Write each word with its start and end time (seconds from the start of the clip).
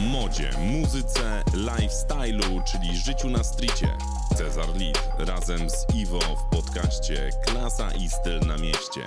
modzie, 0.00 0.50
muzyce, 0.58 1.42
lifestyle'u, 1.54 2.62
czyli 2.64 2.96
życiu 2.96 3.30
na 3.30 3.44
stricie. 3.44 3.88
Cezar 4.36 4.76
Lid 4.76 4.98
razem 5.18 5.70
z 5.70 5.94
Iwo 5.94 6.18
w 6.18 6.56
podcaście 6.56 7.30
Klasa 7.46 7.90
i 7.90 8.08
styl 8.08 8.40
na 8.40 8.56
mieście. 8.56 9.00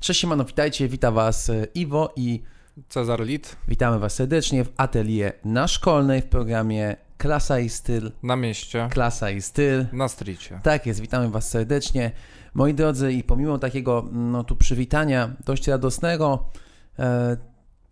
Cześć, 0.00 0.20
siemano, 0.20 0.44
witajcie, 0.44 0.88
witam 0.88 1.14
Was 1.14 1.50
e, 1.50 1.66
Iwo 1.74 2.12
i 2.16 2.42
Cezar 2.88 3.20
Lit 3.20 3.56
witamy 3.68 3.98
Was 3.98 4.14
serdecznie 4.14 4.64
w 4.64 4.72
atelier 4.76 5.32
na 5.44 5.68
szkolnej 5.68 6.22
w 6.22 6.26
programie 6.26 6.96
Klasa 7.20 7.58
i 7.58 7.68
Styl. 7.68 8.12
na 8.22 8.36
mieście, 8.36 8.88
Klasa 8.90 9.30
i 9.30 9.42
Styl. 9.42 9.86
na 9.92 10.08
stricie. 10.08 10.60
Tak 10.62 10.86
jest, 10.86 11.00
witamy 11.00 11.28
Was 11.28 11.48
serdecznie. 11.48 12.10
Moi 12.54 12.74
drodzy, 12.74 13.12
i 13.12 13.24
pomimo 13.24 13.58
takiego 13.58 14.04
no, 14.12 14.44
tu 14.44 14.56
przywitania 14.56 15.30
dość 15.44 15.68
radosnego, 15.68 16.44
e, 16.98 17.36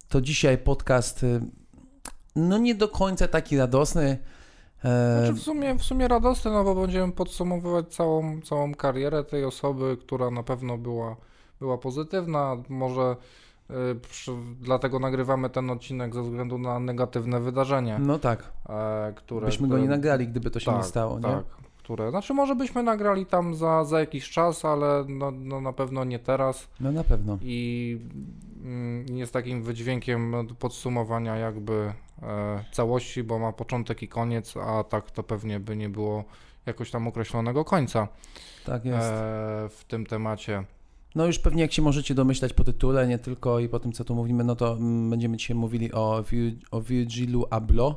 to 0.08 0.20
dzisiaj 0.20 0.58
podcast 0.58 1.24
e, 1.24 1.40
no 2.36 2.58
nie 2.58 2.74
do 2.74 2.88
końca 2.88 3.28
taki 3.28 3.58
radosny. 3.58 4.18
E, 4.84 5.18
Znaczy 5.18 5.32
w 5.32 5.42
sumie, 5.42 5.74
w 5.74 5.82
sumie 5.84 6.08
radosny, 6.08 6.50
no 6.50 6.64
bo 6.64 6.74
będziemy 6.74 7.12
podsumowywać 7.12 7.94
całą, 7.94 8.40
całą 8.40 8.74
karierę 8.74 9.24
tej 9.24 9.44
osoby, 9.44 9.96
która 10.00 10.30
na 10.30 10.42
pewno 10.42 10.78
była, 10.78 11.16
była 11.60 11.78
pozytywna. 11.78 12.56
Może 12.68 13.16
dlatego 14.60 14.98
nagrywamy 14.98 15.50
ten 15.50 15.70
odcinek 15.70 16.14
ze 16.14 16.22
względu 16.22 16.58
na 16.58 16.80
negatywne 16.80 17.40
wydarzenie, 17.40 17.98
no 17.98 18.18
tak, 18.18 18.52
e, 18.68 19.12
które... 19.16 19.46
byśmy 19.46 19.68
go 19.68 19.78
nie 19.78 19.88
nagrali, 19.88 20.28
gdyby 20.28 20.50
to 20.50 20.60
się 20.60 20.66
tak, 20.66 20.76
nie 20.76 20.82
stało, 20.82 21.16
nie? 21.16 21.22
Tak, 21.22 21.44
które... 21.78 22.10
Znaczy 22.10 22.34
może 22.34 22.54
byśmy 22.54 22.82
nagrali 22.82 23.26
tam 23.26 23.54
za, 23.54 23.84
za 23.84 24.00
jakiś 24.00 24.30
czas, 24.30 24.64
ale 24.64 25.04
no, 25.08 25.30
no 25.30 25.60
na 25.60 25.72
pewno 25.72 26.04
nie 26.04 26.18
teraz. 26.18 26.68
No 26.80 26.92
na 26.92 27.04
pewno. 27.04 27.38
i 27.42 27.98
mm, 28.64 29.06
jest 29.16 29.32
takim 29.32 29.62
wydźwiękiem 29.62 30.34
podsumowania 30.58 31.36
jakby 31.36 31.92
e, 32.22 32.64
całości, 32.72 33.24
bo 33.24 33.38
ma 33.38 33.52
początek 33.52 34.02
i 34.02 34.08
koniec, 34.08 34.56
a 34.56 34.84
tak 34.84 35.10
to 35.10 35.22
pewnie 35.22 35.60
by 35.60 35.76
nie 35.76 35.88
było 35.88 36.24
jakoś 36.66 36.90
tam 36.90 37.08
określonego 37.08 37.64
końca 37.64 38.08
Tak 38.66 38.84
jest. 38.84 39.06
e, 39.06 39.68
w 39.68 39.84
tym 39.88 40.06
temacie. 40.06 40.64
No 41.14 41.26
już 41.26 41.38
pewnie 41.38 41.62
jak 41.62 41.72
się 41.72 41.82
możecie 41.82 42.14
domyślać 42.14 42.52
po 42.52 42.64
tytule, 42.64 43.06
nie 43.06 43.18
tylko 43.18 43.58
i 43.58 43.68
po 43.68 43.80
tym 43.80 43.92
co 43.92 44.04
tu 44.04 44.14
mówimy, 44.14 44.44
no 44.44 44.56
to 44.56 44.72
mm, 44.72 45.10
będziemy 45.10 45.36
dzisiaj 45.36 45.56
mówili 45.56 45.92
o, 45.92 46.24
o 46.70 46.80
Virgilu 46.80 47.46
Abloh. 47.50 47.94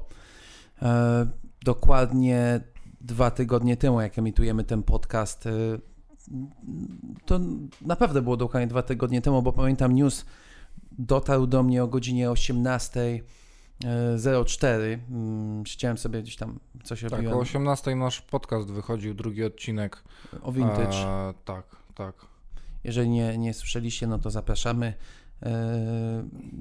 E, 0.82 1.28
dokładnie 1.66 2.60
dwa 3.02 3.32
tygodnie 3.32 3.78
temu, 3.78 4.02
jak 4.02 4.20
emitujemy 4.20 4.64
ten 4.64 4.84
podcast, 4.84 5.48
e, 5.48 5.52
to 7.26 7.40
naprawdę 7.82 8.22
było 8.22 8.38
dokładnie 8.38 8.68
dwa 8.68 8.84
tygodnie 8.84 9.22
temu, 9.22 9.42
bo 9.42 9.54
pamiętam 9.54 9.96
news 9.96 10.26
dotarł 10.92 11.48
do 11.48 11.64
mnie 11.64 11.84
o 11.84 11.88
godzinie 11.88 12.30
18.04. 12.30 14.98
Mm, 15.10 15.66
Siedziałem 15.66 15.98
sobie 15.98 16.22
gdzieś 16.22 16.36
tam 16.36 16.60
coś 16.84 17.02
Tak, 17.02 17.12
robiłem 17.12 17.38
o 17.38 17.40
18 17.40 17.96
nasz 17.96 18.22
podcast 18.22 18.72
wychodził, 18.72 19.14
drugi 19.14 19.44
odcinek. 19.44 20.04
o 20.42 20.52
vintage. 20.52 20.98
E, 20.98 21.34
tak, 21.46 21.66
tak. 21.96 22.31
Jeżeli 22.84 23.10
nie, 23.10 23.38
nie 23.38 23.54
słyszeliście, 23.54 24.08
no 24.08 24.20
to 24.20 24.30
zapraszamy. 24.30 24.94
Yy, 25.42 25.50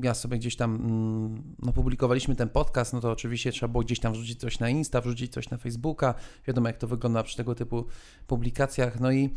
Ja 0.02 0.14
sobie 0.14 0.38
gdzieś 0.38 0.56
tam 0.56 0.74
mm, 0.74 1.42
no, 1.62 1.72
publikowaliśmy 1.72 2.36
ten 2.36 2.48
podcast, 2.48 2.92
no 2.92 3.00
to 3.00 3.10
oczywiście 3.10 3.52
trzeba 3.52 3.72
było 3.72 3.84
gdzieś 3.84 4.00
tam 4.00 4.12
wrzucić 4.12 4.40
coś 4.40 4.58
na 4.58 4.68
Insta, 4.68 5.00
wrzucić 5.00 5.32
coś 5.32 5.50
na 5.50 5.56
Facebooka. 5.56 6.14
Wiadomo, 6.46 6.68
jak 6.68 6.76
to 6.78 6.86
wygląda 6.86 7.22
przy 7.22 7.36
tego 7.36 7.54
typu 7.54 7.86
publikacjach. 8.26 9.00
No 9.00 9.12
i 9.12 9.30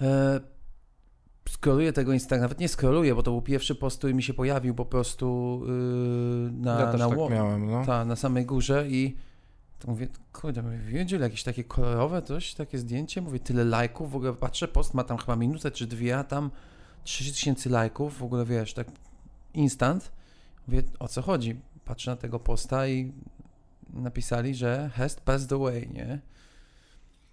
e, 0.00 0.40
scrolluję 1.48 1.92
tego 1.92 2.12
Instagrama, 2.12 2.42
nawet 2.42 2.60
nie 2.60 2.68
scrolluję, 2.68 3.14
bo 3.14 3.22
to 3.22 3.30
był 3.30 3.42
pierwszy 3.42 3.74
post, 3.74 3.98
który 3.98 4.14
mi 4.14 4.22
się 4.22 4.34
pojawił 4.34 4.74
po 4.74 4.84
prostu 4.84 5.60
yy, 5.66 6.52
na, 6.52 6.80
ja 6.80 6.92
na, 6.92 7.08
tak 7.08 7.18
wall- 7.18 7.30
miałem, 7.30 7.66
no. 7.66 7.86
ta, 7.86 8.04
na 8.04 8.16
samej 8.16 8.46
górze 8.46 8.88
i 8.88 9.16
to 9.78 9.90
mówię, 9.90 10.08
kurde, 10.32 10.78
wiedział 10.78 11.20
jakieś 11.20 11.42
takie 11.42 11.64
kolorowe 11.64 12.22
coś, 12.22 12.54
takie 12.54 12.78
zdjęcie, 12.78 13.20
mówię, 13.20 13.38
tyle 13.40 13.64
lajków, 13.64 14.10
w 14.12 14.16
ogóle 14.16 14.32
patrzę, 14.32 14.68
post 14.68 14.94
ma 14.94 15.04
tam 15.04 15.18
chyba 15.18 15.36
minutę 15.36 15.70
czy 15.70 15.86
dwie, 15.86 16.18
a 16.18 16.24
tam 16.24 16.50
3000 17.04 17.70
lajków, 17.70 18.18
w 18.18 18.22
ogóle 18.22 18.44
wiesz, 18.44 18.74
tak 18.74 18.86
instant. 19.54 20.12
Mówię, 20.68 20.82
o 20.98 21.08
co 21.08 21.22
chodzi? 21.22 21.60
Patrzę 21.84 22.10
na 22.10 22.16
tego 22.16 22.38
posta 22.40 22.88
i 22.88 23.12
napisali, 23.92 24.54
że 24.54 24.90
has 24.94 25.14
passed 25.14 25.52
away, 25.52 25.88
nie? 25.94 26.20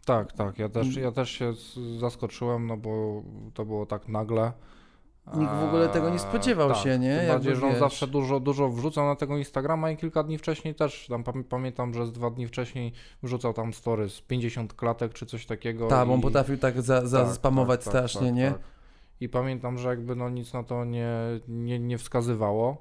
Tak, 0.06 0.34
tak, 0.34 0.60
ja 0.60 0.70
też, 0.70 0.88
Mm. 0.88 1.04
ja 1.04 1.12
też 1.12 1.32
się 1.32 1.54
zaskoczyłem, 2.00 2.68
no 2.68 2.78
bo 2.78 3.24
to 3.54 3.66
było 3.66 3.86
tak 3.86 4.08
nagle. 4.08 4.52
Nikt 5.28 5.54
w 5.54 5.64
ogóle 5.64 5.90
tego 5.90 6.10
nie 6.10 6.20
spodziewał 6.20 6.70
tak, 6.70 6.78
się, 6.78 7.00
nie? 7.00 7.18
Tym 7.18 7.28
bardziej, 7.28 7.56
że 7.56 7.66
on 7.66 7.72
wiesz. 7.72 7.80
zawsze 7.80 8.08
dużo, 8.08 8.40
dużo 8.40 8.70
wrzucał 8.70 9.06
na 9.06 9.16
tego 9.16 9.38
Instagrama 9.38 9.92
i 9.92 9.98
kilka 9.98 10.24
dni 10.24 10.38
wcześniej 10.38 10.76
też, 10.76 11.08
tam 11.10 11.24
pam- 11.24 11.44
pamiętam, 11.44 11.94
że 11.94 12.06
z 12.06 12.12
dwa 12.12 12.30
dni 12.30 12.48
wcześniej 12.48 12.94
wrzucał 13.24 13.54
tam 13.54 13.74
story 13.74 14.10
z 14.10 14.22
50 14.22 14.74
klatek 14.74 15.14
czy 15.14 15.26
coś 15.26 15.46
takiego. 15.46 15.88
Tak, 15.88 16.08
bo 16.08 16.14
on 16.14 16.20
i- 16.20 16.24
potrafił 16.24 16.58
tak 16.58 16.82
za, 16.82 17.08
za 17.08 17.26
tak, 17.26 17.34
spamować 17.34 17.84
tak, 17.86 17.94
tak, 17.94 18.10
strasznie, 18.10 18.28
tak, 18.28 18.38
nie? 18.38 18.52
tak. 18.52 18.60
I 19.22 19.30
pamiętam, 19.30 19.78
że 19.78 19.90
jakby 19.90 20.16
no 20.16 20.30
nic 20.30 20.54
na 20.54 20.64
to 20.64 20.86
nie, 20.86 21.10
nie, 21.48 21.80
nie 21.80 21.98
wskazywało. 21.98 22.78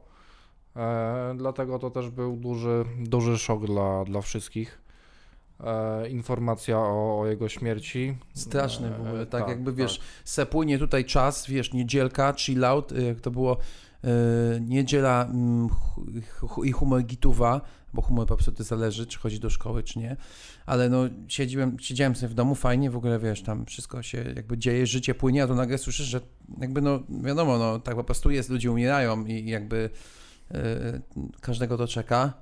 E, 0.76 1.34
dlatego 1.36 1.78
to 1.78 1.90
też 1.90 2.10
był 2.10 2.36
duży, 2.36 2.84
duży 2.98 3.38
szok 3.38 3.66
dla, 3.66 4.04
dla 4.04 4.20
wszystkich. 4.20 4.80
E, 5.64 6.08
informacja 6.08 6.78
o, 6.78 7.20
o 7.20 7.26
jego 7.26 7.48
śmierci. 7.48 8.16
Straszny 8.34 8.90
w 8.90 9.00
ogóle, 9.00 9.20
E, 9.20 9.26
tak, 9.26 9.48
jakby 9.48 9.72
wiesz, 9.72 10.00
se 10.24 10.46
płynie 10.46 10.78
tutaj 10.78 11.04
czas, 11.04 11.46
wiesz, 11.46 11.72
niedzielka, 11.72 12.34
chill 12.36 12.64
out, 12.64 12.92
y, 12.92 13.02
jak 13.02 13.20
to 13.20 13.30
było 13.30 13.56
y, 13.56 14.60
niedziela 14.60 15.24
mm, 15.24 15.68
i 16.64 16.72
humor 16.72 17.02
gituwa, 17.02 17.60
bo 17.94 18.02
humor 18.02 18.26
po 18.26 18.36
prostu 18.36 18.64
zależy, 18.64 19.06
czy 19.06 19.18
chodzi 19.18 19.40
do 19.40 19.50
szkoły, 19.50 19.82
czy 19.82 19.98
nie, 19.98 20.16
ale 20.66 20.88
no 20.88 21.02
siedziałem, 21.28 21.76
siedziałem 21.80 22.16
sobie 22.16 22.28
w 22.28 22.34
domu, 22.34 22.54
fajnie, 22.54 22.90
w 22.90 22.96
ogóle 22.96 23.18
wiesz, 23.18 23.42
tam 23.42 23.66
wszystko 23.66 24.02
się 24.02 24.24
jakby 24.36 24.58
dzieje, 24.58 24.86
życie 24.86 25.14
płynie, 25.14 25.42
a 25.42 25.46
to 25.46 25.54
nagle 25.54 25.78
słyszysz, 25.78 26.06
że 26.06 26.20
jakby 26.60 26.82
no 26.82 27.00
wiadomo, 27.08 27.58
no 27.58 27.78
tak 27.78 27.96
po 27.96 28.04
prostu 28.04 28.30
jest, 28.30 28.50
ludzie 28.50 28.72
umierają 28.72 29.24
i 29.24 29.50
jakby 29.50 29.90
y, 30.50 30.56
każdego 31.40 31.76
to 31.76 31.86
czeka, 31.86 32.32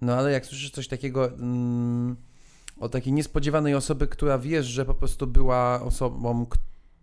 no 0.00 0.14
ale 0.14 0.32
jak 0.32 0.46
słyszysz 0.46 0.70
coś 0.70 0.88
takiego... 0.88 1.32
Mm, 1.32 2.16
o 2.80 2.88
takiej 2.88 3.12
niespodziewanej 3.12 3.74
osoby, 3.74 4.06
która 4.06 4.38
wiesz, 4.38 4.66
że 4.66 4.84
po 4.84 4.94
prostu 4.94 5.26
była 5.26 5.80
osobą, 5.82 6.46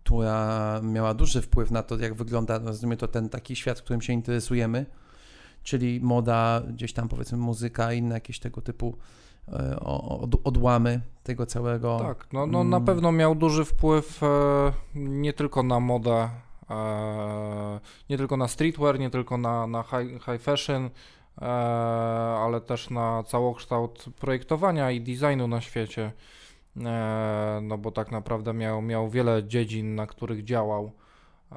która 0.04 0.80
miała 0.82 1.14
duży 1.14 1.42
wpływ 1.42 1.70
na 1.70 1.82
to, 1.82 1.98
jak 1.98 2.14
wygląda, 2.14 2.58
nazwijmy 2.58 2.96
to, 2.96 3.08
ten 3.08 3.28
taki 3.28 3.56
świat, 3.56 3.80
którym 3.80 4.02
się 4.02 4.12
interesujemy, 4.12 4.86
czyli 5.62 6.00
moda, 6.00 6.62
gdzieś 6.68 6.92
tam 6.92 7.08
powiedzmy 7.08 7.38
muzyka, 7.38 7.92
inne 7.92 8.14
jakieś 8.14 8.38
tego 8.38 8.60
typu 8.62 8.96
e, 9.48 9.80
odłamy 10.44 11.00
tego 11.22 11.46
całego. 11.46 11.98
Tak, 11.98 12.26
no, 12.32 12.46
no 12.46 12.64
na 12.64 12.76
Mm. 12.76 12.86
pewno 12.86 13.12
miał 13.12 13.34
duży 13.34 13.64
wpływ 13.64 14.22
e, 14.22 14.26
nie 14.94 15.32
tylko 15.32 15.62
na 15.62 15.80
modę, 15.80 16.28
e, 16.70 17.80
nie 18.10 18.18
tylko 18.18 18.36
na 18.36 18.48
streetwear, 18.48 18.98
nie 18.98 19.10
tylko 19.10 19.38
na, 19.38 19.66
na 19.66 19.82
high, 19.82 20.24
high 20.24 20.40
fashion, 20.42 20.90
ale 22.38 22.60
też 22.60 22.90
na 22.90 23.22
całokształt 23.22 24.04
projektowania 24.20 24.90
i 24.90 25.00
designu 25.00 25.48
na 25.48 25.60
świecie. 25.60 26.12
E, 26.76 27.60
no 27.62 27.78
bo 27.78 27.90
tak 27.90 28.10
naprawdę 28.10 28.54
miał, 28.54 28.82
miał 28.82 29.08
wiele 29.08 29.44
dziedzin, 29.44 29.94
na 29.94 30.06
których 30.06 30.44
działał, 30.44 30.92
e, 31.52 31.56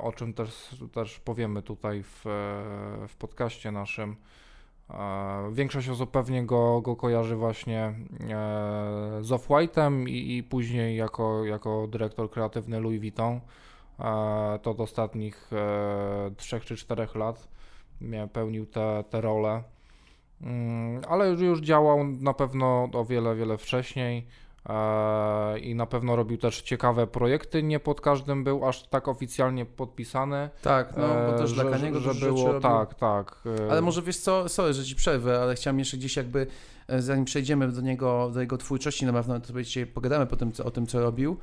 o 0.00 0.12
czym 0.16 0.34
też, 0.34 0.76
też 0.92 1.20
powiemy 1.20 1.62
tutaj 1.62 2.02
w, 2.02 2.26
e, 2.26 3.08
w 3.08 3.16
podcaście 3.18 3.72
naszym. 3.72 4.16
E, 4.90 5.50
Większość 5.52 5.88
osób 5.88 6.10
pewnie 6.10 6.46
go, 6.46 6.80
go 6.80 6.96
kojarzy 6.96 7.36
właśnie 7.36 7.80
e, 7.84 7.94
z 9.20 9.30
Off-White'em 9.32 10.08
i, 10.08 10.36
i 10.36 10.42
później 10.42 10.96
jako, 10.96 11.44
jako 11.44 11.86
dyrektor 11.86 12.30
kreatywny 12.30 12.80
Louis 12.80 13.00
Vuitton. 13.00 13.40
E, 13.98 14.58
To 14.62 14.70
od 14.70 14.80
ostatnich 14.80 15.50
e, 15.52 16.30
3 16.36 16.60
czy 16.60 16.76
4 16.76 17.08
lat 17.14 17.48
mia- 18.02 18.28
pełnił 18.28 18.66
te, 18.66 19.04
te 19.10 19.20
role. 19.20 19.62
Mm, 20.42 21.02
Ale 21.08 21.28
już, 21.28 21.40
już 21.40 21.60
działał 21.60 22.04
na 22.04 22.34
pewno 22.34 22.88
o 22.92 23.04
wiele, 23.04 23.36
wiele 23.36 23.58
wcześniej. 23.58 24.26
e, 24.68 25.58
I 25.58 25.74
na 25.74 25.86
pewno 25.86 26.16
robił 26.16 26.38
też 26.38 26.62
ciekawe 26.62 27.06
projekty. 27.06 27.62
Nie 27.62 27.80
pod 27.80 28.00
każdym 28.00 28.44
był 28.44 28.68
aż 28.68 28.82
tak 28.88 29.08
oficjalnie 29.08 29.66
podpisany. 29.66 30.50
Tak, 30.62 30.96
no 30.96 31.08
bo 31.08 31.34
e, 31.34 31.38
też 31.38 31.52
dla 31.52 31.64
że, 31.64 31.70
Kaniego 31.70 32.00
że 32.00 32.14
było 32.14 32.60
tak, 32.60 32.94
tak. 32.94 33.42
e, 33.66 33.70
Ale 33.70 33.82
może 33.82 34.02
wiesz 34.02 34.16
co, 34.18 34.48
sorry, 34.48 34.72
że 34.72 34.84
ci 34.84 34.94
przerwę, 34.94 35.40
ale 35.42 35.54
chciałem 35.54 35.78
jeszcze 35.78 35.96
gdzieś 35.96 36.16
jakby, 36.16 36.46
zanim 36.98 37.24
przejdziemy 37.24 37.68
do 37.72 37.80
niego, 37.80 38.30
do 38.34 38.40
jego 38.40 38.58
twórczości, 38.58 39.06
na 39.06 39.12
pewno 39.12 39.40
to 39.40 39.62
dzisiaj 39.62 39.86
pogadamy 39.86 40.26
po 40.26 40.36
tym, 40.36 40.52
co, 40.52 40.64
o 40.64 40.70
tym, 40.70 40.86
co 40.86 41.00
robił, 41.00 41.36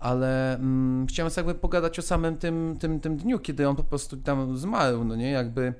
ale 0.00 0.54
mm, 0.54 1.06
chciałem 1.06 1.30
sobie 1.30 1.46
jakby 1.46 1.60
pogadać 1.60 1.98
o 1.98 2.02
samym 2.02 2.36
tym, 2.36 2.76
tym, 2.80 3.00
tym 3.00 3.16
dniu, 3.16 3.38
kiedy 3.38 3.68
on 3.68 3.76
po 3.76 3.84
prostu 3.84 4.16
tam 4.16 4.56
zmarł, 4.58 5.04
no 5.04 5.16
nie, 5.16 5.30
jakby 5.30 5.74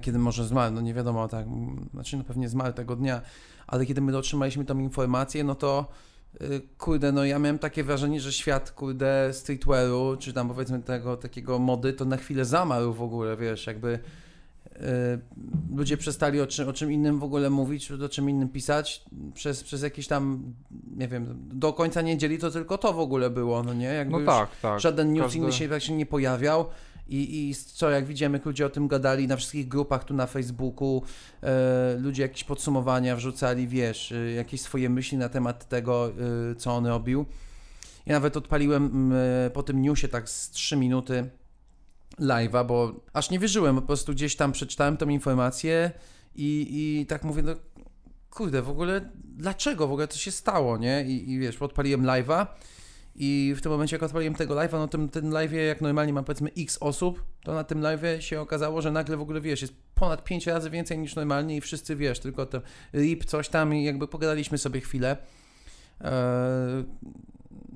kiedy 0.00 0.18
może 0.18 0.44
zmarł, 0.44 0.74
no 0.74 0.80
nie 0.80 0.94
wiadomo, 0.94 1.28
tak, 1.28 1.46
znaczy 1.94 2.16
no 2.16 2.24
pewnie 2.24 2.48
zmarł 2.48 2.72
tego 2.72 2.96
dnia, 2.96 3.20
ale 3.66 3.86
kiedy 3.86 4.00
my 4.00 4.16
otrzymaliśmy 4.18 4.64
tą 4.64 4.78
informację, 4.78 5.44
no 5.44 5.54
to 5.54 5.86
y, 6.40 6.60
kurde, 6.78 7.12
no 7.12 7.24
ja 7.24 7.38
miałem 7.38 7.58
takie 7.58 7.84
wrażenie, 7.84 8.20
że 8.20 8.32
świat, 8.32 8.70
kurde, 8.70 9.30
streetwearu, 9.32 10.16
czy 10.18 10.32
tam 10.32 10.48
powiedzmy 10.48 10.82
tego 10.82 11.16
takiego 11.16 11.58
mody, 11.58 11.92
to 11.92 12.04
na 12.04 12.16
chwilę 12.16 12.44
zamarł 12.44 12.92
w 12.92 13.02
ogóle, 13.02 13.36
wiesz, 13.36 13.66
jakby 13.66 13.98
y, 14.76 14.78
ludzie 15.76 15.96
przestali 15.96 16.40
o 16.40 16.46
czym, 16.46 16.68
o 16.68 16.72
czym 16.72 16.92
innym 16.92 17.18
w 17.18 17.24
ogóle 17.24 17.50
mówić, 17.50 17.90
o 17.92 18.08
czym 18.08 18.30
innym 18.30 18.48
pisać, 18.48 19.04
przez, 19.34 19.62
przez 19.64 19.82
jakieś 19.82 20.06
tam, 20.06 20.42
nie 20.96 21.08
wiem, 21.08 21.48
do 21.52 21.72
końca 21.72 22.02
niedzieli 22.02 22.38
to 22.38 22.50
tylko 22.50 22.78
to 22.78 22.92
w 22.92 22.98
ogóle 22.98 23.30
było, 23.30 23.62
no 23.62 23.74
nie? 23.74 23.86
Jakby 23.86 24.20
No 24.20 24.26
tak, 24.26 24.48
tak. 24.62 24.80
Żaden 24.80 25.12
news 25.12 25.24
Każdy- 25.24 25.38
inny 25.38 25.52
się 25.52 25.68
tak 25.68 25.82
się 25.82 25.92
nie 25.96 26.06
pojawiał. 26.06 26.66
I, 27.08 27.48
I 27.48 27.54
co, 27.54 27.90
jak 27.90 28.06
widzimy, 28.06 28.38
jak 28.38 28.46
ludzie 28.46 28.66
o 28.66 28.70
tym 28.70 28.88
gadali 28.88 29.28
na 29.28 29.36
wszystkich 29.36 29.68
grupach 29.68 30.04
tu 30.04 30.14
na 30.14 30.26
Facebooku, 30.26 31.02
e, 31.42 31.96
ludzie 31.98 32.22
jakieś 32.22 32.44
podsumowania 32.44 33.16
wrzucali, 33.16 33.68
wiesz, 33.68 34.12
e, 34.12 34.32
jakieś 34.32 34.60
swoje 34.60 34.90
myśli 34.90 35.18
na 35.18 35.28
temat 35.28 35.68
tego, 35.68 36.08
e, 36.08 36.54
co 36.54 36.72
on 36.72 36.86
robił. 36.86 37.26
Ja 38.06 38.14
nawet 38.14 38.36
odpaliłem 38.36 39.12
po 39.52 39.62
tym 39.62 39.82
newsie 39.82 40.08
tak 40.08 40.28
z 40.28 40.50
3 40.50 40.76
minuty 40.76 41.30
live'a, 42.20 42.66
bo 42.66 43.00
aż 43.12 43.30
nie 43.30 43.38
wierzyłem, 43.38 43.76
po 43.76 43.82
prostu 43.82 44.12
gdzieś 44.12 44.36
tam 44.36 44.52
przeczytałem 44.52 44.96
tą 44.96 45.08
informację 45.08 45.90
i, 46.34 46.66
i 46.70 47.06
tak 47.06 47.24
mówię, 47.24 47.42
no 47.42 47.54
kurde, 48.30 48.62
w 48.62 48.70
ogóle 48.70 49.10
dlaczego 49.24 49.86
w 49.88 49.92
ogóle 49.92 50.08
to 50.08 50.16
się 50.16 50.30
stało, 50.30 50.78
nie? 50.78 51.04
I, 51.04 51.30
i 51.30 51.38
wiesz, 51.38 51.62
odpaliłem 51.62 52.02
live'a 52.02 52.46
i 53.16 53.54
w 53.56 53.60
tym 53.60 53.72
momencie, 53.72 53.96
jak 53.96 54.02
odpaliłem 54.02 54.34
tego 54.34 54.54
live'a, 54.54 54.72
no 54.72 54.88
tym, 54.88 55.08
ten 55.08 55.30
live'ie, 55.30 55.66
jak 55.66 55.80
normalnie 55.80 56.12
ma 56.12 56.22
powiedzmy 56.22 56.50
x 56.58 56.78
osób, 56.80 57.24
to 57.42 57.54
na 57.54 57.64
tym 57.64 57.80
live'ie 57.80 58.20
się 58.20 58.40
okazało, 58.40 58.82
że 58.82 58.92
nagle 58.92 59.16
w 59.16 59.20
ogóle, 59.20 59.40
wiesz, 59.40 59.62
jest 59.62 59.74
ponad 59.94 60.24
5 60.24 60.46
razy 60.46 60.70
więcej 60.70 60.98
niż 60.98 61.16
normalnie 61.16 61.56
i 61.56 61.60
wszyscy, 61.60 61.96
wiesz, 61.96 62.18
tylko 62.18 62.46
to 62.46 62.62
rip, 62.94 63.24
coś 63.24 63.48
tam 63.48 63.74
i 63.74 63.84
jakby 63.84 64.08
pogadaliśmy 64.08 64.58
sobie 64.58 64.80
chwilę. 64.80 65.16
Eee, 66.00 66.84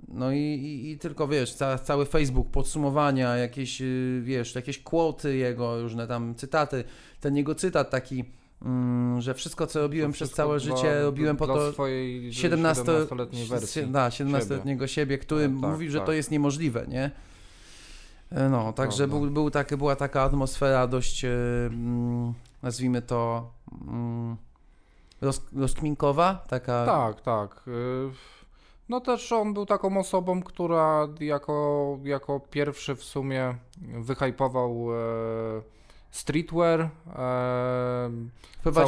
no 0.09 0.33
i, 0.33 0.39
i, 0.39 0.91
i 0.91 0.99
tylko, 0.99 1.29
wiesz, 1.29 1.55
ca, 1.55 1.79
cały 1.79 2.07
Facebook, 2.07 2.51
podsumowania, 2.51 3.37
jakieś, 3.37 3.83
y, 3.83 4.21
wiesz, 4.25 4.55
jakieś 4.55 4.79
quoty 4.79 5.37
jego, 5.37 5.83
różne 5.83 6.07
tam 6.07 6.35
cytaty. 6.35 6.85
Ten 7.21 7.37
jego 7.37 7.55
cytat 7.55 7.91
taki, 7.91 8.25
mm, 8.63 9.21
że 9.21 9.35
wszystko, 9.35 9.67
co 9.67 9.81
robiłem 9.81 10.11
To 10.11 10.15
przez 10.15 10.29
wszystko 10.29 10.43
całe 10.43 10.61
życie, 10.61 11.03
robiłem 11.03 11.37
po 11.37 11.47
to... 11.47 11.73
swojej 11.73 12.33
17 12.33 12.83
17-letniej 12.83 13.47
wersji. 13.47 13.87
Da, 13.87 14.09
17-letniego 14.09 14.87
siebie, 14.87 15.19
który 15.19 15.49
No, 15.49 15.61
tak, 15.61 15.71
mówi, 15.71 15.91
że 15.91 15.99
tak. 15.99 16.07
to 16.07 16.13
jest 16.13 16.31
niemożliwe, 16.31 16.87
nie? 16.89 17.11
E, 18.31 18.49
No, 18.49 18.73
także 18.73 19.09
był, 19.09 19.31
był 19.31 19.51
była 19.79 19.97
taka 19.97 20.23
atmosfera 20.23 20.87
dość, 20.87 21.25
e, 21.25 21.31
mm, 21.67 22.35
nazwijmy 22.63 23.03
to, 23.03 23.51
mm, 23.89 24.37
roz, 25.21 25.43
rozkminkowa, 25.57 26.45
taka... 26.49 26.87
Tak, 26.87 27.21
tak. 27.21 27.65
No 28.89 29.01
też 29.01 29.33
on 29.33 29.55
był 29.55 29.67
taką 29.67 29.99
osobą, 29.99 30.43
która 30.43 31.09
jako, 31.21 31.99
jako 32.05 32.41
pierwszy 32.41 32.95
w 32.95 33.05
sumie 33.05 33.55
wyhypował 33.99 34.89
e, 34.93 34.99
streetwear. 36.11 36.81
E, 36.81 36.89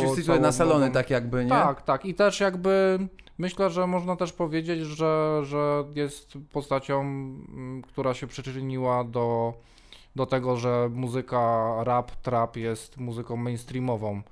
streetwear 0.09 0.41
na 0.41 0.53
salony, 0.53 0.87
nową- 0.87 0.95
tak 0.95 1.11
jakby, 1.11 1.45
nie? 1.45 1.51
Tak, 1.51 1.83
tak. 1.83 2.05
I 2.05 2.15
też 2.15 2.41
jakby 2.41 2.99
myślę, 3.39 3.71
że 3.71 3.87
można 3.87 4.17
też 4.17 4.33
powiedzieć, 4.33 4.81
że, 4.81 5.41
że 5.45 5.85
jest 5.95 6.33
postacią, 6.53 7.01
mm, 7.01 7.83
która 7.83 8.15
się 8.15 8.27
przyczyniła 8.27 9.05
do, 9.05 9.55
do 10.17 10.27
tego, 10.27 10.57
że 10.57 10.89
muzyka 10.93 11.75
rap, 11.85 12.11
trap 12.11 12.57
jest 12.57 12.97
muzyką 12.97 13.37
mainstreamową 13.37 14.23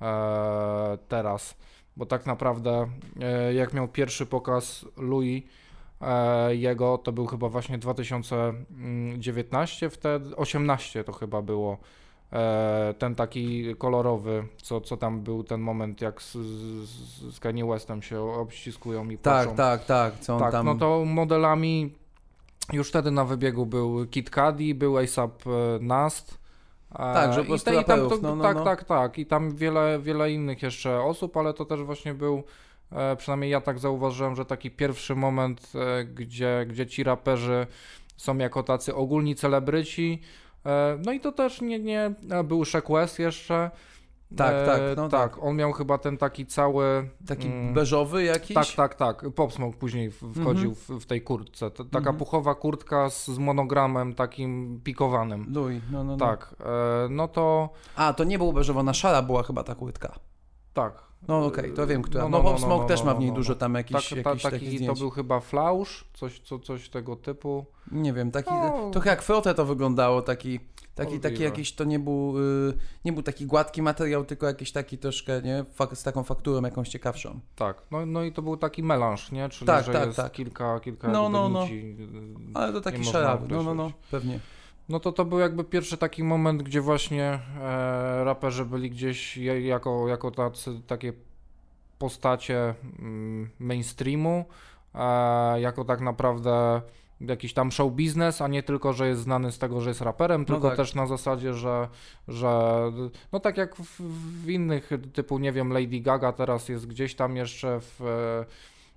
e, 0.00 0.98
teraz. 1.08 1.56
Bo 1.96 2.06
tak 2.06 2.26
naprawdę 2.26 2.86
e, 3.20 3.54
jak 3.54 3.72
miał 3.72 3.88
pierwszy 3.88 4.26
pokaz 4.26 4.84
Louis 4.96 5.44
e, 6.00 6.56
jego, 6.56 6.98
to 6.98 7.12
był 7.12 7.26
chyba 7.26 7.48
właśnie 7.48 7.78
2019, 7.78 9.90
wtedy 9.90 10.36
18 10.36 11.04
to 11.04 11.12
chyba 11.12 11.42
było. 11.42 11.78
E, 12.32 12.94
ten 12.98 13.14
taki 13.14 13.64
kolorowy, 13.78 14.44
co, 14.62 14.80
co 14.80 14.96
tam 14.96 15.20
był 15.20 15.44
ten 15.44 15.60
moment, 15.60 16.00
jak 16.00 16.22
z, 16.22 16.32
z, 16.32 17.34
z 17.34 17.40
Kanye 17.40 17.64
Westem 17.66 18.02
się 18.02 18.20
obściskują 18.22 19.10
i 19.10 19.18
tak, 19.18 19.44
płaczą. 19.46 19.56
tak, 19.56 19.84
tak, 19.84 20.18
co 20.20 20.34
on 20.34 20.40
Tak, 20.40 20.52
tam... 20.52 20.66
no 20.66 20.74
to 20.74 21.04
modelami 21.04 21.92
już 22.72 22.88
wtedy 22.88 23.10
na 23.10 23.24
wybiegu 23.24 23.66
był 23.66 24.06
Kid 24.06 24.30
Cudi, 24.30 24.74
był 24.74 24.98
ASAP 24.98 25.42
e, 25.46 25.50
Nast. 25.80 26.38
e, 26.92 26.96
Tak, 26.96 27.32
że 27.32 27.38
po 27.38 27.44
i 27.44 27.46
prostu 27.48 27.70
te- 27.70 27.80
i 27.80 27.84
to, 27.84 27.96
no, 28.22 28.36
no, 28.36 28.42
tak, 28.42 28.56
no. 28.56 28.64
tak, 28.64 28.84
tak. 28.84 29.18
I 29.18 29.26
tam 29.26 29.56
wiele, 29.56 29.98
wiele 30.02 30.32
innych 30.32 30.62
jeszcze 30.62 31.00
osób, 31.02 31.36
ale 31.36 31.54
to 31.54 31.64
też 31.64 31.82
właśnie 31.82 32.14
był, 32.14 32.42
przynajmniej 33.16 33.50
ja 33.50 33.60
tak 33.60 33.78
zauważyłem, 33.78 34.36
że 34.36 34.44
taki 34.44 34.70
pierwszy 34.70 35.14
moment, 35.14 35.72
gdzie, 36.14 36.66
gdzie 36.68 36.86
ci 36.86 37.04
raperzy 37.04 37.66
są 38.16 38.38
jako 38.38 38.62
tacy 38.62 38.94
ogólni 38.94 39.34
celebryci. 39.34 40.20
E, 40.66 40.98
no 41.04 41.12
i 41.12 41.20
to 41.20 41.32
też 41.32 41.60
nie, 41.60 41.78
nie 41.78 42.14
e, 42.30 42.44
był 42.44 42.64
Shaq 42.64 42.84
West 42.92 43.18
jeszcze. 43.18 43.70
Tak, 44.36 44.54
E, 44.54 44.66
tak, 44.66 44.80
no 44.96 45.08
tak. 45.08 45.42
On 45.44 45.56
miał 45.56 45.72
chyba 45.72 45.98
ten 45.98 46.18
taki 46.18 46.46
cały. 46.46 47.08
Taki 47.26 47.46
mm, 47.48 47.74
beżowy 47.74 48.24
jakiś? 48.24 48.54
tak, 48.54 48.66
tak, 48.76 48.94
tak. 48.94 49.24
Pop 49.34 49.52
Smoke 49.52 49.76
później 49.78 50.10
w- 50.10 50.32
wchodził 50.40 50.70
Mhm. 50.70 50.98
w, 51.00 51.02
w 51.02 51.06
tej 51.06 51.22
kurtce. 51.22 51.70
To, 51.70 51.84
taka 51.84 51.98
Mhm. 51.98 52.16
puchowa 52.16 52.54
kurtka 52.54 53.10
z, 53.10 53.26
z 53.26 53.38
monogramem 53.38 54.14
takim 54.14 54.80
pikowanym. 54.84 55.46
Louis, 55.54 55.82
no, 55.90 56.04
no, 56.04 56.12
no. 56.16 56.26
Tak, 56.26 56.54
e, 56.60 57.08
no 57.10 57.28
to 57.28 57.70
A, 57.96 58.12
to 58.12 58.24
nie 58.24 58.38
był 58.38 58.52
beżowa, 58.52 58.82
na 58.82 58.94
szara 58.94 59.22
była 59.22 59.42
chyba 59.42 59.64
ta 59.64 59.74
kurtka. 59.74 60.14
tak. 60.74 61.11
No 61.28 61.46
okej, 61.46 61.72
to 61.72 61.86
wiem, 61.86 62.02
która. 62.02 62.24
No, 62.24 62.28
No, 62.30 62.38
no, 62.38 62.44
Pop 62.44 62.52
no, 62.52 62.58
Smoke 62.66 62.82
no, 62.82 62.88
też 62.88 63.00
no, 63.00 63.06
ma 63.06 63.14
w 63.14 63.18
niej 63.20 63.28
no, 63.30 63.34
dużo 63.36 63.52
no. 63.52 63.58
tam 63.58 63.74
jakichś, 63.74 64.08
Tak, 64.08 64.22
ta, 64.24 64.30
jakichś 64.30 64.42
takich 64.42 64.60
taki 64.60 64.72
to 64.72 64.78
zdjęć. 64.78 64.98
był 64.98 65.10
chyba 65.10 65.40
flausz, 65.40 66.04
coś, 66.14 66.40
co, 66.40 66.58
coś 66.58 66.88
tego 66.88 67.16
typu. 67.16 67.66
Nie 67.92 68.12
wiem, 68.12 68.30
taki, 68.30 68.50
No. 68.54 68.90
trochę 68.92 69.10
jak 69.10 69.22
Frotę 69.22 69.54
to 69.54 69.64
wyglądało, 69.64 70.22
taki, 70.22 70.60
taki, 70.94 71.20
taki 71.20 71.42
jakiś, 71.42 71.72
to 71.72 71.84
nie 71.84 71.98
był, 71.98 72.38
y, 72.68 72.72
nie 73.04 73.12
był 73.12 73.22
taki 73.22 73.46
gładki 73.46 73.82
materiał, 73.82 74.24
tylko 74.24 74.46
jakiś 74.46 74.72
taki 74.72 74.98
troszkę, 74.98 75.42
nie, 75.42 75.64
z 75.94 76.02
taką 76.02 76.22
fakturą 76.24 76.62
jakąś 76.62 76.88
ciekawszą. 76.88 77.40
Tak, 77.56 77.82
no, 77.90 78.06
no 78.06 78.24
i 78.24 78.32
to 78.32 78.42
był 78.42 78.56
taki 78.56 78.82
melanż, 78.82 79.32
nie? 79.32 79.48
Czyli, 79.48 79.66
Tak, 79.66 79.84
że 79.84 79.92
tak, 79.92 80.06
jest 80.06 80.16
tak. 80.16 80.32
kilka, 80.32 80.80
kilka 80.80 81.08
No, 81.08 81.28
no, 81.28 81.48
no. 81.48 81.64
y, 81.66 81.96
Ale 82.54 82.72
to 82.72 82.80
taki 82.80 83.04
szarawy, 83.04 83.46
no, 83.48 83.62
no, 83.62 83.74
no, 83.74 83.92
pewnie. 84.10 84.38
No 84.92 85.00
to 85.00 85.12
to 85.12 85.24
był 85.24 85.38
jakby 85.38 85.64
pierwszy 85.64 85.96
taki 85.96 86.24
moment, 86.24 86.62
gdzie 86.62 86.80
właśnie 86.80 87.38
e, 87.60 88.24
raperzy 88.24 88.64
byli 88.64 88.90
gdzieś 88.90 89.36
jako, 89.62 90.08
jako 90.08 90.30
tacy, 90.30 90.80
takie 90.86 91.12
postacie 91.98 92.74
mm, 92.98 93.50
mainstreamu, 93.58 94.44
e, 94.94 95.60
jako 95.60 95.84
tak 95.84 96.00
naprawdę 96.00 96.82
jakiś 97.20 97.54
tam 97.54 97.72
show 97.72 97.92
biznes, 97.92 98.40
a 98.40 98.48
nie 98.48 98.62
tylko, 98.62 98.92
że 98.92 99.08
jest 99.08 99.20
znany 99.20 99.52
z 99.52 99.58
tego, 99.58 99.80
że 99.80 99.90
jest 99.90 100.00
raperem, 100.00 100.44
tylko 100.44 100.68
tak. 100.68 100.76
też 100.76 100.94
na 100.94 101.06
zasadzie, 101.06 101.54
że, 101.54 101.88
że 102.28 102.82
no 103.32 103.40
tak 103.40 103.56
jak 103.56 103.76
w, 103.76 104.00
w 104.44 104.50
innych 104.50 104.90
typu, 105.12 105.38
nie 105.38 105.52
wiem, 105.52 105.72
Lady 105.72 106.00
Gaga 106.00 106.32
teraz 106.32 106.68
jest 106.68 106.86
gdzieś 106.86 107.14
tam 107.14 107.36
jeszcze 107.36 107.80
w, 107.80 108.00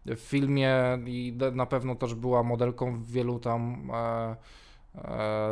w 0.05 0.19
filmie 0.19 0.99
i 1.05 1.37
na 1.53 1.65
pewno 1.65 1.95
też 1.95 2.15
była 2.15 2.43
modelką 2.43 2.97
w 2.97 3.11
wielu 3.11 3.39
tam 3.39 3.91
e, 3.93 4.35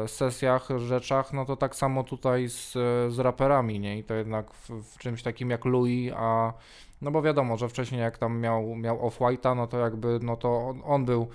sesjach, 0.07 0.69
rzeczach, 0.77 1.33
no 1.33 1.45
to 1.45 1.55
tak 1.55 1.75
samo 1.75 2.03
tutaj 2.03 2.49
z, 2.49 2.71
z 3.13 3.19
raperami, 3.19 3.79
nie? 3.79 3.97
I 3.97 4.03
to 4.03 4.13
jednak 4.13 4.53
w, 4.53 4.69
w 4.69 4.97
czymś 4.97 5.23
takim 5.23 5.49
jak 5.49 5.65
Louis, 5.65 6.13
a 6.15 6.53
no 7.03 7.11
bo 7.11 7.21
wiadomo, 7.21 7.57
że 7.57 7.69
wcześniej 7.69 8.01
jak 8.01 8.17
tam 8.17 8.39
miał, 8.39 8.75
miał 8.75 9.09
Off-White'a, 9.09 9.55
no 9.55 9.67
to 9.67 9.79
jakby, 9.79 10.19
no 10.21 10.37
to 10.37 10.67
on, 10.67 10.81
on 10.85 11.05
był 11.05 11.27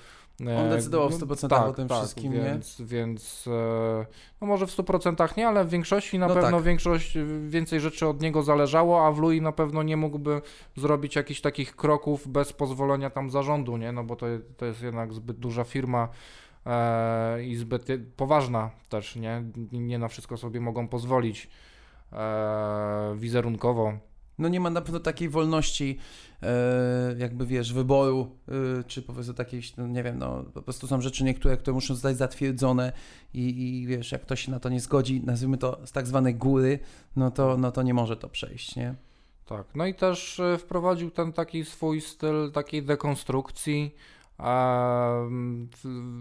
e, 0.46 0.58
On 0.58 0.68
decydował 0.70 1.10
w 1.10 1.20
no, 1.20 1.26
100% 1.26 1.68
o 1.68 1.72
tym 1.72 1.88
wszystkim, 1.88 2.32
nie? 2.32 2.40
więc, 2.40 2.80
Więc, 2.80 3.44
e, 3.46 4.06
no 4.40 4.46
może 4.46 4.66
w 4.66 4.70
100% 4.70 5.36
nie, 5.36 5.48
ale 5.48 5.64
w 5.64 5.68
większości 5.68 6.18
na 6.18 6.28
No 6.28 6.34
pewno 6.34 6.56
tak. 6.56 6.62
większość, 6.62 7.18
więcej 7.48 7.80
rzeczy 7.80 8.06
od 8.06 8.22
niego 8.22 8.42
zależało, 8.42 9.06
a 9.06 9.12
w 9.12 9.18
Louis 9.18 9.42
na 9.42 9.52
pewno 9.52 9.82
nie 9.82 9.96
mógłby 9.96 10.42
zrobić 10.76 11.16
jakichś 11.16 11.40
takich 11.40 11.76
kroków 11.76 12.28
bez 12.28 12.52
pozwolenia 12.52 13.10
tam 13.10 13.30
zarządu, 13.30 13.76
nie? 13.76 13.92
No 13.92 14.04
bo 14.04 14.16
to, 14.16 14.26
to 14.56 14.66
jest 14.66 14.82
jednak 14.82 15.14
zbyt 15.14 15.38
duża 15.38 15.64
firma 15.64 16.08
e, 16.68 17.44
i 17.44 17.56
zbyt 17.56 17.86
poważna 18.16 18.70
też, 18.88 19.16
nie? 19.16 19.44
Nie 19.72 19.98
na 19.98 20.08
wszystko 20.08 20.36
sobie 20.36 20.60
mogą 20.60 20.88
pozwolić 20.88 21.48
e, 22.12 23.16
wizerunkowo. 23.16 23.92
No 24.38 24.48
nie 24.48 24.60
ma 24.60 24.70
na 24.70 24.80
pewno 24.80 25.00
takiej 25.00 25.28
wolności, 25.28 25.98
e, 26.42 27.14
jakby 27.18 27.46
wiesz, 27.46 27.72
wyboru, 27.72 28.36
czy 28.86 29.02
po 29.02 29.12
prostu 29.12 29.34
takiej, 29.34 29.62
no 29.76 29.86
nie 29.86 30.02
wiem, 30.02 30.18
no 30.18 30.44
po 30.54 30.62
prostu 30.62 30.86
są 30.86 31.00
rzeczy 31.00 31.24
niektóre, 31.24 31.56
które 31.56 31.74
muszą 31.74 31.94
zostać 31.94 32.16
zatwierdzone 32.16 32.92
i, 33.34 33.80
i 33.80 33.86
wiesz, 33.86 34.12
jak 34.12 34.22
ktoś 34.22 34.40
się 34.40 34.50
na 34.50 34.60
to 34.60 34.68
nie 34.68 34.80
zgodzi, 34.80 35.22
nazwijmy 35.24 35.58
to 35.58 35.80
z 35.84 35.92
tak 35.92 36.06
zwanej 36.06 36.34
góry, 36.34 36.78
no 37.16 37.30
to, 37.30 37.56
no 37.56 37.72
to 37.72 37.82
nie 37.82 37.94
może 37.94 38.16
to 38.16 38.28
przejść, 38.28 38.76
nie? 38.76 38.94
Tak, 39.46 39.66
no 39.74 39.86
i 39.86 39.94
też 39.94 40.40
wprowadził 40.58 41.10
ten 41.10 41.32
taki 41.32 41.64
swój 41.64 42.00
styl 42.00 42.52
takiej 42.52 42.82
dekonstrukcji, 42.82 43.94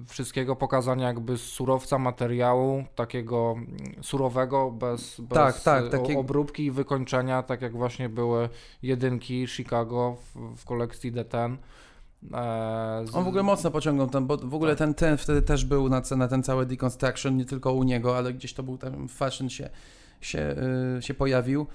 wszystkiego 0.08 0.56
pokazania 0.56 1.08
jakby 1.08 1.38
surowca 1.38 1.98
materiału, 1.98 2.84
takiego 2.96 3.56
mm, 3.58 3.78
surowego, 4.02 4.72
bez, 4.72 5.22
bez 5.22 5.30
tak, 5.30 5.60
tak, 5.60 5.90
takie... 5.90 6.20
obróbki 6.20 6.66
i 6.66 6.72
wykończenia, 6.72 7.44
tak 7.44 7.62
jak 7.62 7.78
właśnie 7.78 8.10
były 8.10 8.50
jedynki 8.82 9.48
Chicago 9.48 10.16
w, 10.16 10.56
w 10.56 10.66
kolekcji 10.66 11.14
D10. 11.14 11.58
E, 12.34 13.08
z... 13.08 13.16
On 13.16 13.24
w 13.24 13.28
ogóle 13.28 13.44
mocno 13.44 13.72
pociągnął 13.72 14.08
ten, 14.08 14.28
bo 14.28 14.38
w 14.38 14.54
ogóle 14.54 14.72
tak. 14.72 14.80
ten, 14.80 14.94
ten 14.94 15.18
wtedy 15.18 15.42
też 15.42 15.66
był 15.66 15.90
na, 15.90 16.02
na 16.18 16.28
ten 16.28 16.44
cały 16.44 16.66
deconstruction, 16.66 17.38
nie 17.38 17.46
tylko 17.46 17.74
u 17.74 17.84
niego, 17.84 18.18
ale 18.18 18.34
gdzieś 18.34 18.54
to 18.54 18.64
był 18.64 18.78
ten 18.78 19.08
fashion 19.08 19.50
się 19.50 19.70
się, 20.22 20.56
y, 20.98 21.02
się 21.02 21.14
pojawił. 21.14 21.68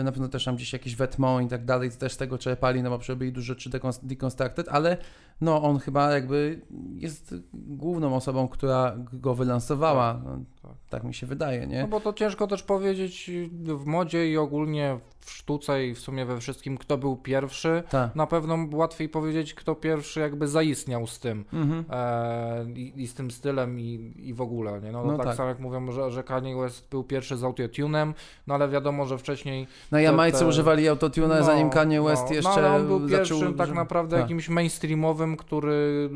Y, 0.00 0.02
na 0.04 0.12
pewno 0.12 0.28
też 0.28 0.44
tam 0.44 0.56
gdzieś 0.56 0.72
jakieś 0.72 0.96
Wetmont 0.96 1.46
i 1.46 1.50
tak 1.50 1.64
dalej, 1.64 1.90
też 1.90 2.12
z 2.12 2.16
tego 2.16 2.38
czerpali, 2.38 2.82
no 2.82 2.90
bo 2.90 2.98
przebili 2.98 3.32
dużo 3.32 3.46
rzeczy 3.46 3.70
deconstructed, 4.02 4.68
ale 4.68 4.96
no 5.40 5.62
on 5.62 5.78
chyba 5.78 6.10
jakby 6.10 6.60
jest 6.94 7.34
główną 7.54 8.16
osobą, 8.16 8.48
która 8.48 8.96
go 9.12 9.34
wylansowała. 9.34 10.14
Tak, 10.14 10.24
no, 10.24 10.38
tak. 10.62 10.72
tak 10.88 11.04
mi 11.04 11.14
się 11.14 11.26
wydaje, 11.26 11.66
nie? 11.66 11.82
No 11.82 11.88
bo 11.88 12.00
to 12.00 12.12
ciężko 12.12 12.46
też 12.46 12.62
powiedzieć 12.62 13.30
w 13.52 13.84
modzie 13.84 14.30
i 14.30 14.36
ogólnie 14.36 14.98
w 15.28 15.30
sztuce 15.30 15.86
i 15.86 15.94
w 15.94 15.98
sumie 15.98 16.24
we 16.24 16.40
wszystkim, 16.40 16.78
kto 16.78 16.98
był 16.98 17.16
pierwszy. 17.16 17.82
Tak. 17.90 18.14
Na 18.14 18.26
pewno 18.26 18.58
łatwiej 18.72 19.08
powiedzieć, 19.08 19.54
kto 19.54 19.74
pierwszy 19.74 20.20
jakby 20.20 20.48
zaistniał 20.48 21.06
z 21.06 21.18
tym 21.18 21.44
mhm. 21.52 21.84
e, 21.90 22.66
i, 22.74 23.02
i, 23.02 23.06
z 23.06 23.14
tym 23.14 23.30
stylem 23.30 23.80
i, 23.80 24.14
i 24.16 24.34
w 24.34 24.40
ogóle, 24.40 24.80
nie? 24.80 24.92
No, 24.92 25.04
no 25.04 25.16
tak, 25.16 25.26
tak, 25.26 25.36
samo 25.36 25.48
jak 25.48 25.58
mówią, 25.58 25.92
że, 25.92 26.10
że 26.10 26.24
Kanye 26.24 26.56
West 26.56 26.88
był 26.90 27.04
pierwszy 27.04 27.36
z 27.36 27.44
autotunem, 27.44 28.14
no 28.46 28.54
ale 28.54 28.68
wiadomo, 28.68 29.06
że 29.06 29.18
wcześniej... 29.18 29.66
Na 29.90 30.00
Jamajce 30.00 30.38
te, 30.38 30.46
używali 30.46 30.88
autotune, 30.88 31.38
no, 31.38 31.44
zanim 31.44 31.70
Kanye 31.70 32.02
West 32.02 32.24
no, 32.28 32.34
jeszcze 32.34 32.62
no, 32.62 32.76
on 32.76 32.86
był 32.86 33.08
zaczął... 33.08 33.38
pierwszym 33.38 33.54
tak 33.54 33.72
naprawdę 33.72 34.16
tak. 34.16 34.20
jakimś 34.20 34.48
mainstreamowym, 34.48 35.27
który, 35.36 36.10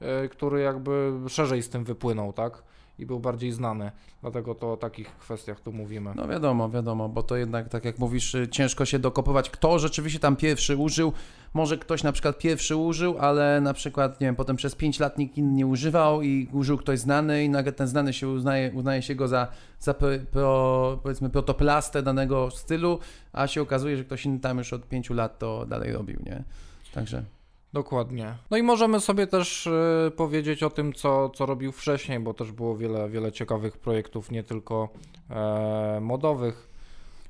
e, 0.00 0.28
który 0.28 0.60
jakby 0.60 1.12
szerzej 1.28 1.62
z 1.62 1.68
tym 1.68 1.84
wypłynął, 1.84 2.32
tak? 2.32 2.62
i 2.98 3.06
był 3.06 3.20
bardziej 3.20 3.52
znany. 3.52 3.90
Dlatego 4.22 4.54
to 4.54 4.72
o 4.72 4.76
takich 4.76 5.16
kwestiach 5.16 5.60
tu 5.60 5.72
mówimy. 5.72 6.12
No 6.16 6.28
wiadomo, 6.28 6.70
wiadomo, 6.70 7.08
bo 7.08 7.22
to 7.22 7.36
jednak, 7.36 7.68
tak 7.68 7.84
jak 7.84 7.98
mówisz, 7.98 8.34
y, 8.34 8.48
ciężko 8.48 8.84
się 8.84 8.98
dokopywać, 8.98 9.50
kto 9.50 9.78
rzeczywiście 9.78 10.18
tam 10.18 10.36
pierwszy 10.36 10.76
użył. 10.76 11.12
Może 11.54 11.78
ktoś 11.78 12.02
na 12.02 12.12
przykład 12.12 12.38
pierwszy 12.38 12.76
użył, 12.76 13.18
ale 13.18 13.60
na 13.60 13.74
przykład, 13.74 14.20
nie 14.20 14.26
wiem, 14.26 14.36
potem 14.36 14.56
przez 14.56 14.74
5 14.74 15.00
lat 15.00 15.18
nikt 15.18 15.36
inny 15.36 15.52
nie 15.52 15.66
używał 15.66 16.22
i 16.22 16.48
użył 16.52 16.78
ktoś 16.78 16.98
znany 16.98 17.44
i 17.44 17.48
nagle 17.48 17.72
ten 17.72 17.86
znany 17.86 18.12
się 18.12 18.28
uznaje, 18.28 18.72
uznaje 18.72 19.02
się 19.02 19.14
go 19.14 19.28
za, 19.28 19.48
za 19.80 19.94
pro, 20.30 20.98
powiedzmy 21.02 21.30
protoplastę 21.30 22.02
danego 22.02 22.50
stylu, 22.50 22.98
a 23.32 23.46
się 23.46 23.62
okazuje, 23.62 23.96
że 23.96 24.04
ktoś 24.04 24.26
inny 24.26 24.40
tam 24.40 24.58
już 24.58 24.72
od 24.72 24.88
5 24.88 25.10
lat 25.10 25.38
to 25.38 25.66
dalej 25.66 25.92
robił, 25.92 26.20
nie? 26.26 26.44
Także... 26.92 27.24
Dokładnie. 27.72 28.34
No 28.50 28.56
i 28.56 28.62
możemy 28.62 29.00
sobie 29.00 29.26
też 29.26 29.66
y, 29.66 30.12
powiedzieć 30.16 30.62
o 30.62 30.70
tym, 30.70 30.92
co, 30.92 31.30
co 31.30 31.46
robił 31.46 31.72
wcześniej, 31.72 32.20
bo 32.20 32.34
też 32.34 32.52
było 32.52 32.76
wiele, 32.76 33.10
wiele 33.10 33.32
ciekawych 33.32 33.78
projektów, 33.78 34.30
nie 34.30 34.42
tylko 34.42 34.88
e, 35.30 35.98
modowych. 36.00 36.68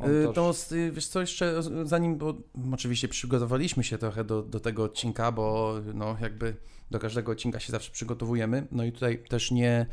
Yy, 0.00 0.32
to, 0.34 0.52
wiesz 0.92 1.06
co, 1.06 1.20
jeszcze 1.20 1.62
zanim, 1.84 2.16
bo 2.16 2.34
oczywiście 2.72 3.08
przygotowaliśmy 3.08 3.84
się 3.84 3.98
trochę 3.98 4.24
do, 4.24 4.42
do 4.42 4.60
tego 4.60 4.84
odcinka, 4.84 5.32
bo 5.32 5.74
no 5.94 6.16
jakby 6.20 6.56
do 6.90 6.98
każdego 6.98 7.32
odcinka 7.32 7.60
się 7.60 7.72
zawsze 7.72 7.92
przygotowujemy, 7.92 8.66
no 8.72 8.84
i 8.84 8.92
tutaj 8.92 9.18
też 9.18 9.50
nie, 9.50 9.86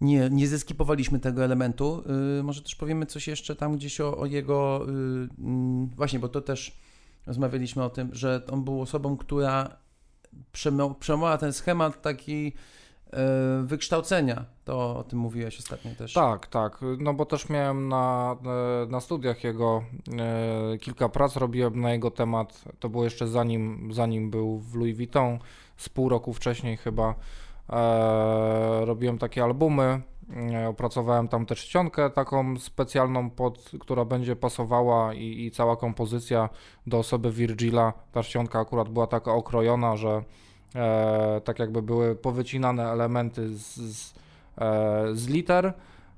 nie, 0.00 0.28
nie 0.30 0.48
zeskipowaliśmy 0.48 1.20
tego 1.20 1.44
elementu. 1.44 2.02
Yy, 2.36 2.42
może 2.42 2.62
też 2.62 2.74
powiemy 2.74 3.06
coś 3.06 3.28
jeszcze 3.28 3.56
tam 3.56 3.76
gdzieś 3.76 4.00
o, 4.00 4.18
o 4.18 4.26
jego, 4.26 4.86
yy, 5.38 5.88
właśnie, 5.96 6.18
bo 6.18 6.28
to 6.28 6.40
też 6.40 6.76
rozmawialiśmy 7.26 7.84
o 7.84 7.90
tym, 7.90 8.14
że 8.14 8.42
on 8.52 8.64
był 8.64 8.80
osobą, 8.80 9.16
która 9.16 9.76
przemowała 11.00 11.38
ten 11.38 11.52
schemat 11.52 12.02
taki 12.02 12.52
e, 13.12 13.62
wykształcenia. 13.64 14.44
To 14.64 14.96
o 14.96 15.04
tym 15.04 15.18
mówiłeś 15.18 15.58
ostatnio 15.58 15.94
też. 15.94 16.12
Tak, 16.12 16.46
tak. 16.46 16.80
No 16.98 17.14
bo 17.14 17.24
też 17.24 17.48
miałem 17.48 17.88
na, 17.88 18.36
e, 18.84 18.86
na 18.86 19.00
studiach 19.00 19.44
jego 19.44 19.82
e, 20.18 20.78
kilka 20.78 21.08
prac, 21.08 21.36
robiłem 21.36 21.80
na 21.80 21.92
jego 21.92 22.10
temat. 22.10 22.64
To 22.80 22.88
było 22.88 23.04
jeszcze 23.04 23.28
zanim, 23.28 23.88
zanim 23.92 24.30
był 24.30 24.58
w 24.58 24.74
Louis 24.74 24.96
Vuitton, 24.96 25.38
z 25.76 25.88
pół 25.88 26.08
roku 26.08 26.32
wcześniej 26.32 26.76
chyba. 26.76 27.14
robiłem 28.84 29.18
takie 29.18 29.42
albumy 29.42 30.02
Opracowałem 30.68 31.28
tam 31.28 31.46
też 31.46 31.58
ściankę 31.60 32.10
taką 32.10 32.58
specjalną, 32.58 33.30
pod, 33.30 33.70
która 33.80 34.04
będzie 34.04 34.36
pasowała 34.36 35.14
i, 35.14 35.46
i 35.46 35.50
cała 35.50 35.76
kompozycja 35.76 36.48
do 36.86 36.98
osoby 36.98 37.32
Virgila. 37.32 37.92
Ta 38.12 38.22
ścianka 38.22 38.60
akurat 38.60 38.88
była 38.88 39.06
taka 39.06 39.32
okrojona, 39.32 39.96
że 39.96 40.22
e, 40.74 41.40
tak 41.44 41.58
jakby 41.58 41.82
były 41.82 42.16
powycinane 42.16 42.90
elementy 42.90 43.56
z, 43.56 43.76
z, 43.76 44.14
e, 44.58 45.04
z 45.12 45.28
liter. 45.28 45.72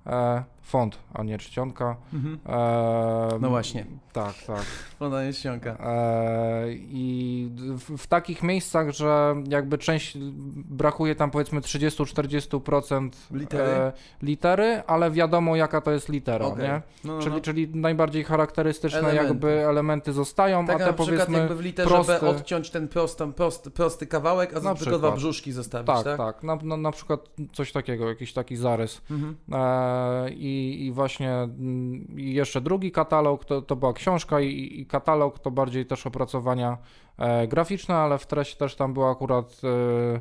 E, 0.06 0.44
font, 0.68 0.98
a 1.14 1.22
nie 1.22 1.38
czcionka. 1.38 1.96
Mhm. 2.12 2.38
E, 2.46 3.38
no 3.40 3.48
właśnie. 3.48 3.86
Tak, 4.12 4.34
tak. 4.46 4.62
Ona 5.00 5.22
jest 5.22 5.38
czcionka. 5.38 5.76
E, 5.80 6.64
I 6.72 7.50
w, 7.56 7.96
w, 7.98 8.06
takich 8.06 8.42
miejscach, 8.42 8.90
że 8.90 9.34
jakby 9.48 9.78
część 9.78 10.18
brakuje 10.54 11.14
tam 11.14 11.30
powiedzmy 11.30 11.60
30-40% 11.60 13.10
litery? 13.30 13.70
E, 13.70 13.92
litery, 14.22 14.82
ale 14.86 15.10
wiadomo 15.10 15.56
jaka 15.56 15.80
to 15.80 15.90
jest 15.90 16.08
litera, 16.08 16.46
okay. 16.46 16.62
nie? 16.64 16.82
No, 17.04 17.14
no, 17.14 17.22
czyli, 17.22 17.34
no. 17.34 17.40
czyli 17.40 17.68
najbardziej 17.74 18.24
charakterystyczne 18.24 18.98
elementy. 18.98 19.24
jakby 19.24 19.48
elementy 19.48 20.12
zostają, 20.12 20.66
tak, 20.66 20.82
a 20.82 20.86
te 20.86 20.92
powiedzmy 20.92 21.38
jakby 21.38 21.54
w 21.54 21.60
literze 21.60 21.88
prosty... 21.88 22.12
B 22.20 22.28
odciąć 22.28 22.70
ten 22.70 22.88
prosty, 22.88 23.32
prosty, 23.32 23.70
prosty 23.70 24.06
kawałek, 24.06 24.56
a 24.56 24.74
tylko 24.74 24.98
dwa 24.98 25.10
brzuszki 25.12 25.52
zostawić, 25.52 25.86
tak? 25.86 26.04
Tak, 26.04 26.16
tak. 26.16 26.42
Na, 26.42 26.56
na, 26.56 26.76
na 26.76 26.92
przykład 26.92 27.20
coś 27.52 27.72
takiego, 27.72 28.08
jakiś 28.08 28.32
taki 28.32 28.56
zarys. 28.56 29.02
Mhm. 29.10 29.36
E, 29.52 30.30
I 30.30 30.57
i, 30.86 30.92
właśnie 30.92 31.32
mm, 31.32 32.06
i 32.16 32.32
jeszcze 32.34 32.60
drugi 32.60 32.92
katalog 32.92 33.44
to, 33.44 33.62
to 33.62 33.76
była 33.76 33.92
książka 33.92 34.40
i, 34.40 34.80
i 34.80 34.86
katalog 34.86 35.38
to 35.38 35.50
bardziej 35.50 35.86
też 35.86 36.06
opracowania 36.06 36.78
e, 37.18 37.48
graficzne, 37.48 37.94
ale 37.94 38.18
w 38.18 38.26
treści 38.26 38.56
też 38.56 38.76
tam 38.76 38.94
było 38.94 39.10
akurat 39.10 39.60
e, 39.64 40.20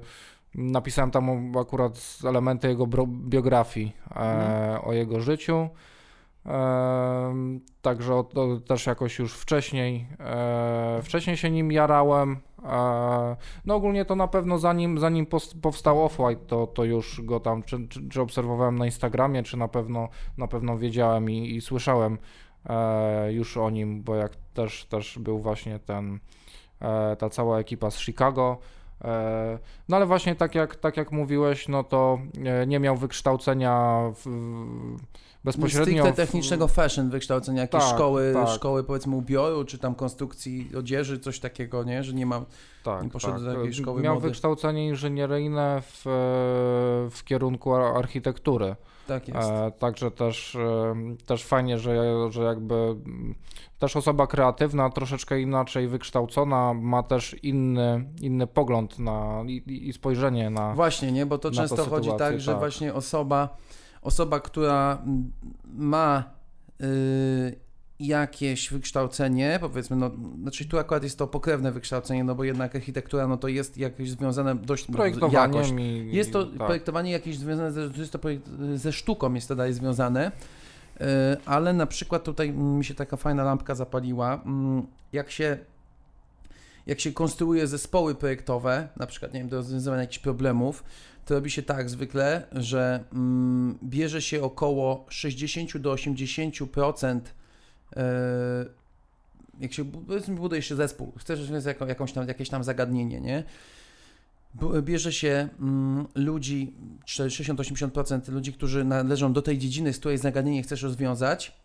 napisałem 0.56 1.12
tam 1.12 1.58
akurat 1.58 2.18
elementy 2.26 2.68
jego 2.68 2.88
biografii 3.08 3.94
e, 4.12 4.16
mhm. 4.16 4.86
o 4.86 4.94
jego 4.94 5.20
życiu. 5.20 5.70
Także 7.82 8.24
to 8.34 8.60
też 8.60 8.86
jakoś 8.86 9.20
już 9.20 9.34
wcześniej, 9.34 10.08
e, 10.20 11.00
wcześniej 11.04 11.38
się 11.38 11.52
nim 11.52 11.72
jarałem. 11.72 12.38
E, 12.64 13.36
no 13.66 13.76
ogólnie 13.76 14.06
to 14.06 14.16
na 14.16 14.28
pewno 14.28 14.60
zanim, 14.60 15.00
zanim 15.00 15.26
powstał 15.62 16.06
Off-White, 16.08 16.46
to, 16.48 16.68
to 16.68 16.84
już 16.84 17.22
go 17.22 17.40
tam, 17.40 17.64
czy, 17.64 17.88
czy, 17.88 18.10
czy, 18.10 18.22
obserwowałem 18.22 18.78
na 18.78 18.86
Instagramie, 18.86 19.44
czy 19.44 19.58
na 19.58 19.68
pewno, 19.68 20.10
na 20.38 20.48
pewno 20.48 20.78
wiedziałem 20.78 21.30
i, 21.30 21.56
i 21.56 21.62
słyszałem 21.62 22.18
e, 22.70 23.34
już 23.34 23.58
o 23.58 23.70
nim, 23.70 24.04
bo 24.04 24.16
jak 24.16 24.36
też, 24.54 24.86
też 24.86 25.20
był 25.20 25.40
właśnie 25.40 25.80
ten, 25.80 26.20
ta 27.18 27.30
cała 27.30 27.60
ekipa 27.60 27.92
z 27.92 28.00
Chicago. 28.00 28.58
No 29.90 29.96
ale 29.98 30.06
właśnie 30.06 30.36
tak 30.36 30.56
jak, 30.56 30.76
tak 30.76 30.98
jak 30.98 31.12
mówiłeś, 31.12 31.68
no 31.68 31.84
to 31.84 32.20
nie 32.68 32.80
miał 32.80 32.96
wykształcenia 32.96 34.02
w, 34.16 34.26
bezpośrednio... 35.48 36.04
Stricte 36.04 36.26
technicznego 36.26 36.68
fashion 36.68 37.10
wykształcenia, 37.10 37.62
jakieś 37.62 37.82
tak, 37.82 37.96
szkoły, 37.96 38.32
tak. 38.34 38.50
szkoły 38.50 38.84
powiedzmy 38.84 39.16
ubioru, 39.16 39.66
czy 39.66 39.78
tam 39.78 39.96
konstrukcji 39.96 40.70
odzieży, 40.78 41.20
coś 41.20 41.40
takiego, 41.40 41.84
nie? 41.84 42.04
Że 42.04 42.14
nie 42.14 42.26
ma, 42.26 42.46
tak, 42.84 43.04
nie 43.04 43.10
poszedł 43.10 43.34
tak. 43.34 43.44
do 43.44 43.52
jakiejś 43.52 43.76
szkoły 43.78 44.02
Miał 44.02 44.16
mody. 44.16 44.28
wykształcenie 44.28 44.88
inżynieryjne 44.88 45.82
w, 45.82 46.02
w 47.12 47.24
kierunku 47.24 47.74
architektury. 47.74 48.76
Tak 49.08 49.28
jest. 49.28 49.50
E, 49.50 49.72
także 49.80 50.12
też, 50.12 50.56
e, 50.56 50.96
też 51.26 51.44
fajnie, 51.44 51.80
że, 51.80 52.18
że 52.32 52.44
jakby 52.44 52.96
też 53.80 53.96
osoba 53.96 54.28
kreatywna, 54.28 54.90
troszeczkę 54.90 55.42
inaczej 55.42 55.88
wykształcona, 55.88 56.74
ma 56.74 57.04
też 57.04 57.36
inny, 57.44 58.10
inny 58.22 58.48
pogląd 58.48 59.00
na, 59.00 59.44
i, 59.48 59.88
i 59.88 59.94
spojrzenie 59.94 60.50
na. 60.50 60.74
Właśnie, 60.74 61.12
nie, 61.12 61.26
bo 61.26 61.38
to 61.38 61.52
często 61.52 61.86
chodzi 61.86 62.10
tak, 62.18 62.40
że 62.40 62.52
tak. 62.52 62.60
właśnie 62.60 62.94
osoba 62.94 63.58
osoba, 64.08 64.40
która 64.40 65.02
ma 65.66 66.24
y, 66.82 67.56
jakieś 68.00 68.70
wykształcenie, 68.70 69.58
powiedzmy, 69.62 69.96
no, 69.96 70.12
znaczy 70.42 70.66
tu 70.66 70.80
akurat 70.80 71.04
jest 71.04 71.18
to 71.18 71.28
pokrewne 71.28 71.72
wykształcenie, 71.72 72.24
no 72.24 72.36
bo 72.36 72.44
jednak 72.44 72.76
architektura, 72.76 73.28
no 73.28 73.38
to 73.38 73.48
jest 73.48 73.78
jakieś 73.78 74.10
związane 74.10 74.56
dość 74.56 74.86
projektowaniem 74.86 75.54
jakoś. 75.54 75.72
I, 75.82 76.16
jest 76.16 76.34
to 76.34 76.46
tak. 76.46 76.58
projektowanie 76.58 77.12
jakieś 77.12 77.38
związane 77.38 77.72
ze, 77.72 77.82
jest 77.82 78.12
to 78.12 78.20
ze 78.76 78.94
sztuką 78.94 79.34
jest 79.34 79.48
to 79.48 79.56
dalej 79.56 79.74
związane, 79.74 80.32
y, 80.32 81.04
ale 81.46 81.74
na 81.74 81.86
przykład 81.86 82.24
tutaj 82.24 82.52
mi 82.52 82.86
się 82.86 82.94
taka 82.94 83.18
fajna 83.18 83.44
lampka 83.44 83.76
zapaliła, 83.76 84.42
mm, 84.46 84.88
jak 85.14 85.32
się 85.32 85.58
jak 86.88 87.00
się 87.00 87.14
konstruuje 87.14 87.68
zespoły 87.68 88.16
projektowe, 88.16 88.88
na 88.98 89.08
przykład, 89.08 89.34
nie 89.34 89.40
wiem, 89.40 89.50
do 89.50 89.58
rozwiązywania 89.58 90.02
jakichś 90.02 90.20
problemów, 90.20 90.84
to 91.26 91.36
robi 91.36 91.52
się 91.52 91.64
tak 91.64 91.90
zwykle, 91.90 92.48
że 92.52 93.04
mm, 93.14 93.78
bierze 93.84 94.22
się 94.22 94.44
około 94.44 95.06
60 95.10 95.78
do 95.78 95.94
80% 95.94 97.20
yy, 97.96 98.02
e, 98.04 98.66
jak 99.60 99.74
się 99.74 99.84
buduje 100.28 100.62
się 100.62 100.76
zespół, 100.76 101.14
chcesz 101.18 101.40
rozwiązać 101.40 101.78
jakąś 101.88 102.14
tam, 102.14 102.28
jakieś 102.28 102.50
tam 102.50 102.64
zagadnienie, 102.64 103.22
nie? 103.22 103.44
bierze 104.82 105.14
się 105.14 105.50
mm, 105.60 106.08
ludzi, 106.16 106.74
60-80% 107.06 108.32
ludzi, 108.32 108.54
którzy 108.54 108.84
należą 108.84 109.34
do 109.34 109.42
tej 109.42 109.58
dziedziny, 109.58 109.94
z 109.94 110.00
której 110.00 110.18
zagadnienie 110.18 110.64
chcesz 110.64 110.82
rozwiązać. 110.82 111.56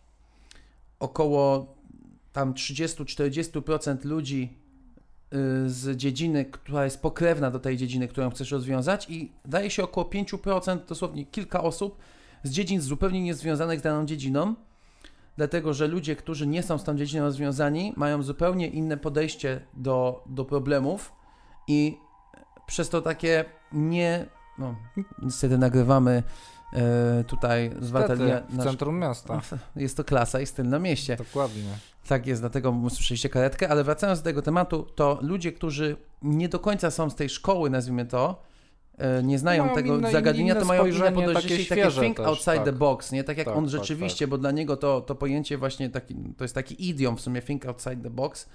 Około 0.99 1.75
tam 2.33 2.53
30-40% 2.53 4.05
ludzi 4.05 4.62
z 5.65 5.97
dziedziny, 5.97 6.45
która 6.45 6.85
jest 6.85 7.01
pokrewna 7.01 7.51
do 7.51 7.59
tej 7.59 7.77
dziedziny, 7.77 8.07
którą 8.07 8.29
chcesz 8.29 8.51
rozwiązać 8.51 9.09
i 9.09 9.31
daje 9.45 9.69
się 9.69 9.83
około 9.83 10.09
5%, 10.09 10.79
dosłownie 10.87 11.25
kilka 11.25 11.63
osób 11.63 11.97
z 12.43 12.49
dziedzin 12.49 12.81
zupełnie 12.81 13.21
niezwiązanych 13.23 13.79
z 13.79 13.81
daną 13.83 14.05
dziedziną, 14.05 14.55
dlatego 15.37 15.73
że 15.73 15.87
ludzie, 15.87 16.15
którzy 16.15 16.47
nie 16.47 16.63
są 16.63 16.77
z 16.77 16.83
tą 16.83 16.97
dziedziną 16.97 17.31
związani, 17.31 17.93
mają 17.95 18.23
zupełnie 18.23 18.67
inne 18.67 18.97
podejście 18.97 19.61
do, 19.73 20.23
do 20.25 20.45
problemów 20.45 21.13
i 21.67 21.97
przez 22.65 22.89
to 22.89 23.01
takie 23.01 23.45
nie. 23.71 24.25
No, 24.57 24.75
niestety 25.21 25.57
nagrywamy 25.57 26.23
e, 26.73 27.23
tutaj 27.23 27.71
z 27.79 27.89
Watalia. 27.89 28.41
w 28.49 28.63
centrum 28.63 28.99
miasta. 28.99 29.41
Jest 29.75 29.97
to 29.97 30.03
klasa 30.03 30.41
i 30.41 30.45
styl 30.45 30.69
na 30.69 30.79
mieście. 30.79 31.15
Dokładnie. 31.15 31.92
Tak 32.07 32.27
jest, 32.27 32.41
dlatego 32.41 32.81
słyszeliście 32.89 33.29
karetkę, 33.29 33.69
ale 33.69 33.83
wracając 33.83 34.19
do 34.19 34.23
tego 34.23 34.41
tematu, 34.41 34.83
to 34.95 35.19
ludzie, 35.21 35.51
którzy 35.51 35.95
nie 36.21 36.49
do 36.49 36.59
końca 36.59 36.91
są 36.91 37.09
z 37.09 37.15
tej 37.15 37.29
szkoły, 37.29 37.69
nazwijmy 37.69 38.05
to, 38.05 38.41
e, 38.97 39.23
nie 39.23 39.39
znają 39.39 39.63
Mają 39.63 39.75
tego 39.75 39.97
inne- 39.97 40.11
zagadnienia, 40.11 40.53
inne 40.53 40.61
to 40.61 40.67
mają 40.67 40.85
inne 40.85 41.11
podejście 41.11 41.65
takie 41.69 41.83
takie 41.85 42.01
think 42.01 42.17
też, 42.17 42.25
outside 42.25 42.55
tak. 42.55 42.65
the 42.65 42.71
box, 42.73 43.11
nie? 43.11 43.23
Tak 43.23 43.37
jak 43.37 43.47
Tak, 43.47 43.57
on 43.57 43.63
tak, 43.63 43.71
rzeczywiście, 43.71 44.27
bo 44.27 44.37
dla 44.37 44.51
niego 44.51 44.77
to, 44.77 45.01
to 45.01 45.15
pojęcie 45.15 45.57
właśnie 45.57 45.89
taki, 45.89 46.15
to 46.37 46.43
jest 46.43 46.55
taki 46.55 46.89
idiom 46.89 47.17
w 47.17 47.21
sumie 47.21 47.41
think 47.41 47.65
outside 47.65 48.03
the 48.03 48.09
box, 48.09 48.49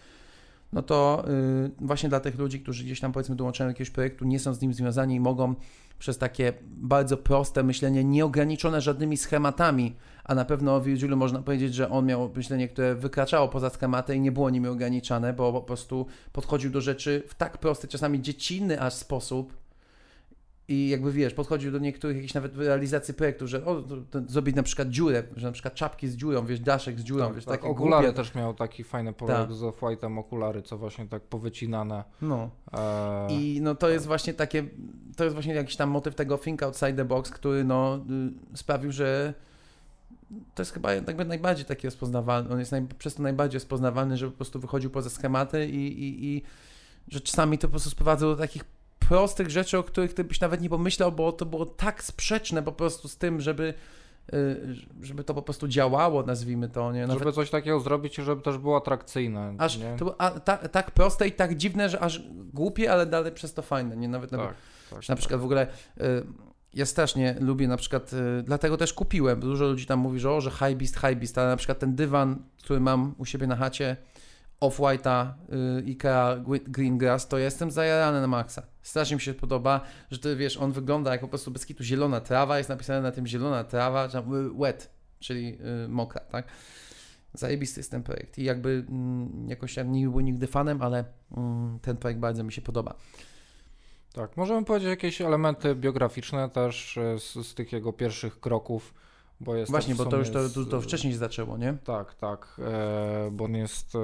no 0.72 0.82
to 0.82 1.24
y, 1.28 1.70
właśnie 1.80 2.08
dla 2.08 2.20
tych 2.20 2.38
ludzi, 2.38 2.60
którzy 2.60 2.84
gdzieś 2.84 3.00
tam 3.00 3.12
powiedzmy 3.12 3.36
dołączają 3.36 3.68
do 3.68 3.70
jakiegoś 3.70 3.90
projektu, 3.90 4.24
nie 4.24 4.38
są 4.38 4.54
z 4.54 4.60
nim 4.60 4.74
związani 4.74 5.14
i 5.14 5.20
mogą 5.20 5.54
przez 5.98 6.18
takie 6.18 6.52
bardzo 6.62 7.16
proste 7.16 7.62
myślenie, 7.62 8.04
nieograniczone 8.04 8.80
żadnymi 8.80 9.16
schematami, 9.16 9.96
a 10.24 10.34
na 10.34 10.44
pewno 10.44 10.74
o 10.74 10.80
Virgilu 10.80 11.16
można 11.16 11.42
powiedzieć, 11.42 11.74
że 11.74 11.90
on 11.90 12.06
miał 12.06 12.30
myślenie, 12.36 12.68
które 12.68 12.94
wykraczało 12.94 13.48
poza 13.48 13.70
schematy 13.70 14.16
i 14.16 14.20
nie 14.20 14.32
było 14.32 14.50
nimi 14.50 14.68
ograniczane, 14.68 15.32
bo 15.32 15.52
po 15.52 15.62
prostu 15.62 16.06
podchodził 16.32 16.70
do 16.70 16.80
rzeczy 16.80 17.22
w 17.28 17.34
tak 17.34 17.58
prosty, 17.58 17.88
czasami 17.88 18.22
dziecinny 18.22 18.80
aż 18.80 18.94
sposób 18.94 19.67
i 20.68 20.88
jakby 20.88 21.12
wiesz, 21.12 21.34
podchodził 21.34 21.72
do 21.72 21.78
niektórych 21.78 22.16
jakichś 22.16 22.34
nawet 22.34 22.56
realizacji 22.56 23.14
projektu, 23.14 23.46
że 23.46 23.64
o, 23.64 23.82
to, 23.82 23.96
to 24.10 24.20
zrobić 24.26 24.56
na 24.56 24.62
przykład 24.62 24.88
dziurę, 24.88 25.22
że 25.36 25.46
na 25.46 25.52
przykład 25.52 25.74
czapki 25.74 26.08
z 26.08 26.16
dziurą, 26.16 26.46
wiesz, 26.46 26.60
daszek 26.60 27.00
z 27.00 27.02
dziurą, 27.02 27.26
Tak, 27.26 27.34
wiesz, 27.34 27.44
tak. 27.44 27.60
takie 27.60 27.70
Okulary 27.72 28.06
głupie. 28.06 28.16
też 28.16 28.34
miał 28.34 28.54
taki 28.54 28.84
fajny 28.84 29.12
projekt 29.12 29.40
Tak. 29.40 29.52
z 29.52 29.62
Off-White'em, 29.62 30.18
okulary, 30.18 30.62
co 30.62 30.78
właśnie 30.78 31.06
tak 31.06 31.22
powycinane. 31.22 32.04
No. 32.22 32.50
E, 32.72 33.32
I 33.32 33.60
no 33.62 33.74
to 33.74 33.88
jest 33.88 34.06
właśnie 34.06 34.34
takie, 34.34 34.64
to 35.16 35.24
jest 35.24 35.34
właśnie 35.36 35.54
jakiś 35.54 35.76
tam 35.76 35.90
motyw 35.90 36.14
tego 36.14 36.38
think 36.38 36.62
outside 36.62 36.92
the 36.92 37.04
box, 37.04 37.30
który 37.30 37.64
no 37.64 38.00
y, 38.54 38.56
sprawił, 38.56 38.92
że 38.92 39.34
to 40.54 40.62
jest 40.62 40.72
chyba 40.72 40.92
jakby 40.92 41.24
najbardziej 41.24 41.64
taki 41.66 41.86
rozpoznawalny, 41.86 42.50
on 42.50 42.58
jest 42.58 42.72
naj, 42.72 42.86
przez 42.98 43.14
to 43.14 43.22
najbardziej 43.22 43.58
rozpoznawalny, 43.58 44.16
że 44.16 44.26
po 44.26 44.36
prostu 44.36 44.60
wychodził 44.60 44.90
poza 44.90 45.10
schematy 45.10 45.68
i, 45.68 46.02
i, 46.02 46.26
i 46.26 46.42
że 47.08 47.20
czasami 47.20 47.58
to 47.58 47.68
po 47.68 47.70
prostu 47.70 47.90
sprowadza 47.90 48.26
do 48.26 48.36
takich 48.36 48.64
prostych 49.08 49.50
rzeczy, 49.50 49.78
o 49.78 49.82
których 49.82 50.14
ty 50.14 50.24
byś 50.24 50.40
nawet 50.40 50.60
nie 50.60 50.68
pomyślał, 50.68 51.12
bo 51.12 51.32
to 51.32 51.46
było 51.46 51.66
tak 51.66 52.04
sprzeczne 52.04 52.62
po 52.62 52.72
prostu 52.72 53.08
z 53.08 53.16
tym, 53.16 53.40
żeby 53.40 53.74
y, 54.34 54.74
żeby 55.02 55.24
to 55.24 55.34
po 55.34 55.42
prostu 55.42 55.68
działało, 55.68 56.22
nazwijmy 56.22 56.68
to, 56.68 56.92
nie? 56.92 57.06
Nawet 57.06 57.18
żeby 57.18 57.32
coś 57.32 57.50
takiego 57.50 57.80
zrobić, 57.80 58.16
żeby 58.16 58.42
też 58.42 58.58
było 58.58 58.76
atrakcyjne. 58.76 59.54
aż 59.58 59.78
nie? 59.78 59.96
to 59.98 60.04
było 60.04 60.20
a, 60.20 60.30
ta, 60.30 60.56
tak 60.56 60.90
proste 60.90 61.28
i 61.28 61.32
tak 61.32 61.56
dziwne, 61.56 61.88
że 61.88 62.00
aż 62.00 62.22
głupie, 62.52 62.92
ale 62.92 63.06
dalej 63.06 63.32
przez 63.32 63.54
to 63.54 63.62
fajne, 63.62 63.96
nie? 63.96 64.08
Nawet, 64.08 64.30
tak, 64.30 64.40
tak, 64.40 64.98
na 65.00 65.06
tak. 65.06 65.18
przykład 65.18 65.40
w 65.40 65.44
ogóle 65.44 65.66
y, 66.00 66.02
ja 66.74 66.86
strasznie 66.86 67.36
lubię 67.40 67.68
na 67.68 67.76
przykład, 67.76 68.12
y, 68.12 68.42
dlatego 68.42 68.76
też 68.76 68.92
kupiłem. 68.92 69.40
Dużo 69.40 69.64
ludzi 69.64 69.86
tam 69.86 69.98
mówi, 69.98 70.20
że 70.20 70.30
o, 70.30 70.40
że 70.40 70.50
high 70.50 70.78
beast, 70.78 70.94
high 70.94 71.18
beast, 71.18 71.38
ale 71.38 71.48
na 71.48 71.56
przykład 71.56 71.78
ten 71.78 71.94
dywan, 71.94 72.42
który 72.62 72.80
mam 72.80 73.14
u 73.18 73.24
siebie 73.24 73.46
na 73.46 73.56
chacie, 73.56 73.96
Off-White'a, 74.60 75.34
y, 75.78 75.82
Ikea 75.82 76.36
Gre- 76.36 76.70
Green 76.70 76.98
Grass, 76.98 77.28
to 77.28 77.38
jestem 77.38 77.70
zajarany 77.70 78.20
na 78.20 78.26
maksa. 78.26 78.62
Strasznie 78.82 79.16
mi 79.16 79.22
się 79.22 79.34
podoba, 79.34 79.80
że 80.10 80.18
to 80.18 80.36
wiesz, 80.36 80.56
on 80.56 80.72
wygląda 80.72 81.12
jak 81.12 81.20
po 81.20 81.28
prostu 81.28 81.50
bez 81.50 81.66
kitu 81.66 81.84
zielona 81.84 82.20
trawa, 82.20 82.58
jest 82.58 82.68
napisane 82.68 83.02
na 83.02 83.12
tym 83.12 83.26
zielona 83.26 83.64
trawa, 83.64 84.06
y, 84.06 84.58
wet, 84.58 84.90
czyli 85.18 85.58
y, 85.84 85.88
mokra, 85.88 86.20
tak? 86.20 86.46
Zajebisty 87.34 87.80
jest 87.80 87.90
ten 87.90 88.02
projekt 88.02 88.38
i 88.38 88.44
jakby 88.44 88.84
mm, 88.88 89.48
jakoś 89.48 89.76
ja 89.76 89.82
nie 89.82 90.08
był 90.08 90.20
nigdy 90.20 90.46
fanem, 90.46 90.82
ale 90.82 91.04
mm, 91.36 91.78
ten 91.82 91.96
projekt 91.96 92.20
bardzo 92.20 92.44
mi 92.44 92.52
się 92.52 92.62
podoba. 92.62 92.94
Tak, 94.12 94.36
możemy 94.36 94.64
powiedzieć 94.64 94.88
jakieś 94.88 95.20
elementy 95.20 95.74
biograficzne 95.74 96.50
też 96.50 96.98
e, 96.98 97.18
z, 97.18 97.34
z 97.34 97.54
tych 97.54 97.72
jego 97.72 97.92
pierwszych 97.92 98.40
kroków, 98.40 98.94
bo 99.40 99.54
jest 99.54 99.70
Właśnie, 99.70 99.94
bo 99.94 100.06
to 100.06 100.16
już 100.16 100.30
to, 100.30 100.48
to, 100.48 100.64
to 100.64 100.80
wcześniej 100.80 101.12
zaczęło, 101.14 101.56
nie? 101.56 101.74
Tak, 101.84 102.14
tak, 102.14 102.60
e, 102.64 103.30
bo 103.32 103.44
on 103.44 103.54
jest 103.54 103.94
e, 103.94 103.98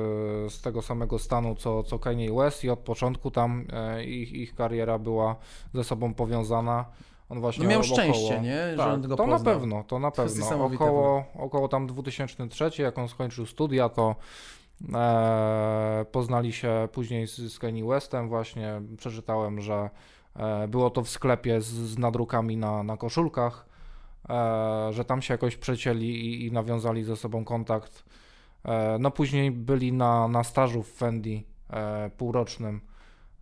z 0.51 0.61
tego 0.61 0.83
samego 0.83 1.19
stanu 1.19 1.55
co, 1.55 1.83
co 1.83 1.99
Kanye 1.99 2.33
West 2.33 2.65
i 2.65 2.71
od 2.71 2.79
początku 2.79 3.31
tam 3.31 3.67
e, 3.73 4.05
ich, 4.05 4.33
ich 4.33 4.55
kariera 4.55 4.99
była 4.99 5.37
ze 5.75 5.85
sobą 5.85 6.15
powiązana. 6.15 6.85
On 7.29 7.41
właśnie 7.41 7.65
No 7.65 7.71
miał 7.71 7.81
około- 7.81 7.95
szczęście, 7.95 8.41
nie? 8.41 8.71
Że 8.71 8.77
Tak, 8.77 9.03
to 9.03 9.09
na 9.09 9.17
poznał. 9.17 9.41
pewno, 9.55 9.85
to 9.85 9.99
na 9.99 10.11
To 10.11 10.17
pewno. 10.23 10.37
niesamowite 10.37 10.85
Około, 10.85 11.25
około 11.39 11.69
tam 11.69 11.87
2003, 11.87 12.83
jak 12.83 12.99
on 12.99 13.09
skończył 13.09 13.47
studia, 13.47 13.89
to 13.89 14.17
e, 14.95 16.05
poznali 16.13 16.53
się 16.53 16.89
później 16.93 17.27
z, 17.27 17.37
z 17.53 17.59
Kanye 17.59 17.85
Westem 17.85 18.29
właśnie. 18.29 18.83
Przeczytałem, 18.99 19.61
że 19.61 19.91
e, 20.37 20.69
było 20.69 20.91
to 20.91 21.03
w 21.03 21.09
sklepie 21.09 21.61
z, 21.61 21.67
z 21.67 21.99
nadrukami 21.99 22.57
na, 22.57 22.83
na 22.83 22.97
koszulkach, 22.97 23.67
że 24.91 25.05
tam 25.07 25.23
się 25.23 25.35
jakoś 25.35 25.57
przecięli 25.57 26.07
i, 26.07 26.47
i 26.47 26.53
nawiązali 26.53 27.05
ze 27.05 27.17
sobą 27.17 27.45
kontakt. 27.45 28.05
E, 28.65 28.97
no 29.01 29.11
później 29.11 29.51
byli 29.51 29.93
na, 29.93 30.29
na 30.29 30.45
stażu 30.45 30.83
w 30.83 30.93
Fendi 30.93 31.47
e, 31.71 32.11
półrocznym. 32.11 32.81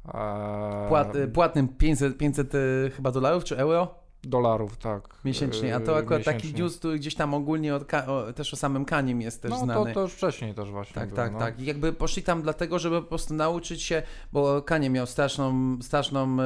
E, 0.09 0.87
Płat, 0.89 1.13
płatnym 1.35 1.69
500, 1.69 2.19
500 2.19 2.55
y, 2.55 2.91
chyba 2.97 3.11
dolarów 3.11 3.45
czy 3.45 3.59
euro 3.59 4.03
dolarów, 4.25 4.77
tak. 4.77 5.09
miesięcznie, 5.25 5.77
a 5.77 5.81
to 5.81 5.95
e, 5.95 5.99
akurat 5.99 6.25
taki 6.25 6.37
miesięcznie. 6.37 6.63
news, 6.63 6.79
który 6.79 6.99
gdzieś 6.99 7.15
tam 7.15 7.35
ogólnie 7.35 7.75
od, 7.75 7.95
o, 7.95 8.33
też 8.33 8.55
o 8.55 8.57
samym 8.57 8.85
Kaniem 8.85 9.21
jest 9.21 9.43
też 9.43 9.51
no, 9.51 9.59
znany. 9.59 9.89
To, 9.89 9.95
to 9.95 10.01
już 10.01 10.13
wcześniej 10.13 10.55
też 10.55 10.71
właśnie 10.71 10.95
Tak, 10.95 11.09
było, 11.09 11.17
tak, 11.17 11.33
no. 11.33 11.39
tak. 11.39 11.61
I 11.61 11.65
jakby 11.65 11.93
poszli 11.93 12.23
tam 12.23 12.43
dlatego, 12.43 12.79
żeby 12.79 13.03
po 13.03 13.09
prostu 13.09 13.35
nauczyć 13.35 13.83
się, 13.83 14.03
bo 14.33 14.63
Kanie 14.63 14.91
miał 14.91 15.07
straszną, 15.07 15.79
straszną 15.83 16.37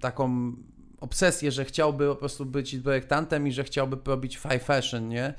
taką 0.00 0.52
obsesję, 1.00 1.50
że 1.52 1.64
chciałby 1.64 2.08
po 2.08 2.16
prostu 2.16 2.46
być 2.46 2.76
projektantem 2.76 3.46
i 3.46 3.52
że 3.52 3.64
chciałby 3.64 3.96
robić 4.06 4.38
high 4.38 4.62
fashion, 4.62 5.08
nie? 5.08 5.34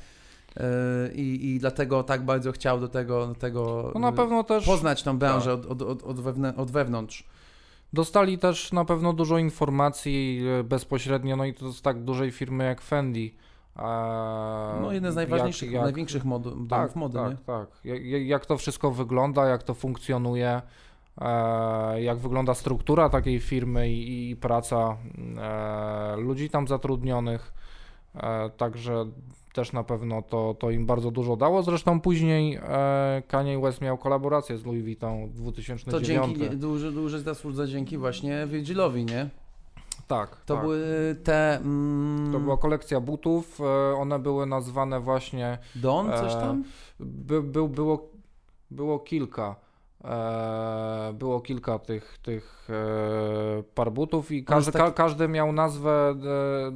Y, 0.58 1.14
I, 1.14 1.46
I 1.56 1.60
dlatego 1.60 2.04
tak 2.04 2.26
bardzo 2.26 2.52
chciał 2.52 2.80
do 2.80 2.88
tego, 2.88 3.28
do 3.28 3.36
tego 3.36 3.92
No 4.00 4.14
pewno 4.14 4.44
też 4.44 4.66
poznać 4.66 5.04
tą 5.04 5.18
branżę 5.20 5.58
tak. 5.58 5.72
od, 5.72 5.82
od, 5.82 6.04
od, 6.04 6.18
wewnę- 6.20 6.54
od 6.58 6.72
wewnątrz. 6.72 7.24
dostali 7.94 8.38
też 8.38 8.72
na 8.72 8.86
pewno 8.86 9.14
dużo 9.14 9.38
informacji 9.38 10.44
e, 10.60 10.64
bezpośrednio, 10.64 11.36
no 11.36 11.46
i 11.46 11.54
to 11.54 11.72
z 11.74 11.82
tak 11.82 12.04
dużej 12.04 12.32
firmy 12.32 12.64
jak 12.64 12.82
Fendi. 12.82 13.36
E, 13.78 13.82
No 14.82 14.92
jeden 14.92 15.12
z 15.12 15.16
najważniejszych, 15.16 15.68
jak- 15.72 15.74
jak- 15.74 15.84
największych 15.84 16.26
mod, 16.26 16.44
domów 16.44 16.70
tak, 16.70 16.96
mody, 16.96 17.18
tak, 17.18 17.30
nie? 17.32 17.38
tak. 17.46 17.68
Jak, 17.84 18.04
jak- 18.28 18.46
to 18.46 18.58
wszystko 18.58 18.92
wygląda, 18.92 19.46
jak 19.46 19.64
to 19.64 19.74
funkcjonuje, 19.74 20.50
e, 20.50 20.62
jak 21.96 22.18
wygląda 22.20 22.54
struktura 22.54 23.10
takiej 23.10 23.40
firmy 23.40 23.90
i, 23.90 24.30
i 24.30 24.36
praca 24.36 24.98
e, 25.38 26.16
ludzi 26.18 26.50
tam 26.50 26.68
zatrudnionych. 26.68 27.54
E, 28.16 28.50
także 28.50 29.06
też 29.54 29.74
na 29.74 29.84
pewno 29.84 30.22
to, 30.22 30.56
to 30.60 30.72
im 30.72 30.86
bardzo 30.86 31.12
dużo 31.12 31.36
dało. 31.36 31.64
Zresztą 31.64 32.02
później 32.02 32.60
e, 32.64 33.24
Kanye 33.28 33.60
West 33.60 33.82
miał 33.82 33.98
kolaborację 33.98 34.58
z 34.58 34.66
Louis 34.66 34.84
Vuitton 34.84 35.28
w 35.28 35.34
2009. 35.34 35.92
To 35.92 36.02
dzięki, 36.02 36.58
duży, 36.58 36.92
duży 36.92 37.20
zasług 37.20 37.54
za 37.54 37.68
dzięki 37.68 37.98
właśnie 37.98 38.48
Virgilowi, 38.48 39.06
nie? 39.06 39.30
Tak, 40.08 40.36
To 40.46 40.54
tak. 40.54 40.64
były 40.64 41.16
te... 41.24 41.56
Mm, 41.56 42.32
To 42.32 42.40
była 42.40 42.58
kolekcja 42.58 43.00
butów. 43.00 43.60
e, 43.62 43.96
One 43.96 44.20
były 44.20 44.46
nazwane 44.46 45.00
właśnie. 45.00 45.58
Don, 45.76 46.12
coś 46.12 46.34
e, 46.34 46.36
tam? 46.36 46.64
By, 47.00 47.42
był, 47.44 47.70
było, 47.70 48.10
było 48.72 49.00
kilka. 49.00 49.56
E, 50.06 51.14
było 51.14 51.42
kilka 51.42 51.80
tych, 51.80 52.18
tych 52.18 52.68
e, 52.70 53.64
par 53.76 53.92
butów 53.92 54.32
i 54.32 54.44
każdy, 54.44 54.72
ka, 54.72 54.92
każdy 54.92 55.28
miał 55.28 55.52
nazwę 55.52 56.16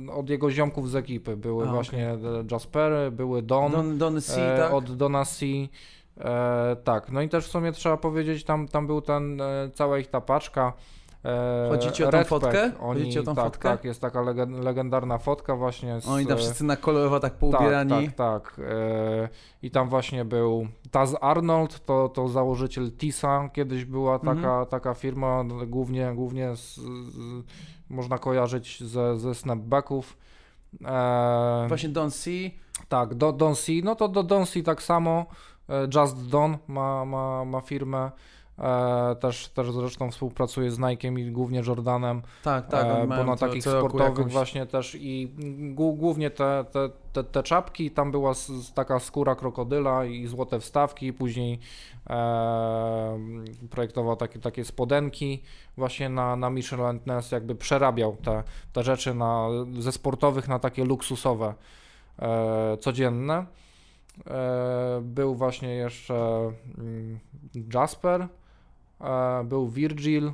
e, 0.07 0.11
od 0.11 0.29
jego 0.29 0.51
ziomków 0.51 0.89
z 0.89 0.95
ekipy. 0.95 1.37
Były 1.37 1.69
A, 1.69 1.71
właśnie 1.71 2.09
e, 2.09 2.19
Jaspery, 2.51 3.11
były 3.11 3.41
Don, 3.41 3.71
Don, 3.71 3.97
Don 3.97 4.21
C, 4.21 4.53
e, 4.53 4.57
tak? 4.57 4.73
od 4.73 4.95
Dona 4.95 5.25
C. 5.25 5.45
E, 6.17 6.75
tak, 6.83 7.11
no 7.11 7.21
i 7.21 7.29
też 7.29 7.47
w 7.47 7.51
sumie 7.51 7.71
trzeba 7.71 7.97
powiedzieć, 7.97 8.43
tam, 8.43 8.67
tam 8.67 8.87
był 8.87 9.01
ten, 9.01 9.41
cała 9.73 9.99
ich 9.99 10.07
ta 10.07 10.21
paczka 10.21 10.73
E, 11.25 11.69
Chodzicie 11.69 12.07
o 12.07 12.11
tą 12.11 12.23
fotkę? 12.23 12.71
Oni, 12.79 12.99
Chodzicie 12.99 13.19
o 13.19 13.23
tą 13.23 13.35
tak, 13.35 13.45
fotkę? 13.45 13.69
Tak, 13.69 13.83
jest 13.85 14.01
taka 14.01 14.19
legen- 14.19 14.63
legendarna 14.63 15.17
fotka 15.17 15.55
właśnie 15.55 16.01
z... 16.01 16.07
Oni 16.07 16.25
tam 16.25 16.37
e, 16.37 16.39
wszyscy 16.39 16.63
na 16.63 16.75
kolorowo 16.75 17.19
tak 17.19 17.33
poubierani. 17.33 17.89
Tak, 17.89 18.15
tak, 18.15 18.55
tak. 18.55 18.59
E, 18.69 19.29
I 19.61 19.71
tam 19.71 19.89
właśnie 19.89 20.25
był 20.25 20.67
Taz 20.91 21.15
Arnold, 21.21 21.85
to, 21.85 22.09
to 22.09 22.27
założyciel 22.27 22.91
Tisa, 22.91 23.49
kiedyś 23.53 23.85
była 23.85 24.19
taka, 24.19 24.31
Mhm. 24.31 24.65
taka 24.65 24.93
firma, 24.93 25.43
głównie, 25.67 26.11
głównie 26.15 26.55
z, 26.55 26.75
z, 26.75 27.43
można 27.89 28.17
kojarzyć 28.17 28.83
ze, 28.83 29.17
ze 29.19 29.35
snapbacków. 29.35 30.17
E, 30.85 31.65
Właśnie 31.67 31.89
Don't 31.89 32.09
See. 32.11 32.59
tak, 32.89 33.13
do, 33.13 33.33
Don 33.33 33.55
C, 33.55 33.71
no 33.83 33.95
to 33.95 34.07
do 34.07 34.23
Don 34.23 34.45
C 34.45 34.63
tak 34.63 34.81
samo, 34.83 35.25
Just 35.95 36.27
Don 36.29 36.57
ma, 36.67 37.05
ma, 37.05 37.45
ma 37.45 37.61
firmę, 37.61 38.11
e, 38.59 39.15
też, 39.19 39.47
też 39.47 39.71
zresztą 39.71 40.11
współpracuje 40.11 40.71
z 40.71 40.79
Nike'em 40.79 41.19
i 41.19 41.31
głównie 41.31 41.61
Jordanem. 41.67 42.21
Tak, 42.43 42.67
tak. 42.67 42.85
E, 42.85 43.07
bo 43.07 43.23
na 43.23 43.35
takich 43.35 43.63
sportowych 43.63 44.17
jakąś- 44.17 44.31
właśnie 44.33 44.65
też 44.65 44.95
i 44.99 45.31
głó- 45.75 45.95
głównie 45.97 46.29
te, 46.29 46.65
te, 46.71 46.89
te, 47.13 47.23
te 47.23 47.43
czapki, 47.43 47.91
tam 47.91 48.11
była 48.11 48.33
taka 48.75 48.99
skóra 48.99 49.35
krokodyla 49.35 50.05
i 50.05 50.27
złote 50.27 50.59
wstawki, 50.59 51.13
później 51.13 51.59
e, 52.09 53.19
projektował 53.69 54.15
takie, 54.15 54.39
takie 54.39 54.65
spodenki 54.65 55.43
właśnie 55.77 56.09
na, 56.09 56.35
na 56.35 56.49
Michelin 56.49 56.99
Ness, 57.05 57.31
jakby 57.31 57.55
przerabiał 57.55 58.15
te, 58.23 58.43
te 58.73 58.83
rzeczy 58.83 59.13
na, 59.13 59.47
ze 59.79 59.91
sportowych 59.91 60.47
na 60.47 60.59
takie 60.59 60.85
luksusowe, 60.85 61.53
e, 62.19 62.77
codzienne. 62.77 63.45
E, 64.27 64.99
był 65.01 65.35
właśnie 65.35 65.75
jeszcze 65.75 66.15
mm, 66.77 67.19
Jasper, 67.73 68.27
był 69.43 69.67
Virgil, 69.67 70.31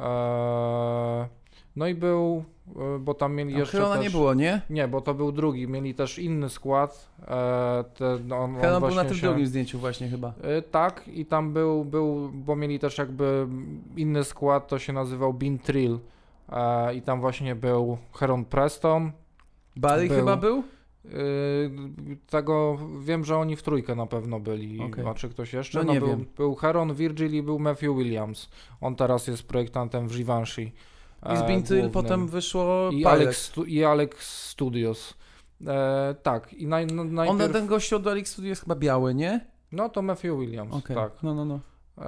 e, 0.00 1.28
no 1.76 1.86
i 1.86 1.94
był, 1.94 2.44
e, 2.76 2.98
bo 2.98 3.14
tam 3.14 3.34
mieli 3.34 3.50
Tam 3.52 3.60
jeszcze 3.60 3.76
Herona 3.78 3.94
też... 3.94 4.04
nie 4.04 4.10
było, 4.10 4.34
nie? 4.34 4.60
Nie, 4.70 4.88
bo 4.88 5.00
to 5.00 5.14
był 5.14 5.32
drugi, 5.32 5.68
mieli 5.68 5.94
też 5.94 6.18
inny 6.18 6.48
skład. 6.50 7.10
E, 7.22 7.84
te, 7.94 8.18
no, 8.26 8.36
on, 8.36 8.54
on 8.54 8.60
Heron 8.60 8.82
był 8.82 8.94
na 8.94 9.04
tym 9.04 9.14
się- 9.16 9.26
drugim 9.26 9.46
zdjęciu 9.46 9.78
właśnie 9.78 10.08
chyba. 10.08 10.32
E, 10.42 10.62
tak, 10.62 11.08
i 11.08 11.26
tam 11.26 11.52
był, 11.52 11.84
był, 11.84 12.30
bo 12.34 12.56
mieli 12.56 12.78
też 12.78 12.98
jakby 12.98 13.46
inny 13.96 14.24
skład, 14.24 14.68
to 14.68 14.78
się 14.78 14.92
nazywał 14.92 15.32
Bean 15.34 15.58
Trill. 15.58 15.98
E, 16.52 16.94
I 16.94 17.02
tam 17.02 17.20
właśnie 17.20 17.54
był 17.54 17.98
Heron 18.14 18.44
Preston. 18.44 19.12
Barry 19.76 20.08
Był. 20.08 20.16
chyba 20.16 20.36
był? 20.36 20.62
Yy, 21.04 22.16
tego 22.30 22.78
wiem, 23.00 23.24
że 23.24 23.36
oni 23.36 23.56
w 23.56 23.62
trójkę 23.62 23.94
na 23.94 24.06
pewno 24.06 24.40
byli. 24.40 24.80
Okej. 24.80 25.06
A 25.06 25.14
czy 25.14 25.28
ktoś 25.28 25.52
jeszcze? 25.52 25.84
No 25.84 25.92
nie 25.92 26.00
był, 26.00 26.08
wiem. 26.08 26.26
był 26.36 26.54
Heron, 26.54 26.94
Virgil 26.94 27.34
i 27.34 27.42
był 27.42 27.58
Matthew 27.58 27.96
Williams. 27.96 28.48
On 28.80 28.96
teraz 28.96 29.26
jest 29.26 29.42
projektantem 29.42 30.08
w 30.08 30.16
Givenchy. 30.16 30.62
I 31.32 31.36
z 31.36 31.40
e, 31.40 31.46
Bintyl 31.46 31.90
potem 31.90 32.28
wyszło 32.28 32.90
I. 32.92 33.04
Alex, 33.04 33.52
I 33.66 33.84
Alex 33.84 34.46
Studios. 34.48 35.14
E, 35.66 36.14
tak, 36.22 36.52
i 36.52 36.66
naj, 36.66 36.86
no, 36.86 37.02
On 37.02 37.14
najpierw... 37.14 37.52
ten 37.52 37.66
gościu 37.66 37.96
od 37.96 38.06
Alex 38.06 38.32
Studio 38.32 38.48
jest 38.48 38.62
chyba 38.62 38.74
biały, 38.74 39.14
nie? 39.14 39.46
No 39.72 39.88
to 39.88 40.02
Matthew 40.02 40.38
Williams, 40.38 40.74
Okej. 40.74 40.96
tak. 40.96 41.12
No, 41.22 41.34
no, 41.34 41.44
no. 41.44 41.60
E, 41.98 42.02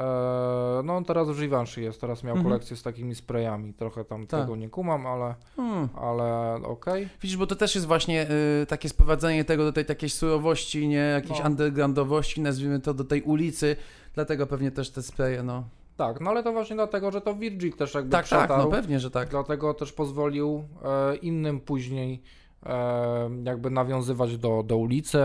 no 0.85 0.97
on 0.97 1.05
teraz 1.05 1.31
w 1.31 1.41
Givenchy 1.41 1.81
jest, 1.81 2.01
teraz 2.01 2.23
miał 2.25 2.37
Mhm. 2.37 2.45
kolekcję 2.53 2.77
z 2.77 2.83
takimi 2.83 3.15
sprayami. 3.15 3.75
Trochę 3.75 4.05
tam 4.05 4.27
Tak. 4.27 4.41
tego 4.41 4.57
nie 4.57 4.69
kumam, 4.69 5.07
ale, 5.07 5.35
Hmm. 5.57 5.89
ale 5.95 6.55
okej. 6.65 7.09
Widzisz, 7.23 7.37
bo 7.37 7.47
to 7.47 7.57
też 7.57 7.75
jest 7.75 7.87
właśnie 7.87 8.27
y, 8.63 8.67
takie 8.67 8.89
sprowadzenie 8.89 9.45
tego 9.45 9.65
do 9.65 9.73
tej 9.73 9.85
takiej 9.85 10.11
surowości, 10.11 10.89
nie? 10.89 10.97
Jakiejś 10.97 11.39
No. 11.41 11.47
undergroundowości, 11.47 12.41
nazwijmy 12.41 12.81
to, 12.81 12.95
do 12.95 13.05
tej 13.05 13.23
ulicy. 13.23 13.77
Dlatego 14.15 14.47
pewnie 14.47 14.71
też 14.71 14.91
te 14.91 15.03
spraye, 15.03 15.43
no. 15.43 15.65
Tak, 15.97 16.21
no 16.21 16.31
ale 16.31 16.43
to 16.43 16.53
właśnie 16.53 16.77
dlatego, 16.77 17.11
że 17.11 17.21
to 17.21 17.35
Virgil 17.35 17.73
też 17.73 17.95
jakby 17.95 18.11
Tak, 18.11 18.29
tak, 18.29 18.39
przetarł. 18.41 18.63
no 18.65 18.71
pewnie, 18.71 19.01
że 19.01 19.11
tak. 19.11 19.29
Dlatego 19.29 19.75
też 19.75 19.93
pozwolił 19.93 20.65
e, 20.85 21.17
innym 21.17 21.61
później 21.61 22.23
e, 22.67 23.31
jakby 23.45 23.71
nawiązywać 23.71 24.39
do, 24.39 24.63
do 24.63 24.77
ulicy 24.77 25.19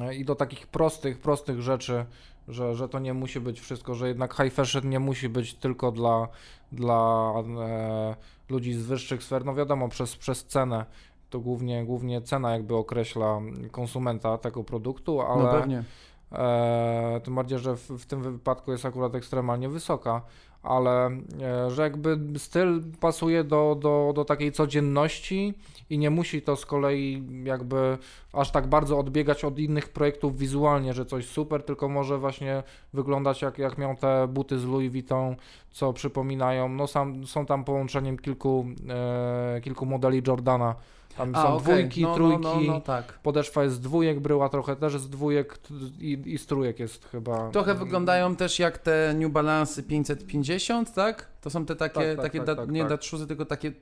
e, 0.00 0.14
i 0.14 0.24
do 0.24 0.34
takich 0.34 0.66
prostych, 0.66 1.18
prostych 1.18 1.60
rzeczy, 1.62 2.04
że, 2.48 2.74
że 2.74 2.88
to 2.88 2.98
nie 2.98 3.14
musi 3.14 3.40
być 3.40 3.60
wszystko, 3.60 3.94
że 3.94 4.08
jednak 4.08 4.34
high 4.34 4.52
fashion 4.52 4.88
nie 4.88 5.00
musi 5.00 5.28
być 5.28 5.54
tylko 5.54 5.92
dla, 5.92 6.28
dla 6.72 7.32
e, 7.60 8.16
ludzi 8.48 8.74
z 8.74 8.86
wyższych 8.86 9.22
sfer. 9.22 9.44
No 9.44 9.54
wiadomo, 9.54 9.88
przez, 9.88 10.16
przez 10.16 10.44
cenę. 10.44 10.86
To 11.30 11.40
głównie, 11.40 11.84
głównie 11.84 12.22
cena 12.22 12.52
jakby 12.52 12.76
określa 12.76 13.40
konsumenta 13.70 14.38
tego 14.38 14.64
produktu, 14.64 15.20
ale 15.20 15.42
No 15.42 15.50
pewnie. 15.50 15.84
E, 16.32 17.20
tym 17.24 17.34
bardziej, 17.34 17.58
że 17.58 17.76
w, 17.76 17.90
w 17.90 18.06
tym 18.06 18.22
wypadku 18.22 18.72
jest 18.72 18.86
akurat 18.86 19.14
ekstremalnie 19.14 19.68
wysoka, 19.68 20.22
ale 20.62 21.06
e, 21.06 21.70
że 21.70 21.82
jakby 21.82 22.18
styl 22.38 22.82
pasuje 23.00 23.44
do, 23.44 23.76
do, 23.80 24.12
do 24.14 24.24
takiej 24.24 24.52
codzienności 24.52 25.54
i 25.90 25.98
nie 25.98 26.10
musi 26.10 26.42
to 26.42 26.56
z 26.56 26.66
kolei 26.66 27.22
jakby 27.44 27.98
aż 28.32 28.50
tak 28.50 28.66
bardzo 28.66 28.98
odbiegać 28.98 29.44
od 29.44 29.58
innych 29.58 29.88
projektów 29.88 30.38
wizualnie, 30.38 30.92
że 30.92 31.06
coś 31.06 31.26
super, 31.26 31.62
tylko 31.62 31.88
może 31.88 32.18
właśnie 32.18 32.62
wyglądać 32.92 33.42
jak, 33.42 33.58
jak 33.58 33.78
miał 33.78 33.96
te 33.96 34.28
buty 34.28 34.58
z 34.58 34.64
Louis 34.64 34.92
Vuitton, 34.92 35.36
co 35.70 35.92
przypominają, 35.92 36.68
no 36.68 36.86
sam, 36.86 37.26
są 37.26 37.46
tam 37.46 37.64
połączeniem 37.64 38.18
kilku, 38.18 38.66
e, 38.88 39.60
kilku 39.60 39.86
modeli 39.86 40.22
Jordana. 40.26 40.74
Tam 41.16 41.34
są 41.34 41.48
okej. 41.48 41.60
dwójki, 41.60 42.02
no, 42.02 42.14
trójki. 42.14 42.42
No, 42.42 42.54
no, 42.54 42.72
no, 42.72 42.80
tak. 42.80 43.18
Podeszwa 43.22 43.62
jest 43.64 43.76
z 43.76 43.80
dwójek, 43.80 44.20
bryła 44.20 44.48
trochę 44.48 44.76
też 44.76 44.98
z 44.98 45.08
dwójek 45.10 45.58
i, 45.98 46.22
i 46.26 46.38
z 46.38 46.46
trójek 46.46 46.80
jest 46.80 47.04
chyba. 47.08 47.50
Trochę 47.50 47.74
wyglądają 47.74 48.36
też 48.36 48.58
jak 48.58 48.78
te 48.78 49.14
New 49.14 49.32
Balance 49.32 49.82
550, 49.82 50.94
tak? 50.94 51.28
To 51.40 51.50
są 51.50 51.66
te 51.66 51.76
takie, 51.76 52.00
Tak, 52.00 52.16
tak, 52.16 52.22
takie 52.22 52.38
tak, 52.38 52.46
da, 52.46 52.56
tak, 52.56 52.70
nie 52.70 52.84
tak. 52.84 53.00
tylko 53.28 53.44
takie 53.44 53.72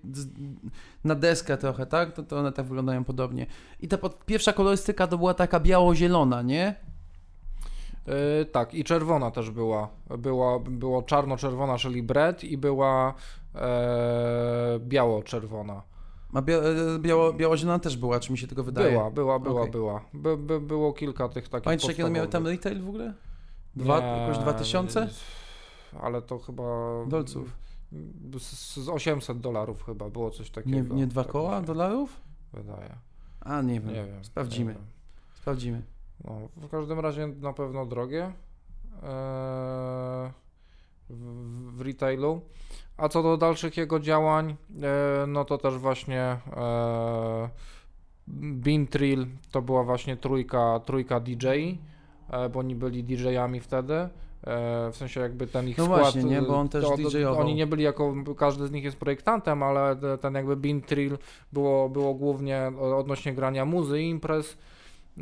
na 1.05 1.15
deskę 1.15 1.57
trochę, 1.57 1.87
tak? 1.87 2.13
To, 2.13 2.23
to 2.23 2.39
one 2.39 2.53
tak 2.53 2.67
wyglądają 2.67 3.05
podobnie. 3.05 3.47
I 3.81 3.89
ta 3.89 3.99
pod, 3.99 4.25
pierwsza 4.25 4.53
kolorystyka 4.53 5.07
to 5.07 5.19
była 5.19 5.35
taka 5.35 5.61
biało-zielona, 5.61 6.43
nie? 6.43 6.75
Yy, 8.07 8.45
tak, 8.45 8.75
i 8.75 8.85
czerwona 8.85 9.31
też 9.31 9.51
była. 9.51 9.89
była 10.19 10.59
było 10.59 11.03
czarno-czerwona, 11.03 11.79
czyli 11.79 12.03
bread, 12.03 12.45
i 12.45 12.59
była 12.59 13.15
e, 13.55 14.79
biało-czerwona. 14.79 15.90
A 16.33 16.43
bia, 16.43 16.57
e, 16.57 16.99
biało, 16.99 17.33
biało-zielona 17.33 17.79
też 17.79 17.97
była, 17.97 18.21
czy 18.21 18.33
mi 18.33 18.39
się 18.39 18.47
tylko 18.47 18.63
wydaje? 18.65 18.91
Była, 18.91 19.11
była, 19.11 19.39
była, 19.39 19.61
Okej. 19.61 19.73
była. 19.73 20.05
By, 20.15 20.37
by, 20.37 20.61
było 20.61 20.93
kilka 20.93 21.29
tych 21.29 21.49
takich. 21.49 21.65
Pamiętasz 21.65 21.89
jakie 21.89 22.11
miały 22.11 22.29
tam 22.29 22.47
retail 22.47 22.83
w 22.83 22.89
ogóle? 22.89 23.15
Dwa, 23.77 24.01
Nie, 24.01 24.07
jakoś 24.07 24.39
dwa 24.39 24.53
tysiące? 24.53 25.09
Ale 26.01 26.23
to 26.23 26.39
chyba. 26.39 26.63
Dolców. 27.07 27.57
Z, 28.39 28.77
z 28.77 28.89
800 28.89 29.41
dolarów 29.41 29.85
chyba 29.85 30.11
było 30.11 30.31
coś 30.31 30.51
takiego. 30.51 30.95
Nie, 30.95 31.01
nie 31.01 31.07
dwa 31.07 31.23
tak 31.23 31.33
koła 31.33 31.61
się 31.61 31.67
dolarów? 31.67 32.21
Wydaje. 32.53 32.95
A, 33.41 33.63
nie 33.63 33.81
wiem. 33.81 33.89
Nie 33.89 34.05
wiem. 34.05 34.25
Sprawdzimy. 34.25 34.73
Nie 34.73 34.79
wiem. 34.79 34.87
Sprawdzimy. 35.35 35.83
No, 36.25 36.49
w 36.57 36.69
każdym 36.69 37.01
razie 37.01 37.27
na 37.27 37.53
pewno 37.53 37.87
drogie 37.87 38.33
eee, 39.03 40.31
w, 41.11 41.77
w 41.77 41.81
retailu. 41.81 42.41
A 42.97 43.09
co 43.09 43.23
do 43.23 43.37
dalszych 43.37 43.77
jego 43.77 44.01
działań, 44.01 44.57
e, 44.83 45.27
no 45.27 45.45
to 45.45 45.59
też 45.59 45.75
właśnie 45.79 46.21
e, 46.57 47.49
Bean 48.29 48.87
Trill 48.87 49.27
to 49.51 49.63
była 49.63 49.85
właśnie 49.85 50.17
trójka, 50.17 50.81
trójka 50.87 51.21
DJ, 51.21 51.47
e, 52.31 52.49
bo 52.49 52.61
oni 52.61 52.75
byli 52.75 53.05
DJ-ami 53.05 53.61
wtedy. 53.61 54.09
W 54.93 54.97
sensie 54.97 55.21
jakby 55.21 55.47
ten 55.47 55.69
ich 55.69 55.79
No 55.79 55.85
skład. 55.85 56.01
właśnie, 56.01 56.25
nie? 56.25 56.43
Bo 56.43 56.57
on 56.57 56.69
też 56.69 56.85
to-. 56.85 57.39
Oni 57.39 57.55
nie 57.55 57.67
byli 57.67 57.85
jako, 57.85 58.15
każdy 58.37 58.67
z 58.67 58.71
nich 58.71 58.85
jest 58.85 58.97
projektantem, 58.97 59.63
ale 59.63 59.97
te- 59.97 60.19
ten 60.19 60.35
jakby 60.35 60.57
Bean 60.57 60.81
Trill 60.81 61.19
było, 61.53 61.89
było 61.89 62.15
głównie 62.15 62.73
odnośnie 62.81 63.35
grania 63.35 63.65
muzy 63.65 64.03
i 64.03 64.09
imprez. 64.09 64.57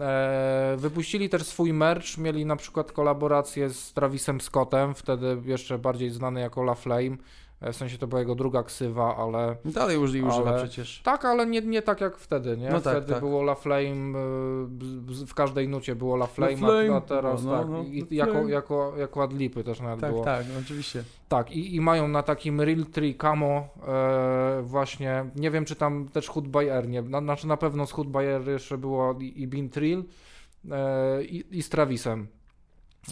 E, 0.00 0.76
wypuścili 0.78 1.28
też 1.28 1.42
swój 1.42 1.72
merch, 1.72 2.18
mieli 2.18 2.46
na 2.46 2.56
przykład 2.56 2.92
kolaborację 2.92 3.70
z 3.70 3.92
Travisem 3.92 4.40
Scottem, 4.40 4.94
wtedy 4.94 5.38
jeszcze 5.44 5.78
bardziej 5.78 6.11
znany 6.11 6.40
jako 6.40 6.61
La 6.62 6.74
Flame. 6.74 7.16
E, 7.61 7.73
w 7.73 7.77
sensie 7.77 7.99
to 7.99 8.07
była 8.07 8.21
jego 8.21 8.35
druga 8.35 8.62
ksywa, 8.62 9.16
ale 9.16 9.57
Dalej 9.64 9.97
już 9.97 10.11
używa 10.11 10.51
Ale- 10.51 10.59
przecież. 10.59 11.01
tak, 11.05 11.25
ale 11.25 11.47
nie, 11.47 11.61
nie 11.61 11.83
tak 11.83 12.01
jak 12.01 12.18
wtedy, 12.18 12.57
nie? 12.57 12.71
No 12.71 12.81
tak, 12.81 12.97
wtedy 12.97 13.12
tak. 13.12 13.21
było 13.21 13.42
La 13.42 13.55
Flame, 13.55 14.18
e, 14.18 15.27
w 15.27 15.35
każdej 15.35 15.68
nucie 15.68 15.97
było 15.97 16.14
La 16.16 16.27
Flame, 16.27 16.57
Flame, 16.57 16.97
a, 16.97 17.01
teraz 17.01 17.44
no, 17.44 17.59
tak, 17.59 17.68
no, 17.68 17.83
i, 17.83 18.01
La 18.01 18.07
jako, 18.11 18.33
Flame. 18.33 18.51
jako, 18.51 18.92
jako 18.99 19.23
adlipy 19.23 19.64
też 19.64 19.81
nawet 19.81 20.01
Tak, 20.01 20.11
było. 20.11 20.25
tak, 20.25 20.47
no, 20.55 20.61
oczywiście. 20.61 21.05
Tak, 21.29 21.51
i, 21.53 21.75
i 21.77 21.81
mają 21.81 22.09
na 22.09 22.23
takim 22.23 22.61
Real 22.61 22.85
Tree 22.92 23.14
Camo 23.14 23.68
e, 23.88 24.62
właśnie, 24.62 25.25
nie 25.37 25.51
wiem 25.51 25.64
czy 25.64 25.77
tam 25.77 26.09
też 26.09 26.29
Hood 26.29 26.49
by 26.49 26.73
Air, 26.73 26.88
nie, 26.88 27.03
na, 27.03 27.21
znaczy 27.21 27.47
na 27.47 27.57
pewno 27.57 27.87
z 27.87 27.92
Hood 27.92 28.09
by 28.09 28.18
Air 28.18 28.49
jeszcze 28.49 28.79
było 28.79 29.18
i, 29.21 29.42
i 29.42 29.47
Bean 29.47 29.68
Trill 29.68 30.05
e, 30.71 31.23
i, 31.25 31.59
i 31.59 31.62
z 31.62 31.68
Travisem. 31.68 32.27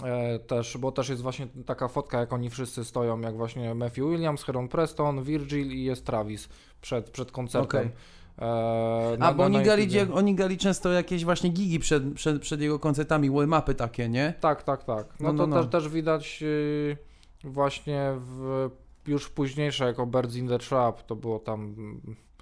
E, 0.04 0.38
też, 0.38 0.76
bo 0.78 0.92
też 0.92 1.08
jest 1.08 1.22
właśnie 1.22 1.46
taka 1.66 1.88
fotka, 1.88 2.20
jak 2.20 2.32
oni 2.32 2.50
wszyscy 2.50 2.84
stoją, 2.84 3.20
jak 3.20 3.36
właśnie 3.36 3.74
Matthew 3.74 4.04
Williams, 4.08 4.44
Heron 4.44 4.68
Preston, 4.68 5.22
Virgil 5.22 5.72
i 5.72 5.84
jest 5.84 6.06
Travis 6.06 6.48
przed, 6.80 7.10
przed 7.10 7.32
koncertem. 7.32 7.80
Okej. 7.80 7.92
E, 8.38 9.16
A, 9.20 9.34
bo 9.34 9.44
oni, 9.44 9.62
gali, 9.62 9.94
YouTubie. 9.94 10.14
oni 10.14 10.58
często 10.58 10.92
jakieś 10.92 11.24
właśnie 11.24 11.50
gigi 11.50 11.78
przed, 11.78 12.14
przed, 12.14 12.42
przed 12.42 12.60
jego 12.60 12.78
koncertami, 12.78 13.30
warm-upy 13.30 13.74
takie, 13.74 14.08
nie? 14.08 14.34
Tak, 14.40 14.62
tak, 14.62 14.84
tak. 14.84 15.14
No, 15.20 15.26
No, 15.26 15.32
no, 15.32 15.38
to 15.38 15.46
no. 15.46 15.62
Też, 15.62 15.70
też 15.70 15.88
widać 15.92 16.42
y, 16.42 16.96
właśnie 17.44 18.12
w 18.16 18.70
już 19.06 19.28
późniejsze 19.28 19.84
jako 19.84 20.06
Birds 20.06 20.36
in 20.36 20.48
the 20.48 20.58
Trap, 20.58 21.02
to 21.02 21.16
było 21.16 21.38
tam 21.38 21.74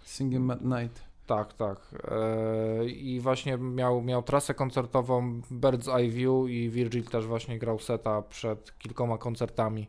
Singing 0.05 0.51
at 0.51 0.65
Night. 0.65 1.14
Tak, 1.27 1.53
tak. 1.53 1.79
E, 2.11 2.85
I 2.87 3.21
właśnie 3.21 3.57
miał, 3.59 4.03
miał 4.03 4.23
trasę 4.23 4.55
koncertową 4.55 5.41
Bird's 5.53 5.97
Eye 5.97 6.11
View 6.11 6.49
i 6.49 6.71
Virgil 6.71 7.05
też 7.05 7.27
właśnie 7.27 7.59
grał 7.59 7.79
seta 7.79 8.23
przed 8.23 8.79
kilkoma 8.79 9.19
koncertami. 9.19 9.89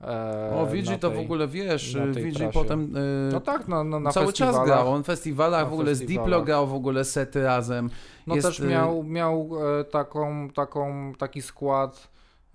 e, 0.00 0.50
O, 0.60 0.66
Virgil 0.66 0.98
to 0.98 1.10
w 1.10 1.18
ogóle 1.18 1.48
wiesz, 1.48 1.96
Virgil 2.14 2.48
potem 2.52 2.96
y, 2.96 3.30
No 3.32 3.40
tak, 3.40 3.68
na, 3.68 3.84
na, 3.84 4.00
na 4.00 4.10
cały 4.12 4.32
czas 4.32 4.64
grał. 4.64 4.92
On 4.92 5.02
w 5.02 5.06
festiwalach 5.06 5.70
w 5.70 5.72
ogóle 5.72 5.94
z. 5.94 6.00
Diplo 6.06 6.42
grał 6.42 6.66
w 6.66 6.74
ogóle 6.74 7.04
sety 7.04 7.42
razem. 7.42 7.90
No 8.26 8.34
Jest, 8.34 8.46
też 8.48 8.60
miał, 8.60 9.02
miał 9.04 9.50
e, 9.80 9.84
taką, 9.84 10.48
taką, 10.50 11.12
taki 11.18 11.42
skład 11.42 12.08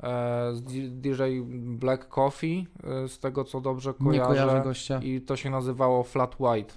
e, 0.04 0.50
z 0.54 0.62
DJ 1.02 1.22
Black 1.62 2.08
Coffee, 2.08 2.68
e, 2.84 3.08
z 3.08 3.20
tego 3.20 3.44
co 3.44 3.62
dobrze 3.62 3.90
Nie 3.90 4.20
kojarzę 4.20 4.28
kojarzę. 4.28 4.62
gościa. 4.64 5.00
I 5.04 5.22
to 5.22 5.36
się 5.36 5.50
nazywało 5.50 6.04
Flat 6.04 6.36
White. 6.40 6.74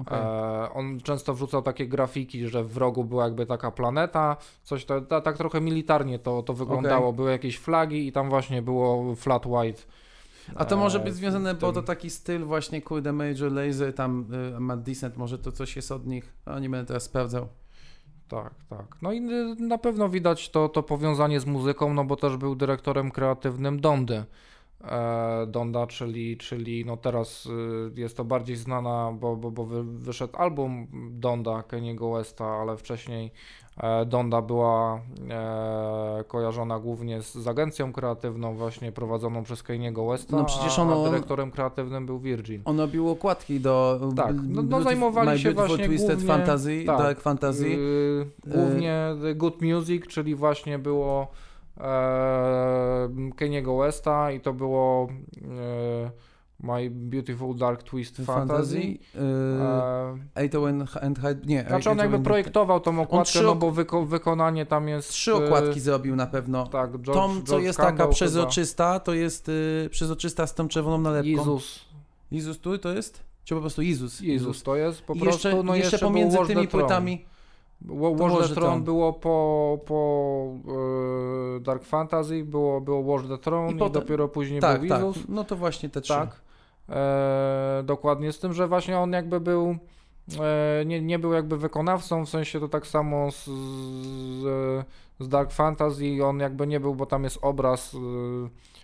Okej. 0.00 0.18
E, 0.18 0.72
on 0.74 1.00
często 1.00 1.34
wrzucał 1.34 1.62
takie 1.62 1.86
grafiki, 1.86 2.48
że 2.48 2.64
w 2.64 2.76
rogu 2.76 3.04
była 3.04 3.24
jakby 3.24 3.46
taka 3.46 3.70
planeta, 3.70 4.36
coś 4.62 4.84
to, 4.84 5.00
ta, 5.00 5.20
tak 5.20 5.36
trochę 5.36 5.60
militarnie 5.60 6.18
to, 6.18 6.42
to 6.42 6.54
wyglądało. 6.54 7.12
Były 7.12 7.30
jakieś 7.30 7.58
flagi 7.58 8.06
i 8.06 8.12
tam 8.12 8.28
właśnie 8.28 8.62
było 8.62 9.14
Flat 9.14 9.46
White. 9.46 9.82
A 10.54 10.64
to 10.64 10.76
może 10.76 11.00
e, 11.00 11.04
być 11.04 11.14
związane, 11.14 11.54
bo 11.54 11.72
to 11.72 11.82
taki 11.82 12.10
styl 12.10 12.44
właśnie, 12.44 12.82
kurde, 12.82 13.12
Major 13.12 13.52
Lazer, 13.52 13.94
tam 13.94 14.26
y, 14.56 14.60
Matt 14.60 14.82
Decent, 14.82 15.16
może 15.16 15.38
to 15.38 15.52
coś 15.52 15.76
jest 15.76 15.92
od 15.92 16.06
nich. 16.06 16.32
A 16.44 16.58
nie 16.58 16.70
będę 16.70 16.86
teraz 16.86 17.02
sprawdzał. 17.02 17.48
Tak, 18.28 18.54
tak. 18.68 18.96
No 19.02 19.12
i 19.12 19.18
y, 19.18 19.56
na 19.60 19.78
pewno 19.78 20.08
widać 20.08 20.50
to, 20.50 20.68
to 20.68 20.82
powiązanie 20.82 21.40
z 21.40 21.46
muzyką, 21.46 21.94
no 21.94 22.04
bo 22.04 22.16
też 22.16 22.36
był 22.36 22.54
dyrektorem 22.54 23.10
kreatywnym 23.10 23.80
Dondy. 23.80 24.24
E, 24.84 25.46
Donda, 25.46 25.86
czyli, 25.86 26.36
czyli 26.36 26.84
no 26.84 26.96
teraz 26.96 27.46
y, 27.46 27.50
jest 28.00 28.16
to 28.16 28.24
bardziej 28.24 28.56
znana, 28.56 29.12
bo, 29.20 29.36
bo, 29.36 29.50
bo 29.50 29.64
wy, 29.64 29.84
wyszedł 29.84 30.36
album 30.36 30.86
Donda 31.10 31.62
Keniego 31.62 32.10
Westa, 32.12 32.44
ale 32.44 32.76
wcześniej 32.76 33.30
e, 33.76 34.06
Donda 34.06 34.42
była 34.42 35.00
e, 35.30 36.24
kojarzona 36.28 36.78
głównie 36.78 37.22
z, 37.22 37.34
z 37.34 37.48
agencją 37.48 37.92
kreatywną 37.92 38.54
właśnie 38.54 38.92
prowadzoną 38.92 39.42
przez 39.42 39.62
Keniego 39.62 40.06
Westa, 40.06 40.36
No 40.36 40.44
przecież 40.44 40.78
ono- 40.78 41.06
a 41.06 41.10
dyrektorem 41.10 41.50
kreatywnym 41.50 42.06
był 42.06 42.18
Virgin. 42.18 42.62
On 42.64 42.80
robił 42.80 43.10
okładki 43.10 43.60
do 43.60 44.00
Tak, 44.16 44.36
no- 44.48 44.62
no 44.62 44.82
zajmowali 44.82 45.40
się 45.40 45.52
właśnie 45.52 45.84
Twisted 45.86 46.16
głównie- 46.16 46.28
Fantasy, 46.36 46.82
tak. 46.86 46.98
Dark 46.98 47.20
Fantasy. 47.20 47.68
Yy, 47.68 48.26
głównie 48.46 49.14
The 49.22 49.34
Good 49.34 49.62
Music, 49.62 50.06
czyli 50.06 50.34
właśnie 50.34 50.78
było 50.78 51.28
Keniego 53.36 53.76
Westa 53.76 54.32
i 54.32 54.40
to 54.40 54.52
było 54.52 55.08
e, 55.42 56.10
My 56.60 56.90
Beautiful 56.90 57.56
Dark 57.56 57.82
Twist 57.82 58.16
Fantasy. 58.16 58.78
y, 58.78 58.98
E, 59.20 60.18
Eightowen 60.34 60.86
and 61.02 61.18
Hyde, 61.18 61.46
nie. 61.46 61.64
znaczy 61.68 61.90
on 61.90 61.98
jakby 61.98 62.18
projektował 62.18 62.80
tą 62.80 63.00
okładkę, 63.00 63.42
no 63.42 63.54
bo 63.54 63.70
wyko 63.70 64.06
wykonanie 64.06 64.66
tam 64.66 64.88
jest... 64.88 65.10
Trzy 65.10 65.34
okładki 65.34 65.80
zrobił 65.80 66.16
na 66.16 66.26
pewno. 66.26 66.66
Tak, 66.66 66.90
George, 66.90 67.06
Tą, 67.20 67.36
co 67.40 67.42
George 67.46 67.64
jest 67.64 67.76
Campbell 67.78 67.92
taka 67.96 68.04
chyba. 68.04 68.14
przezroczysta, 68.14 69.00
to 69.00 69.14
jest 69.14 69.48
y, 69.48 69.88
przezroczysta 69.90 70.46
z 70.46 70.54
tą 70.54 70.68
czerwoną 70.68 70.98
nalepką. 70.98 71.28
Jezus. 71.30 71.84
Jezus 72.30 72.58
tu 72.58 72.78
to 72.78 72.92
jest? 72.92 73.22
Czy 73.44 73.54
po 73.54 73.60
prostu 73.60 73.82
Jezus? 73.82 74.20
Jezus 74.20 74.62
to 74.62 74.76
jest 74.76 75.02
po 75.02 75.14
I 75.14 75.20
prostu, 75.20 75.48
jeszcze, 75.48 75.62
no 75.62 75.74
jeszcze, 75.74 75.90
jeszcze, 75.94 76.06
pomiędzy 76.06 76.38
tymi 76.46 76.68
płytami. 76.68 77.24
Wa- 77.80 77.94
To 78.16 78.22
Watch 78.24 78.34
Watch 78.34 78.48
the 78.48 78.54
Throne 78.54 78.80
było 78.80 79.12
po, 79.12 79.78
po 79.86 80.48
e, 81.56 81.60
Dark 81.60 81.84
Fantasy, 81.84 82.44
było, 82.44 82.80
było 82.80 83.00
Watch 83.00 83.28
the 83.28 83.38
Throne 83.38 83.72
I 83.72 83.74
i, 83.74 83.78
potem- 83.78 83.92
dopiero 84.02 84.28
później 84.28 84.60
Tak, 84.60 84.80
był 84.80 84.88
tak. 84.88 85.02
Jezus. 85.04 85.24
No 85.28 85.44
to 85.44 85.56
właśnie 85.56 85.88
te 85.88 86.00
trzy. 86.00 86.12
Tak. 86.14 86.40
E, 86.88 87.82
dokładnie, 87.84 88.32
z 88.32 88.38
tym, 88.38 88.52
że 88.52 88.68
właśnie 88.68 88.98
on 88.98 89.12
jakby 89.12 89.40
był, 89.40 89.76
e, 90.40 90.84
nie, 90.84 91.00
nie 91.02 91.18
był 91.18 91.32
jakby 91.32 91.56
wykonawcą, 91.56 92.24
w 92.26 92.28
sensie 92.28 92.60
to 92.60 92.68
tak 92.68 92.86
samo 92.86 93.30
z, 93.30 93.44
z, 93.44 94.44
z 95.20 95.28
Dark 95.28 95.52
Fantasy, 95.52 96.04
on 96.24 96.38
jakby 96.38 96.66
nie 96.66 96.80
był, 96.80 96.94
bo 96.94 97.06
tam 97.06 97.24
jest 97.24 97.38
obraz, 97.42 97.94
e, 97.94 97.98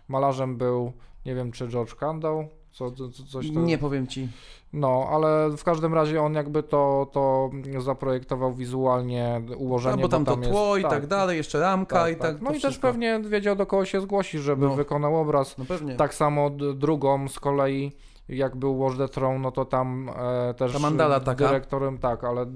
malarzem 0.08 0.56
był, 0.56 0.92
nie 1.26 1.34
wiem 1.34 1.52
czy 1.52 1.68
George 1.68 1.94
Kandał, 1.94 2.48
co, 2.72 2.90
co, 2.90 3.08
co- 3.08 3.22
coś 3.24 3.50
tam. 3.52 3.66
Nie 3.66 3.78
powiem 3.78 4.06
ci. 4.06 4.28
No, 4.72 5.08
ale 5.10 5.50
w 5.56 5.64
każdym 5.64 5.94
razie 5.94 6.22
on 6.22 6.34
jakby 6.34 6.62
to, 6.62 7.06
to 7.12 7.50
zaprojektował 7.78 8.54
wizualnie, 8.54 9.40
ułożenie, 9.56 9.96
No, 9.96 10.02
bo 10.02 10.08
tam 10.08 10.24
to 10.24 10.36
jest- 10.38 10.50
tło 10.50 10.76
i 10.76 10.82
tak 10.82 11.06
dalej, 11.06 11.36
jeszcze 11.36 11.60
ramka 11.60 12.08
i 12.10 12.16
tak. 12.16 12.40
No 12.40 12.50
to 12.50 12.56
i 12.56 12.60
też 12.60 12.70
wszystko. 12.70 12.88
pewnie 12.88 13.20
wiedział 13.20 13.56
do 13.56 13.66
kogo 13.66 13.84
się 13.84 14.00
zgłosić, 14.00 14.42
żeby 14.42 14.66
No. 14.66 14.74
wykonał 14.74 15.16
obraz. 15.16 15.58
No 15.58 15.64
pewnie. 15.64 15.96
Tak 15.96 16.14
samo 16.14 16.50
drugą 16.74 17.28
z 17.28 17.40
kolei, 17.40 17.92
jak 18.28 18.56
był 18.56 18.78
Watch 18.78 18.96
the 18.98 19.08
Throne, 19.08 19.38
no 19.38 19.50
to 19.50 19.64
tam 19.64 20.10
e, 20.48 20.54
też 20.54 20.72
Ta 20.72 20.78
mandala 20.78 21.20
taka. 21.20 21.46
dyrektorem, 21.46 21.98
tak, 21.98 22.24
ale 22.24 22.46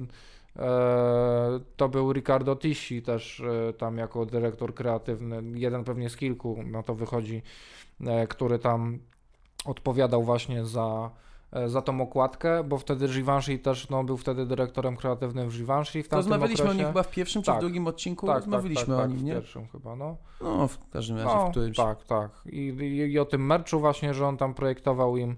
e, 0.56 1.60
to 1.76 1.88
był 1.88 2.12
Ricardo 2.12 2.56
Tisci 2.56 3.02
też 3.02 3.40
e, 3.40 3.72
tam 3.72 3.98
jako 3.98 4.26
dyrektor 4.26 4.74
kreatywny, 4.74 5.42
jeden 5.58 5.84
pewnie 5.84 6.10
z 6.10 6.16
kilku, 6.16 6.58
no 6.66 6.82
to 6.82 6.94
wychodzi, 6.94 7.42
e, 8.06 8.26
który 8.26 8.58
tam 8.58 8.98
odpowiadał 9.64 10.22
właśnie 10.22 10.64
za 10.64 11.10
e, 11.52 11.68
za 11.68 11.82
tą 11.82 12.00
okładkę, 12.00 12.64
bo 12.64 12.78
wtedy 12.78 13.08
Givenchy 13.08 13.58
też 13.58 13.88
no, 13.90 14.04
był 14.04 14.16
wtedy 14.16 14.46
dyrektorem 14.46 14.96
kreatywnym 14.96 15.48
w 15.50 15.56
Givenchy 15.56 16.02
w 16.02 16.08
tamtym 16.08 16.16
Rozmawialiśmy 16.32 16.64
o 16.64 16.66
okresie. 16.66 16.78
nim 16.78 16.86
chyba 16.86 17.02
w 17.02 17.10
pierwszym 17.10 17.42
czy 17.42 17.50
w 17.50 17.54
Tak. 17.54 17.60
drugim 17.60 17.86
odcinku. 17.86 18.26
tak, 18.26 18.36
Rozmawialiśmy 18.36 18.86
tak, 18.86 18.96
tak, 18.96 19.04
o 19.04 19.08
nim, 19.08 19.18
w 19.18 19.24
nie? 19.24 19.32
pierwszym 19.32 19.66
chyba, 19.68 19.96
no. 19.96 20.16
No, 20.40 20.68
w 20.68 20.78
każdym 20.90 21.16
razie 21.16 21.28
No, 21.36 21.46
w 21.46 21.50
którymś. 21.50 21.76
tak, 21.76 22.04
tak. 22.04 22.30
I, 22.46 22.58
i, 22.80 22.96
I 23.12 23.18
o 23.18 23.24
tym 23.24 23.46
merczu 23.46 23.80
właśnie, 23.80 24.14
że 24.14 24.26
on 24.26 24.36
tam 24.36 24.54
projektował 24.54 25.16
im. 25.16 25.36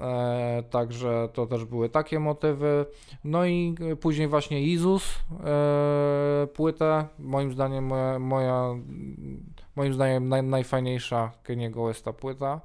E, 0.00 0.62
także 0.70 1.28
to 1.32 1.46
też 1.46 1.64
były 1.64 1.88
takie 1.88 2.20
motywy. 2.20 2.86
No 3.24 3.44
i 3.46 3.74
później 4.00 4.28
właśnie 4.28 4.62
Jezus 4.72 5.18
e, 5.44 6.46
płytę. 6.46 7.06
Moim 7.18 7.52
zdaniem 7.52 7.84
moja, 7.86 8.18
moja 8.18 8.64
moim 9.76 9.94
zdaniem 9.94 10.28
naj, 10.28 10.42
najfajniejsza 10.42 11.30
Keniego 11.42 11.84
Westa 11.86 12.12
płyta. 12.12 12.60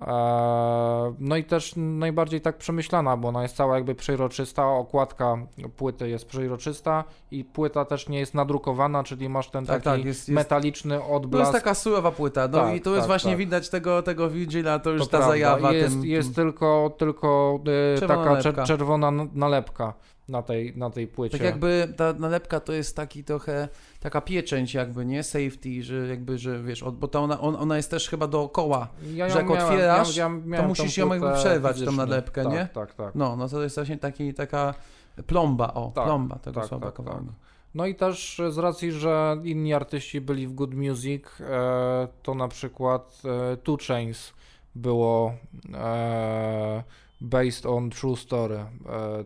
E, 0.00 1.14
no 1.18 1.36
i 1.36 1.44
też 1.44 1.72
najbardziej 1.76 2.40
tak 2.40 2.58
przemyślana, 2.58 3.16
bo 3.16 3.28
ona 3.28 3.42
jest 3.42 3.56
cała 3.56 3.74
jakby 3.74 3.94
przejrzysta, 3.94 4.66
okładka 4.68 5.36
płyty 5.76 6.08
jest 6.08 6.26
przejrzysta 6.26 7.04
i 7.30 7.44
płyta 7.44 7.84
też 7.84 8.08
nie 8.08 8.18
jest 8.18 8.34
nadrukowana, 8.34 9.04
czyli 9.04 9.28
masz 9.28 9.50
ten 9.50 9.66
Tak, 9.66 9.82
taki 9.82 9.98
tak, 9.98 10.06
jest- 10.06 10.28
metaliczny 10.28 10.98
To 10.98 11.06
odblask. 11.06 11.52
jest 11.52 11.64
taka 11.64 11.74
surowa 11.74 12.10
płyta, 12.10 12.48
no 12.48 12.58
Tak, 12.58 12.76
i 12.76 12.80
tu 12.80 12.90
jest 12.90 13.00
tak, 13.00 13.06
właśnie 13.08 13.30
tak. 13.30 13.38
widać 13.38 13.68
tego, 13.68 14.02
tego 14.02 14.30
Virgila, 14.30 14.78
to 14.78 14.90
już 14.90 15.00
To 15.02 15.06
ta 15.06 15.10
prawda. 15.10 15.28
zajawa. 15.28 15.72
Jest, 15.72 15.94
tym, 15.94 16.04
jest 16.04 16.34
tym, 16.34 16.34
tylko, 16.34 16.94
tylko 16.98 17.60
e, 17.94 17.98
Czerwona 17.98 18.24
taka 18.24 18.34
nalepka. 18.34 18.64
czerwona 18.64 19.10
nalepka 19.34 19.94
na 20.28 20.42
tej, 20.42 20.76
na 20.76 20.90
tej 20.90 21.06
płycie. 21.06 21.38
tak 21.38 21.44
jakby 21.46 21.94
ta 21.96 22.12
nalepka 22.12 22.60
to 22.60 22.72
jest 22.72 22.96
taki 22.96 23.24
trochę, 23.24 23.68
taka 24.04 24.20
pieczęć 24.20 24.74
jakby, 24.74 25.04
nie? 25.04 25.22
Safety, 25.22 25.82
że 25.82 26.08
jakby, 26.08 26.38
że 26.38 26.62
wiesz, 26.62 26.82
od- 26.82 26.96
bo 26.96 27.08
ta 27.08 27.20
ona, 27.20 27.40
on, 27.40 27.56
ona 27.56 27.76
jest 27.76 27.90
też 27.90 28.08
chyba 28.08 28.26
dookoła. 28.26 28.88
ja 29.14 29.28
że 29.28 29.38
jak 29.38 29.48
miałem- 29.48 29.64
otwierasz, 29.64 30.16
ja, 30.16 30.22
ja 30.24 30.28
miałem 30.28 30.68
musisz 30.68 30.96
ją 30.96 31.08
jakby 31.08 31.32
przerwać, 31.32 31.84
tą 31.84 31.92
nalepkę, 31.92 32.44
tak, 32.44 32.52
nie? 32.52 32.68
Tak, 32.74 32.94
tak. 32.94 33.14
No, 33.14 33.36
no 33.36 33.48
to 33.48 33.62
jest 33.62 33.76
właśnie 33.76 33.98
taki, 33.98 34.34
taka 34.34 34.74
plomba, 35.26 35.74
o, 35.74 35.92
Tak, 35.94 36.04
plomba 36.04 36.36
tego 36.38 36.60
tak, 36.60 36.68
słowa 36.68 36.86
tak, 36.86 36.94
kawałka. 36.94 37.22
No 37.74 37.86
i 37.86 37.94
też 37.94 38.40
z 38.50 38.58
racji, 38.58 38.92
że 38.92 39.36
inni 39.44 39.74
artyści 39.74 40.20
byli 40.20 40.46
w 40.46 40.52
Good 40.52 40.74
Music, 40.74 41.22
e, 41.40 42.08
to 42.22 42.34
na 42.34 42.48
przykład 42.48 43.22
e, 43.52 43.56
Two 43.56 43.76
Chains 43.88 44.32
było 44.74 45.34
e, 45.74 46.82
based 47.24 47.66
on 47.66 47.90
True 47.90 48.16
Story. 48.16 48.54
E, 48.54 48.66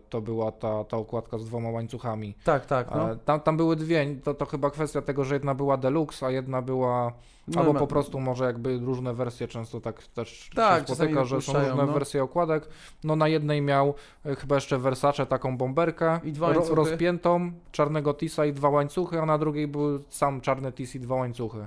to 0.08 0.20
była 0.20 0.52
ta, 0.52 0.84
ta 0.84 0.96
okładka 0.96 1.38
z 1.38 1.44
dwoma 1.44 1.70
łańcuchami. 1.70 2.34
Tak, 2.44 2.66
tak, 2.66 2.90
no. 2.90 3.12
E, 3.12 3.16
tam, 3.16 3.40
tam 3.40 3.56
były 3.56 3.76
dwie, 3.76 4.16
to, 4.24 4.34
to 4.34 4.46
chyba 4.46 4.70
kwestia 4.70 5.02
tego, 5.02 5.24
że 5.24 5.34
jedna 5.34 5.54
była 5.54 5.76
deluxe, 5.76 6.26
a 6.26 6.30
jedna 6.30 6.62
była 6.62 7.12
no 7.48 7.60
Albo 7.60 7.72
no. 7.72 7.78
po 7.78 7.86
prostu 7.86 8.20
może 8.20 8.44
jakby 8.44 8.78
różne 8.78 9.14
wersje 9.14 9.48
często 9.48 9.80
tak 9.80 10.02
też 10.02 10.50
Tak, 10.54 10.88
się 10.88 10.94
spotyka, 10.94 11.24
że 11.24 11.42
są 11.42 11.52
różne 11.52 11.86
no. 11.86 11.86
wersje 11.86 12.22
okładek. 12.22 12.68
No 13.04 13.16
na 13.16 13.28
jednej 13.28 13.62
miał 13.62 13.94
e, 14.24 14.36
chyba 14.36 14.54
jeszcze 14.54 14.78
Versace 14.78 15.26
taką 15.26 15.56
bomberkę 15.56 16.20
I 16.24 16.32
dwa 16.32 16.52
ro, 16.52 16.74
rozpiętą, 16.74 17.52
czarnego 17.72 18.14
tisa 18.14 18.46
i 18.46 18.52
dwa 18.52 18.68
łańcuchy, 18.68 19.20
a 19.20 19.26
na 19.26 19.38
drugiej 19.38 19.68
był 19.68 19.98
sam 20.08 20.40
czarny 20.40 20.72
tis 20.72 20.94
i 20.94 21.00
dwa 21.00 21.14
łańcuchy. 21.14 21.66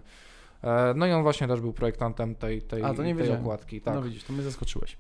No 0.96 1.06
i 1.08 1.12
on 1.12 1.24
właśnie 1.24 1.48
też 1.48 1.62
był 1.62 1.74
projektantem 1.74 2.36
tej, 2.36 2.62
tej, 2.62 2.84
A, 2.84 2.94
tej 2.94 3.32
okładki. 3.32 3.82
Tak. 3.82 3.96
No 3.96 4.02
widzisz, 4.02 4.24
to 4.24 4.34
mnie 4.34 4.42
zaskoczyłeś. 4.42 4.98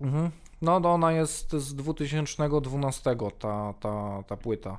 Mhm. 0.00 0.30
No 0.62 0.80
to 0.80 0.92
ona 0.92 1.12
jest 1.12 1.52
z 1.52 1.74
2012 1.74 3.16
ta, 3.38 3.72
ta, 3.80 4.22
ta 4.26 4.36
płyta 4.36 4.78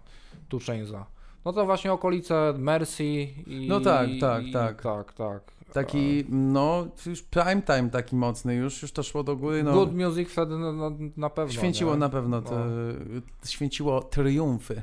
Chainsa. 0.68 1.06
No 1.46 1.54
to 1.54 1.66
właśnie 1.66 1.94
okolice 1.94 2.54
Mercy 2.58 3.04
i... 3.48 3.68
No 3.70 3.80
tak, 3.80 4.10
tak, 4.22 4.46
i, 4.46 4.52
tak. 4.52 4.82
Tak, 4.82 5.14
tak. 5.14 5.54
Taki, 5.74 6.26
no, 6.30 6.88
już 7.06 7.24
prime 7.24 7.62
time 7.62 7.90
taki 7.90 8.16
mocny, 8.16 8.56
już, 8.56 8.82
już 8.82 8.92
to 8.92 9.04
szło 9.04 9.24
do 9.24 9.36
góry, 9.36 9.64
no. 9.64 9.74
Good 9.74 9.96
Music 9.96 10.30
wtedy 10.30 10.58
na, 10.58 10.92
na, 11.18 11.30
pewno. 11.30 11.54
Święciło 11.54 11.94
nie? 11.94 12.00
na 12.00 12.10
pewno, 12.10 12.42
te, 12.42 12.66
święciło 13.46 14.02
triumfy. 14.02 14.82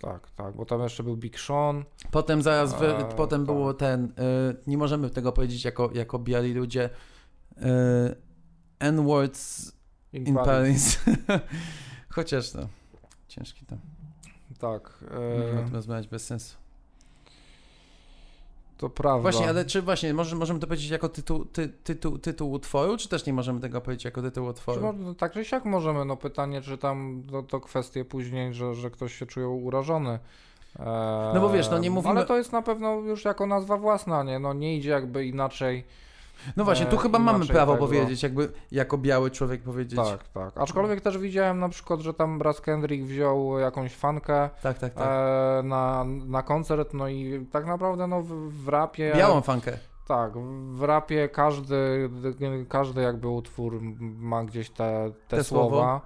Tak, 0.00 0.30
tak, 0.30 0.56
bo 0.56 0.64
tam 0.64 0.82
jeszcze 0.82 1.02
był 1.02 1.16
Big 1.16 1.40
Sean. 1.40 1.84
Potem 2.10 2.42
zaraz, 2.42 2.78
wy, 2.78 2.96
A, 2.96 3.04
potem 3.04 3.46
tak. 3.46 3.54
było 3.54 3.74
ten, 3.74 4.04
y, 4.04 4.10
nie 4.66 4.78
możemy 4.78 5.10
tego 5.10 5.32
powiedzieć 5.32 5.64
jako, 5.64 5.90
jako 5.94 6.18
biali 6.18 6.54
ludzie, 6.54 6.90
y, 7.56 7.62
N-words 8.78 9.72
In 10.12 10.26
in 10.26 10.34
Paris. 10.34 10.98
Paris. 11.04 11.18
Chociaż 12.08 12.54
no, 12.54 12.68
ciężki 13.28 13.66
to. 13.66 13.76
Tak, 14.58 15.04
Można 15.38 15.60
e, 15.60 15.70
rozmawiać 15.72 16.08
bez 16.08 16.26
sensu. 16.26 16.56
to 18.78 18.90
prawda. 18.90 19.22
Właśnie, 19.22 19.48
ale 19.48 19.64
czy 19.64 19.82
właśnie, 19.82 20.14
może, 20.14 20.36
możemy 20.36 20.60
to 20.60 20.66
powiedzieć 20.66 20.90
jako 20.90 21.08
tytuł, 21.08 21.44
ty, 21.44 21.68
tytuł, 21.68 22.18
tytuł 22.18 22.52
utworu, 22.52 22.96
czy 22.96 23.08
też 23.08 23.26
nie 23.26 23.32
możemy 23.32 23.60
tego 23.60 23.80
powiedzieć 23.80 24.04
jako 24.04 24.22
tytuł 24.22 24.46
utworu? 24.46 24.92
no, 24.92 25.14
tak 25.14 25.32
czy 25.32 25.44
siak 25.44 25.64
możemy, 25.64 26.04
no 26.04 26.16
pytanie, 26.16 26.62
czy 26.62 26.78
tam 26.78 27.22
no, 27.32 27.42
to 27.42 27.60
kwestie 27.60 28.04
później, 28.04 28.54
że, 28.54 28.74
że 28.74 28.90
ktoś 28.90 29.14
się 29.14 29.26
czuje 29.26 29.48
urażony. 29.48 30.18
E, 30.78 30.84
No 31.34 31.40
bo 31.40 31.50
wiesz, 31.50 31.70
no 31.70 31.78
nie 31.78 31.90
mówimy- 31.90 32.10
Ale 32.14 32.26
to 32.26 32.36
jest 32.36 32.52
na 32.52 32.62
pewno 32.62 32.94
już 32.94 33.24
jako 33.24 33.46
nazwa 33.46 33.76
własna, 33.76 34.22
nie? 34.22 34.38
No 34.38 34.52
nie 34.52 34.76
idzie 34.76 34.90
jakby 34.90 35.26
inaczej. 35.26 35.84
No 36.56 36.64
właśnie, 36.64 36.86
tu 36.86 36.96
e, 36.96 36.98
chyba 36.98 37.18
mamy 37.18 37.46
prawo 37.46 37.72
tego. 37.72 37.86
powiedzieć, 37.86 38.22
jakby 38.22 38.52
jako 38.70 38.98
biały 38.98 39.30
człowiek 39.30 39.62
powiedzieć. 39.62 39.96
Tak, 39.96 40.28
tak. 40.28 40.52
Aczkolwiek 40.56 41.00
też 41.00 41.18
widziałem 41.18 41.58
na 41.58 41.68
przykład, 41.68 42.00
że 42.00 42.14
tam 42.14 42.42
Raz 42.42 42.60
Kendrick 42.60 43.04
wziął 43.04 43.58
jakąś 43.58 43.96
fankę 43.96 44.50
tak, 44.62 44.78
tak. 44.78 44.94
tak. 44.94 45.08
e, 45.08 45.62
na, 45.62 46.04
na 46.26 46.42
koncert, 46.42 46.94
no 46.94 47.08
i 47.08 47.46
tak 47.52 47.66
naprawdę 47.66 48.06
no 48.06 48.22
w, 48.22 48.28
w 48.64 48.68
rapie... 48.68 49.12
Białą 49.16 49.40
fankę. 49.40 49.78
Tak, 50.08 50.32
w 50.72 50.82
rapie 50.82 51.28
każdy, 51.28 52.10
każdy 52.68 53.02
jakby 53.02 53.28
utwór 53.28 53.78
ma 54.00 54.44
gdzieś 54.44 54.70
te, 54.70 55.10
te, 55.28 55.36
Te 55.36 55.44
słowa. 55.44 55.68
słowo. 55.68 56.00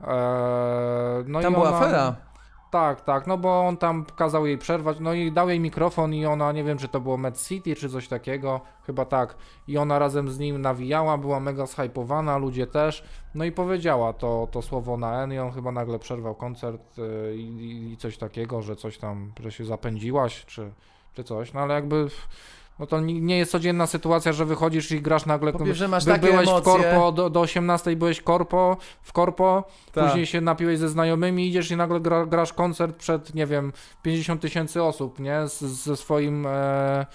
Eee, 0.00 1.24
no 1.26 1.40
Tam 1.40 1.52
była 1.52 1.68
ona, 1.68 1.76
afera. 1.78 2.16
Tak, 2.70 3.00
tak, 3.00 3.26
no 3.26 3.38
bo 3.38 3.66
on 3.66 3.76
tam 3.76 4.04
kazał 4.16 4.46
jej 4.46 4.58
przerwać, 4.58 5.00
no 5.00 5.14
i 5.14 5.32
dał 5.32 5.48
jej 5.48 5.60
mikrofon 5.60 6.14
i 6.14 6.26
ona, 6.26 6.52
nie 6.52 6.64
wiem 6.64 6.78
czy 6.78 6.88
to 6.88 7.00
było 7.00 7.16
Med 7.16 7.42
City 7.42 7.74
czy 7.74 7.88
coś 7.88 8.08
takiego, 8.08 8.60
chyba 8.86 9.04
tak. 9.04 9.36
I 9.68 9.78
ona 9.78 9.98
razem 9.98 10.30
z 10.30 10.38
nim 10.38 10.60
nawijała, 10.60 11.18
była 11.18 11.40
mega 11.40 11.66
zhypowana, 11.66 12.38
ludzie 12.38 12.66
też. 12.66 13.04
No 13.34 13.44
i 13.44 13.52
powiedziała 13.52 14.12
to, 14.12 14.48
to 14.50 14.62
słowo 14.62 14.96
na 14.96 15.22
N 15.22 15.32
i 15.32 15.38
on 15.38 15.52
chyba 15.52 15.72
nagle 15.72 15.98
przerwał 15.98 16.34
koncert 16.34 16.98
y, 16.98 17.36
i, 17.36 17.92
i 17.92 17.96
coś 17.96 18.18
takiego, 18.18 18.62
że 18.62 18.76
coś 18.76 18.98
tam, 18.98 19.32
że 19.40 19.52
się 19.52 19.64
zapędziłaś 19.64 20.44
czy, 20.46 20.72
czy 21.14 21.24
coś. 21.24 21.52
No 21.52 21.60
ale 21.60 21.74
jakby... 21.74 22.08
No 22.78 22.86
to 22.86 23.00
nie 23.00 23.38
jest 23.38 23.52
codzienna 23.52 23.86
sytuacja, 23.86 24.32
że 24.32 24.44
wychodzisz 24.44 24.90
i 24.90 25.00
grasz 25.00 25.26
nagle. 25.26 25.52
Po 25.52 25.64
pierwsze 25.64 25.88
masz 25.88 26.04
takie 26.04 26.26
byłeś 26.26 26.46
w 26.46 26.50
emocje. 26.50 26.72
korpo, 26.72 27.12
do, 27.12 27.30
do 27.30 27.40
18 27.40 27.96
byłeś 27.96 28.20
korpo, 28.20 28.76
w 29.02 29.12
korpo, 29.12 29.64
Tak. 29.92 30.04
później 30.04 30.26
się 30.26 30.40
napiłeś 30.40 30.78
ze 30.78 30.88
znajomymi, 30.88 31.48
idziesz 31.48 31.70
i 31.70 31.76
nagle 31.76 32.00
gra, 32.00 32.26
grasz 32.26 32.52
koncert 32.52 32.96
przed, 32.96 33.34
nie 33.34 33.46
wiem, 33.46 33.72
50 34.02 34.40
tysięcy 34.40 34.82
osób, 34.82 35.18
nie? 35.18 35.48
Z, 35.48 35.60
ze, 35.62 35.96
swoim, 35.96 36.46
e, 36.46 37.06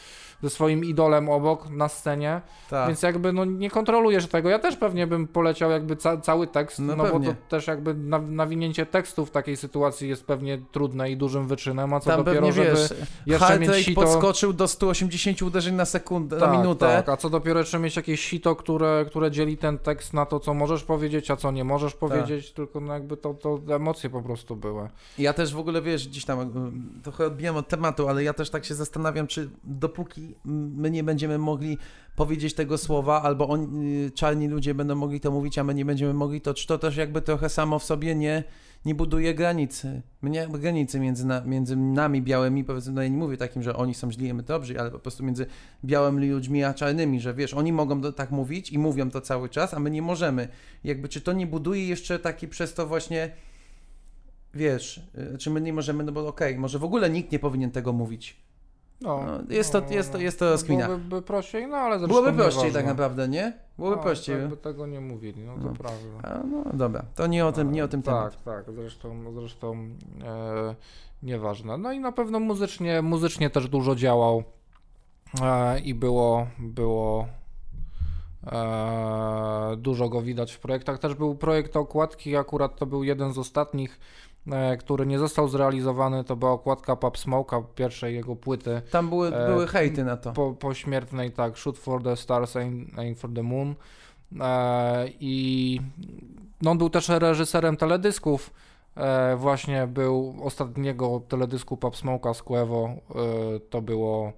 ze 0.44 0.50
swoim 0.50 0.86
idolem 0.86 1.30
obok 1.30 1.70
na 1.70 1.90
scenie, 1.90 2.42
Tak. 2.70 2.88
więc 2.88 3.02
jakby 3.02 3.34
no 3.34 3.46
nie 3.46 3.70
kontrolujesz 3.70 4.28
tego. 4.28 4.50
Ja 4.50 4.60
też 4.60 4.76
pewnie 4.76 5.08
bym 5.08 5.28
poleciał 5.28 5.72
jakby 5.72 5.96
ca, 5.96 6.18
cały 6.18 6.48
tekst, 6.48 6.80
No 6.80 6.96
no, 6.96 7.04
bo 7.04 7.20
to 7.20 7.36
też 7.50 7.68
jakby 7.68 7.94
na, 7.94 8.20
nawinięcie 8.20 8.86
tekstu 8.86 9.26
w 9.26 9.32
takiej 9.32 9.58
sytuacji 9.58 10.10
jest 10.10 10.26
pewnie 10.26 10.62
trudne 10.72 11.12
i 11.12 11.18
dużym 11.18 11.48
wyczynem, 11.48 11.94
a 11.94 12.00
co 12.00 12.10
Tam 12.10 12.24
dopiero, 12.24 12.52
żeby 12.52 12.70
wiesz, 12.70 12.94
jeszcze 13.26 13.60
mieć 13.60 13.76
sito... 13.76 14.02
podskoczył 14.02 14.54
do 14.54 14.68
180 14.68 15.42
uderzeń 15.42 15.76
na 15.76 15.86
sekundę, 15.86 16.36
na 16.36 16.46
Tak, 16.46 16.58
minutę. 16.58 16.86
Tak, 16.86 17.10
a 17.10 17.18
co 17.18 17.30
dopiero 17.30 17.60
jeszcze 17.60 17.80
mieć 17.80 17.96
jakieś 17.96 18.22
sito, 18.22 18.56
które, 18.56 19.06
które 19.10 19.32
dzieli 19.32 19.58
ten 19.58 19.78
tekst 19.78 20.14
na 20.14 20.26
to, 20.26 20.40
co 20.40 20.54
możesz 20.54 20.84
powiedzieć, 20.84 21.32
a 21.32 21.36
co 21.36 21.52
nie 21.52 21.64
możesz 21.64 21.94
powiedzieć, 21.94 22.52
tylko 22.52 22.80
no 22.80 22.94
jakby 22.94 23.18
to, 23.18 23.34
to 23.34 23.60
emocje 23.76 24.10
po 24.10 24.22
prostu 24.22 24.56
były. 24.56 24.90
Ja 25.18 25.34
też 25.34 25.54
w 25.54 25.60
ogóle, 25.60 25.82
wiesz, 25.82 26.08
gdzieś 26.08 26.26
tam 26.26 26.42
y, 27.00 27.02
trochę 27.04 27.26
odbijam 27.26 27.58
od 27.58 27.68
tematu, 27.68 28.08
ale 28.08 28.24
ja 28.24 28.34
też 28.34 28.50
tak 28.50 28.66
się 28.66 28.76
zastanawiam, 28.76 29.28
czy 29.28 29.50
dopóki 29.64 30.33
my 30.46 30.92
nie 30.92 31.04
będziemy 31.04 31.38
mogli 31.38 31.78
powiedzieć 32.16 32.54
tego 32.54 32.78
słowa, 32.78 33.22
albo 33.22 33.48
oni, 33.48 33.88
y, 34.06 34.12
czarni 34.12 34.48
ludzie 34.48 34.74
będą 34.74 34.96
mogli 34.96 35.20
to 35.20 35.32
mówić, 35.32 35.58
a 35.58 35.64
my 35.64 35.74
nie 35.74 35.86
będziemy 35.86 36.14
mogli, 36.14 36.42
to 36.42 36.54
czy 36.54 36.68
to 36.68 36.78
też 36.78 36.98
jakby 36.98 37.22
trochę 37.22 37.50
samo 37.50 37.80
w 37.80 37.84
sobie 37.84 38.16
nie, 38.16 38.44
nie 38.86 38.96
buduje 38.96 39.34
granicy, 39.34 40.02
mnie, 40.22 40.48
granicy 40.52 41.00
między, 41.00 41.26
na, 41.26 41.42
między 41.42 41.76
nami 41.76 42.22
białymi, 42.22 42.64
powiedzmy, 42.64 42.94
no 42.94 43.02
ja 43.02 43.08
nie 43.08 43.18
mówię 43.18 43.38
takim, 43.38 43.64
że 43.64 43.76
oni 43.76 43.94
są 43.94 44.12
źli, 44.12 44.32
a 44.32 44.34
my 44.34 44.44
dobrzy, 44.44 44.80
ale 44.80 44.92
po 44.92 45.00
prostu 45.00 45.24
między 45.24 45.46
białymi 45.86 46.30
ludźmi 46.30 46.64
a 46.64 46.74
czarnymi, 46.74 47.20
że 47.20 47.34
wiesz, 47.34 47.54
oni 47.54 47.74
mogą 47.74 48.14
tak 48.14 48.32
mówić 48.32 48.72
i 48.72 48.80
mówią 48.80 49.12
to 49.12 49.22
cały 49.22 49.50
czas, 49.50 49.74
a 49.74 49.80
my 49.80 49.92
nie 49.92 50.02
możemy. 50.02 50.48
Jakby, 50.84 51.10
czy 51.10 51.22
to 51.22 51.34
nie 51.34 51.48
buduje 51.48 51.88
jeszcze 51.88 52.20
taki 52.20 52.48
przez 52.48 52.74
to 52.74 52.88
właśnie 52.88 53.32
wiesz, 54.54 55.02
y, 55.34 55.38
czy 55.38 55.50
my 55.50 55.62
nie 55.62 55.74
możemy, 55.74 56.04
no 56.04 56.12
bo 56.12 56.28
okej, 56.28 56.58
może 56.58 56.80
w 56.80 56.84
ogóle 56.84 57.10
nikt 57.10 57.32
nie 57.32 57.40
powinien 57.40 57.72
tego 57.72 57.94
mówić. 57.94 58.38
No, 59.02 59.24
No, 59.26 59.56
jest 59.56 59.72
to- 59.72 59.82
jest 59.90 60.12
to- 60.12 60.18
jest 60.18 60.40
to 60.40 60.50
rozkmina. 60.50 60.86
Byłoby 60.86 61.22
prościej, 61.22 61.68
no 61.68 61.78
ale 61.78 62.08
Byłoby 62.08 62.34
prościej 62.34 62.72
tak 62.72 62.86
naprawdę, 62.86 63.28
nie? 63.28 63.54
Byłoby 63.78 63.96
no, 63.96 64.02
prościej. 64.02 64.40
Jakby 64.40 64.58
tego 64.58 64.88
nie 64.88 65.02
mówili, 65.02 65.44
no 65.44 65.54
to 65.58 65.64
No. 65.64 65.74
prawda. 65.74 66.08
A, 66.24 66.44
no 66.44 66.64
dobra, 66.74 67.06
to 67.16 67.28
nie 67.28 67.46
o 67.46 67.52
tym, 67.52 67.72
nie 67.72 67.84
o 67.84 67.88
tym 67.88 68.02
tak, 68.02 68.16
temat. 68.16 68.44
Tak, 68.44 68.76
zresztą, 68.76 69.34
zresztą 69.34 69.74
e, 70.24 70.76
nieważne. 71.24 71.78
No 71.78 71.92
i 71.92 72.00
na 72.00 72.12
pewno 72.12 72.40
muzycznie, 72.40 73.02
muzycznie 73.02 73.50
też 73.50 73.68
dużo 73.68 73.96
działał 73.96 74.44
e, 75.42 75.80
i 75.80 75.94
było, 75.94 76.48
było 76.60 77.28
e, 78.48 79.76
dużo 79.78 80.10
go 80.10 80.22
widać 80.22 80.52
w 80.54 80.60
projektach. 80.60 81.00
Też 81.00 81.16
był 81.16 81.36
projekt 81.36 81.78
okładki, 81.78 82.36
akurat 82.36 82.76
to 82.76 82.86
był 82.86 83.04
jeden 83.04 83.34
z 83.34 83.38
ostatnich, 83.38 84.00
który 84.80 85.06
nie 85.06 85.20
został 85.20 85.48
zrealizowany, 85.48 86.24
to 86.24 86.36
była 86.36 86.52
okładka 86.52 86.96
Pop 86.96 87.18
Smoke'a, 87.18 87.64
pierwszej 87.76 88.16
jego 88.16 88.36
płyty. 88.36 88.82
Tam 88.92 89.10
były, 89.10 89.28
E, 89.36 89.48
były 89.48 89.68
hejty 89.68 90.04
na 90.04 90.18
to. 90.18 90.32
Po, 90.32 90.54
pośmiertnej, 90.54 91.32
tak, 91.32 91.58
Shoot 91.58 91.78
for 91.78 92.04
the 92.04 92.18
Stars, 92.18 92.56
Aim, 92.56 92.92
aim 92.98 93.16
for 93.16 93.34
the 93.34 93.44
Moon. 93.44 93.76
E, 94.42 95.06
I 95.20 95.80
no, 96.62 96.72
on 96.72 96.78
był 96.78 96.90
też 96.90 97.10
reżyserem 97.10 97.78
teledysków. 97.78 98.54
E, 98.98 99.36
właśnie 99.36 99.88
był 99.88 100.36
ostatniego 100.44 101.22
teledysku 101.28 101.78
Pop 101.78 101.96
Smoke'a 101.96 102.34
z 102.34 102.44
Quevo. 102.44 102.86
E, 102.86 103.60
to 103.60 103.82
było 103.82 104.34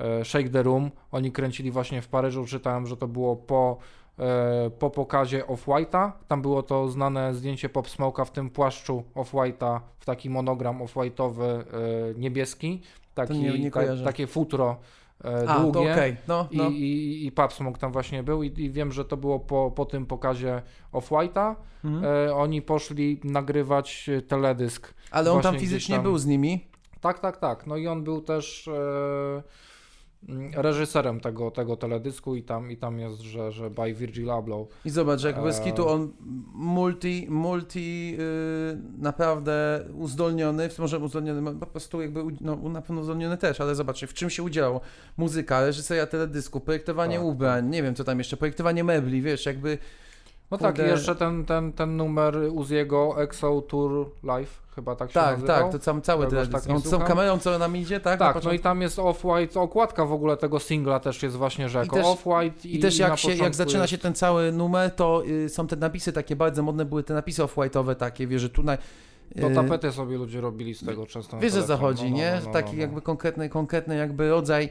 e, 0.00 0.24
Shake 0.24 0.48
the 0.48 0.62
Room. 0.62 0.90
Oni 1.12 1.32
kręcili 1.32 1.70
właśnie 1.70 2.02
w 2.02 2.08
Paryżu. 2.08 2.46
Czytałem, 2.46 2.86
że 2.86 2.96
to 2.96 3.08
było 3.08 3.36
po, 3.36 3.76
e, 3.78 4.05
po 4.78 4.90
pokazie 4.90 5.44
Off-White'a. 5.46 6.12
Tam 6.28 6.42
było 6.42 6.62
to 6.62 6.88
znane 6.88 7.34
zdjęcie 7.34 7.68
Pop 7.68 7.86
Smoke'a 7.86 8.24
w 8.24 8.30
tym 8.30 8.50
płaszczu 8.50 9.02
Off-White'a, 9.14 9.80
w 9.98 10.04
taki 10.04 10.30
monogram 10.30 10.78
off-white'owy 10.82 11.42
e, 11.44 11.62
niebieski. 12.16 12.82
Taki, 13.14 13.38
nie- 13.38 13.58
nie 13.58 13.70
ta, 13.70 13.80
takie 14.04 14.26
futro 14.26 14.76
e, 15.24 15.48
A, 15.48 15.54
to 15.56 15.70
długie. 15.70 15.92
okej, 15.92 16.16
no, 16.28 16.48
I, 16.50 16.56
no. 16.56 16.68
i, 16.70 17.22
i 17.26 17.32
Pop 17.32 17.52
Smoke 17.52 17.78
tam 17.78 17.92
właśnie 17.92 18.22
był 18.22 18.42
i, 18.42 18.46
i 18.46 18.70
wiem, 18.70 18.92
że 18.92 19.04
to 19.04 19.16
było 19.16 19.40
po, 19.40 19.70
po 19.70 19.84
tym 19.84 20.06
pokazie 20.06 20.62
Off-White'a. 20.92 21.54
Mhm. 21.84 22.04
E, 22.28 22.34
oni 22.34 22.62
poszli 22.62 23.20
nagrywać 23.24 24.08
e, 24.08 24.22
teledysk. 24.22 24.94
Ale 25.10 25.32
on 25.32 25.42
tam 25.42 25.58
fizycznie 25.58 25.94
tam- 25.94 26.02
był 26.04 26.18
z 26.18 26.26
nimi. 26.26 26.66
Tak, 27.00 27.18
tak, 27.18 27.36
tak. 27.36 27.66
No 27.66 27.76
i 27.76 27.86
on 27.86 28.04
był 28.04 28.20
też 28.20 28.68
e, 28.68 29.42
reżyserem 30.54 31.20
tego, 31.20 31.50
tego 31.50 31.76
teledysku 31.76 32.36
i 32.36 32.42
tam, 32.42 32.70
i 32.70 32.76
tam 32.76 32.98
jest, 33.00 33.20
że, 33.20 33.52
że 33.52 33.70
by 33.70 33.94
Virgil 33.94 34.30
Abloh. 34.30 34.68
I 34.84 34.90
zobacz, 34.90 35.24
jak 35.24 35.42
bez 35.42 35.58
Eee. 35.58 35.64
kitu 35.64 35.88
on 35.88 36.12
multi, 36.54 37.26
multi 37.30 38.10
yy, 38.10 38.18
naprawdę 38.98 39.84
uzdolniony, 39.94 40.68
może 40.78 40.98
uzdolniony, 40.98 41.42
no, 41.42 41.52
po 41.52 41.66
prostu 41.66 42.02
jakby, 42.02 42.20
no 42.40 42.56
na 42.56 42.82
pewno 42.82 43.00
uzdolniony 43.00 43.36
też, 43.36 43.60
ale 43.60 43.74
zobacz, 43.74 44.04
w 44.04 44.14
czym 44.14 44.30
się 44.30 44.42
udziałał. 44.42 44.80
Muzyka, 45.16 45.60
reżyseria 45.60 46.06
teledysku, 46.06 46.60
projektowanie 46.60 47.16
Tak, 47.16 47.24
ubrań, 47.24 47.70
nie 47.70 47.82
wiem 47.82 47.94
co 47.94 48.04
tam 48.04 48.18
jeszcze, 48.18 48.36
projektowanie 48.36 48.84
mebli, 48.84 49.22
wiesz, 49.22 49.46
jakby 49.46 49.78
No 50.50 50.58
tak, 50.58 50.74
i 50.74 50.78
Kurde. 50.78 50.90
jeszcze 50.92 51.16
ten, 51.16 51.44
ten, 51.44 51.72
ten 51.72 51.96
numer 51.96 52.36
Uziego 52.52 53.22
Exo 53.22 53.60
Tour 53.60 54.10
Live, 54.22 54.62
chyba 54.74 54.96
tak 54.96 55.08
się 55.10 55.14
tak, 55.14 55.30
nazywał. 55.38 55.62
tak, 55.62 55.72
to 55.80 55.84
sam, 55.84 56.02
cały 56.02 56.26
teledysk. 56.26 56.52
tak 56.66 56.76
on 56.76 56.80
z 56.80 56.90
tą 56.90 56.98
kamerą, 57.00 57.38
co 57.38 57.58
nam 57.58 57.76
idzie, 57.76 58.00
tak? 58.00 58.18
Tak, 58.18 58.44
no 58.44 58.52
i 58.52 58.58
tam 58.60 58.82
jest 58.82 58.98
Off-White, 58.98 59.60
okładka 59.60 60.04
w 60.04 60.12
ogóle 60.12 60.36
tego 60.36 60.60
singla 60.60 61.00
też 61.00 61.22
jest 61.22 61.36
właśnie, 61.36 61.68
że 61.68 61.84
I 61.86 61.88
też- 61.88 62.06
Off-White 62.06 62.52
I 62.64 62.78
też 62.78 62.98
na 62.98 63.08
jak, 63.08 63.18
się, 63.18 63.34
jak 63.34 63.54
zaczyna 63.54 63.80
jest- 63.82 63.90
się 63.90 63.98
ten 63.98 64.14
cały 64.14 64.52
numer, 64.52 64.90
to 64.90 65.22
y, 65.26 65.48
są 65.48 65.66
te 65.66 65.76
napisy 65.76 66.12
takie 66.12 66.36
bardzo 66.36 66.62
modne, 66.62 66.84
były 66.84 67.02
te 67.02 67.14
napisy 67.14 67.42
off-white'owe 67.42 67.94
takie, 67.94 68.26
wiesz, 68.26 68.42
że 68.42 68.50
tu 68.50 68.62
na... 68.62 68.76
To 69.40 69.50
y, 69.50 69.54
tapety 69.54 69.92
sobie 69.92 70.16
ludzie 70.18 70.40
robili 70.40 70.74
z 70.74 70.84
tego 70.86 71.06
często. 71.06 71.38
Wiesz, 71.38 71.52
o 71.52 71.60
co 71.60 71.62
telefon. 71.66 71.86
chodzi, 71.86 72.04
No, 72.04 72.10
no, 72.10 72.16
nie? 72.16 72.38
no, 72.40 72.46
no, 72.46 72.52
Taki 72.52 72.74
no. 72.76 72.80
jakby 72.80 73.02
konkretny, 73.02 73.48
konkretny 73.48 73.96
jakby 73.96 74.30
rodzaj 74.30 74.70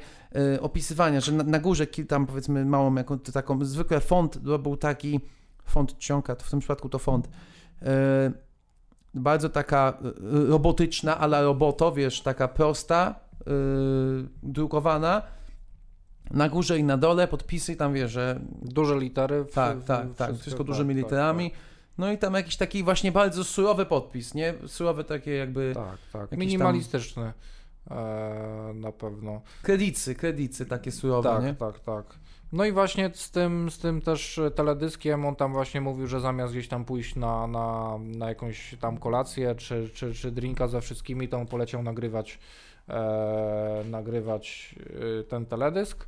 y, 0.56 0.62
opisywania, 0.62 1.22
że 1.22 1.32
na, 1.32 1.44
na 1.44 1.60
górze 1.60 1.88
tam 1.88 2.26
powiedzmy 2.26 2.66
małą 2.66 2.96
jaką, 2.96 3.20
taką, 3.20 3.66
zwykle 3.66 4.00
font 4.00 4.38
był 4.38 4.78
taki, 4.78 5.20
font 5.66 5.98
czcionka, 5.98 6.36
w 6.36 6.50
tym 6.50 6.60
przypadku 6.60 6.90
to 6.90 7.00
font, 7.00 7.28
y, 7.28 7.86
bardzo 9.14 9.50
taka 9.50 9.98
y, 10.46 10.48
robotyczna, 10.50 11.18
ale 11.20 11.44
roboto, 11.44 11.92
wiesz, 11.92 12.22
taka 12.22 12.48
prosta, 12.48 13.16
y, 13.42 13.44
drukowana, 14.44 15.22
na 16.32 16.50
górze 16.50 16.78
i 16.80 16.84
na 16.84 16.98
dole 16.98 17.28
podpisy, 17.28 17.76
tam 17.76 17.94
wiesz, 17.94 18.12
że 18.12 18.40
Duże 18.62 19.00
litery. 19.00 19.44
w- 19.44 19.54
tak, 19.54 19.78
w- 19.78 19.84
tak, 19.84 20.02
tak, 20.08 20.14
wszystko, 20.16 20.42
wszystko 20.42 20.64
tak, 20.64 20.68
dużymi 20.68 20.96
tak, 20.96 21.04
literami, 21.04 21.52
no 21.98 22.12
i 22.12 22.18
tam 22.18 22.34
jakiś 22.34 22.58
taki 22.58 22.84
właśnie 22.84 23.12
bardzo 23.12 23.44
surowy 23.44 23.86
podpis, 23.86 24.34
nie? 24.34 24.54
Surowy 24.68 25.04
takie 25.04 25.32
jakby... 25.36 25.72
Tak, 25.76 25.86
tak. 25.86 25.98
tak. 26.12 26.22
Jakiś 26.22 26.38
Minimalistyczny. 26.40 27.34
e, 27.92 28.72
na 28.76 28.92
pewno. 28.92 29.42
Kredicy, 29.64 30.16
kredicy 30.16 30.66
takie 30.66 30.92
surowe, 30.92 31.30
Tak, 31.30 31.44
nie? 31.44 31.54
tak, 31.54 31.80
tak. 31.80 32.06
No 32.56 32.66
i 32.66 32.72
właśnie 32.72 33.12
z 33.14 33.32
tym, 33.32 33.72
z 33.72 33.78
tym 33.78 34.02
też 34.02 34.40
teledyskiem 34.56 35.26
on 35.26 35.36
tam 35.36 35.54
właśnie 35.54 35.82
mówił, 35.82 36.08
że 36.08 36.20
zamiast 36.20 36.54
gdzieś 36.54 36.68
tam 36.68 36.86
pójść 36.86 37.16
na, 37.16 37.48
na, 37.48 37.98
na 38.00 38.30
jakąś 38.30 38.76
tam 38.80 38.98
kolację 38.98 39.56
czy, 39.56 39.90
czy, 39.94 40.14
czy 40.14 40.32
drinka 40.32 40.68
ze 40.68 40.82
wszystkimi, 40.82 41.28
to 41.28 41.38
on 41.38 41.48
poleciał 41.48 41.84
nagrywać, 41.84 42.40
e, 42.90 43.84
nagrywać 43.90 44.76
e, 45.20 45.24
ten 45.24 45.46
teledysk. 45.46 46.08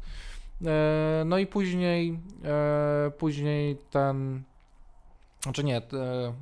E, 0.65 1.23
no 1.25 1.37
i 1.37 1.47
później, 1.47 2.19
e, 2.43 3.11
później 3.17 3.77
ten, 3.91 4.43
znaczy 5.43 5.63
nie, 5.63 5.81
te, 5.81 6.33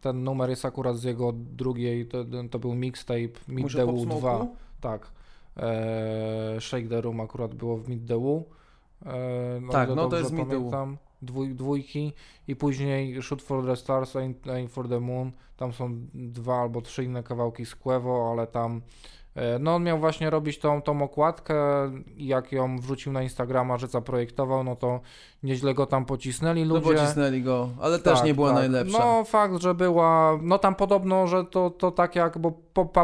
ten 0.00 0.24
numer 0.24 0.50
jest 0.50 0.64
akurat 0.64 0.96
z 0.96 1.04
jego 1.04 1.32
drugiej, 1.32 2.06
to, 2.06 2.24
to 2.50 2.58
był 2.58 2.74
mixtape 2.74 3.38
Meet 3.48 3.62
Muszę 3.62 3.78
the 3.78 3.86
Pop 3.86 3.94
Woo 3.94 4.04
Smoke'u? 4.04 4.20
2. 4.20 4.46
Tak. 4.80 5.08
E, 5.56 6.60
Shake 6.60 6.88
the 6.88 7.00
Room 7.00 7.20
akurat 7.20 7.54
było 7.54 7.76
w 7.76 7.88
Meet 7.88 8.06
the 8.08 8.18
Woo. 8.18 8.44
No, 9.60 9.72
Tak, 9.72 9.88
no 9.96 10.08
to 10.08 10.16
jest 10.18 10.36
pamiętam, 10.36 10.96
Dwój, 11.22 11.54
dwójki 11.54 12.12
i 12.48 12.56
później 12.56 13.22
Shoot 13.22 13.42
for 13.42 13.64
the 13.66 13.76
Stars, 13.76 14.16
Aim, 14.16 14.68
for 14.68 14.88
the 14.88 15.00
Moon. 15.00 15.32
Tam 15.56 15.72
są 15.72 15.90
dwa 16.14 16.60
albo 16.60 16.82
trzy 16.82 17.04
inne 17.04 17.22
kawałki 17.22 17.66
z 17.66 17.74
Quevo, 17.74 18.30
ale 18.32 18.46
tam 18.46 18.80
e, 19.34 19.58
no 19.58 19.74
on 19.74 19.84
miał 19.84 19.98
właśnie 19.98 20.30
robić 20.30 20.58
tą, 20.58 20.82
tą 20.82 21.02
okładkę 21.02 21.54
i 22.16 22.26
jak 22.26 22.52
ją 22.52 22.78
wrzucił 22.78 23.12
na 23.12 23.22
Instagrama, 23.22 23.78
że 23.78 23.86
zaprojektował, 23.86 24.64
no 24.64 24.76
to 24.76 25.00
nieźle 25.42 25.74
go 25.74 25.86
tam 25.86 26.04
pocisnęli 26.04 26.64
No 26.64 26.74
ludzie. 26.74 26.94
pocisnęli 26.94 27.42
go, 27.42 27.68
ale 27.80 27.98
też 27.98 28.18
Tak, 28.18 28.26
nie 28.26 28.34
była 28.34 28.48
tak. 28.48 28.56
najlepsza. 28.58 28.98
No 28.98 29.24
fakt, 29.24 29.62
że 29.62 29.74
była, 29.74 30.38
no 30.42 30.58
tam 30.58 30.74
podobno, 30.74 31.26
że 31.26 31.44
to, 31.44 31.70
to 31.70 31.90
tak 31.90 32.16
jak, 32.16 32.38
bo 32.38 32.52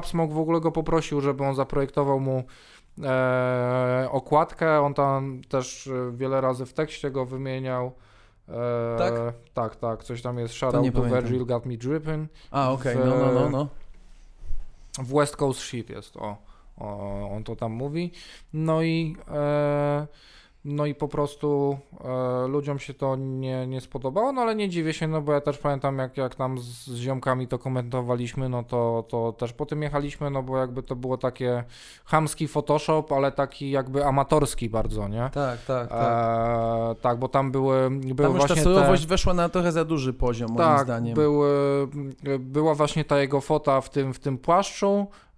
Smoke 0.04 0.34
w 0.34 0.38
ogóle 0.38 0.60
go 0.60 0.72
poprosił, 0.72 1.20
żeby 1.20 1.44
on 1.44 1.54
zaprojektował 1.54 2.20
mu 2.20 2.44
e, 3.02 4.08
okładkę, 4.10 4.80
on 4.80 4.94
tam 4.94 5.40
też 5.48 5.86
e, 5.86 6.12
wiele 6.12 6.40
razy 6.40 6.66
w 6.66 6.72
tekście 6.72 7.10
go 7.10 7.24
wymieniał. 7.26 7.92
E, 8.48 8.52
Tak? 8.98 9.12
Tak, 9.54 9.76
tak, 9.76 10.04
coś 10.04 10.22
tam 10.22 10.38
jest, 10.38 10.54
shout 10.54 10.72
To 10.72 10.82
to. 11.10 11.20
Virgil 11.22 11.46
Got 11.46 11.66
Me 11.66 11.76
Dripping. 11.76 12.30
A, 12.50 12.70
okej, 12.72 12.96
w- 12.96 13.04
no, 13.04 13.16
no, 13.16 13.32
no, 13.32 13.50
no. 13.50 13.68
W 15.04 15.14
West 15.18 15.36
Coast 15.36 15.60
Shit 15.60 15.90
jest, 15.90 16.16
o, 16.16 16.36
o 16.78 17.30
on 17.36 17.44
to 17.44 17.56
tam 17.56 17.72
mówi. 17.72 18.12
No 18.52 18.82
i, 18.82 19.16
e, 19.30 20.06
no 20.64 20.86
i 20.86 20.94
po 20.94 21.08
prostu 21.08 21.78
e, 22.44 22.48
ludziom 22.48 22.78
się 22.78 22.94
to 22.94 23.16
nie, 23.16 23.66
nie 23.66 23.80
spodobało, 23.80 24.32
no 24.32 24.42
ale 24.42 24.54
nie 24.54 24.68
dziwię 24.68 24.92
się, 24.92 25.08
no 25.08 25.20
bo 25.22 25.32
ja 25.32 25.40
też 25.40 25.58
pamiętam 25.58 25.98
jak, 25.98 26.16
jak 26.16 26.34
tam 26.34 26.58
z, 26.58 26.62
z 26.86 26.96
ziomkami 26.96 27.48
to 27.48 27.58
komentowaliśmy, 27.58 28.48
no 28.48 28.62
to, 28.62 29.04
to 29.08 29.32
też 29.32 29.52
po 29.52 29.66
tym 29.66 29.82
jechaliśmy, 29.82 30.30
no 30.30 30.42
bo 30.42 30.58
jakby 30.58 30.82
to 30.82 30.96
było 30.96 31.18
takie 31.18 31.64
chamski 32.04 32.48
Photoshop, 32.48 33.04
ale 33.12 33.32
taki 33.32 33.70
jakby 33.70 34.06
amatorski 34.06 34.70
bardzo, 34.70 35.08
nie? 35.08 35.30
Tak, 35.32 35.64
tak, 35.64 35.88
tak. 35.88 35.90
E, 35.92 36.94
tak, 37.00 37.18
bo 37.18 37.28
tam 37.28 37.52
były, 37.52 37.90
były 37.90 38.14
Tam 38.28 38.32
ta 38.32 38.46
właśnie 38.46 38.62
surowość 38.62 39.02
te... 39.02 39.08
weszła 39.08 39.34
na 39.34 39.48
trochę 39.48 39.72
za 39.72 39.84
duży 39.84 40.12
poziom, 40.12 40.48
moim 40.48 40.58
Tak, 40.58 40.84
zdaniem. 40.84 41.14
były, 41.14 41.48
była 42.38 42.74
właśnie 42.74 43.04
ta 43.04 43.20
jego 43.20 43.40
fota 43.40 43.80
w 43.80 43.90
tym, 43.90 44.14
w 44.14 44.18
tym 44.18 44.38
płaszczu 44.38 45.06
e, 45.06 45.29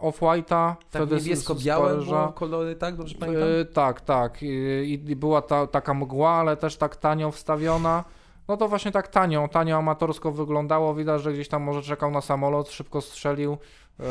off-white'a. 0.00 0.74
tak 0.90 1.10
niebiesko-białe 1.10 1.98
kolory, 2.34 2.76
tak? 2.76 2.96
Dobrze 2.96 3.14
pamiętam? 3.18 3.48
E, 3.60 3.64
tak, 3.64 4.00
tak. 4.00 4.42
I, 4.42 5.00
i 5.06 5.16
była 5.16 5.42
ta, 5.42 5.66
taka 5.66 5.94
mgła, 5.94 6.30
ale 6.30 6.56
też 6.56 6.76
tak 6.76 6.96
tanio 6.96 7.30
wstawiona. 7.30 8.04
No 8.48 8.56
to 8.56 8.68
właśnie 8.68 8.92
tak 8.92 9.08
tanio, 9.08 9.48
tanio 9.48 9.76
amatorsko 9.76 10.32
wyglądało. 10.32 10.94
Widać, 10.94 11.22
że 11.22 11.32
gdzieś 11.32 11.48
tam 11.48 11.62
może 11.62 11.82
czekał 11.82 12.10
na 12.10 12.20
samolot, 12.20 12.70
szybko 12.70 13.00
strzelił 13.00 13.56
e, 14.00 14.04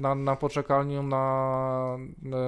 na, 0.00 0.14
na 0.14 0.36
poczekalniu, 0.36 1.02
na, 1.02 1.98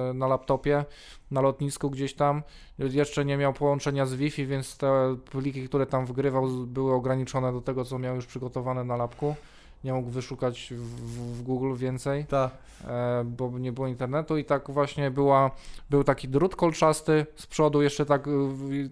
e, 0.09 0.13
na 0.13 0.27
laptopie, 0.27 0.85
na 1.31 1.41
lotnisku 1.41 1.89
gdzieś 1.89 2.13
tam. 2.13 2.43
Jeszcze 2.79 3.25
nie 3.25 3.37
miał 3.37 3.53
połączenia 3.53 4.05
z 4.05 4.13
Wi-Fi, 4.13 4.45
więc 4.45 4.77
te 4.77 5.15
pliki, 5.31 5.67
które 5.67 5.85
tam 5.85 6.05
wgrywał, 6.05 6.47
były 6.47 6.93
ograniczone 6.93 7.53
do 7.53 7.61
tego, 7.61 7.85
co 7.85 7.99
miał 7.99 8.15
już 8.15 8.25
przygotowane 8.25 8.83
na 8.83 8.97
lapku. 8.97 9.35
Nie 9.83 9.93
mógł 9.93 10.09
wyszukać 10.09 10.73
w, 10.77 11.37
w, 11.37 11.43
Google 11.43 11.75
więcej 11.75 12.25
Tak. 12.25 12.51
e, 12.87 13.23
bo 13.25 13.59
nie 13.59 13.71
było 13.71 13.87
internetu 13.87 14.37
i 14.37 14.45
tak 14.45 14.71
właśnie 14.71 15.11
była, 15.11 15.51
był 15.89 16.03
taki 16.03 16.27
drut 16.27 16.55
kolczasty, 16.55 17.25
z 17.35 17.47
przodu 17.47 17.81
jeszcze 17.81 18.05
tak 18.05 18.27
y, 18.27 18.31
w- 18.31 18.89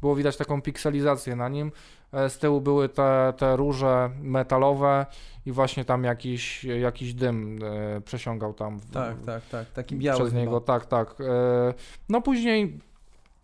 było 0.00 0.14
widać 0.16 0.36
taką 0.36 0.62
pikselizację 0.62 1.36
na 1.36 1.48
nim, 1.48 1.72
e, 2.12 2.30
z 2.30 2.38
tyłu 2.38 2.60
były 2.60 2.88
te, 2.88 3.32
te 3.36 3.56
róże 3.56 4.10
metalowe 4.22 5.06
i 5.46 5.52
właśnie 5.52 5.84
tam 5.84 6.04
jakiś, 6.04 6.64
jakiś 6.64 7.14
dym 7.14 7.58
e, 7.96 8.00
przesiągał 8.00 8.54
tam 8.54 8.78
w, 8.78 8.90
Tak, 8.90 9.16
tak, 9.26 9.42
tak. 9.50 9.70
Taki 9.70 9.96
biały 9.96 10.20
przez 10.20 10.32
niego, 10.34 10.60
tak, 10.60 10.86
tak. 10.86 11.14
E, 11.20 11.74
No 12.08 12.20
później 12.20 12.78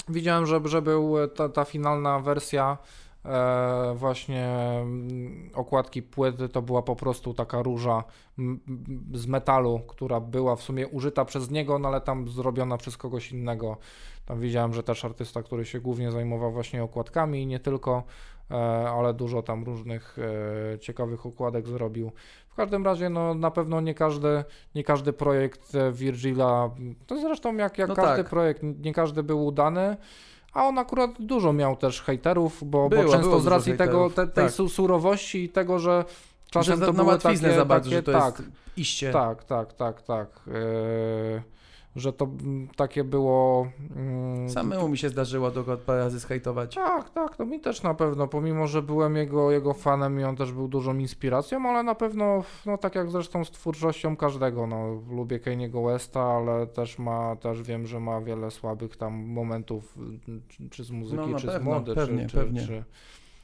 widziałem, 0.09 0.47
że, 0.47 0.61
że 0.65 0.83
był 0.83 1.19
e, 1.23 1.29
ta, 1.29 1.49
ta 1.49 1.65
finalna 1.65 2.21
wersja 2.21 2.79
e, 3.27 3.95
właśnie 3.95 4.47
mm, 4.47 5.51
okładki 5.55 6.03
płyty, 6.03 6.49
to 6.49 6.63
była 6.63 6.83
po 6.83 6.97
prostu 6.97 7.35
taka 7.35 7.63
róża 7.63 8.05
z 9.15 9.27
metalu, 9.27 9.81
która 9.87 10.21
była 10.21 10.57
w 10.57 10.63
sumie 10.63 10.89
użyta 10.89 11.25
przez 11.25 11.51
niego, 11.51 11.79
no 11.79 11.89
ale 11.89 12.01
tam 12.01 12.29
zrobiona 12.29 12.77
przez 12.77 12.97
kogoś 12.97 13.33
innego. 13.33 13.77
Tam 14.27 14.41
widziałem, 14.41 14.75
że 14.75 14.83
też 14.83 15.05
artysta, 15.05 15.43
który 15.43 15.65
się 15.65 15.81
głównie 15.81 16.13
zajmował 16.13 16.53
właśnie 16.53 16.83
okładkami 16.83 17.43
i 17.43 17.47
nie 17.47 17.61
tylko, 17.61 18.03
e, 18.51 18.55
ale 18.91 19.15
dużo 19.15 19.43
tam 19.43 19.65
różnych 19.65 20.17
e, 20.75 20.79
ciekawych 20.79 21.27
okładek 21.27 21.69
zrobił. 21.69 22.13
W 22.49 22.55
każdym 22.55 22.85
razie, 22.85 23.11
no 23.11 23.35
na 23.35 23.51
pewno 23.51 23.81
nie 23.81 23.95
każdy, 23.95 24.45
nie 24.75 24.85
każdy 24.85 25.13
projekt 25.13 25.73
Virgila, 25.93 26.71
to 27.07 27.21
zresztą 27.21 27.57
jak, 27.57 27.79
jak 27.79 27.89
No 27.89 27.95
każdy 27.95 28.23
tak. 28.23 28.31
projekt, 28.31 28.63
nie 28.63 28.93
każdy 28.93 29.23
był 29.23 29.47
udany, 29.47 29.97
a 30.57 30.65
on 30.65 30.79
akurat 30.79 31.11
dużo 31.19 31.53
miał 31.53 31.77
też 31.77 32.03
hejterów, 32.03 32.71
bo, 32.71 32.89
Było, 32.89 33.03
bo 33.05 33.13
często 33.13 33.41
z 33.41 33.47
racji 33.47 33.77
tego, 33.77 34.11
te, 34.11 34.27
tej 34.27 34.45
tak. 34.45 34.53
su- 34.53 34.69
surowości 34.69 35.45
i 35.45 35.49
tego, 35.49 35.79
że 35.79 36.05
czasem 36.51 36.79
że 36.79 36.87
to 36.87 36.93
na 36.93 37.05
były 37.05 37.19
takie, 37.19 37.53
za 37.55 37.65
bardzo, 37.65 37.91
takie 37.91 37.97
że 37.97 38.03
to 38.03 38.13
tak, 38.13 38.39
jest 38.39 38.51
iście. 38.77 39.13
tak, 39.13 39.45
tak, 39.45 39.73
tak, 39.73 40.03
tak. 40.03 40.29
Yy, 40.47 41.43
że 41.97 42.13
to 42.13 42.29
takie 42.77 43.05
było. 43.05 43.69
mm, 43.97 44.51
Samemu 44.51 44.89
mi 44.89 44.99
się 44.99 45.09
zdarzyło 45.09 45.51
dokąd 45.51 45.81
parę 45.81 45.99
razy 45.99 46.21
skajtować. 46.21 46.75
Tak, 46.75 47.11
tak, 47.11 47.37
to 47.37 47.47
mi 47.47 47.61
też 47.61 47.83
na 47.83 47.95
pewno, 47.95 48.29
pomimo, 48.29 48.67
że 48.67 48.83
byłem 48.83 49.17
jego, 49.17 49.51
jego 49.51 49.75
fanem 49.75 50.21
i 50.21 50.25
on 50.25 50.37
też 50.37 50.53
był 50.53 50.69
dużą 50.69 50.99
inspiracją, 50.99 51.69
ale 51.69 51.83
na 51.83 51.95
pewno, 51.95 52.43
no 52.67 52.79
tak 52.79 52.95
jak 52.95 53.11
zresztą 53.11 53.45
z 53.45 53.51
twórczością 53.51 54.17
każdego, 54.17 54.67
no 54.67 55.03
lubię 55.11 55.39
Kanye'ego 55.39 55.87
Westa, 55.87 56.23
ale 56.23 56.67
też 56.67 56.99
ma, 56.99 57.37
też 57.37 57.63
wiem, 57.63 57.87
że 57.87 58.01
ma 58.01 58.21
wiele 58.21 58.51
słabych 58.51 58.97
tam 58.97 59.15
momentów, 59.15 59.99
czy, 60.49 60.69
czy 60.71 60.85
z 60.85 60.91
muzyki, 60.91 61.31
No, 61.31 61.39
czy 61.39 61.47
pewno, 61.47 61.61
z 61.61 61.75
mody, 61.75 61.95
pewnie, 61.95 62.27
czy, 62.27 62.37
pewnie. 62.37 62.61
Czy, 62.61 62.85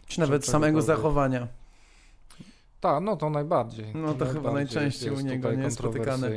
czy, 0.07 0.21
nawet 0.21 0.47
samego 0.47 0.83
zachowania. 0.83 1.49
Tak, 2.81 3.03
no 3.03 3.17
to 3.17 3.31
najbardziej. 3.31 3.87
No 3.95 4.15
to 4.15 4.27
chyba 4.27 4.53
najczęściej 4.53 5.11
u 5.11 5.21
niego, 5.21 5.53
nie? 5.53 5.71
Spotykane. 5.71 6.31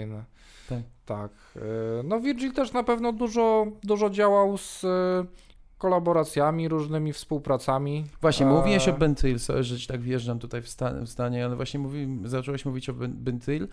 Tak. 0.69 0.81
Tak. 1.05 1.31
e, 1.55 1.59
No 2.03 2.19
Virgil 2.19 2.53
też 2.53 2.73
na 2.73 2.83
pewno 2.83 3.11
dużo, 3.13 3.67
dużo 3.83 4.09
działał 4.09 4.57
z 4.57 4.83
e, 4.83 5.25
kolaboracjami, 5.77 6.67
różnymi 6.67 7.13
współpracami. 7.13 8.05
Właśnie, 8.21 8.45
E, 8.45 8.49
mówiłeś 8.49 8.87
o 8.87 8.97
sorry, 9.37 9.63
że 9.63 9.79
ci 9.79 9.87
tak 9.87 10.01
wjeżdżam 10.01 10.39
tutaj 10.39 10.61
w, 10.61 10.65
w 11.01 11.07
zdanie, 11.07 11.45
ale 11.45 11.55
właśnie 11.55 11.79
mówi, 11.79 12.19
zacząłeś 12.23 12.65
mówić 12.65 12.89
o 12.89 12.93
Ben- 12.93 13.13
Bentyl. 13.13 13.67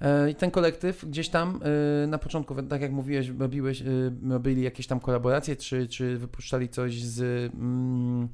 E, 0.00 0.30
I 0.30 0.34
ten 0.34 0.50
kolektyw 0.50 1.04
gdzieś 1.04 1.28
tam 1.28 1.60
na 2.08 2.18
początku, 2.18 2.62
tak 2.62 2.80
jak 2.82 2.92
mówiłeś, 2.92 3.28
robiłeś, 3.28 3.82
robili 4.28 4.62
jakieś 4.62 4.86
tam 4.86 5.00
kolaboracje, 5.00 5.56
czy, 5.56 5.88
czy 5.88 6.18
wypuszczali 6.18 6.68
coś 6.68 7.02
z, 7.02 7.20
mm, 7.54 8.28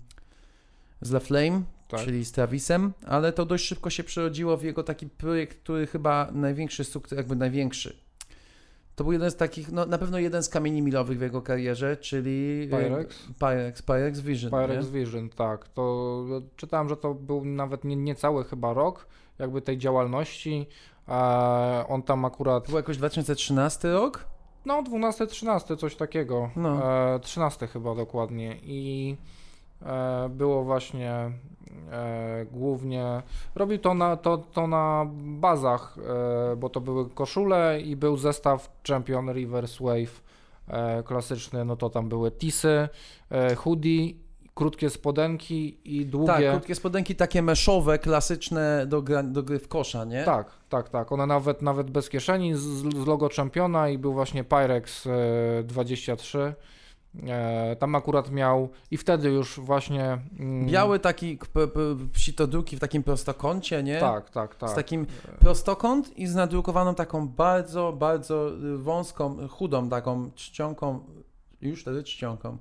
z 1.00 1.10
La 1.10 1.20
Flame, 1.20 1.62
Tak. 1.88 2.00
czyli 2.00 2.24
z 2.24 2.32
Travisem, 2.32 2.92
ale 3.06 3.32
to 3.32 3.46
dość 3.46 3.64
szybko 3.64 3.90
się 3.90 4.04
przerodziło 4.04 4.56
w 4.56 4.62
jego 4.62 4.82
taki 4.82 5.06
projekt, 5.06 5.58
który 5.58 5.86
chyba 5.86 6.30
największy 6.32 6.84
sukces, 6.84 7.16
jakby 7.16 7.36
największy. 7.36 8.04
To 8.96 9.04
był 9.04 9.12
jeden 9.12 9.30
z 9.30 9.36
takich, 9.36 9.72
no 9.72 9.86
na 9.86 9.98
pewno 9.98 10.18
jeden 10.18 10.42
z 10.42 10.48
kamieni 10.48 10.82
milowych 10.82 11.18
w 11.18 11.22
jego 11.22 11.42
karierze, 11.42 11.96
czyli 11.96 12.68
e, 12.72 12.76
Pyrex? 12.76 13.24
Pyrex, 13.38 13.82
Pyrex 13.82 14.20
Vision. 14.20 14.50
Pyrex 14.50 14.86
nie? 14.86 15.00
Vision, 15.00 15.28
tak. 15.28 15.68
To 15.68 16.24
czytałem, 16.56 16.88
że 16.88 16.96
to 16.96 17.14
był 17.14 17.44
nawet 17.44 17.84
nie, 17.84 17.96
niecały 17.96 18.44
chyba 18.44 18.72
rok 18.72 19.06
jakby 19.38 19.62
tej 19.62 19.78
działalności. 19.78 20.66
E, 21.08 21.12
on 21.88 22.02
tam 22.02 22.24
akurat, 22.24 22.66
Był 22.66 22.76
jakoś 22.76 22.96
2013 22.96 23.92
rok? 23.92 24.24
no 24.64 24.82
12-13, 24.82 25.76
coś 25.76 25.96
takiego. 25.96 26.50
No. 26.56 26.94
E, 27.14 27.20
13 27.20 27.66
chyba 27.66 27.94
dokładnie. 27.94 28.56
I 28.62 29.16
e, 29.20 29.43
było 30.30 30.64
właśnie 30.64 31.32
e, 31.92 32.46
głównie, 32.52 33.22
robił 33.54 33.78
to 33.78 33.94
na, 33.94 34.16
to, 34.16 34.38
to 34.38 34.66
na 34.66 35.06
bazach, 35.16 35.96
e, 36.52 36.56
bo 36.56 36.68
to 36.68 36.80
były 36.80 37.10
koszule 37.10 37.80
i 37.80 37.96
był 37.96 38.16
zestaw 38.16 38.70
Champion 38.88 39.28
Reverse 39.28 39.84
Wave 39.84 40.22
e, 40.68 41.02
klasyczny, 41.02 41.64
no 41.64 41.76
to 41.76 41.90
tam 41.90 42.08
były 42.08 42.30
tisy, 42.30 42.88
e, 43.30 43.54
hoodie, 43.54 44.14
krótkie 44.54 44.90
spodenki 44.90 45.78
i 45.84 46.02
Tak, 46.02 46.10
długie. 46.10 46.50
krótkie 46.50 46.74
spodenki 46.74 47.16
takie 47.16 47.42
meszowe, 47.42 47.98
klasyczne 47.98 48.86
do, 48.86 49.02
gra, 49.02 49.22
do 49.22 49.42
gry 49.42 49.58
w 49.58 49.68
kosza, 49.68 50.04
nie? 50.04 50.24
Tak, 50.24 50.50
tak, 50.68 50.88
tak. 50.88 51.12
One 51.12 51.26
nawet, 51.26 51.62
nawet 51.62 51.90
bez 51.90 52.08
kieszeni 52.08 52.54
z, 52.54 52.60
z 52.60 53.06
logo 53.06 53.28
czempiona 53.28 53.88
i 53.88 53.98
był 53.98 54.12
właśnie 54.12 54.44
Pyrex 54.44 55.06
e, 55.06 55.10
23. 55.64 56.54
E, 57.28 57.76
tam 57.76 57.94
akurat 57.94 58.30
miał 58.30 58.68
i 58.90 58.96
wtedy 58.96 59.28
już 59.28 59.60
właśnie. 59.60 60.18
mm, 60.38 60.66
Biały 60.66 60.98
taki 60.98 61.38
k- 61.38 61.46
p- 61.52 61.68
p- 61.68 61.80
sitodruki 62.18 62.76
w 62.76 62.80
takim 62.80 63.02
prostokącie, 63.02 63.82
nie? 63.82 64.00
Tak, 64.00 64.30
tak, 64.30 64.54
tak. 64.56 64.70
Z 64.70 64.74
takim 64.74 65.06
prostokąt 65.40 66.18
i 66.18 66.26
z 66.26 66.34
nadrukowaną 66.34 66.94
taką 66.94 67.28
bardzo, 67.28 67.92
bardzo 67.92 68.50
y, 68.74 68.78
wąską, 68.78 69.48
chudą 69.48 69.88
taką 69.88 70.30
czcionką, 70.34 71.00
już 71.60 71.82
wtedy 71.82 72.02
czcionką, 72.02 72.58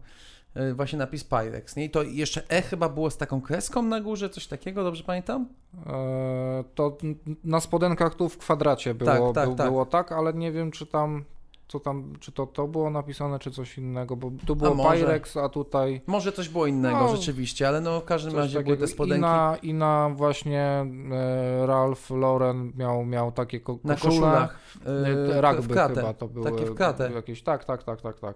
y, 0.58 0.74
właśnie 0.74 1.00
napis 1.00 1.24
Pyrex, 1.24 1.76
nie? 1.76 1.86
I 1.86 1.90
to 1.90 2.04
jeszcze 2.04 2.50
E 2.50 2.62
chyba 2.62 2.90
było 2.90 3.10
z 3.10 3.18
taką 3.18 3.42
kreską 3.42 3.82
na 3.82 4.02
górze, 4.02 4.30
coś 4.30 4.48
takiego, 4.48 4.84
dobrze 4.84 5.04
pamiętam? 5.04 5.48
E, 5.88 6.64
to 6.76 6.98
na 7.44 7.60
spodenkach 7.60 8.16
tu 8.16 8.30
w 8.30 8.38
kwadracie 8.38 8.94
było 8.94 9.12
tak, 9.12 9.36
tak, 9.36 9.48
był, 9.48 9.56
tak. 9.56 9.68
było 9.68 9.86
tak, 9.86 10.12
ale 10.12 10.34
nie 10.34 10.52
wiem 10.52 10.72
czy 10.72 10.86
tam. 10.86 11.24
Co 11.68 11.80
tam, 11.80 12.14
czy 12.20 12.32
to, 12.32 12.48
to 12.48 12.68
było 12.68 12.90
napisane, 12.90 13.40
czy 13.40 13.52
coś 13.52 13.78
innego, 13.78 14.16
bo 14.16 14.32
tu 14.46 14.56
było 14.56 14.76
może. 14.76 15.06
Pyrex, 15.06 15.38
a 15.38 15.50
tutaj 15.50 16.02
Może 16.08 16.32
coś 16.32 16.50
było 16.50 16.68
innego 16.68 16.98
No, 16.98 17.16
rzeczywiście, 17.16 17.68
ale 17.68 17.82
no 17.82 18.02
w 18.02 18.06
każdym 18.06 18.36
razie 18.36 18.64
były 18.64 18.78
te 18.78 18.82
takiego. 18.82 18.86
I 18.86 18.96
spodenki 18.96 19.22
na, 19.22 19.58
I 19.64 19.74
na 19.74 20.10
właśnie 20.16 20.62
e, 20.62 21.68
Ralph 21.68 22.10
Lauren 22.10 22.72
miał, 22.76 23.06
miał 23.06 23.32
takie 23.32 23.60
ko- 23.60 23.80
na 23.84 23.96
koszule, 23.96 24.12
koszulach, 24.14 24.60
e, 24.86 24.90
y, 25.38 25.42
rugby 25.42 25.62
w 25.62 25.68
kratę, 25.68 25.96
chyba 25.96 26.14
to 26.14 26.28
były. 26.28 26.52
takie 26.52 26.66
w 26.66 26.76
kratę. 26.76 27.12
Jakieś, 27.16 27.44
tak, 27.44 27.66
tak, 27.66 27.84
tak, 27.84 28.02
tak, 28.02 28.20
tak. 28.20 28.36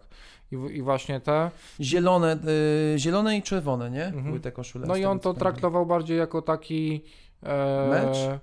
I, 0.51 0.55
i 0.55 0.81
właśnie 0.81 1.19
te. 1.19 1.51
zielone, 1.81 2.37
y, 2.95 2.99
zielone 2.99 3.37
i 3.37 3.41
czerwone, 3.43 3.91
nie? 3.91 4.05
Mhm. 4.05 4.25
Były 4.25 4.39
te 4.39 4.51
koszule. 4.51 4.87
No 4.87 4.95
i 4.95 5.05
on 5.05 5.19
to 5.19 5.33
traktował 5.33 5.85
bardziej 5.85 6.17
jako 6.17 6.41
taki. 6.41 7.03
E, 7.43 7.87
Merch? 7.89 8.39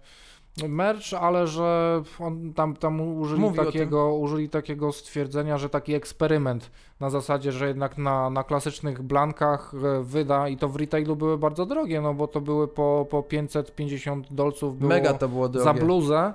Merch, 0.69 1.15
ale 1.21 1.47
że 1.47 2.03
on 2.19 2.53
tam, 2.53 2.77
tam 2.77 3.01
użyli, 3.19 3.41
Mówi 3.41 3.59
takiego, 3.59 4.15
użyli 4.15 4.49
takiego 4.49 4.93
stwierdzenia, 4.93 5.59
że 5.59 5.69
taki 5.69 5.95
eksperyment 5.95 6.71
na 7.01 7.11
zasadzie, 7.11 7.53
że 7.53 7.69
jednak 7.69 7.99
na, 7.99 8.31
na 8.31 8.45
klasycznych 8.45 9.03
blankach 9.03 9.73
e, 9.75 10.03
wyda 10.03 10.49
i 10.49 10.57
to 10.57 10.69
w 10.69 10.77
retailu 10.77 11.17
były 11.17 11.39
bardzo 11.39 11.67
drogie, 11.67 12.01
no 12.01 12.15
bo 12.15 12.29
to 12.29 12.41
były 12.41 12.69
po, 12.69 13.07
po 13.11 13.23
550 13.23 14.33
dolców 14.33 14.79
było 14.79 14.89
Mega 14.89 15.15
to 15.15 15.29
było 15.29 15.49
drogie. 15.49 15.65
za 15.65 15.75
bluzę, 15.75 16.33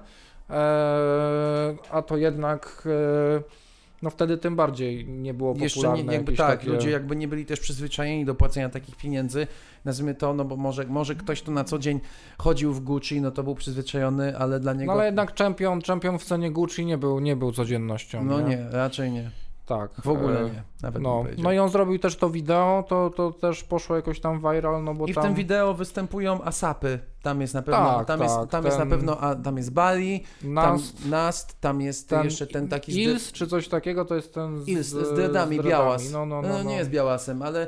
e, 0.49 1.75
a 1.91 2.01
to 2.01 2.17
jednak 2.17 2.83
e, 2.85 3.68
no 4.01 4.09
wtedy 4.09 4.37
tym 4.37 4.55
bardziej 4.55 5.07
nie 5.07 5.33
było 5.33 5.55
Jeszcze 5.57 5.81
popularne. 5.81 6.03
nie, 6.03 6.13
jakby 6.13 6.33
tak, 6.33 6.59
takie... 6.59 6.69
ludzie 6.69 6.89
jakby 6.89 7.15
nie 7.15 7.27
byli 7.27 7.45
też 7.45 7.59
przyzwyczajeni 7.59 8.25
do 8.25 8.35
płacenia 8.35 8.69
takich 8.69 8.95
pieniędzy, 8.95 9.47
nazwijmy 9.85 10.15
to, 10.15 10.33
no 10.33 10.45
bo 10.45 10.57
może, 10.57 10.85
może 10.85 11.15
ktoś, 11.15 11.41
kto 11.41 11.51
na 11.51 11.63
co 11.63 11.79
dzień 11.79 11.99
chodził 12.37 12.73
w 12.73 12.79
Gucci, 12.79 13.21
no 13.21 13.31
to 13.31 13.43
był 13.43 13.55
przyzwyczajony, 13.55 14.37
ale 14.37 14.59
dla 14.59 14.73
niego... 14.73 14.85
No 14.85 14.93
ale 14.93 15.05
jednak 15.05 15.33
czempion, 15.33 15.81
czempion 15.81 16.19
w 16.19 16.23
cenie 16.23 16.51
Gucci 16.51 16.85
nie 16.85 16.97
był, 16.97 17.19
nie 17.19 17.35
był 17.35 17.51
codziennością. 17.51 18.23
No 18.23 18.41
nie, 18.41 18.65
raczej 18.71 19.11
nie. 19.11 19.31
Tak. 19.69 19.91
W 20.03 20.09
ogóle 20.09 20.39
e, 20.39 20.43
nie. 20.43 20.63
Nawet 20.81 21.01
No, 21.01 21.21
powiedział. 21.21 21.43
no 21.43 21.51
i 21.51 21.59
on 21.59 21.69
zrobił 21.69 21.99
też 21.99 22.15
to 22.15 22.29
wideo, 22.29 22.83
to, 22.87 23.09
to 23.09 23.31
też 23.31 23.63
poszło 23.63 23.95
jakoś 23.95 24.19
tam 24.19 24.39
viral, 24.39 24.83
no 24.83 24.93
bo 24.93 25.05
I 25.05 25.11
w 25.11 25.15
tam... 25.15 25.23
tym 25.23 25.33
wideo 25.33 25.73
występują 25.73 26.43
asapy. 26.43 26.99
Tam 27.21 27.41
jest 27.41 27.53
na 27.53 27.61
pewno, 27.61 27.97
Tak, 27.97 28.07
tam, 28.07 28.19
tak, 28.19 28.29
jest, 28.29 28.49
tam 28.49 28.65
jest 28.65 28.77
na 28.77 28.83
ten- 28.83 28.89
pewno, 28.89 29.19
a, 29.19 29.35
tam 29.35 29.57
jest 29.57 29.73
Bali, 29.73 30.23
tam 30.41 30.53
Nast, 30.53 31.05
Nast, 31.05 31.61
tam 31.61 31.81
jest 31.81 32.09
ten 32.09 32.23
jeszcze 32.23 32.47
ten 32.47 32.67
taki... 32.67 32.91
z 32.91 32.95
Ils 32.95 33.31
czy 33.31 33.47
coś 33.47 33.67
takiego, 33.67 34.05
to 34.05 34.15
jest 34.15 34.33
ten 34.33 34.59
z, 34.63 34.67
Ils, 34.67 34.87
z 34.87 35.13
dreadami, 35.15 35.59
z 35.59 35.63
białas. 35.63 36.11
No, 36.11 36.25
no, 36.25 36.41
No, 36.41 36.47
no, 36.47 36.57
no, 36.57 36.63
nie 36.63 36.75
jest 36.75 36.89
białasem, 36.89 37.41
ale 37.41 37.67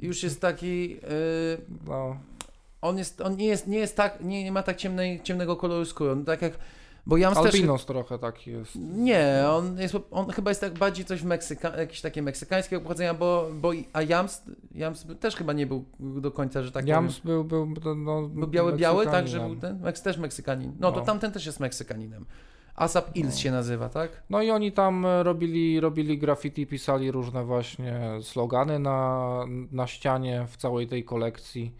już 0.00 0.22
jest 0.22 0.40
taki... 0.40 0.90
Yy, 0.90 0.98
no. 1.86 2.16
on 2.82 2.98
jest, 2.98 3.20
on 3.20 3.36
nie 3.36 3.46
jest, 3.46 3.66
nie 3.66 3.78
jest 3.78 3.96
tak, 3.96 4.20
nie, 4.20 4.44
nie 4.44 4.52
ma 4.52 4.62
tak 4.62 4.76
ciemnej, 4.76 5.20
ciemnego 5.22 5.56
koloru 5.56 5.84
skóry. 5.84 6.10
On 6.10 6.24
tak 6.24 6.42
jak, 6.42 6.52
bo 7.06 7.16
Jams 7.16 7.42
też... 7.42 7.54
Albinos 7.54 7.86
trochę 7.86 8.18
taki 8.18 8.50
jest. 8.50 8.76
Nie, 8.76 9.44
on, 9.48 9.78
jest, 9.78 9.96
on 10.10 10.30
chyba 10.30 10.50
jest 10.50 10.60
tak 10.60 10.78
bardziej 10.78 11.04
coś 11.04 11.22
Meksyka, 11.22 11.76
jakieś 11.76 12.00
takie 12.00 12.22
meksykańskiego 12.22 12.82
pochodzenia, 12.82 13.14
bo, 13.14 13.48
bo 13.54 13.70
a 13.92 14.02
Jams, 14.02 14.42
Jams 14.74 15.06
też 15.20 15.36
chyba 15.36 15.52
nie 15.52 15.66
był 15.66 15.84
do 16.00 16.30
końca, 16.30 16.62
że 16.62 16.72
tak 16.72 16.86
Jams 16.86 17.18
był, 17.18 17.44
był, 17.44 17.74
no. 17.96 18.22
Był 18.22 18.48
biały, 18.48 18.72
biały, 18.72 19.06
tak, 19.06 19.28
że 19.28 19.40
był 19.40 19.56
ten, 19.56 19.80
Meks, 19.80 20.02
też 20.02 20.18
Meksykanin. 20.18 20.72
No, 20.80 20.92
to 20.92 21.00
No. 21.00 21.06
tamten 21.06 21.32
też 21.32 21.46
jest 21.46 21.60
Meksykaninem. 21.60 22.26
Asap 22.74 23.16
Ils 23.16 23.34
No. 23.34 23.40
się 23.40 23.50
nazywa, 23.50 23.88
tak? 23.88 24.22
No 24.30 24.42
i 24.42 24.50
oni 24.50 24.72
tam 24.72 25.06
e, 25.06 25.22
robili, 25.22 25.80
robili 25.80 26.18
graffiti, 26.18 26.66
pisali 26.66 27.10
różne 27.10 27.44
właśnie 27.44 28.00
slogany 28.22 28.78
na, 28.78 29.44
na 29.72 29.86
ścianie 29.86 30.46
w 30.48 30.56
całej 30.56 30.86
tej 30.86 31.04
kolekcji. 31.04 31.74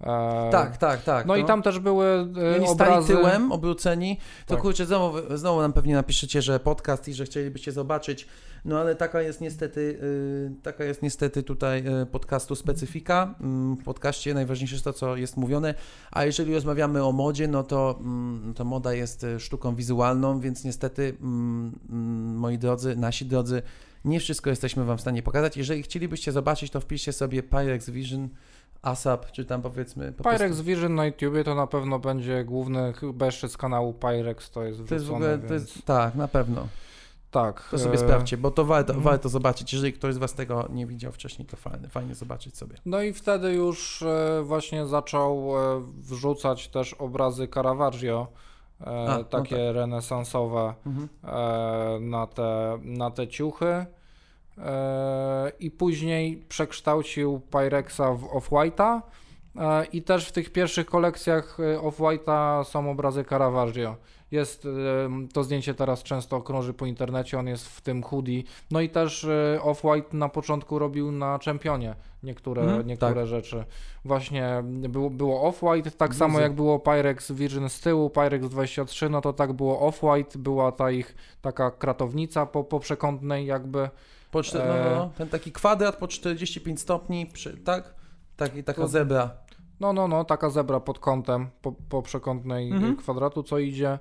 E, 0.00 0.48
Tak, 0.50 0.76
tak, 0.76 1.02
tak. 1.02 1.26
No 1.26 1.36
i 1.36 1.44
tam 1.44 1.62
też 1.62 1.78
były 1.78 2.06
e, 2.06 2.26
I 2.52 2.56
Oni 2.56 2.68
stali 2.68 2.90
obrazy. 2.90 3.08
tyłem, 3.16 3.52
obróceni. 3.52 4.18
To 4.46 4.54
Tak. 4.54 4.62
kurczę, 4.62 4.86
znowu, 4.86 5.36
znowu 5.36 5.60
nam 5.60 5.72
pewnie 5.72 5.94
napiszecie, 5.94 6.42
że 6.42 6.60
podcast 6.60 7.08
i 7.08 7.14
że 7.14 7.24
chcielibyście 7.24 7.72
zobaczyć. 7.72 8.26
No 8.64 8.78
ale 8.78 8.94
taka 8.94 9.22
jest 9.22 9.40
niestety, 9.40 9.80
y, 9.80 10.62
taka 10.62 10.84
jest 10.84 11.02
niestety 11.02 11.42
tutaj 11.42 11.84
y, 12.02 12.06
podcastu 12.06 12.54
specyfika. 12.54 13.34
Mm, 13.40 13.76
w 13.76 13.84
podcaście 13.84 14.34
najważniejsze 14.34 14.74
jest 14.74 14.84
to, 14.84 14.92
co 14.92 15.16
jest 15.16 15.36
mówione. 15.36 15.74
A 16.10 16.24
jeżeli 16.24 16.54
rozmawiamy 16.54 17.04
o 17.04 17.12
modzie, 17.12 17.48
no 17.48 17.62
to, 17.62 17.98
mm, 18.00 18.54
to 18.54 18.64
moda 18.64 18.94
jest 18.94 19.24
y, 19.24 19.40
sztuką 19.40 19.74
wizualną, 19.74 20.40
więc 20.40 20.64
niestety, 20.64 21.16
mm, 21.22 22.36
moi 22.36 22.58
drodzy, 22.58 22.96
nasi 22.96 23.26
drodzy, 23.26 23.62
nie 24.04 24.20
wszystko 24.20 24.50
jesteśmy 24.50 24.84
Wam 24.84 24.98
w 24.98 25.00
stanie 25.00 25.22
pokazać. 25.22 25.56
Jeżeli 25.56 25.82
chcielibyście 25.82 26.32
zobaczyć, 26.32 26.70
to 26.70 26.80
wpiszcie 26.80 27.12
sobie 27.12 27.42
Pyrex 27.42 27.90
Vision, 27.90 28.28
ASAP, 28.82 29.32
czy 29.32 29.44
tam 29.44 29.62
powiedzmy... 29.62 30.12
Po 30.12 30.24
Pyrex 30.24 30.44
prostu- 30.44 30.64
Vision 30.64 30.94
na 30.94 31.06
YouTubie 31.06 31.44
to 31.44 31.54
na 31.54 31.66
pewno 31.66 31.98
będzie 31.98 32.44
główny, 32.44 32.92
chyba 32.92 33.26
jeszcze 33.26 33.48
z 33.48 33.56
kanału 33.56 33.92
Pyrex 33.94 34.50
to 34.50 34.62
jest 34.64 34.88
To 34.88 34.94
jest 34.94 35.06
w 35.06 35.12
ogóle, 35.12 35.38
to 35.38 35.48
więc 35.48 35.62
jest, 35.74 35.84
tak, 35.86 36.14
na 36.14 36.28
pewno. 36.28 36.66
tak. 37.30 37.68
To 37.70 37.78
sobie 37.78 37.94
e, 37.94 37.98
sprawdźcie, 37.98 38.36
bo 38.36 38.50
to 38.50 38.64
warto, 38.64 38.92
mhm. 38.92 39.04
warto 39.04 39.28
zobaczyć. 39.28 39.72
Jeżeli 39.72 39.92
ktoś 39.92 40.14
z 40.14 40.18
Was 40.18 40.34
tego 40.34 40.68
nie 40.72 40.86
widział 40.86 41.12
wcześniej, 41.12 41.48
to 41.48 41.56
fajnie, 41.56 41.88
fajnie 41.88 42.14
zobaczyć 42.14 42.56
sobie. 42.56 42.76
No 42.86 43.02
i 43.02 43.12
wtedy 43.12 43.52
już 43.52 44.02
e, 44.02 44.42
właśnie 44.44 44.86
zaczął 44.86 45.58
e, 45.58 45.80
wrzucać 45.98 46.68
też 46.68 46.94
obrazy 46.94 47.48
Caravaggio, 47.48 48.26
A, 48.80 48.90
no 49.08 49.24
takie 49.24 49.72
renesansowe 49.72 50.74
Mhm. 50.86 51.08
na, 52.10 52.26
te, 52.26 52.78
na 52.82 53.10
te 53.10 53.28
ciuchy. 53.28 53.86
I 55.60 55.70
później 55.70 56.44
przekształcił 56.48 57.40
Pyrexa 57.50 58.14
w 58.14 58.24
Off-White'a. 58.24 59.00
E, 59.56 59.84
I 59.84 60.02
też 60.02 60.28
w 60.28 60.32
tych 60.32 60.50
pierwszych 60.52 60.86
kolekcjach 60.86 61.58
e, 61.60 61.78
Off-White'a 61.78 62.64
są 62.64 62.90
obrazy 62.90 63.24
Caravaggio. 63.24 63.96
Jest 64.30 64.68
to 65.32 65.44
zdjęcie 65.44 65.74
teraz 65.74 66.02
często 66.02 66.40
krąży 66.40 66.74
po 66.74 66.86
internecie, 66.86 67.38
on 67.38 67.46
jest 67.46 67.68
w 67.68 67.80
tym 67.80 68.02
hoodie. 68.02 68.42
No 68.70 68.80
i 68.80 68.88
też 68.88 69.24
e, 69.24 69.58
Off-White 69.62 70.14
na 70.14 70.28
początku 70.28 70.78
robił 70.78 71.12
na 71.12 71.38
czempionie 71.38 71.94
niektóre, 72.22 72.62
Mhm, 72.62 72.86
niektóre 72.86 73.26
rzeczy. 73.26 73.64
Właśnie 74.04 74.62
było, 74.64 75.10
było 75.10 75.50
Off-White, 75.50 75.90
tak 75.90 76.14
samo 76.14 76.30
Bluzy. 76.30 76.42
jak 76.42 76.52
było 76.52 76.78
Pyrex 76.78 77.32
Virgin 77.32 77.68
z 77.68 77.80
tyłu, 77.80 78.10
Pyrex 78.10 78.48
23, 78.48 79.08
no 79.08 79.20
to 79.20 79.32
tak 79.32 79.52
było 79.52 79.90
Off-White, 79.90 80.38
była 80.38 80.72
ta 80.72 80.90
ich 80.90 81.14
taka 81.42 81.70
kratownica 81.70 82.46
po, 82.46 82.64
po 82.64 82.80
przekątnej 82.80 83.46
jakby. 83.46 83.88
Po 84.30 84.42
czter- 84.42 84.66
no, 84.68 84.74
E. 84.74 84.84
no, 84.90 84.96
no, 84.96 85.10
ten 85.18 85.28
taki 85.28 85.52
kwadrat 85.52 85.96
po 85.96 86.08
45 86.08 86.80
stopni, 86.80 87.26
przy, 87.26 87.56
tak? 87.56 87.94
Taki, 88.36 88.64
taka 88.64 88.82
To- 88.82 88.88
zebra. 88.88 89.30
No, 89.80 89.92
no, 89.92 90.08
no, 90.08 90.24
taka 90.24 90.50
zebra 90.50 90.80
pod 90.80 90.98
kątem, 90.98 91.50
po, 91.62 91.72
po 91.88 92.02
przekątnej 92.02 92.70
Mhm. 92.72 92.92
y, 92.92 92.96
kwadratu, 92.96 93.42
co 93.42 93.58
idzie. 93.58 93.98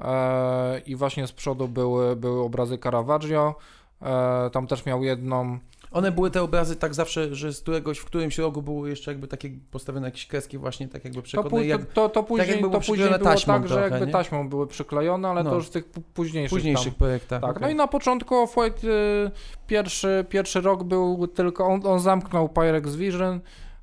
E, 0.00 0.78
I 0.86 0.96
właśnie 0.96 1.26
z 1.26 1.32
przodu 1.32 1.68
były, 1.68 2.16
były 2.16 2.40
obrazy 2.42 2.78
Caravaggio. 2.78 3.54
E, 4.02 4.50
tam 4.52 4.66
też 4.66 4.86
miał 4.86 5.02
jedną. 5.04 5.58
One 5.92 6.12
były 6.12 6.30
te 6.30 6.42
obrazy 6.42 6.76
tak 6.76 6.94
zawsze, 6.94 7.34
że 7.34 7.52
z 7.52 7.60
któregoś, 7.60 7.98
w 7.98 8.04
którymś 8.04 8.38
rogu 8.38 8.62
były 8.62 8.90
jeszcze 8.90 9.10
jakby 9.10 9.28
takie 9.28 9.50
postawione 9.70 10.06
jakieś 10.06 10.26
kreski 10.26 10.58
właśnie 10.58 10.88
tak 10.88 11.04
jakby 11.04 11.22
jak 11.66 11.84
to, 11.84 11.92
to, 11.94 12.08
to 12.08 12.22
później, 12.22 12.48
jakby 12.48 12.68
było 12.68 12.80
to 12.80 12.86
później 12.86 13.08
było 13.08 13.18
tak, 13.18 13.38
że 13.38 13.74
trochę, 13.74 13.90
jakby 13.90 14.06
nie? 14.06 14.12
taśmą 14.12 14.48
były 14.48 14.66
przyklejone, 14.66 15.28
ale 15.28 15.44
No. 15.44 15.50
to 15.50 15.56
już 15.56 15.66
w 15.66 15.70
tych 15.70 15.84
późniejszych, 16.14 16.56
późniejszych 16.56 16.92
tam. 16.92 16.98
projektach. 16.98 17.40
Tak, 17.40 17.50
okej. 17.50 17.62
no 17.62 17.68
i 17.68 17.74
na 17.74 17.86
początku 17.86 18.34
Off-White 18.34 18.84
y, 18.84 19.30
pierwszy, 19.66 20.24
pierwszy 20.28 20.60
rok 20.60 20.84
był 20.84 21.26
tylko, 21.26 21.66
on, 21.66 21.80
on 21.86 22.00
zamknął 22.00 22.48
Pyrex 22.48 22.94
Vision, 22.94 23.40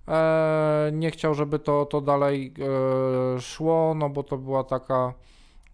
e, 0.08 0.90
nie 0.94 1.12
chciał, 1.12 1.34
żeby 1.34 1.60
to, 1.60 1.86
to 1.86 2.02
dalej 2.02 2.54
e, 3.38 3.42
szło, 3.42 3.94
no 3.98 4.10
bo 4.10 4.24
to 4.24 4.38
była 4.38 4.64
taka, 4.64 5.14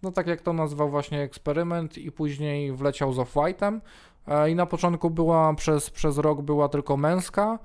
no 0.04 0.12
tak 0.12 0.28
jak 0.28 0.42
to 0.42 0.54
nazwał 0.54 0.90
właśnie 0.90 1.22
eksperyment 1.22 1.98
i 1.98 2.12
później 2.12 2.72
wleciał 2.72 3.14
z 3.14 3.18
Off-White'em 3.18 3.76
e, 3.76 3.80
i 4.50 4.56
na 4.56 4.66
początku 4.66 5.10
była, 5.10 5.54
przez, 5.54 5.90
przez 5.90 6.18
rok 6.18 6.42
była 6.42 6.70
tylko 6.70 6.98
męska 6.98 7.60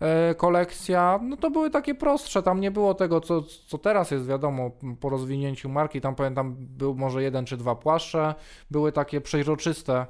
e, 0.00 0.34
kolekcja, 0.34 1.20
no 1.22 1.36
to 1.36 1.50
były 1.50 1.70
takie 1.70 1.94
prostsze, 1.94 2.42
tam 2.42 2.60
nie 2.60 2.70
było 2.70 2.94
tego, 2.94 3.20
co, 3.20 3.42
co 3.42 3.78
teraz 3.78 4.10
jest 4.10 4.26
wiadomo, 4.26 4.70
po 5.00 5.08
rozwinięciu 5.08 5.68
marki, 5.68 6.00
tam 6.00 6.14
pamiętam 6.14 6.54
był 6.58 6.94
może 6.94 7.22
jeden 7.22 7.44
czy 7.44 7.56
dwa 7.56 7.74
płaszcze, 7.74 8.34
były 8.70 8.92
takie 8.92 9.20
przeźroczyste 9.20 10.06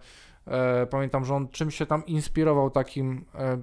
E, 0.47 0.87
pamiętam, 0.87 1.25
że 1.25 1.35
on 1.35 1.49
czymś 1.49 1.77
się 1.77 1.87
tam 1.87 2.07
inspirował 2.07 2.71
takim, 2.71 3.25
e, 3.35 3.59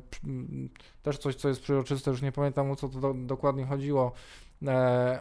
też 1.03 1.17
coś, 1.17 1.35
co 1.35 1.49
jest 1.49 1.61
przeroczyste, 1.61 2.11
już 2.11 2.21
nie 2.21 2.31
pamiętam 2.31 2.71
o 2.71 2.75
co 2.75 2.89
to 2.89 2.99
do, 2.99 3.13
dokładnie 3.13 3.65
chodziło, 3.65 4.11
e, 4.11 4.11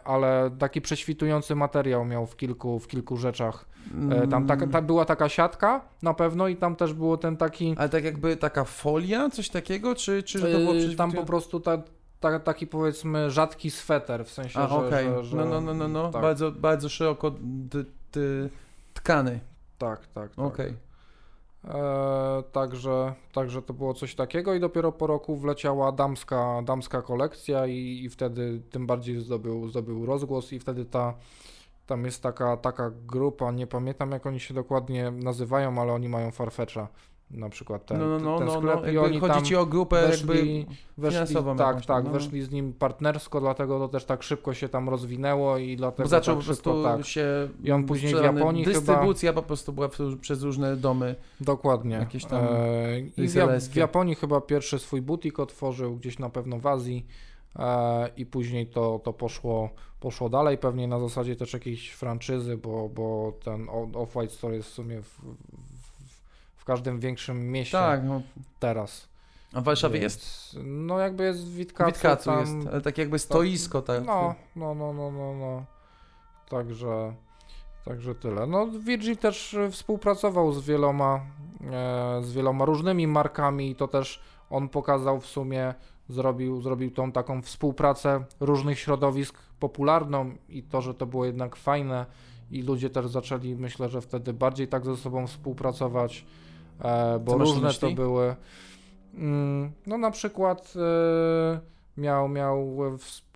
ale 0.03 0.51
taki 0.59 0.81
prześwitujący 0.81 1.55
materiał 1.55 2.05
miał 2.05 2.25
w 2.25 2.35
kilku, 2.35 2.79
w 2.79 2.87
kilku 2.87 3.17
rzeczach. 3.17 3.65
E, 4.11 4.27
tam 4.27 4.47
ta, 4.47 4.81
była 4.81 5.05
taka 5.05 5.29
siatka 5.29 5.81
na 6.01 6.13
pewno 6.13 6.47
i 6.47 6.55
tam 6.55 6.75
też 6.75 6.93
było 6.93 7.17
ten 7.17 7.37
taki, 7.37 7.75
Ale 7.77 7.89
tak 7.89 8.03
jakby 8.03 8.37
taka 8.37 8.63
folia, 8.63 9.29
coś 9.29 9.49
takiego, 9.49 9.95
czy, 9.95 10.23
czy 10.23 10.39
to 10.39 10.45
było 10.45 10.59
e, 10.59 10.65
tam 10.65 10.77
prześwitujące? 10.77 11.17
po 11.17 11.25
prostu 11.25 11.59
ta, 11.59 11.77
ta, 12.19 12.39
taki 12.39 12.67
powiedzmy 12.67 13.31
rzadki 13.31 13.71
sweter, 13.71 14.25
w 14.25 14.31
sensie, 14.31 14.59
A, 14.59 14.67
że, 14.67 14.75
okej. 14.75 15.05
że, 15.05 15.23
że... 15.23 15.37
No, 15.37 15.45
no, 15.45 15.61
no, 15.61 15.73
no, 15.73 15.87
no. 15.87 16.11
tak. 16.11 16.21
Bardzo, 16.21 16.51
bardzo 16.51 16.89
szeroko 16.89 17.31
tkany. 18.93 19.39
Tak, 19.77 20.07
tak, 20.07 20.35
tak. 20.35 20.45
Okej. 20.45 20.69
E, 20.69 20.92
także, 22.51 23.13
także 23.33 23.61
to 23.61 23.73
było 23.73 23.93
coś 23.93 24.15
takiego 24.15 24.53
i 24.53 24.59
dopiero 24.59 24.91
po 24.91 25.07
roku 25.07 25.37
wleciała 25.37 25.91
damska, 25.91 26.61
damska 26.65 27.01
kolekcja 27.01 27.67
i, 27.67 28.03
i 28.03 28.09
wtedy 28.09 28.61
tym 28.71 28.87
bardziej 28.87 29.21
zdobył, 29.21 29.67
zdobył 29.67 30.05
rozgłos 30.05 30.53
i 30.53 30.59
wtedy 30.59 30.85
ta, 30.85 31.13
tam 31.85 32.05
jest 32.05 32.23
taka, 32.23 32.57
taka 32.57 32.91
grupa, 33.07 33.51
nie 33.51 33.67
pamiętam 33.67 34.11
jak 34.11 34.25
oni 34.25 34.39
się 34.39 34.53
dokładnie 34.53 35.11
nazywają, 35.11 35.81
ale 35.81 35.93
oni 35.93 36.09
mają 36.09 36.31
Farfetcha 36.31 36.87
na 37.33 37.49
przykład 37.49 37.85
ten, 37.85 37.99
No, 37.99 38.07
no, 38.07 38.19
no, 38.19 38.37
ten 38.37 38.47
no, 38.47 38.57
sklep 38.57 38.79
no. 38.83 38.91
i 38.91 38.97
oni 38.97 39.19
chodzi 39.19 39.43
ci 39.43 39.55
o 39.55 39.65
grupę 39.65 40.07
weszli, 40.07 40.65
weszli 40.97 41.17
finansową 41.17 41.55
tak, 41.57 41.85
tak, 41.85 42.05
no. 42.05 42.11
weszli 42.11 42.41
z 42.41 42.51
nim 42.51 42.73
partnersko, 42.73 43.39
dlatego 43.41 43.79
to 43.79 43.87
też 43.87 44.05
tak 44.05 44.23
szybko 44.23 44.53
się 44.53 44.69
tam 44.69 44.89
rozwinęło 44.89 45.57
i 45.57 45.75
dlatego 45.75 46.03
Bo 46.03 46.09
zaczął 46.09 46.35
tak 46.35 46.45
po 46.45 46.53
szybko, 46.53 46.71
prostu 46.71 46.83
tak, 46.83 47.05
się... 47.05 47.49
I 47.63 47.71
on 47.71 47.83
później 47.83 48.15
w 48.15 48.23
Japonii 48.23 48.65
chyba- 48.65 48.79
Dystrybucja 48.79 49.33
po 49.33 49.41
prostu 49.41 49.73
była 49.73 49.89
przez 50.21 50.43
różne 50.43 50.77
domy. 50.77 51.15
Dokładnie. 51.41 51.95
Jakieś 51.95 52.25
tam 52.25 52.43
e, 52.43 52.99
I 52.99 53.27
w, 53.27 53.35
Ja- 53.35 53.59
w. 53.59 53.75
Japonii 53.75 54.15
chyba 54.15 54.41
pierwszy 54.41 54.79
swój 54.79 55.01
butik 55.01 55.39
otworzył, 55.39 55.95
gdzieś 55.95 56.19
na 56.19 56.29
pewno 56.29 56.59
w 56.59 56.67
Azji 56.67 57.05
e, 57.59 58.09
i 58.17 58.25
później 58.25 58.67
to, 58.67 58.99
to 59.03 59.13
poszło, 59.13 59.69
poszło 59.99 60.29
dalej, 60.29 60.57
pewnie 60.57 60.87
na 60.87 60.99
zasadzie 60.99 61.35
też 61.35 61.53
jakiejś 61.53 61.89
franczyzy, 61.91 62.57
bo, 62.57 62.89
bo 62.89 63.33
ten 63.43 63.65
Off-White 63.93 64.29
Store 64.29 64.55
jest 64.55 64.69
w 64.69 64.73
sumie 64.73 65.01
w, 65.01 65.19
w, 66.63 66.65
każdym 66.65 66.99
większym 66.99 67.51
mieście 67.51 67.77
Tak, 67.77 68.03
no. 68.03 68.21
teraz. 68.59 69.07
A 69.53 69.61
w 69.61 69.63
Warszawie 69.63 69.99
Więc, 69.99 70.13
jest? 70.13 70.57
No 70.63 70.99
jakby 70.99 71.23
jest 71.23 71.45
w 71.45 71.55
Witkacu, 71.55 71.91
Witkacu 71.91 72.25
tam, 72.25 72.39
jest, 72.39 72.67
ale 72.71 72.81
tak 72.81 72.97
jakby 72.97 73.19
stoisko, 73.19 73.81
tak. 73.81 74.05
No, 74.05 74.35
no, 74.55 74.75
no, 74.75 74.93
no, 74.93 75.11
no, 75.11 75.33
no. 75.33 75.65
Także, 76.49 77.13
także 77.85 78.15
tyle. 78.15 78.47
No, 78.47 78.67
Virgil 78.67 79.17
też 79.17 79.57
współpracował 79.71 80.53
z 80.53 80.65
wieloma, 80.65 81.21
e, 81.71 82.21
z 82.23 82.33
wieloma 82.33 82.65
różnymi 82.65 83.07
markami 83.07 83.69
i 83.69 83.75
to 83.75 83.87
też 83.87 84.21
on 84.49 84.69
pokazał 84.69 85.19
w 85.19 85.25
sumie, 85.25 85.73
zrobił, 86.09 86.61
zrobił 86.61 86.91
tą 86.91 87.11
taką 87.11 87.41
współpracę 87.41 88.23
różnych 88.39 88.79
środowisk 88.79 89.39
popularną 89.59 90.35
i 90.49 90.63
to, 90.63 90.81
że 90.81 90.93
to 90.93 91.05
było 91.05 91.25
jednak 91.25 91.55
fajne 91.55 92.05
i 92.51 92.61
ludzie 92.61 92.89
też 92.89 93.07
zaczęli, 93.07 93.55
myślę, 93.55 93.89
że 93.89 94.01
wtedy 94.01 94.33
bardziej 94.33 94.67
tak 94.67 94.85
ze 94.85 94.97
sobą 94.97 95.27
współpracować, 95.27 96.25
bo 97.19 97.37
masz 97.37 97.49
na 97.49 97.53
różne 97.53 97.73
to 97.73 97.91
były. 97.91 98.35
Mm, 99.13 99.71
no 99.87 99.97
na 99.97 100.11
przykład 100.11 100.73
e, 100.75 101.59
miał, 101.97 102.29
miał 102.29 102.77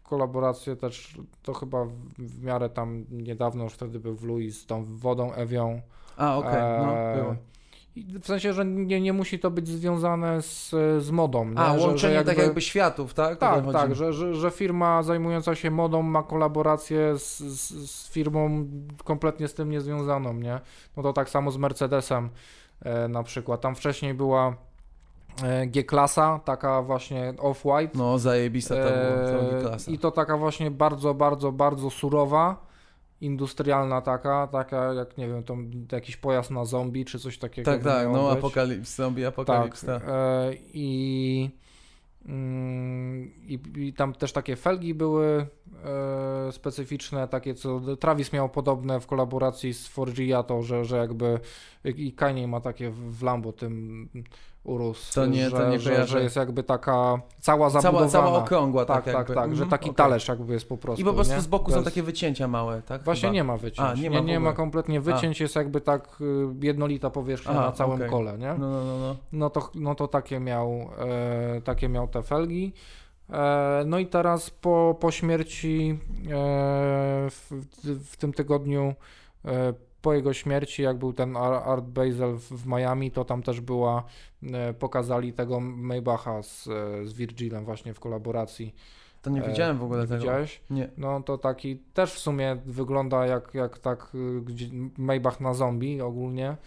kolaborację 0.03 0.75
też, 0.75 1.17
to 1.43 1.53
chyba 1.53 1.85
w, 2.17 2.43
miarę 2.43 2.69
tam 2.69 3.05
niedawno 3.11 3.63
już 3.63 3.73
wtedy 3.73 3.99
był 3.99 4.15
w 4.15 4.23
Louis 4.23 4.61
z 4.61 4.65
tą 4.65 4.85
wodą 4.85 5.33
Ewią. 5.33 5.81
A, 6.17 6.37
okej, 6.37 6.51
no, 6.53 6.97
E, 6.97 7.15
było. 7.15 7.35
W 8.21 8.25
sensie, 8.25 8.53
że 8.53 8.65
nie, 8.65 9.01
nie 9.01 9.13
musi 9.13 9.39
to 9.39 9.51
być 9.51 9.67
związane 9.67 10.41
z, 10.41 10.69
z 11.03 11.11
modą. 11.11 11.45
Nie? 11.45 11.59
A, 11.59 11.79
że, 11.79 11.87
łączenie 11.87 12.17
że 12.17 12.25
tak 12.25 12.37
jakby 12.37 12.61
światów, 12.61 13.13
tak? 13.13 13.31
O 13.31 13.35
to 13.35 13.39
tak, 13.39 13.65
chodzi. 13.65 13.77
tak, 13.77 13.95
że, 13.95 14.13
że, 14.13 14.35
że 14.35 14.51
firma 14.51 15.03
zajmująca 15.03 15.55
się 15.55 15.71
modą 15.71 16.01
ma 16.01 16.23
kolaborację 16.23 17.17
z, 17.17 17.39
z, 17.39 17.91
z 17.91 18.09
firmą 18.09 18.67
kompletnie 19.03 19.47
z 19.47 19.53
tym 19.53 19.69
niezwiązaną, 19.69 20.33
nie? 20.33 20.59
No 20.97 21.03
to 21.03 21.13
tak 21.13 21.29
samo 21.29 21.51
z 21.51 21.57
Mercedesem 21.57 22.25
e, 22.25 22.29
na 23.09 23.23
przykład. 23.23 23.61
Tam 23.61 23.75
wcześniej 23.75 24.13
była 24.13 24.55
e, 25.43 25.67
G-klasa, 25.67 26.39
taka 26.45 26.81
właśnie 26.81 27.33
off-white. 27.37 27.89
No, 27.95 28.19
zajebista 28.19 28.75
to 28.75 28.81
była, 28.81 28.91
E, 28.91 29.61
to 29.61 29.67
klasa. 29.67 29.91
I 29.91 29.99
to 29.99 30.11
taka 30.11 30.37
właśnie 30.37 30.71
bardzo, 30.71 31.13
bardzo, 31.13 31.51
bardzo 31.51 31.89
surowa, 31.89 32.67
industrialna 33.21 34.01
taka, 34.01 34.47
taka 34.47 34.93
jak 34.93 35.17
nie 35.17 35.27
wiem, 35.27 35.43
to 35.43 35.55
jakiś 35.91 36.17
pojazd 36.17 36.51
na 36.51 36.65
zombie 36.65 37.05
czy 37.05 37.19
coś 37.19 37.37
takiego. 37.37 37.71
Tak, 37.71 37.83
tak, 37.83 38.07
no, 38.07 38.29
być. 38.29 38.37
apokalips, 38.37 38.95
zombie 38.95 39.23
Tak, 39.23 39.33
apokalipsa. 39.33 39.91
e, 39.93 40.51
i, 40.73 41.49
i, 43.47 43.59
I 43.75 43.93
tam 43.93 44.13
też 44.13 44.31
takie 44.31 44.55
felgi 44.55 44.93
były 44.93 45.47
e, 45.85 46.51
specyficzne, 46.51 47.27
takie 47.27 47.53
co 47.53 47.81
Travis 47.99 48.33
miał 48.33 48.49
podobne 48.49 48.99
w 48.99 49.07
kolaboracji 49.07 49.73
z 49.73 49.89
4G, 49.95 50.43
to 50.43 50.61
że, 50.61 50.85
że 50.85 50.97
jakby 50.97 51.39
i 51.83 52.13
Kanye 52.13 52.47
ma 52.47 52.61
takie 52.61 52.89
w 52.91 53.23
Lambo 53.23 53.53
tym 53.53 54.09
urósł, 54.67 55.13
To 55.15 55.25
nie- 55.25 55.49
że, 55.49 55.51
to 55.57 55.69
nie 55.69 55.79
że, 55.79 55.89
kojarzę. 55.91 56.07
że 56.11 56.23
jest 56.23 56.35
jakby 56.35 56.63
taka 56.63 56.93
cała 56.93 57.21
Cała, 57.39 57.69
zabudowana. 57.69 58.09
cała 58.11 58.33
okrągła, 58.37 58.85
tak, 58.85 59.03
tak, 59.05 59.13
tak, 59.13 59.27
tak, 59.27 59.35
że 59.55 59.63
Mhm, 59.63 59.69
taki 59.69 59.89
okej. 59.89 59.95
talerz 59.95 60.27
jakby 60.27 60.53
jest 60.53 60.69
po 60.69 60.77
prostu. 60.77 61.01
I 61.01 61.05
po 61.05 61.13
prostu 61.13 61.33
nie? 61.33 61.41
z 61.41 61.47
boku 61.47 61.71
są 61.71 61.75
Bez- 61.77 61.85
takie 61.85 62.03
wycięcia 62.03 62.47
małe, 62.47 62.81
tak? 62.81 63.03
Właśnie 63.03 63.21
Chyba. 63.21 63.33
nie 63.33 63.43
ma 63.43 63.57
wycięć. 63.57 63.89
A, 63.89 63.93
nie 63.93 64.09
ma 64.09 64.19
nie, 64.19 64.25
nie 64.25 64.39
ma 64.39 64.53
kompletnie 64.53 65.01
wycięć, 65.01 65.41
jest 65.41 65.55
jakby 65.55 65.81
tak 65.81 66.17
y, 66.21 66.25
jednolita 66.61 67.09
powierzchnia 67.09 67.51
Aha, 67.51 67.61
na 67.65 67.71
całym 67.71 67.95
okej. 67.95 68.09
kole, 68.09 68.37
nie? 68.37 68.47
No, 68.59 68.69
no, 68.69 68.83
no, 68.85 68.97
no. 68.99 69.15
No 69.31 69.49
to, 69.49 69.69
no 69.75 69.95
to 69.95 70.07
takie, 70.07 70.39
miał, 70.39 70.89
e, 70.99 71.61
takie 71.61 71.89
miał 71.89 72.07
te 72.07 72.23
felgi. 72.23 72.73
E, 73.29 73.83
no 73.85 73.99
i 73.99 74.07
teraz 74.07 74.49
po, 74.49 74.97
po 74.99 75.11
śmierci 75.11 75.99
e, 76.25 76.27
w, 77.29 77.51
w 78.11 78.17
tym 78.17 78.33
tygodniu, 78.33 78.93
e, 79.45 79.73
po 80.01 80.13
jego 80.13 80.33
śmierci, 80.33 80.81
jak 80.83 80.97
był 80.97 81.13
ten 81.13 81.37
Ar- 81.37 81.69
Art 81.69 81.85
Basel 81.85 82.35
w, 82.37 82.65
Miami, 82.67 83.11
to 83.11 83.25
tam 83.25 83.43
też 83.43 83.61
była, 83.61 84.03
e, 84.53 84.73
pokazali 84.73 85.33
tego 85.33 85.59
Maybacha 85.59 86.43
z, 86.43 86.67
e, 86.67 87.05
z 87.07 87.13
Virgilem 87.13 87.65
właśnie 87.65 87.93
w 87.93 87.99
kolaboracji. 87.99 88.75
To 89.21 89.29
nie 89.29 89.43
E, 89.43 89.47
widziałem 89.49 89.77
w 89.77 89.83
ogóle 89.83 90.01
Nie 90.01 90.07
tego. 90.07 90.19
widziałeś? 90.19 90.61
Nie. 90.69 90.89
No 90.97 91.21
to 91.23 91.37
taki 91.37 91.77
też 91.93 92.13
w 92.13 92.19
sumie 92.19 92.57
wygląda 92.65 93.25
jak, 93.25 93.53
jak 93.53 93.79
tak 93.79 94.11
Maybach 94.97 95.39
na 95.39 95.53
zombie 95.53 96.01
ogólnie. 96.01 96.57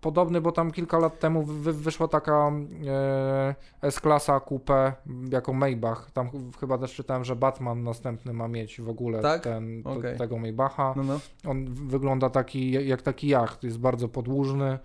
Podobny, 0.00 0.40
bo 0.40 0.52
tam 0.52 0.70
kilka 0.70 0.98
lat 0.98 1.18
temu 1.18 1.42
wy, 1.42 1.72
wyszła 1.72 2.08
taka 2.08 2.52
e, 2.86 3.54
S-klasa 3.82 4.40
coupe 4.40 4.92
jako 5.30 5.52
Maybach. 5.52 6.10
Tam 6.10 6.28
ch- 6.30 6.60
chyba 6.60 6.78
też 6.78 6.94
czytałem, 6.94 7.24
że 7.24 7.36
Batman 7.36 7.82
następny 7.84 8.32
ma 8.32 8.48
mieć 8.48 8.80
w 8.80 8.88
ogóle 8.88 9.20
Tak? 9.22 9.42
ten, 9.42 9.82
Okej. 9.84 10.18
tego 10.18 10.38
Maybacha. 10.38 10.94
No, 10.96 11.02
no. 11.02 11.20
On 11.50 11.64
wygląda 11.74 12.30
taki 12.30 12.88
jak 12.88 13.02
taki 13.02 13.28
jacht, 13.28 13.64
jest 13.64 13.78
bardzo 13.78 14.08
podłużny. 14.08 14.78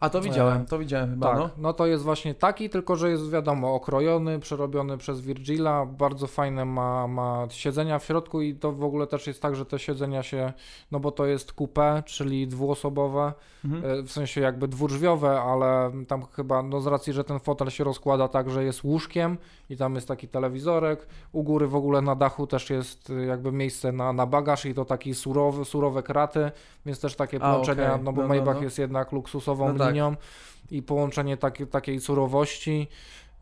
A 0.00 0.10
to 0.10 0.20
widziałem, 0.20 0.62
E, 0.62 0.64
to 0.64 0.78
widziałem 0.78 1.10
chyba, 1.10 1.26
Tak, 1.28 1.38
no. 1.38 1.50
no. 1.58 1.72
to 1.72 1.86
jest 1.86 2.04
właśnie 2.04 2.34
taki, 2.34 2.70
tylko 2.70 2.96
że 2.96 3.10
jest 3.10 3.30
wiadomo 3.30 3.74
okrojony, 3.74 4.38
przerobiony 4.38 4.98
przez 4.98 5.20
Virgila, 5.20 5.86
bardzo 5.86 6.26
fajne 6.26 6.64
ma, 6.64 7.06
ma 7.06 7.46
siedzenia 7.50 7.98
w 7.98 8.04
środku 8.04 8.40
i 8.42 8.54
to 8.54 8.72
w 8.72 8.84
ogóle 8.84 9.06
też 9.06 9.26
jest 9.26 9.42
tak, 9.42 9.56
że 9.56 9.66
te 9.66 9.78
siedzenia 9.78 10.22
się, 10.22 10.52
no 10.90 11.00
bo 11.00 11.10
to 11.12 11.26
jest 11.26 11.52
coupé, 11.54 12.04
czyli 12.04 12.46
dwuosobowe, 12.48 13.32
Mhm. 13.64 13.84
e, 14.00 14.02
w 14.02 14.12
sensie 14.12 14.40
jakby 14.40 14.68
dwudrzwiowe, 14.68 15.40
ale 15.40 15.90
tam 16.08 16.22
chyba, 16.32 16.62
no 16.62 16.80
z 16.80 16.86
racji, 16.86 17.12
że 17.12 17.24
ten 17.24 17.38
fotel 17.40 17.70
się 17.70 17.84
rozkłada 17.84 18.28
tak, 18.28 18.50
że 18.50 18.64
jest 18.64 18.84
łóżkiem 18.84 19.38
i 19.70 19.76
tam 19.76 19.94
jest 19.94 20.08
taki 20.08 20.28
telewizorek, 20.28 21.06
u 21.32 21.42
góry 21.42 21.66
w 21.66 21.74
ogóle 21.76 22.00
na 22.02 22.14
dachu 22.14 22.46
też 22.46 22.70
jest 22.70 23.10
e, 23.10 23.14
jakby 23.26 23.52
miejsce 23.52 23.92
na, 23.92 24.12
na 24.12 24.26
bagaż 24.26 24.66
i 24.66 24.74
to 24.74 24.84
taki 24.84 25.14
surowy, 25.14 25.64
surowe 25.64 26.02
kraty, 26.02 26.50
więc 26.86 27.00
też 27.00 27.16
takie 27.16 27.36
A, 27.42 27.50
połączenia, 27.52 27.92
okej. 27.92 28.04
no 28.04 28.12
bo 28.12 28.22
No, 28.22 28.28
no, 28.28 28.34
Maybach 28.34 28.56
no. 28.56 28.62
jest 28.62 28.78
jednak 28.78 29.12
luksusową 29.12 29.72
No 29.72 29.74
tak. 29.94 30.18
i 30.70 30.82
połączenie 30.82 31.36
taki, 31.36 31.66
takiej 31.66 32.00
surowości, 32.00 32.88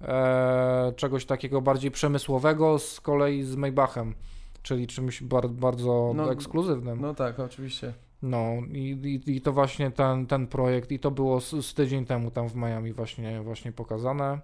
e, 0.02 0.92
czegoś 0.96 1.26
takiego 1.26 1.60
bardziej 1.60 1.90
przemysłowego 1.90 2.78
z 2.78 3.00
kolei 3.00 3.42
z 3.42 3.56
Maybachem, 3.56 4.14
czyli 4.62 4.86
czymś 4.86 5.22
bar, 5.22 5.48
bardzo 5.48 6.12
No, 6.14 6.32
ekskluzywnym. 6.32 7.00
No 7.00 7.14
tak, 7.14 7.40
oczywiście. 7.40 7.92
No 8.22 8.52
i, 8.72 9.20
i, 9.26 9.36
i 9.36 9.40
to 9.40 9.52
właśnie 9.52 9.90
ten, 9.90 10.26
ten 10.26 10.46
projekt 10.46 10.92
i 10.92 10.98
to 10.98 11.10
było 11.10 11.40
z, 11.40 11.50
z 11.66 11.74
tydzień 11.74 12.04
temu 12.04 12.30
tam 12.30 12.48
w 12.48 12.54
Miami 12.54 12.92
właśnie, 12.92 13.40
właśnie 13.42 13.72
pokazane. 13.72 14.40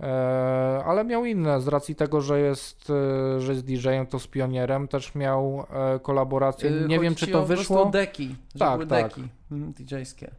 E, 0.00 0.82
ale 0.86 1.04
miał 1.04 1.24
inne, 1.24 1.60
z 1.60 1.68
racji 1.68 1.94
tego, 1.94 2.20
że 2.20 2.40
jest, 2.40 2.90
e, 2.90 3.40
że 3.40 3.52
jest 3.52 3.64
DJ-em, 3.64 4.06
to 4.06 4.18
z 4.18 4.26
Pionierem 4.26 4.88
też 4.88 5.14
miał 5.14 5.66
e, 5.94 5.98
kolaborację. 5.98 6.70
Yy, 6.70 6.88
Nie 6.88 7.00
wiem, 7.00 7.12
chodzi 7.12 7.20
czy 7.20 7.26
ci 7.26 7.32
to 7.32 7.46
wyszło. 7.46 7.86
deki, 7.86 8.36
Tak, 8.58 8.80
tak. 8.86 8.88
deki 8.88 9.28
mhm, 9.52 9.72
DJ-skie. 9.72 10.30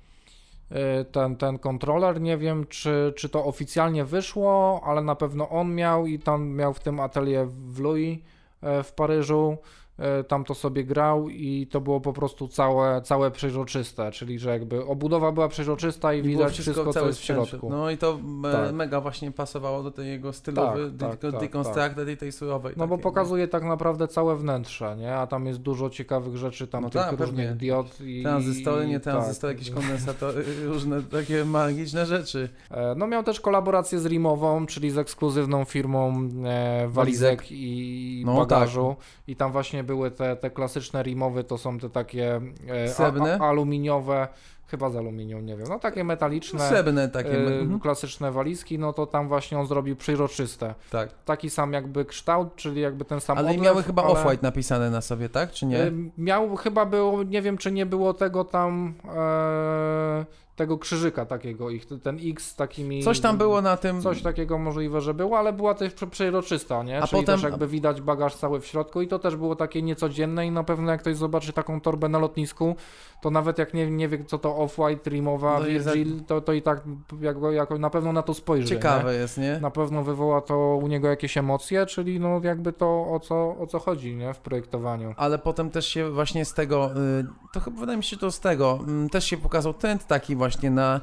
E, 0.72 1.06
ten, 1.06 1.36
ten 1.36 1.60
kontroler. 1.60 2.22
Nie 2.22 2.38
wiem, 2.38 2.68
czy, 2.68 3.14
czy 3.16 3.30
to 3.30 3.46
oficjalnie 3.46 4.06
wyszło, 4.06 4.82
ale 4.86 5.02
na 5.02 5.16
pewno 5.16 5.50
on 5.50 5.76
miał 5.76 6.06
i 6.06 6.20
tam 6.20 6.48
miał 6.48 6.74
w 6.74 6.80
tym 6.80 7.00
atelier 7.00 7.48
w 7.48 7.80
Louis 7.80 8.20
e, 8.62 8.84
w 8.84 8.94
Paryżu. 8.94 9.58
E, 10.00 10.24
tam 10.24 10.44
to 10.44 10.54
sobie 10.56 10.84
grał 10.84 11.30
i 11.30 11.68
to 11.72 11.82
było 11.82 12.02
po 12.02 12.14
prostu 12.14 12.48
całe, 12.48 13.02
całe 13.02 13.32
przeźroczyste, 13.32 14.12
czyli 14.12 14.40
że 14.40 14.50
jakby 14.50 14.86
obudowa 14.86 15.32
była 15.32 15.48
przeźroczysta 15.48 16.14
i, 16.14 16.20
I 16.20 16.22
widać 16.22 16.54
wszystko, 16.54 16.86
co 16.86 16.94
cały 16.94 17.08
jest 17.08 17.20
w 17.20 17.24
środku. 17.24 17.70
No 17.70 17.90
i 17.92 17.98
to 17.98 18.20
Tak. 18.52 18.74
mega 18.74 19.02
właśnie 19.02 19.32
pasowało 19.32 19.84
do 19.84 19.92
tej 19.92 20.08
jego 20.08 20.34
stylowy, 20.34 20.92
Tak, 20.92 21.10
tak, 21.10 21.20
tak, 21.20 21.32
tak, 21.32 21.42
deconstructed 21.42 22.10
i 22.10 22.18
tej 22.18 22.32
surowej. 22.32 22.74
No 22.78 22.88
bo 22.88 22.96
takiej, 22.96 23.04
pokazuje 23.04 23.48
tak 23.48 23.64
naprawdę 23.64 24.08
całe 24.08 24.36
wnętrze, 24.36 24.96
nie? 24.98 25.16
A 25.16 25.28
tam 25.28 25.46
jest 25.46 25.60
dużo 25.60 25.90
ciekawych 25.90 26.38
rzeczy, 26.38 26.68
tam 26.68 26.84
No 26.84 26.90
tych 26.90 27.02
tak, 27.02 27.12
różnych 27.20 27.48
pewnie. 27.48 27.56
diod 27.56 28.02
i... 28.02 28.24
Tranzystory, 28.24 28.88
nie 28.88 29.00
tak. 29.00 29.14
tranzystory, 29.14 29.54
jakieś 29.54 29.72
kondensatory, 29.72 30.44
różne 30.66 31.02
takie 31.04 31.46
magiczne 31.46 32.06
rzeczy. 32.06 32.50
E, 32.72 32.96
No 32.98 33.08
miał 33.08 33.24
też 33.24 33.40
kolaborację 33.42 34.00
z 34.00 34.06
Rimową, 34.06 34.66
czyli 34.66 34.92
z 34.92 34.98
ekskluzywną 34.98 35.66
firmą 35.66 36.30
e, 36.46 36.88
walizek 36.88 37.46
i 37.52 38.24
No 38.26 38.36
bagażu. 38.38 38.96
I 39.28 39.36
tam 39.36 39.52
właśnie 39.52 39.84
były 39.86 40.12
te, 40.12 40.36
te 40.36 40.50
klasyczne 40.50 41.04
Rimowy, 41.04 41.44
to 41.44 41.58
są 41.58 41.80
te 41.80 41.90
takie 41.90 42.42
e, 42.68 42.90
Srebrne? 42.90 43.38
aluminiowe, 43.40 44.28
chyba 44.68 44.90
z 44.90 44.96
aluminium, 44.96 45.46
nie 45.46 45.58
wiem, 45.58 45.68
no 45.70 45.80
takie 45.80 46.04
metaliczne. 46.04 46.60
Srebrne 46.60 47.10
takie. 47.10 47.38
e, 47.38 47.60
mhm. 47.60 47.80
klasyczne 47.80 48.32
walizki, 48.32 48.80
no 48.80 48.94
to 48.94 49.08
tam 49.08 49.28
właśnie 49.28 49.60
on 49.60 49.68
zrobił 49.68 49.96
przeźroczyste. 49.96 50.74
Tak. 50.92 51.10
Taki 51.26 51.50
sam 51.50 51.74
jakby 51.74 52.06
kształt, 52.06 52.56
czyli 52.56 52.82
jakby 52.82 53.06
ten 53.06 53.22
sam 53.22 53.38
Ale 53.38 53.50
odlew, 53.50 53.64
miały 53.64 53.84
chyba 53.84 54.04
ale- 54.04 54.14
Off-White 54.14 54.44
napisane 54.44 54.90
na 54.90 55.02
sobie, 55.02 55.30
tak? 55.30 55.52
Czy 55.52 55.66
nie? 55.66 55.92
Miał, 56.18 56.56
chyba 56.56 56.86
było, 56.86 57.24
nie 57.24 57.42
wiem 57.42 57.58
czy 57.58 57.72
nie 57.72 57.86
było 57.86 58.14
tego 58.14 58.44
tam, 58.44 58.94
e, 59.16 60.26
tego 60.56 60.78
krzyżyka 60.78 61.26
takiego, 61.26 61.70
ich, 61.70 61.86
ten 62.04 62.18
X 62.24 62.48
z 62.52 62.56
takimi... 62.56 63.04
Coś 63.04 63.20
tam 63.20 63.38
było 63.38 63.62
na 63.62 63.78
tym. 63.78 64.02
Coś 64.02 64.22
takiego 64.22 64.58
możliwe, 64.58 65.02
że 65.02 65.14
było, 65.14 65.38
ale 65.38 65.54
była 65.54 65.74
też 65.74 65.94
prze- 65.94 66.08
przeźroczysta, 66.08 66.84
nie? 66.84 67.02
A 67.02 67.08
Czyli 67.08 67.22
potem- 67.22 67.36
też 67.36 67.44
jakby 67.52 67.68
widać 67.68 68.02
bagaż 68.02 68.36
cały 68.36 68.60
w 68.60 68.66
środku 68.66 69.02
i 69.02 69.08
to 69.08 69.20
też 69.20 69.36
było 69.36 69.56
takie 69.56 69.82
niecodzienne 69.82 70.48
i 70.48 70.52
na 70.52 70.64
pewno 70.64 70.92
jak 70.92 71.02
ktoś 71.02 71.16
zobaczy 71.18 71.54
taką 71.54 71.82
torbę 71.82 72.10
na 72.10 72.20
lotnisku, 72.20 72.76
to 73.22 73.32
nawet 73.32 73.58
jak 73.58 73.74
nie, 73.74 73.92
nie 73.92 74.08
wie 74.08 74.26
co 74.26 74.38
to 74.38 74.50
Off-White, 74.66 75.10
Rimowa, 75.10 75.60
No 75.60 75.66
Virgil, 75.66 76.24
to, 76.24 76.42
to 76.42 76.54
i 76.54 76.62
tak 76.62 76.82
jako, 77.22 77.52
jako 77.52 77.78
na 77.78 77.90
pewno 77.90 78.14
na 78.14 78.22
to 78.22 78.34
spojrzy, 78.34 78.68
Ciekawe 78.68 79.12
Nie? 79.14 79.18
jest, 79.20 79.38
nie? 79.38 79.60
Na 79.62 79.72
pewno 79.72 80.04
wywoła 80.04 80.42
to 80.42 80.80
u 80.84 80.88
niego 80.88 81.08
jakieś 81.08 81.38
emocje, 81.38 81.86
czyli 81.86 82.20
no 82.20 82.40
jakby 82.44 82.74
to 82.74 83.08
o 83.12 83.20
co, 83.20 83.56
o 83.60 83.68
co 83.68 83.80
chodzi, 83.80 84.16
nie? 84.16 84.34
W 84.34 84.40
projektowaniu. 84.40 85.14
Ale 85.18 85.40
potem 85.40 85.70
też 85.70 85.88
się 85.88 86.12
właśnie 86.12 86.46
z 86.46 86.54
tego, 86.54 86.92
y, 86.92 87.26
to 87.54 87.60
chyba 87.60 87.80
wydaje 87.80 87.98
mi 87.98 88.04
się, 88.04 88.18
to 88.18 88.32
z 88.32 88.40
tego, 88.40 88.80
mm, 88.88 89.10
też 89.10 89.26
się 89.26 89.38
pokazał 89.38 89.74
trend 89.74 90.08
taki 90.08 90.36
właśnie 90.36 90.45
na 90.72 91.02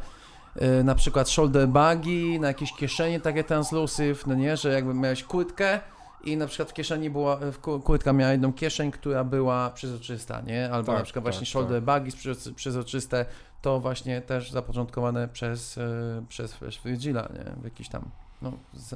y, 0.81 0.85
na 0.85 0.95
przykład 0.95 1.29
shoulder 1.31 1.69
bagi, 1.69 2.41
na 2.41 2.49
jakieś 2.49 2.73
kieszenie 2.73 3.21
takie 3.21 3.45
translusive, 3.45 4.27
no 4.27 4.35
nie, 4.35 4.57
że 4.57 4.73
jakby 4.73 4.95
miałeś 4.95 5.25
kurtkę 5.25 5.81
i 6.25 6.37
na 6.37 6.47
przykład 6.47 6.71
w 6.71 6.73
kieszeni 6.73 7.11
była, 7.11 7.39
kurtka 7.85 8.13
miała 8.13 8.33
jedną 8.33 8.53
kieszeń, 8.53 8.91
która 8.91 9.25
była 9.25 9.71
przezroczysta, 9.71 10.41
nie? 10.41 10.71
Albo 10.73 10.87
Tak, 10.87 10.99
na 10.99 11.05
przykład 11.05 11.25
tak, 11.25 11.33
właśnie 11.33 11.47
shoulder 11.47 11.83
bagi 11.83 12.13
przez- 12.13 12.49
przezroczyste, 12.57 13.25
to 13.63 13.81
właśnie 13.81 14.21
też 14.21 14.51
zapoczątkowane 14.51 15.29
przez, 15.29 15.77
y, 15.79 15.81
przez, 16.29 16.59
Virgila, 16.85 17.29
nie? 17.35 17.53
W 17.61 17.65
jakiś 17.65 17.89
tam, 17.89 18.11
no 18.43 18.53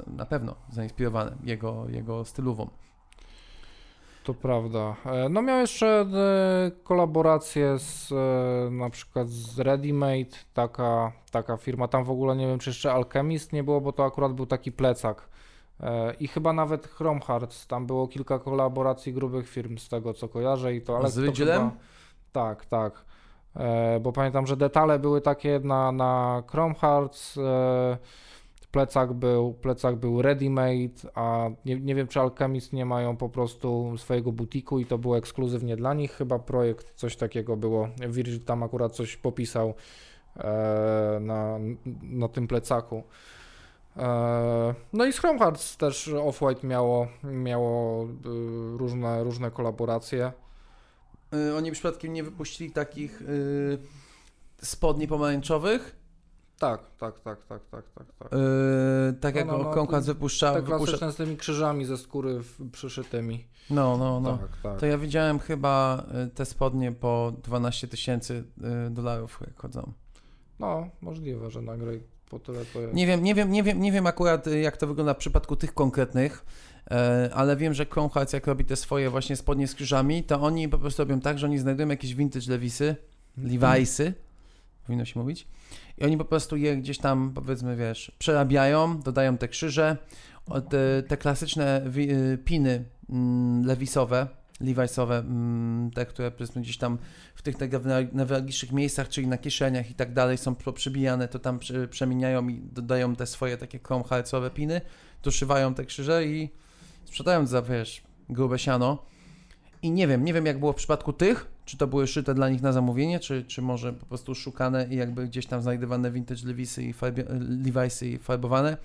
na 0.07 0.25
pewno 0.25 0.55
zainspirowane 0.71 1.31
jego, 1.43 1.85
jego 1.89 2.25
stylową. 2.25 2.69
To 4.27 4.33
prawda. 4.33 4.95
E, 5.05 5.29
No 5.29 5.41
miał 5.41 5.59
jeszcze 5.59 5.87
e, 5.87 6.71
kolaborację 6.83 7.79
z 7.79 8.11
e, 8.11 8.71
na 8.71 8.89
przykład 8.89 9.29
z 9.29 9.59
Readymade, 9.59 10.37
taka, 10.53 11.11
taka 11.31 11.57
firma, 11.57 11.87
tam 11.87 12.03
w 12.03 12.09
ogóle 12.11 12.35
nie 12.35 12.47
wiem 12.47 12.59
czy 12.59 12.69
jeszcze 12.69 12.93
Alchemist 12.93 13.53
nie 13.53 13.63
było, 13.63 13.81
bo 13.81 13.91
to 13.91 14.05
akurat 14.05 14.33
był 14.33 14.45
taki 14.45 14.71
plecak. 14.71 15.29
I 16.19 16.27
chyba 16.27 16.53
nawet 16.53 16.87
Chrome 16.87 17.19
Hearts, 17.21 17.67
tam 17.67 17.85
było 17.85 18.07
kilka 18.07 18.39
kolaboracji 18.39 19.13
grubych 19.13 19.49
firm 19.49 19.77
z 19.77 19.89
tego 19.89 20.13
co 20.13 20.27
kojarzę 20.27 20.75
i 20.75 20.81
to, 20.81 20.97
ale 20.97 21.09
Z 21.09 21.15
to 21.15 21.21
Virgilem? 21.21 21.57
chyba- 21.69 21.71
Tak, 22.31 22.65
tak. 22.65 23.05
Bo 24.01 24.11
pamiętam, 24.11 24.47
że 24.47 24.57
detale 24.57 24.99
były 24.99 25.21
takie 25.21 25.59
na, 25.63 25.91
na 25.91 26.43
Chrome 26.51 26.75
Hearts, 26.75 27.39
plecak 28.77 29.13
był, 29.13 29.53
plecak 29.53 29.95
był 29.95 30.21
ready-made, 30.21 31.07
a 31.15 31.49
nie, 31.65 31.79
nie 31.79 31.95
wiem 31.95 32.07
czy 32.07 32.19
Alchemist 32.19 32.73
nie 32.73 32.85
mają 32.85 33.17
po 33.17 33.29
prostu 33.29 33.97
swojego 33.97 34.31
butiku 34.31 34.79
i 34.79 34.85
to 34.85 34.97
było 34.97 35.17
ekskluzywnie 35.17 35.75
dla 35.75 35.93
nich, 35.93 36.11
chyba 36.11 36.39
projekt, 36.39 36.93
coś 36.95 37.15
takiego 37.15 37.57
było, 37.57 37.89
Virgil 38.09 38.39
tam 38.39 38.63
akurat 38.63 38.95
coś 38.95 39.17
popisał 39.17 39.73
e, 40.35 41.17
na, 41.21 41.59
na 42.01 42.27
tym 42.27 42.47
plecaku. 42.47 43.03
E, 43.97 44.73
no 44.93 45.05
i 45.05 45.11
Chrome 45.11 45.39
Hearts 45.39 45.77
też 45.77 46.07
Off-White 46.07 46.63
miało, 46.63 47.07
miało 47.23 48.03
y, 48.05 48.07
różne, 48.77 49.23
różne 49.23 49.51
kolaboracje. 49.51 50.31
Y, 51.33 51.55
oni 51.55 51.71
przypadkiem 51.71 52.13
nie 52.13 52.23
wypuścili 52.23 52.71
takich 52.71 53.21
y, 53.21 53.77
spodni 54.61 55.07
pomarańczowych, 55.07 55.95
Tak, 56.59 56.81
tak, 56.97 57.19
tak, 57.19 57.45
tak, 57.45 57.61
tak, 57.71 57.83
tak, 57.95 58.07
tak. 58.19 58.33
y, 58.33 59.13
tak 59.19 59.35
No, 59.35 59.39
jak 59.39 59.47
no, 59.47 59.57
no, 59.57 59.63
no, 59.63 59.71
Chromecast 59.71 60.07
te- 60.07 60.13
wypuszcza, 60.13 60.61
z 61.11 61.15
tymi 61.15 61.37
krzyżami 61.37 61.85
ze 61.85 61.97
skóry 61.97 62.39
w, 62.43 62.71
przyszytymi. 62.71 63.47
No, 63.69 63.97
no, 63.97 64.19
no. 64.19 64.37
Tak, 64.37 64.61
tak. 64.63 64.79
To 64.79 64.85
ja 64.85 64.97
widziałem 64.97 65.39
chyba 65.39 66.03
y, 66.25 66.29
te 66.29 66.45
spodnie 66.45 66.91
po 66.91 67.33
12 67.43 67.87
tysięcy 67.87 68.43
y, 68.87 68.89
dolarów 68.89 69.39
jak 69.47 69.59
chodzą. 69.59 69.91
No, 70.59 70.89
możliwe, 71.01 71.51
że 71.51 71.61
nagraj 71.61 72.03
po 72.29 72.39
tyle 72.39 72.65
to 72.65 72.81
jest. 72.81 72.93
Nie 72.93 73.07
wiem, 73.07 73.23
nie 73.23 73.35
wiem, 73.35 73.51
nie 73.51 73.63
wiem, 73.63 73.81
nie 73.81 73.91
wiem 73.91 74.07
akurat 74.07 74.47
y, 74.47 74.59
jak 74.59 74.77
to 74.77 74.87
wygląda 74.87 75.13
w 75.13 75.17
przypadku 75.17 75.55
tych 75.55 75.73
konkretnych, 75.73 76.45
ale 77.33 77.55
wiem, 77.57 77.73
że 77.73 77.85
Chromecast 77.85 78.33
jak 78.33 78.47
robi 78.47 78.65
te 78.65 78.75
swoje 78.75 79.09
właśnie 79.09 79.35
spodnie 79.35 79.67
z 79.67 79.75
krzyżami, 79.75 80.23
to 80.23 80.41
oni 80.41 80.69
po 80.69 80.77
prostu 80.77 81.01
robią 81.01 81.19
tak, 81.19 81.39
że 81.39 81.47
oni 81.47 81.59
znajdują 81.59 81.89
jakieś 81.89 82.15
vintage 82.15 82.51
Lewisy, 82.51 82.95
Levi'sy, 83.37 84.11
powinno 84.85 85.05
się 85.05 85.19
mówić, 85.19 85.47
i 85.97 86.05
oni 86.05 86.17
po 86.17 86.25
prostu 86.25 86.57
je 86.57 86.77
gdzieś 86.77 86.97
tam, 86.97 87.31
powiedzmy, 87.35 87.75
wiesz, 87.75 88.11
przerabiają, 88.19 88.99
dodają 88.99 89.37
te 89.37 89.47
krzyże, 89.47 89.97
te, 90.69 91.03
te 91.03 91.17
klasyczne 91.17 91.81
y, 91.97 92.37
piny 92.45 92.85
mm, 93.09 93.65
lewisowe, 93.65 94.27
Levi'sowe, 94.61 95.19
mm, 95.19 95.91
te, 95.91 96.05
które 96.05 96.31
powiedzmy 96.31 96.61
gdzieś 96.61 96.77
tam 96.77 96.97
w 97.35 97.41
tych 97.41 97.55
tak 97.55 97.71
newralgicznych 98.13 98.71
miejscach, 98.71 99.09
czyli 99.09 99.27
na 99.27 99.37
kieszeniach 99.37 99.91
i 99.91 99.93
tak 99.93 100.13
dalej 100.13 100.37
są 100.37 100.55
przybijane, 100.55 101.27
to 101.27 101.39
tam 101.39 101.59
przemieniają 101.89 102.47
i 102.47 102.59
dodają 102.59 103.15
te 103.15 103.25
swoje 103.25 103.57
takie 103.57 103.79
chrome 103.79 104.03
heartsowe 104.03 104.49
piny, 104.49 104.81
doszywają 105.23 105.73
te 105.73 105.85
krzyże 105.85 106.25
i 106.25 106.49
sprzedają 107.05 107.45
za, 107.45 107.61
wiesz, 107.61 108.03
grube 108.29 108.59
siano. 108.59 109.03
I 109.81 109.91
nie 109.91 110.07
wiem, 110.07 110.25
nie 110.25 110.33
wiem 110.33 110.45
jak 110.45 110.59
było 110.59 110.73
w 110.73 110.75
przypadku 110.75 111.13
tych, 111.13 111.47
czy 111.65 111.77
to 111.77 111.87
były 111.87 112.07
szyte 112.07 112.33
dla 112.33 112.49
nich 112.49 112.61
na 112.61 112.71
zamówienie, 112.73 113.19
czy, 113.19 113.43
czy 113.43 113.61
może 113.61 113.93
po 113.93 114.05
prostu 114.05 114.35
szukane 114.35 114.87
i 114.89 114.95
jakby 114.95 115.27
gdzieś 115.27 115.45
tam 115.45 115.61
znajdywane 115.61 116.11
vintage 116.11 116.41
Lewisy 116.45 116.83
i 116.83 116.93
farbie, 116.93 117.23
Levi'sy 117.63 118.05
i 118.05 118.17
farbowane 118.17 118.77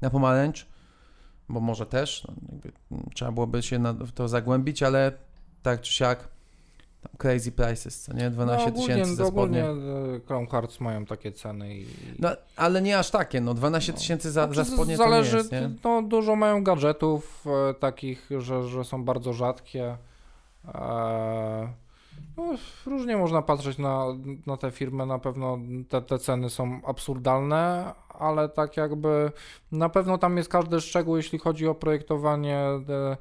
na 0.00 0.10
pomarańcz, 0.10 0.66
bo 1.48 1.60
może 1.60 1.86
też, 1.86 2.24
no, 2.28 2.34
jakby, 2.52 2.72
mm, 2.92 3.04
trzeba 3.14 3.32
byłoby 3.32 3.62
się 3.62 3.78
na, 3.78 3.94
to 4.14 4.28
zagłębić, 4.28 4.82
ale 4.82 5.12
tak 5.62 5.80
czy 5.80 5.92
siak 5.92 6.28
tam 7.02 7.12
crazy 7.18 7.52
prices, 7.52 8.00
co 8.02 8.12
nie? 8.12 8.30
12 8.30 8.66
no, 8.66 8.72
ogólnie, 8.72 8.88
tysięcy 8.94 9.14
za 9.14 9.26
spodnie. 9.26 9.70
ogólnie 9.70 10.16
e, 10.16 10.20
Chrome 10.26 10.46
Hearts 10.46 10.80
mają 10.80 11.06
takie 11.06 11.32
ceny 11.32 11.74
i... 11.74 11.86
No, 12.18 12.28
ale 12.56 12.82
nie 12.82 12.98
aż 12.98 13.10
takie, 13.10 13.40
no 13.40 13.54
12 13.54 13.92
No. 13.92 13.98
tysięcy 13.98 14.30
za, 14.30 14.46
za 14.46 14.54
Znaczy, 14.54 14.70
spodnie 14.70 14.96
zależy, 14.96 15.30
to 15.30 15.36
nie 15.36 15.38
jest, 15.38 15.52
nie? 15.52 15.70
No, 15.84 16.02
dużo 16.02 16.36
mają 16.36 16.64
gadżetów 16.64 17.44
e, 17.70 17.74
takich, 17.74 18.28
że, 18.38 18.68
że 18.68 18.84
są 18.84 19.04
bardzo 19.04 19.32
rzadkie. 19.32 19.96
E, 20.68 21.72
no, 22.36 22.44
różnie 22.86 23.16
można 23.16 23.42
patrzeć 23.42 23.78
na, 23.78 24.04
na 24.46 24.56
tę 24.56 24.70
firmę, 24.70 25.06
na 25.06 25.18
pewno 25.18 25.58
te, 25.88 26.02
te 26.02 26.18
ceny 26.18 26.50
są 26.50 26.80
absurdalne, 26.86 27.92
ale 28.08 28.48
tak 28.48 28.76
jakby 28.76 29.32
na 29.72 29.88
pewno 29.88 30.18
tam 30.18 30.36
jest 30.36 30.48
każdy 30.48 30.80
szczegół, 30.80 31.16
jeśli 31.16 31.38
chodzi 31.38 31.68
o 31.68 31.74
projektowanie 31.74 32.58
e, 32.58 33.16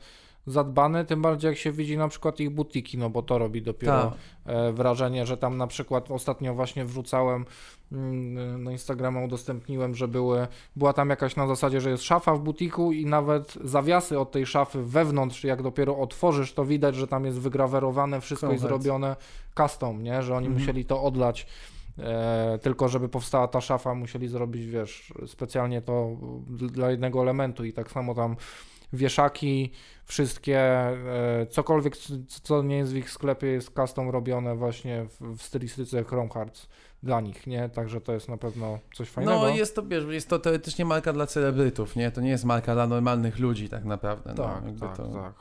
zadbany, 0.51 1.05
tym 1.05 1.21
bardziej 1.21 1.49
jak 1.49 1.57
się 1.57 1.71
widzi 1.71 1.97
na 1.97 2.07
przykład 2.07 2.39
ich 2.39 2.49
butiki, 2.49 2.97
no 2.97 3.09
bo 3.09 3.21
to 3.21 3.37
robi 3.37 3.61
dopiero 3.61 4.03
Tak. 4.03 4.13
e, 4.45 4.71
wrażenie, 4.73 5.25
że 5.25 5.37
tam 5.37 5.57
na 5.57 5.67
przykład 5.67 6.11
ostatnio 6.11 6.53
właśnie 6.53 6.85
wrzucałem 6.85 7.45
mm, 7.91 8.63
na 8.63 8.71
Instagrama 8.71 9.21
udostępniłem, 9.21 9.95
że 9.95 10.07
były, 10.07 10.47
była 10.75 10.93
tam 10.93 11.09
jakaś 11.09 11.35
na 11.35 11.47
zasadzie, 11.47 11.81
że 11.81 11.89
jest 11.89 12.03
szafa 12.03 12.35
w 12.35 12.39
butiku 12.39 12.91
i 12.91 13.05
nawet 13.05 13.57
zawiasy 13.63 14.19
od 14.19 14.31
tej 14.31 14.45
szafy 14.45 14.83
wewnątrz, 14.83 15.43
jak 15.43 15.61
dopiero 15.61 15.97
otworzysz, 15.97 16.53
to 16.53 16.65
widać, 16.65 16.95
że 16.95 17.07
tam 17.07 17.25
jest 17.25 17.39
wygrawerowane 17.39 18.21
wszystko 18.21 18.53
i 18.53 18.57
zrobione 18.57 19.15
custom, 19.57 20.03
nie? 20.03 20.23
Że 20.23 20.35
oni 20.35 20.47
Mhm. 20.47 20.61
musieli 20.61 20.85
to 20.85 21.03
odlać. 21.03 21.47
E, 21.99 22.59
tylko 22.61 22.87
żeby 22.89 23.09
powstała 23.09 23.47
ta 23.47 23.61
szafa, 23.61 23.93
musieli 23.95 24.27
zrobić, 24.27 24.65
wiesz, 24.65 25.13
specjalnie 25.27 25.81
to 25.81 26.15
dla 26.49 26.91
jednego 26.91 27.21
elementu 27.21 27.65
i 27.65 27.73
tak 27.73 27.91
samo 27.91 28.15
tam 28.15 28.35
wieszaki, 28.93 29.71
wszystkie, 30.05 30.59
e, 30.59 31.45
cokolwiek, 31.49 31.97
co 32.27 32.63
nie 32.63 32.77
jest 32.77 32.93
w 32.93 32.95
ich 32.95 33.11
sklepie 33.11 33.47
jest 33.47 33.75
custom 33.75 34.09
robione 34.09 34.55
właśnie 34.55 35.05
w, 35.05 35.37
w 35.37 35.41
stylistyce 35.41 36.03
Chrome 36.03 36.29
Hearts 36.29 36.67
dla 37.03 37.21
nich, 37.21 37.47
nie? 37.47 37.69
Także 37.69 38.01
to 38.01 38.13
jest 38.13 38.29
na 38.29 38.37
pewno 38.37 38.79
coś 38.93 39.09
fajnego. 39.09 39.39
No 39.39 39.49
jest 39.49 39.75
to, 39.75 39.83
wiesz, 39.83 40.03
jest 40.09 40.29
to 40.29 40.39
teoretycznie 40.39 40.85
marka 40.85 41.13
dla 41.13 41.27
celebrytów, 41.27 41.95
nie? 41.95 42.11
To 42.11 42.21
nie 42.21 42.29
jest 42.29 42.45
marka 42.45 42.73
dla 42.73 42.87
normalnych 42.87 43.39
ludzi 43.39 43.69
tak 43.69 43.85
naprawdę. 43.85 44.33
tak, 44.33 44.63
no, 44.65 44.87
tak, 44.87 44.97
to... 44.97 45.07
tak. 45.07 45.33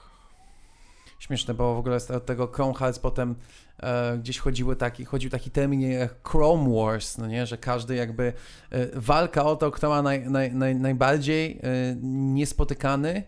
śmieszne, 1.18 1.54
bo 1.54 1.74
w 1.74 1.78
ogóle 1.78 2.00
z 2.00 2.24
tego 2.24 2.46
Chrome 2.46 2.74
Hearts 2.74 2.98
potem 2.98 3.34
e, 3.80 4.18
gdzieś 4.18 4.38
chodziły 4.38 4.76
taki, 4.76 5.04
chodził 5.04 5.30
taki 5.30 5.50
termin 5.50 5.80
jak 5.80 6.28
Chrome 6.28 6.74
Wars, 6.74 7.18
no 7.18 7.26
nie, 7.26 7.46
że 7.46 7.58
każdy 7.58 7.94
jakby 7.94 8.32
e, 8.70 9.00
walka 9.00 9.44
o 9.44 9.56
to, 9.56 9.70
kto 9.70 9.88
ma 9.88 10.02
naj, 10.02 10.30
naj, 10.30 10.54
naj, 10.54 10.74
najbardziej 10.74 11.60
e, 11.62 11.96
niespotykany, 12.02 13.22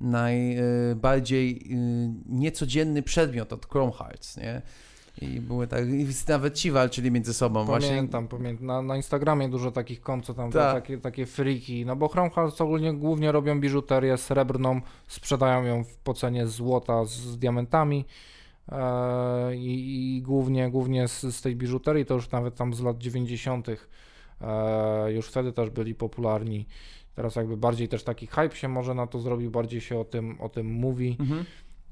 najbardziej 0.00 1.50
e, 1.50 1.76
niecodzienny 2.26 3.02
przedmiot 3.02 3.52
od 3.52 3.66
Chrome 3.66 3.92
Hearts, 3.92 4.36
nie? 4.36 4.62
I 5.22 5.40
były 5.40 5.66
tak, 5.66 5.88
i 5.88 6.06
nawet 6.28 6.54
ci 6.54 6.70
walczyli 6.70 7.10
między 7.10 7.34
sobą 7.34 7.66
Pamiętam, 7.66 8.26
właśnie. 8.26 8.38
pamiętam. 8.38 8.66
Na, 8.66 8.82
na 8.82 8.96
Instagramie 8.96 9.48
dużo 9.48 9.70
takich 9.70 10.00
kont, 10.00 10.24
co 10.24 10.34
tam 10.34 10.50
Tak. 10.52 10.74
takie, 10.74 10.98
takie 10.98 11.26
friki. 11.26 11.86
No 11.86 11.96
bo 11.96 12.08
Chrome 12.08 12.30
Hearts 12.30 12.60
ogólnie 12.60 12.92
głównie 12.92 13.32
robią 13.32 13.60
biżuterię 13.60 14.16
srebrną, 14.16 14.80
sprzedają 15.08 15.64
ją 15.64 15.84
w, 15.84 15.96
po 15.96 16.14
cenie 16.14 16.46
złota 16.46 17.04
z, 17.04 17.10
z 17.10 17.38
diamentami. 17.38 18.04
E, 18.72 19.56
i, 19.56 20.16
I 20.16 20.22
głównie, 20.22 20.70
głównie 20.70 21.08
z, 21.08 21.20
z 21.20 21.42
tej 21.42 21.56
biżuterii 21.56 22.06
to 22.06 22.14
już 22.14 22.30
nawet 22.30 22.54
tam 22.54 22.74
z 22.74 22.80
lat 22.80 22.98
90. 22.98 23.68
E, 24.40 25.12
już 25.12 25.26
wtedy 25.26 25.52
też 25.52 25.70
byli 25.70 25.94
popularni. 25.94 26.66
Teraz 27.14 27.36
jakby 27.36 27.56
bardziej 27.56 27.88
też 27.88 28.04
taki 28.04 28.26
hype 28.26 28.56
się 28.56 28.68
może 28.68 28.94
na 28.94 29.06
to 29.06 29.18
zrobił, 29.18 29.50
bardziej 29.50 29.80
się 29.80 29.98
o 30.00 30.04
tym, 30.04 30.40
o 30.40 30.48
tym 30.48 30.66
mówi 30.66 31.16
Mhm. 31.20 31.44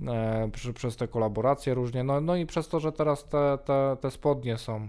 e, 0.09 0.51
przy, 0.53 0.73
przez 0.73 0.97
te 0.97 1.09
kolaboracje 1.09 1.75
różnie, 1.75 2.05
no, 2.05 2.21
no 2.21 2.37
i 2.37 2.47
przez 2.47 2.69
to, 2.69 2.81
że 2.81 2.93
teraz 2.93 3.29
te, 3.29 3.59
te, 3.65 3.97
te 4.01 4.11
spodnie 4.11 4.59
są 4.59 4.89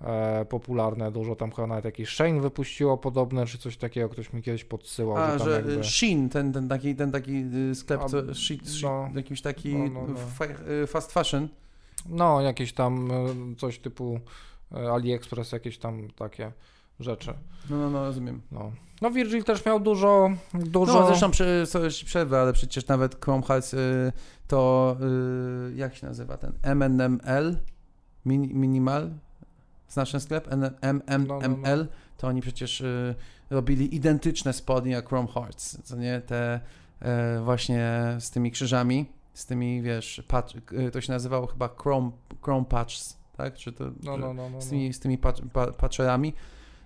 e, 0.00 0.44
popularne, 0.44 1.12
dużo 1.12 1.36
tam 1.36 1.50
chyba 1.50 1.66
nawet 1.66 1.84
jakiś 1.84 2.08
Shane 2.08 2.40
wypuściło 2.40 2.98
podobne, 2.98 3.46
czy 3.46 3.58
coś 3.58 3.76
takiego, 3.76 4.08
ktoś 4.08 4.32
mi 4.32 4.42
kiedyś 4.42 4.64
podsyłał, 4.64 5.16
A, 5.16 5.32
że 5.32 5.38
tam 5.38 5.48
że 5.48 5.52
jakby... 5.56 5.72
y, 5.80 5.84
Shein, 5.84 6.28
ten, 6.28 6.52
ten 6.52 6.68
taki, 6.68 6.94
ten 6.96 7.12
taki 7.12 7.44
y, 7.70 7.74
sklep, 7.74 8.00
A, 8.00 8.08
co, 8.08 8.34
shit, 8.34 8.68
shit, 8.68 8.82
no, 8.82 9.08
jakiś 9.14 9.42
taki 9.42 9.74
no, 9.74 9.88
no, 9.90 10.06
no. 10.08 10.14
fa- 10.16 10.44
y, 10.84 10.86
fast 10.86 11.12
fashion. 11.12 11.48
No, 12.08 12.40
jakieś 12.40 12.72
tam 12.72 13.10
e, 13.10 13.14
coś 13.58 13.78
typu 13.78 14.20
e, 14.74 14.92
AliExpress, 14.92 15.52
jakieś 15.52 15.78
tam 15.78 16.08
takie 16.10 16.52
rzeczy. 17.00 17.34
No, 17.70 17.76
no, 17.76 17.90
no, 17.90 18.04
rozumiem. 18.04 18.40
No, 18.52 18.72
no 19.04 19.10
Virgil 19.10 19.44
też 19.44 19.64
miał 19.64 19.80
dużo, 19.80 20.30
dużo... 20.54 21.00
No, 21.00 21.06
zresztą 21.06 21.30
przy, 21.30 21.64
przerwę, 22.04 22.40
ale 22.40 22.52
przecież 22.52 22.86
nawet 22.86 23.24
Chrome 23.24 23.42
Hearts 23.42 23.74
y, 23.74 24.12
to, 24.48 24.96
y, 25.70 25.74
jak 25.74 25.94
się 25.94 26.06
nazywa 26.06 26.36
ten, 26.36 26.52
MNML, 26.62 27.56
Mini, 28.26 28.54
Minimal, 28.54 29.10
znasz 29.88 30.12
ten 30.12 30.20
sklep? 30.20 30.48
No, 30.50 30.56
no, 30.56 31.38
MML, 31.40 31.78
no. 31.78 31.86
to 32.16 32.26
oni 32.28 32.40
przecież 32.40 32.80
y, 32.80 33.14
robili 33.50 33.94
identyczne 33.94 34.52
spodnie 34.52 34.92
jak 34.92 35.08
Chrome 35.08 35.28
Hearts, 35.28 35.82
co 35.82 35.96
nie, 35.96 36.20
te 36.20 36.60
e, 37.00 37.40
właśnie 37.44 38.16
z 38.18 38.30
tymi 38.30 38.50
krzyżami, 38.50 39.06
z 39.34 39.46
tymi, 39.46 39.82
wiesz, 39.82 40.22
patch, 40.28 40.54
y, 40.72 40.90
to 40.90 41.00
się 41.00 41.12
nazywało 41.12 41.46
chyba 41.46 41.68
Chrome, 41.68 42.10
Chrome 42.42 42.64
Patches, 42.64 43.16
tak? 43.36 43.54
Czy 43.54 43.72
to, 43.72 43.84
No, 44.02 44.16
no, 44.16 44.34
no, 44.34 44.50
no, 44.50 44.60
z 44.60 44.64
no. 44.64 44.70
tymi, 44.70 44.92
z 44.92 45.00
tymi 45.00 45.18
patch, 45.18 45.40
pa, 45.52 45.72
patcherami, 45.72 46.34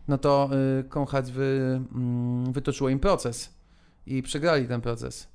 no 0.08 0.18
to 0.18 0.50
y, 0.80 0.84
Konrad 0.84 1.30
wy, 1.30 1.80
mm, 1.94 2.52
wytoczyło 2.52 2.90
im 2.90 2.98
proces 2.98 3.54
i 4.06 4.22
przegrali 4.22 4.68
ten 4.68 4.80
proces. 4.80 5.28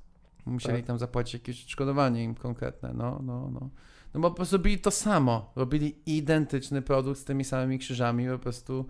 Musieli 0.46 0.76
Tak. 0.78 0.86
tam 0.86 0.98
zapłacić 0.98 1.34
jakieś 1.34 1.64
odszkodowanie 1.64 2.24
im 2.24 2.34
konkretne, 2.34 2.92
no, 2.94 3.20
no, 3.22 3.50
no. 3.52 3.68
No 4.14 4.20
bo 4.20 4.30
po 4.30 4.36
prostu 4.36 4.56
robili 4.56 4.78
to 4.78 4.90
samo, 4.90 5.52
robili 5.56 5.94
identyczny 6.06 6.82
produkt 6.82 7.20
z 7.20 7.24
tymi 7.24 7.44
samymi 7.44 7.78
krzyżami, 7.78 8.26
po 8.28 8.38
prostu, 8.38 8.84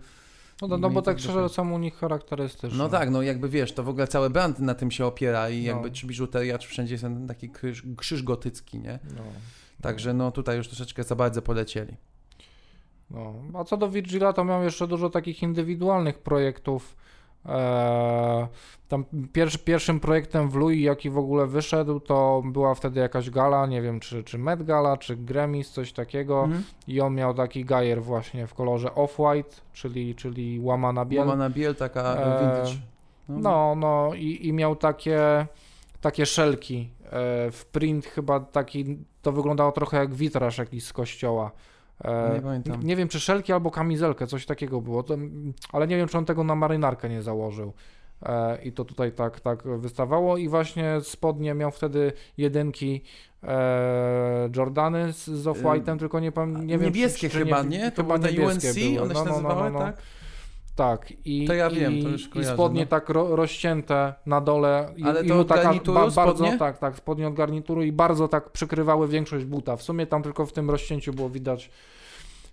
No, 0.61 0.67
no, 0.67 0.77
no 0.77 0.89
bo 0.89 1.01
tak 1.01 1.19
szczerze 1.19 1.49
są 1.49 1.71
u 1.73 1.77
nich 1.77 1.95
charakterystyczne. 1.95 2.77
no 2.77 2.89
tak, 2.89 3.09
no 3.09 3.21
jakby 3.21 3.49
wiesz, 3.49 3.71
to 3.73 3.83
w 3.83 3.89
ogóle 3.89 4.07
cały 4.07 4.29
brand 4.29 4.59
na 4.59 4.75
tym 4.75 4.91
się 4.91 5.05
opiera 5.05 5.49
i 5.49 5.59
No. 5.61 5.67
jakby 5.67 5.91
czy 5.91 6.07
biżuteria, 6.07 6.57
czy 6.57 6.67
wszędzie 6.69 6.93
jest 6.93 7.03
ten 7.03 7.27
taki 7.27 7.49
krzyż, 7.49 7.83
krzyż 7.97 8.23
gotycki, 8.23 8.79
nie? 8.79 8.99
No. 9.17 9.21
Także 9.81 10.13
no 10.13 10.31
tutaj 10.31 10.57
już 10.57 10.67
troszeczkę 10.67 11.03
za 11.03 11.15
bardzo 11.15 11.41
polecieli. 11.41 11.97
No, 13.11 13.33
a 13.53 13.63
co 13.63 13.77
do 13.77 13.89
Virgila, 13.89 14.33
to 14.33 14.43
miał 14.43 14.63
jeszcze 14.63 14.87
dużo 14.87 15.09
takich 15.09 15.43
indywidualnych 15.43 16.19
projektów. 16.19 16.95
Eee, 17.45 18.47
tam 18.87 19.05
pierwszy, 19.33 19.59
pierwszym 19.59 19.99
projektem 19.99 20.49
w 20.49 20.55
Louis, 20.55 20.83
jaki 20.83 21.09
w 21.09 21.17
ogóle 21.17 21.47
wyszedł, 21.47 21.99
to 21.99 22.41
była 22.45 22.75
wtedy 22.75 22.99
jakaś 22.99 23.29
gala, 23.29 23.65
nie 23.65 23.81
wiem 23.81 23.99
czy, 23.99 24.23
czy 24.23 24.37
Met 24.37 24.63
Gala, 24.63 24.97
czy 24.97 25.15
Grammys, 25.15 25.71
coś 25.71 25.93
takiego. 25.93 26.43
Mhm. 26.43 26.63
I 26.87 27.01
on 27.01 27.15
miał 27.15 27.33
taki 27.33 27.65
gajer 27.65 28.03
właśnie 28.03 28.47
w 28.47 28.53
kolorze 28.53 28.87
off-white, 28.87 29.61
czyli, 29.73 30.15
czyli 30.15 30.59
łamana 30.59 31.05
biel. 31.05 31.19
Łamana 31.19 31.49
biel, 31.49 31.75
taka 31.75 32.15
Eee, 32.15 32.39
vintage. 32.39 32.81
No, 33.29 33.75
no 33.75 34.11
i, 34.15 34.47
i 34.47 34.53
miał 34.53 34.75
takie, 34.75 35.47
takie 36.01 36.25
szelki 36.25 36.89
e, 37.03 37.11
w 37.51 37.65
print 37.71 38.05
chyba 38.05 38.39
taki, 38.39 38.97
to 39.21 39.31
wyglądało 39.31 39.71
trochę 39.71 39.97
jak 39.97 40.13
witraż 40.13 40.57
jakiś 40.57 40.83
z 40.83 40.93
kościoła. 40.93 41.51
E, 42.03 42.33
Nie 42.35 42.41
pamiętam. 42.41 42.83
Nie 42.83 42.95
wiem, 42.95 43.07
czy 43.07 43.19
szelki 43.19 43.53
albo 43.53 43.71
kamizelkę, 43.71 44.27
coś 44.27 44.45
takiego 44.45 44.81
było, 44.81 45.03
ale 45.71 45.87
nie 45.87 45.97
wiem, 45.97 46.07
czy 46.07 46.17
on 46.17 46.25
tego 46.25 46.43
na 46.43 46.55
marynarkę 46.55 47.09
nie 47.09 47.21
założył. 47.21 47.73
E, 48.23 48.57
I 48.63 48.71
to 48.71 48.85
tutaj 48.85 49.11
tak, 49.11 49.39
tak 49.39 49.63
wystawało 49.79 50.37
i 50.37 50.47
właśnie 50.49 51.01
spodnie 51.01 51.53
miał 51.53 51.71
wtedy 51.71 52.13
jedynki 52.37 53.01
e, 53.43 54.49
Jordany 54.55 55.13
z, 55.13 55.25
z 55.25 55.47
Off-White'em, 55.47 55.99
tylko 55.99 56.19
nie, 56.19 56.31
nie 56.47 56.77
wiem, 56.77 56.81
niebieskie 56.81 57.29
czy, 57.29 57.37
czy 57.39 57.43
chyba, 57.45 57.63
nie? 57.63 57.91
To 57.91 58.01
chyba 58.03 58.17
niebieskie 58.17 58.67
UNC, 58.67 58.75
były. 58.75 59.01
one 59.01 59.13
się 59.15 59.19
No, 59.19 59.25
no, 59.25 59.31
no, 59.31 59.31
nazywały, 59.31 59.71
no, 59.71 59.79
no. 59.79 59.85
tak? 59.85 59.97
Tak, 60.75 61.13
i, 61.25 61.45
To 61.47 61.53
ja 61.53 61.69
wiem, 61.69 61.93
i, 61.93 62.03
to 62.03 62.09
już 62.09 62.27
i 62.27 62.29
kojarzę, 62.29 62.53
spodnie 62.53 62.81
no. 62.81 62.87
tak 62.87 63.09
ro, 63.09 63.35
rozcięte 63.35 64.13
na 64.25 64.41
dole. 64.41 64.93
I, 64.97 65.03
Ale 65.03 65.23
i 65.25 65.27
to 65.27 65.35
mu 65.35 65.41
od 65.41 65.47
garnituru 65.47 65.99
bardzo, 65.99 66.11
spodnie? 66.11 66.57
tak, 66.57 66.77
tak, 66.77 66.95
spodnie 66.95 67.27
od 67.27 67.33
garnituru 67.33 67.83
i 67.83 67.91
bardzo 67.91 68.27
tak 68.27 68.49
przykrywały 68.49 69.07
większość 69.07 69.45
buta. 69.45 69.75
W 69.75 69.83
sumie 69.83 70.07
tam 70.07 70.23
tylko 70.23 70.45
w 70.45 70.53
tym 70.53 70.69
rozcięciu 70.69 71.13
było 71.13 71.29
widać, 71.29 71.71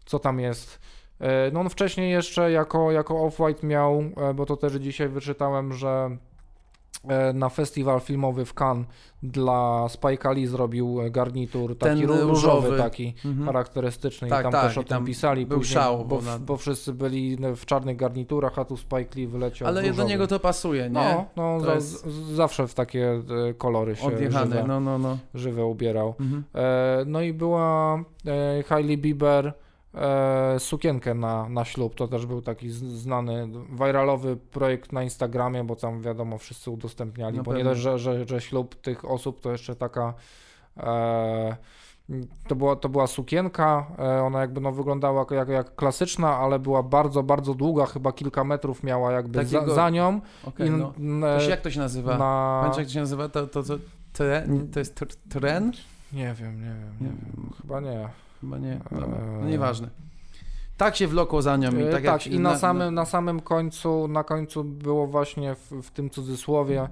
co 0.05 0.19
tam 0.19 0.41
jest. 0.41 0.79
E, 1.21 1.51
No 1.53 1.61
on 1.61 1.69
wcześniej 1.69 2.11
jeszcze 2.11 2.51
jako, 2.53 2.91
jako 2.93 3.15
Off-White 3.15 3.65
miał, 3.65 4.03
e, 4.17 4.35
bo 4.35 4.47
to 4.47 4.57
też 4.57 4.73
dzisiaj 4.73 5.09
wyczytałem, 5.09 5.73
że 5.73 6.17
na 7.35 7.49
festiwal 7.49 8.01
filmowy 8.01 8.45
w 8.45 8.55
Cannes 8.55 8.87
dla 9.23 9.87
Spike'a 9.89 10.35
Lee 10.35 10.47
zrobił 10.47 11.01
e, 11.01 11.11
garnitur 11.11 11.79
taki 11.79 12.01
Ten 12.01 12.09
ró- 12.09 12.21
różowy, 12.23 12.29
różowy. 12.29 12.77
taki 12.79 13.15
Mhm. 13.25 13.47
charakterystyczny 13.47 14.29
Tak, 14.29 14.41
i 14.41 14.43
tam 14.43 14.53
tak, 14.53 14.63
też 14.63 14.79
o 14.79 14.83
tym 14.85 15.05
pisali 15.05 15.47
był 15.47 15.59
później, 15.59 15.75
szał, 15.75 16.05
bo, 16.05 16.21
na- 16.21 16.39
bo 16.39 16.57
wszyscy 16.57 16.93
byli 16.93 17.37
w 17.57 17.67
czarnych 17.67 17.97
garniturach, 17.97 18.59
a 18.59 18.65
tu 18.65 18.77
Spike 18.77 19.15
Lee 19.17 19.27
wyleciał 19.27 19.69
Ale 19.69 19.83
do 19.83 19.89
różowy. 19.89 20.09
niego 20.09 20.27
to 20.27 20.41
pasuje, 20.41 20.83
nie? 20.85 20.91
No, 20.91 21.25
no 21.37 21.61
za, 21.61 21.75
jest- 21.75 22.07
zawsze 22.35 22.69
w 22.69 22.75
takie 22.75 23.11
e, 23.49 23.55
kolory 23.55 23.97
się 23.97 24.07
Odjechany, 24.07 24.51
żywe, 24.51 24.65
no, 24.69 24.81
no, 24.81 24.99
no. 24.99 25.19
żywe 25.35 25.65
ubierał. 25.65 26.15
Mhm. 26.21 26.45
E, 26.55 27.05
no 27.07 27.21
i 27.21 27.33
była 27.33 27.95
e, 28.27 28.63
Hailey 28.63 28.99
Bieber 28.99 29.53
e, 29.95 30.57
sukienkę 30.59 31.15
na, 31.15 31.49
na 31.49 31.65
ślub. 31.65 31.95
To 31.95 32.09
też 32.09 32.27
był 32.27 32.43
taki 32.43 32.71
znany, 32.71 33.49
viralowy 33.71 34.37
projekt 34.37 34.93
na 34.93 35.03
Instagramie, 35.03 35.65
bo 35.65 35.77
tam 35.77 36.03
wiadomo, 36.03 36.39
wszyscy 36.39 36.71
udostępniali. 36.71 37.37
Na 37.37 37.43
bo 37.43 37.53
nie 37.53 37.57
pewno. 37.57 37.71
dość, 37.71 37.81
że, 37.81 37.99
że, 37.99 38.25
że 38.29 38.41
ślub 38.41 38.75
tych 38.75 39.05
osób 39.05 39.41
to 39.41 39.53
jeszcze 39.53 39.77
taka. 39.77 40.15
E, 40.77 41.57
to 42.49 42.57
była, 42.57 42.77
to 42.77 42.89
była 42.89 43.07
sukienka, 43.07 43.87
e, 43.99 44.23
ona 44.23 44.41
jakby 44.41 44.61
no 44.61 44.73
wyglądała 44.73 45.27
jak, 45.31 45.49
jak, 45.49 45.75
klasyczna, 45.75 46.37
ale 46.37 46.59
była 46.59 46.83
bardzo, 46.83 47.23
bardzo 47.23 47.55
długa, 47.55 47.87
chyba 47.87 48.13
kilka 48.13 48.45
metrów 48.45 48.83
miała 48.83 49.13
jakby 49.13 49.45
za, 49.45 49.59
Takiego- 49.61 49.75
za 49.75 49.91
nią. 49.91 50.21
Okej, 50.45 50.69
I, 50.69 50.71
no. 50.71 50.93
To 51.21 51.41
się, 51.41 51.47
e, 51.47 51.51
jak 51.51 51.61
to 51.61 51.71
się 51.71 51.81
nazywa? 51.81 52.19
na... 52.19 52.59
Pamiętasz, 52.61 52.79
jak 52.79 52.87
to 52.87 52.93
się 52.93 53.01
nazywa? 53.01 53.29
To, 53.29 53.47
to, 53.47 53.63
to, 53.63 53.75
tren? 54.13 54.69
to 54.73 54.79
jest 54.79 55.01
tr- 55.01 55.17
tren? 55.29 55.73
Nie 56.13 56.35
wiem, 56.35 56.61
nie 56.61 56.75
wiem, 56.75 56.93
nie 57.01 57.07
Nie 57.07 57.13
wiem. 57.13 57.51
Chyba 57.63 57.81
nie. 57.81 58.09
Chyba 58.43 58.59
nie. 58.59 58.81
Dobra, 58.91 59.07
no 59.09 59.43
Eee. 59.43 59.51
nieważne. 59.51 59.89
Tak 60.77 60.97
się 60.97 61.09
wlokło 61.09 61.43
za 61.43 61.57
nią 61.57 61.71
i 61.71 61.83
E, 61.83 61.91
tak, 61.91 62.03
tak, 62.03 62.27
jak 62.27 62.35
i 62.35 62.39
na, 62.41 62.59
samym, 62.59 62.95
na 62.95 63.05
samym 63.05 63.41
końcu, 63.41 64.09
na 64.09 64.25
końcu 64.25 64.65
było 64.65 65.07
właśnie 65.07 65.55
w, 65.55 65.83
w 65.83 65.91
tym 65.91 66.11
cudzysłowie 66.11 66.89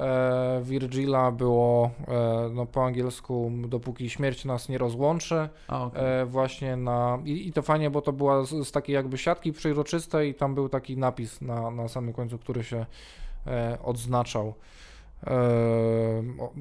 e, 0.00 0.60
Virgila 0.64 1.30
było 1.32 1.90
e, 2.08 2.50
no, 2.54 2.66
po 2.66 2.84
angielsku 2.86 3.52
dopóki 3.68 4.10
śmierć 4.10 4.44
nas 4.44 4.68
nie 4.68 4.78
rozłączy 4.78 5.48
A, 5.68 5.84
okej. 5.84 6.02
e, 6.04 6.26
właśnie 6.26 6.76
na 6.76 7.18
i, 7.24 7.48
i 7.48 7.52
to 7.52 7.62
fajnie, 7.62 7.90
bo 7.90 8.02
to 8.02 8.12
była 8.12 8.44
z, 8.44 8.68
z 8.68 8.72
takiej 8.72 8.94
jakby 8.94 9.18
siatki 9.18 9.52
przejrzystej 9.52 10.30
i 10.30 10.34
tam 10.34 10.54
był 10.54 10.68
taki 10.68 10.96
napis 10.96 11.40
na, 11.40 11.70
na 11.70 11.88
samym 11.88 12.12
końcu, 12.12 12.38
który 12.38 12.64
się 12.64 12.86
odznaczał 13.84 14.54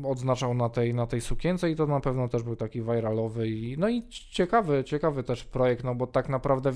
odznaczał 0.03 0.53
na 0.53 0.69
tej, 0.69 0.93
na 0.93 1.07
tej 1.07 1.21
sukience 1.21 1.69
i 1.71 1.75
to 1.75 1.87
na 1.87 1.99
pewno 1.99 2.27
też 2.27 2.43
był 2.43 2.55
taki 2.55 2.81
viralowy 2.81 3.49
i 3.49 3.77
no 3.77 3.89
i 3.89 4.03
ciekawy, 4.09 4.83
ciekawy 4.83 5.23
też 5.23 5.43
projekt, 5.43 5.83
no 5.83 5.95
bo 5.95 6.07
tak 6.07 6.29
naprawdę 6.29 6.71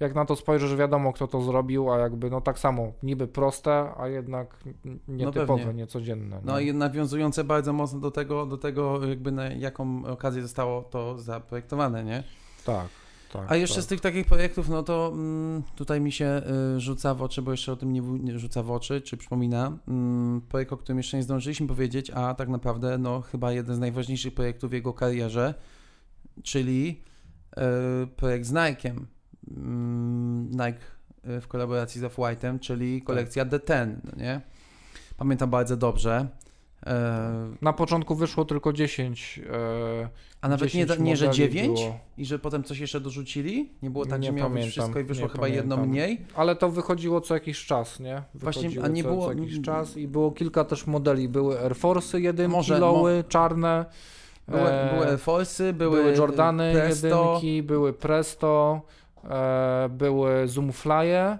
jak 0.00 0.14
na 0.14 0.24
to 0.24 0.36
spojrzysz, 0.36 0.76
wiadomo 0.76 1.12
kto 1.12 1.26
to 1.26 1.40
zrobił, 1.42 1.92
a 1.92 1.98
jakby 1.98 2.30
no 2.30 2.40
tak 2.40 2.58
samo, 2.58 2.92
niby 3.02 3.26
proste, 3.28 3.92
a 3.96 4.08
jednak 4.08 4.56
n- 4.86 4.98
nietypowe, 5.08 5.64
pewnie. 5.64 5.82
niecodzienne. 5.82 6.40
No 6.44 6.60
i 6.60 6.74
nawiązujące 6.74 7.44
bardzo 7.44 7.72
mocno 7.72 8.00
do 8.00 8.10
tego, 8.10 8.46
do 8.46 8.58
tego 8.58 9.06
jakby 9.06 9.32
na 9.32 9.44
jaką 9.44 10.06
okazję 10.06 10.42
zostało 10.42 10.82
to 10.82 11.18
zaprojektowane, 11.18 12.04
nie? 12.04 12.24
Tak, 12.66 12.88
tak. 13.32 13.52
A 13.52 13.56
jeszcze 13.56 13.76
tak. 13.76 13.84
z 13.84 13.86
tych 13.86 14.00
takich 14.00 14.26
projektów, 14.26 14.68
no 14.68 14.82
to 14.82 15.10
mm, 15.14 15.62
tutaj 15.76 16.00
mi 16.00 16.12
się 16.12 16.42
y, 16.76 16.80
rzuca 16.80 17.14
w 17.14 17.22
oczy, 17.22 17.42
bo 17.42 17.50
jeszcze 17.50 17.72
o 17.72 17.76
tym 17.76 17.92
nie, 17.92 18.00
nie 18.00 18.38
rzuca 18.38 18.62
w 18.62 18.70
oczy, 18.70 19.00
czy 19.00 19.16
przypomina, 19.16 19.78
mm, 19.88 20.40
projekt, 20.40 20.72
o 20.72 20.76
którym 20.76 20.98
jeszcze 20.98 21.16
nie 21.16 21.22
zdążyliśmy 21.22 21.66
powiedzieć, 21.66 22.10
a 22.10 22.34
tak 22.34 22.48
naprawdę 22.48 22.98
no 22.98 23.20
chyba 23.20 23.52
jeden 23.52 23.76
z 23.76 23.78
najważniejszych 23.78 24.34
projektów 24.34 24.70
w 24.70 24.74
jego 24.74 24.92
karierze, 24.92 25.54
czyli 26.42 27.02
y, 28.04 28.06
projekt 28.06 28.46
z 28.46 28.52
Nike'em. 28.52 29.04
Mm, 29.56 30.50
Nike 30.50 30.80
y, 31.36 31.40
w 31.40 31.48
kolaboracji 31.48 32.00
z 32.00 32.04
Off-White'em, 32.04 32.60
czyli 32.60 33.02
kolekcja 33.02 33.44
The 33.44 33.60
Ten, 33.60 34.00
no 34.04 34.22
nie? 34.22 34.40
Pamiętam 35.16 35.50
bardzo 35.50 35.76
dobrze. 35.76 36.28
E, 36.86 37.50
Na 37.62 37.72
początku 37.72 38.14
wyszło 38.14 38.44
tylko 38.44 38.72
10. 38.72 39.40
E, 39.50 40.08
a 40.40 40.48
nawet 40.48 40.74
nie, 40.74 40.86
10 40.86 41.00
nie 41.00 41.16
że 41.16 41.26
modeli 41.26 41.38
9 41.50 41.80
było. 41.80 41.98
i 42.18 42.24
że 42.26 42.38
potem 42.38 42.64
coś 42.64 42.78
jeszcze 42.78 43.00
dorzucili? 43.00 43.70
Nie 43.82 43.90
było 43.90 44.06
tak, 44.06 44.20
Nie 44.20 44.26
że 44.26 44.32
miało 44.32 44.50
być 44.50 44.54
pamiętam, 44.58 44.70
wszystko 44.72 45.00
i 45.00 45.04
wyszło 45.04 45.28
chyba 45.28 45.48
jedno 45.48 45.76
pamiętam. 45.76 45.90
mniej? 45.90 46.20
Ale 46.34 46.56
to 46.56 46.70
wychodziło 46.70 47.20
co 47.20 47.34
jakiś 47.34 47.66
czas, 47.66 48.00
nie? 48.00 48.22
Właśnie, 48.34 48.62
Wychodziło 48.62 48.84
a 48.84 48.88
nie 48.88 49.02
co, 49.02 49.08
było- 49.08 49.26
co 49.26 49.32
jakiś 49.32 49.60
czas 49.60 49.96
i 49.96 50.08
było 50.08 50.30
kilka 50.32 50.64
też 50.64 50.86
modeli. 50.86 51.28
Były 51.28 51.60
Air 51.60 51.72
Force'y 51.72 52.18
jedynki, 52.18 52.52
Może- 52.52 52.78
lowy, 52.78 53.24
czarne. 53.28 53.84
Były, 54.48 54.62
e, 54.70 54.94
były 54.94 55.06
Air 55.06 55.18
Force'y, 55.18 55.72
były, 55.72 56.02
były 56.02 56.16
Jordany 56.16 56.72
Presto, 56.72 57.06
jedynki, 57.06 57.62
były 57.62 57.92
Presto, 57.92 58.80
były 59.90 60.46
Zoomfly'e. 60.46 61.38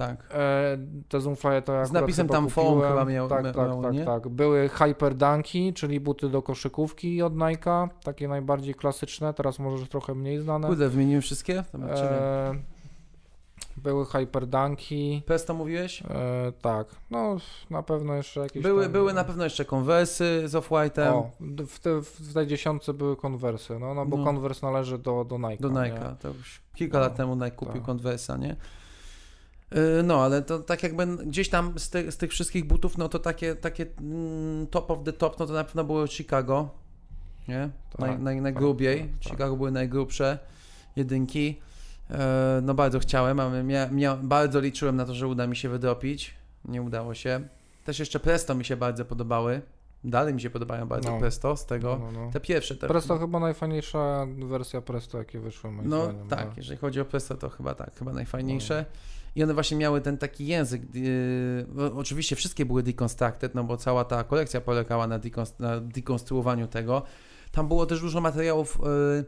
Tak. 0.00 0.26
E, 0.34 0.78
te 1.08 1.18
Zoomfly'e 1.18 1.62
to 1.62 1.86
Z 1.86 1.92
napisem 1.92 2.28
tam 2.28 2.48
foam 2.48 2.80
chyba 2.80 3.04
miał- 3.04 3.28
Tak, 3.28 3.44
miał- 3.44 3.54
tak, 3.54 3.68
miało, 3.68 3.82
tak, 3.82 3.92
nie? 3.92 4.04
tak. 4.04 4.28
Były 4.28 4.68
Hyperdunki, 4.68 5.72
czyli 5.74 6.00
buty 6.00 6.28
do 6.28 6.42
koszykówki 6.42 7.22
od 7.22 7.34
Nike'a, 7.34 7.88
takie 8.04 8.28
najbardziej 8.28 8.74
klasyczne, 8.74 9.34
teraz 9.34 9.58
może 9.58 9.86
trochę 9.86 10.14
mniej 10.14 10.38
znane. 10.40 10.68
Kurde, 10.68 10.88
wymieniłem 10.88 11.22
wszystkie? 11.22 11.64
E, 11.74 12.54
były 13.76 14.06
Hyperdunki. 14.06 15.22
Presto 15.26 15.54
mówiłeś? 15.54 16.02
E, 16.02 16.06
tak, 16.62 16.86
no 17.10 17.36
na 17.70 17.82
pewno 17.82 18.14
jeszcze 18.14 18.40
jakieś 18.40 18.62
Były, 18.62 18.82
tam, 18.82 18.92
były 18.92 19.12
na 19.12 19.24
pewno 19.24 19.44
jeszcze 19.44 19.64
konwersy 19.64 20.42
z 20.48 20.54
Off-White'em 20.54 21.12
O, 21.12 21.30
w, 21.66 21.78
te, 21.80 22.02
w 22.02 22.34
tej 22.34 22.46
dziesiątce 22.46 22.94
były 22.94 23.16
konwersy, 23.16 23.78
no, 23.78 23.94
no 23.94 24.06
bo 24.06 24.16
No. 24.16 24.24
konwers 24.24 24.62
należy 24.62 24.98
do, 24.98 25.24
do 25.24 25.36
Nike'a. 25.36 25.60
do? 25.60 25.68
Nike'a. 25.68 26.16
To 26.16 26.28
już 26.28 26.60
kilka 26.74 26.98
No, 26.98 27.04
lat 27.04 27.16
temu 27.16 27.34
Nike 27.34 27.50
kupił 27.50 27.74
tak. 27.74 27.82
konwersa, 27.84 28.36
nie? 28.36 28.56
Yy, 29.72 30.02
No, 30.02 30.24
ale 30.24 30.42
to 30.42 30.58
tak 30.58 30.82
jakby 30.82 31.06
gdzieś 31.06 31.48
tam 31.48 31.78
z, 31.78 31.90
ty, 31.90 32.12
z 32.12 32.16
tych 32.16 32.30
wszystkich 32.30 32.64
butów, 32.66 32.98
no 32.98 33.08
to 33.08 33.18
takie, 33.18 33.54
takie 33.56 33.86
mm, 34.00 34.66
top 34.66 34.90
of 34.90 34.98
the 35.04 35.12
top, 35.12 35.38
no 35.38 35.46
to 35.46 35.52
na 35.52 35.64
pewno 35.64 35.84
było 35.84 36.06
Chicago, 36.06 36.68
nie? 37.48 37.70
Tak, 37.90 38.00
Naj, 38.00 38.18
naj, 38.18 38.40
najgrubiej. 38.40 39.00
tak, 39.00 39.08
tak. 39.10 39.32
Chicago 39.32 39.56
były 39.56 39.70
najgrubsze 39.70 40.38
jedynki. 40.96 41.60
E, 42.10 42.60
No 42.62 42.74
bardzo 42.74 42.98
chciałem, 42.98 43.40
ale 43.40 43.62
mia, 43.62 43.86
mia, 43.88 44.16
bardzo 44.16 44.60
liczyłem 44.60 44.96
na 44.96 45.04
to, 45.04 45.14
że 45.14 45.28
uda 45.28 45.46
mi 45.46 45.56
się 45.56 45.68
wydropić. 45.68 46.34
Nie 46.64 46.82
udało 46.82 47.14
się. 47.14 47.40
Też 47.84 47.98
jeszcze 47.98 48.20
Presto 48.20 48.54
mi 48.54 48.64
się 48.64 48.76
bardzo 48.76 49.04
podobały. 49.04 49.60
Dalej 50.04 50.34
mi 50.34 50.40
się 50.40 50.50
podobają 50.50 50.86
bardzo 50.88 51.10
No. 51.10 51.18
Presto 51.18 51.56
z 51.56 51.66
tego. 51.66 51.98
No, 52.00 52.12
no, 52.12 52.24
no. 52.26 52.30
Te 52.32 52.40
pierwsze. 52.40 52.76
Te, 52.76 52.88
Presto 52.88 53.18
chyba 53.18 53.40
najfajniejsza 53.40 54.26
wersja 54.48 54.80
Presto, 54.80 55.18
jakie 55.18 55.40
wyszły 55.40 55.70
moim 55.72 55.88
No 55.88 56.04
zdaniem. 56.04 56.28
tak, 56.28 56.46
no. 56.46 56.52
jeżeli 56.56 56.78
chodzi 56.78 57.00
o 57.00 57.04
Presto, 57.04 57.34
to 57.36 57.48
chyba 57.48 57.74
tak, 57.74 57.98
chyba 57.98 58.12
najfajniejsze. 58.12 58.84
I 59.34 59.42
one 59.42 59.54
właśnie 59.54 59.76
miały 59.76 60.00
ten 60.00 60.18
taki 60.18 60.46
język. 60.46 60.94
Yy, 60.94 61.94
oczywiście 61.96 62.36
wszystkie 62.36 62.66
były 62.66 62.82
deconstructed, 62.82 63.54
no 63.54 63.64
bo 63.64 63.76
cała 63.76 64.04
ta 64.04 64.24
kolekcja 64.24 64.60
polegała 64.60 65.06
na, 65.06 65.20
na 65.58 65.80
dekonstruowaniu 65.80 66.68
tego. 66.68 67.02
Tam 67.52 67.68
było 67.68 67.86
też 67.86 68.00
dużo 68.00 68.20
materiałów. 68.20 68.78
Yy, 69.16 69.24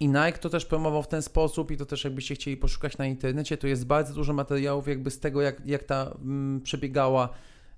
i 0.00 0.08
Nike 0.08 0.38
to 0.40 0.48
też 0.48 0.66
promował 0.66 1.02
w 1.02 1.08
ten 1.08 1.22
sposób 1.22 1.70
i 1.70 1.76
to 1.76 1.86
też 1.86 2.04
jakbyście 2.04 2.34
chcieli 2.34 2.56
poszukać 2.56 2.98
na 2.98 3.06
internecie, 3.06 3.56
to 3.56 3.66
jest 3.66 3.86
bardzo 3.86 4.14
dużo 4.14 4.32
materiałów 4.32 4.88
jakby 4.88 5.10
z 5.10 5.20
tego, 5.20 5.42
jak, 5.42 5.66
jak 5.66 5.82
ta 5.82 6.14
mm, 6.22 6.60
przebiegała, 6.60 7.28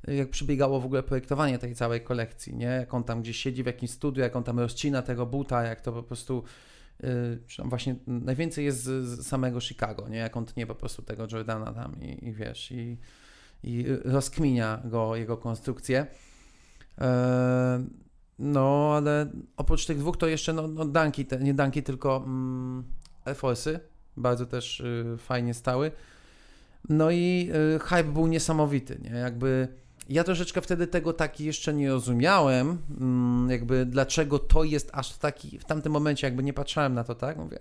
jak 0.08 0.30
przebiegało 0.30 0.80
w 0.80 0.84
ogóle 0.84 1.02
projektowanie 1.02 1.58
tej 1.58 1.74
całej 1.74 2.00
kolekcji, 2.00 2.54
nie? 2.54 2.66
Jak 2.66 2.94
on 2.94 3.04
tam 3.04 3.22
gdzieś 3.22 3.36
siedzi 3.36 3.62
w 3.62 3.66
jakimś 3.66 3.90
studiu, 3.90 4.22
jak 4.22 4.36
on 4.36 4.44
tam 4.44 4.58
rozcina 4.58 5.02
tego 5.02 5.26
buta, 5.26 5.62
jak 5.62 5.80
to 5.80 5.92
po 5.92 6.02
prostu 6.02 6.42
czy 7.46 7.56
tam 7.56 7.68
właśnie 7.68 7.94
najwięcej 8.06 8.64
jest 8.64 8.82
z, 8.82 9.26
samego 9.26 9.60
Chicago, 9.60 10.08
nie? 10.08 10.18
Jak 10.18 10.36
on 10.36 10.46
tnie 10.46 10.66
po 10.66 10.74
prostu 10.74 11.02
tego 11.02 11.26
Jordana 11.32 11.72
tam 11.72 12.02
i, 12.02 12.28
i 12.28 12.32
wiesz, 12.32 12.70
i, 12.70 12.98
i 13.62 13.84
rozkminia 14.04 14.82
go, 14.84 15.16
jego 15.16 15.36
konstrukcję. 15.36 16.06
Eee, 16.98 17.86
no, 18.38 18.92
ale 18.96 19.30
oprócz 19.56 19.86
tych 19.86 19.98
dwóch 19.98 20.16
to 20.16 20.26
jeszcze 20.26 20.52
no, 20.52 20.68
no 20.68 20.84
Dunki, 20.84 21.26
te, 21.26 21.38
nie 21.38 21.54
Dunki, 21.54 21.82
tylko 21.82 22.22
mm, 22.26 22.84
Air 23.24 23.36
bardzo 24.16 24.46
też 24.46 24.80
y, 24.80 25.16
fajnie 25.18 25.54
stały. 25.54 25.92
No 26.88 27.10
i 27.10 27.50
y, 27.76 27.78
hype 27.78 28.12
był 28.12 28.26
niesamowity, 28.26 29.00
nie? 29.02 29.10
Jakby 29.10 29.68
ja 30.10 30.24
troszeczkę 30.24 30.60
wtedy 30.60 30.86
tego 30.86 31.12
taki 31.12 31.44
jeszcze 31.44 31.74
nie 31.74 31.88
rozumiałem, 31.88 32.78
mm, 33.00 33.50
jakby 33.50 33.86
dlaczego 33.86 34.38
to 34.38 34.64
jest 34.64 34.90
aż 34.92 35.18
taki, 35.18 35.58
w 35.58 35.64
tamtym 35.64 35.92
momencie 35.92 36.26
jakby 36.26 36.42
nie 36.42 36.52
patrzałem 36.52 36.94
na 36.94 37.04
to, 37.04 37.14
tak? 37.14 37.36
Mówię, 37.36 37.58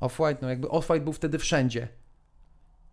Off-White, 0.00 0.36
no 0.42 0.48
jakby 0.48 0.66
Off-White 0.66 1.00
był 1.00 1.12
wtedy 1.12 1.38
wszędzie. 1.38 1.88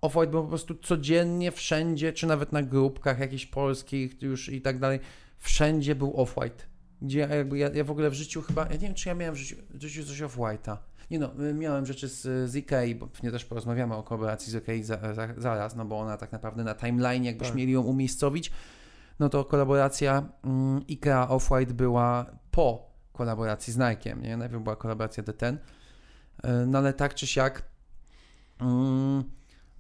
Off-White 0.02 0.28
był 0.28 0.43
po 0.43 0.49
prostu 0.49 0.76
codziennie, 0.76 1.52
wszędzie, 1.52 2.14
czy 2.14 2.28
nawet 2.28 2.52
na 2.52 2.64
grupkach 2.64 3.20
jakichś 3.20 3.45
polskich 3.45 4.22
już 4.22 4.49
i 4.49 4.62
tak 4.62 4.80
dalej, 4.80 4.99
wszędzie 5.38 5.95
był 5.95 6.12
Off-White. 6.12 6.62
Gdzie 7.02 7.20
ja, 7.20 7.28
jakby 7.28 7.58
ja, 7.58 7.70
ja 7.74 7.84
w 7.84 7.91
ogóle 7.91 8.10
w 8.10 8.14
życiu 8.14 8.41
chyba, 8.41 8.66
ja 8.66 8.74
nie 8.74 8.80
wiem, 8.80 8.93
czy 8.93 9.10
ja 9.10 9.16
miałem 9.16 9.36
w 9.36 9.38
życiu, 9.38 9.56
w 9.70 9.82
życiu 9.82 10.06
coś 10.06 10.22
Off-White'a. 10.22 10.78
Nie 11.12 11.20
no, 11.20 11.32
y, 11.49 11.53
miałem 11.53 11.86
rzeczy 11.86 12.07
z, 12.09 12.49
z 12.51 12.55
Ikei, 12.55 12.95
bo 12.95 13.07
pewnie 13.07 13.32
też 13.32 13.45
porozmawiamy 13.45 13.95
o 13.95 14.03
kolaboracji 14.03 14.51
z 14.51 14.55
Ikei 14.55 14.84
za, 14.84 15.14
za, 15.14 15.28
zaraz, 15.38 15.76
no 15.76 15.86
bo 15.86 15.99
ona 15.99 16.18
tak 16.18 16.32
naprawdę 16.32 16.64
na 16.64 16.76
timeline, 16.76 17.24
jakbyśmy 17.24 17.51
Tak. 17.51 17.57
mieli 17.57 17.72
ją 17.72 17.82
umiejscowić, 17.82 18.51
no 19.20 19.30
to 19.30 19.45
kolaboracja 19.45 20.24
mm, 20.43 20.88
Ikea 20.88 21.28
Off-White 21.28 21.74
była 21.74 22.26
po 22.51 22.91
kolaboracji 23.14 23.74
z 23.74 23.78
Nike'em, 23.78 24.22
nie? 24.22 24.38
Najpierw 24.38 24.64
była 24.64 24.76
kolaboracja 24.76 25.24
D10, 25.24 25.53
y, 25.53 25.57
no 26.68 26.78
ale 26.78 26.93
tak 26.93 27.16
czy 27.16 27.28
siak, 27.28 27.64
mm, 28.62 29.24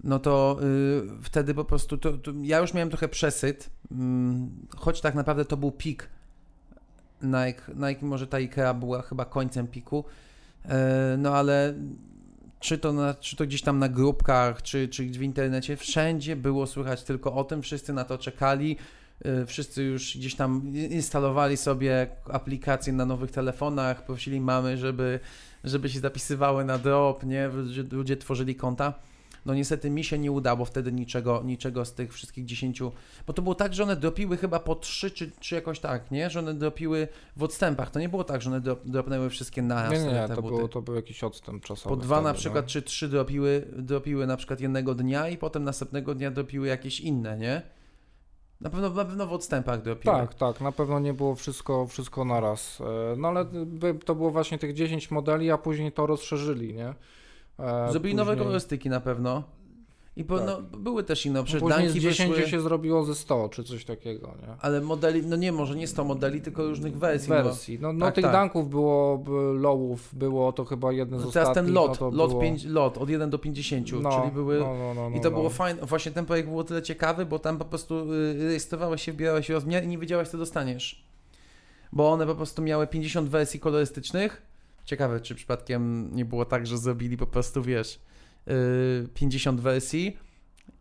no 0.03 0.19
to 0.19 0.59
y, 0.63 1.23
wtedy 1.23 1.53
po 1.53 1.65
prostu, 1.65 1.97
to, 1.97 2.17
to 2.17 2.31
ja 2.41 2.59
już 2.59 2.73
miałem 2.73 2.89
trochę 2.89 3.07
przesyt, 3.07 3.69
mm, 3.91 4.67
choć 4.77 5.01
tak 5.01 5.15
naprawdę 5.15 5.45
to 5.45 5.57
był 5.57 5.71
pik 5.71 6.09
Nike, 7.21 7.61
Nike 7.75 8.05
może 8.05 8.27
ta 8.27 8.39
Ikea 8.39 8.73
była 8.73 9.01
chyba 9.01 9.25
końcem 9.25 9.67
piku, 9.67 10.05
no 11.17 11.35
ale 11.35 11.73
czy 12.61 12.77
to, 12.77 12.93
na, 12.93 13.13
czy 13.13 13.35
to 13.35 13.45
gdzieś 13.45 13.61
tam 13.61 13.79
na 13.79 13.89
grupkach, 13.89 14.61
czy, 14.61 14.87
czy 14.87 15.03
w 15.03 15.23
internecie, 15.23 15.77
wszędzie 15.77 16.35
było 16.35 16.67
słychać 16.67 17.03
tylko 17.03 17.33
o 17.33 17.43
tym, 17.43 17.61
wszyscy 17.61 17.93
na 17.93 18.03
to 18.03 18.17
czekali, 18.17 18.77
e, 19.25 19.45
wszyscy 19.45 19.83
już 19.83 20.17
gdzieś 20.17 20.35
tam 20.35 20.73
instalowali 20.75 21.57
sobie 21.57 22.07
aplikacje 22.31 22.93
na 22.93 23.05
nowych 23.05 23.31
telefonach, 23.31 24.05
prosili 24.05 24.41
mamy, 24.41 24.77
żeby, 24.77 25.19
żeby 25.63 25.89
się 25.89 25.99
zapisywały 25.99 26.65
na 26.65 26.77
drop, 26.77 27.23
nie, 27.23 27.47
ludzie, 27.47 27.83
ludzie 27.91 28.17
tworzyli 28.17 28.55
konta. 28.55 28.93
No 29.45 29.53
niestety 29.53 29.89
mi 29.89 30.03
się 30.03 30.17
nie 30.17 30.31
udało 30.31 30.65
wtedy 30.65 30.91
niczego, 30.91 31.41
niczego 31.45 31.85
z 31.85 31.93
tych 31.93 32.13
wszystkich 32.13 32.45
10, 32.45 32.81
bo 33.27 33.33
to 33.33 33.41
było 33.41 33.55
tak, 33.55 33.73
że 33.73 33.83
one 33.83 33.95
dropiły 33.95 34.37
chyba 34.37 34.59
po 34.59 34.75
3 34.75 35.11
czy, 35.11 35.31
czy 35.39 35.55
jakoś 35.55 35.79
tak, 35.79 36.11
nie? 36.11 36.29
Że 36.29 36.39
one 36.39 36.53
dropiły 36.53 37.07
w 37.35 37.43
odstępach. 37.43 37.91
To 37.91 37.99
nie 37.99 38.09
było 38.09 38.23
tak, 38.23 38.41
że 38.41 38.49
one 38.49 38.61
drop, 38.61 38.79
dropnęły 38.85 39.29
wszystkie 39.29 39.61
naraz 39.61 39.91
Nie, 39.91 40.05
nie, 40.05 40.13
nie, 40.13 40.27
to, 40.27 40.41
buty. 40.41 40.55
było, 40.55 40.67
to 40.67 40.81
był 40.81 40.95
jakiś 40.95 41.23
odstęp 41.23 41.63
czasowy. 41.63 41.95
Po 41.95 42.01
dwa 42.01 42.15
wtedy, 42.15 42.27
na 42.27 42.33
przykład, 42.33 42.65
no. 42.65 42.69
czy 42.69 42.81
trzy 42.81 43.09
dropiły, 43.09 43.67
dropiły 43.77 44.27
na 44.27 44.37
przykład 44.37 44.61
jednego 44.61 44.95
dnia 44.95 45.29
i 45.29 45.37
potem 45.37 45.63
następnego 45.63 46.15
dnia 46.15 46.31
dropiły 46.31 46.67
jakieś 46.67 46.99
inne, 46.99 47.37
nie? 47.37 47.61
Na 48.61 48.69
pewno, 48.69 48.89
na 48.89 49.05
pewno 49.05 49.27
w 49.27 49.33
odstępach 49.33 49.81
dropiły. 49.81 50.15
Tak, 50.15 50.33
tak, 50.33 50.61
na 50.61 50.71
pewno 50.71 50.99
nie 50.99 51.13
było 51.13 51.35
wszystko, 51.35 51.87
wszystko 51.87 52.25
naraz. 52.25 52.81
E, 52.81 53.15
No 53.17 53.27
ale 53.27 53.45
to 54.05 54.15
było 54.15 54.31
właśnie 54.31 54.57
tych 54.57 54.73
10 54.73 55.11
modeli, 55.11 55.51
a 55.51 55.57
później 55.57 55.91
to 55.91 56.05
rozszerzyli, 56.07 56.73
nie? 56.73 56.93
Zrobili 57.91 58.15
nowe 58.15 58.31
później- 58.31 58.43
kolorystyki 58.45 58.89
na 58.89 58.99
pewno. 58.99 59.43
I 60.15 60.23
po, 60.23 60.37
Tak. 60.37 60.47
no, 60.47 60.61
były 60.77 61.03
też 61.03 61.25
inne, 61.25 61.43
przecież 61.43 61.61
Później 61.61 61.79
z 61.89 61.93
Dunki 61.93 61.99
10 61.99 62.31
wyszły, 62.35 62.49
się 62.49 62.61
zrobiło 62.61 63.03
ze 63.03 63.15
100 63.15 63.49
czy 63.49 63.63
coś 63.63 63.85
takiego, 63.85 64.27
nie? 64.27 64.55
ale 64.59 64.81
modeli, 64.81 65.25
no 65.25 65.35
nie, 65.35 65.51
może 65.51 65.75
nie 65.75 65.87
100 65.87 66.03
modeli, 66.03 66.41
tylko 66.41 66.63
różnych 66.67 66.97
wersji. 66.97 67.29
Wersji. 67.29 67.79
No, 67.81 67.93
no 67.93 68.05
tak, 68.05 68.15
tych 68.15 68.23
tak. 68.23 68.33
dunków 68.33 68.69
było, 68.69 69.23
lowów 69.53 70.15
było 70.15 70.51
to 70.53 70.65
chyba 70.65 70.91
jedne 70.91 71.19
z 71.19 71.25
No 71.25 71.31
teraz 71.31 71.47
ostatnich. 71.49 71.65
ten 71.75 71.83
lot, 71.83 72.01
no 72.01 72.09
lot, 72.09 72.29
było... 72.29 72.41
5, 72.41 72.65
lot 72.65 72.97
od 72.97 73.09
1 73.09 73.29
do 73.29 73.39
50, 73.39 73.91
no, 74.01 74.21
czyli 74.21 74.31
były... 74.31 74.59
No, 74.59 74.77
no, 74.77 74.93
no, 74.93 75.09
no, 75.09 75.17
I 75.17 75.21
to 75.21 75.29
no. 75.29 75.37
było 75.37 75.49
fajne, 75.49 75.85
właśnie 75.85 76.11
ten 76.11 76.25
projekt 76.25 76.49
był 76.49 76.59
o 76.59 76.63
tyle 76.63 76.81
ciekawy, 76.81 77.25
bo 77.25 77.39
tam 77.39 77.57
po 77.57 77.65
prostu 77.65 78.13
y, 78.13 78.33
rejestrowałeś 78.37 79.01
się, 79.01 79.11
wbierałeś 79.11 79.49
rozmiar 79.49 79.83
i 79.83 79.87
nie 79.87 79.97
wiedziałeś 79.97 80.27
co 80.29 80.37
dostaniesz. 80.37 81.03
Bo 81.91 82.11
one 82.11 82.25
po 82.25 82.35
prostu 82.35 82.61
miały 82.61 82.87
50 82.87 83.29
wersji 83.29 83.59
kolorystycznych. 83.59 84.41
Ciekawe, 84.85 85.19
czy 85.19 85.35
przypadkiem 85.35 86.09
nie 86.15 86.25
było 86.25 86.45
tak, 86.45 86.67
że 86.67 86.77
zrobili 86.77 87.17
po 87.17 87.27
prostu, 87.27 87.61
wiesz, 87.63 87.99
y, 88.47 89.07
50 89.13 89.61
wersji 89.61 90.17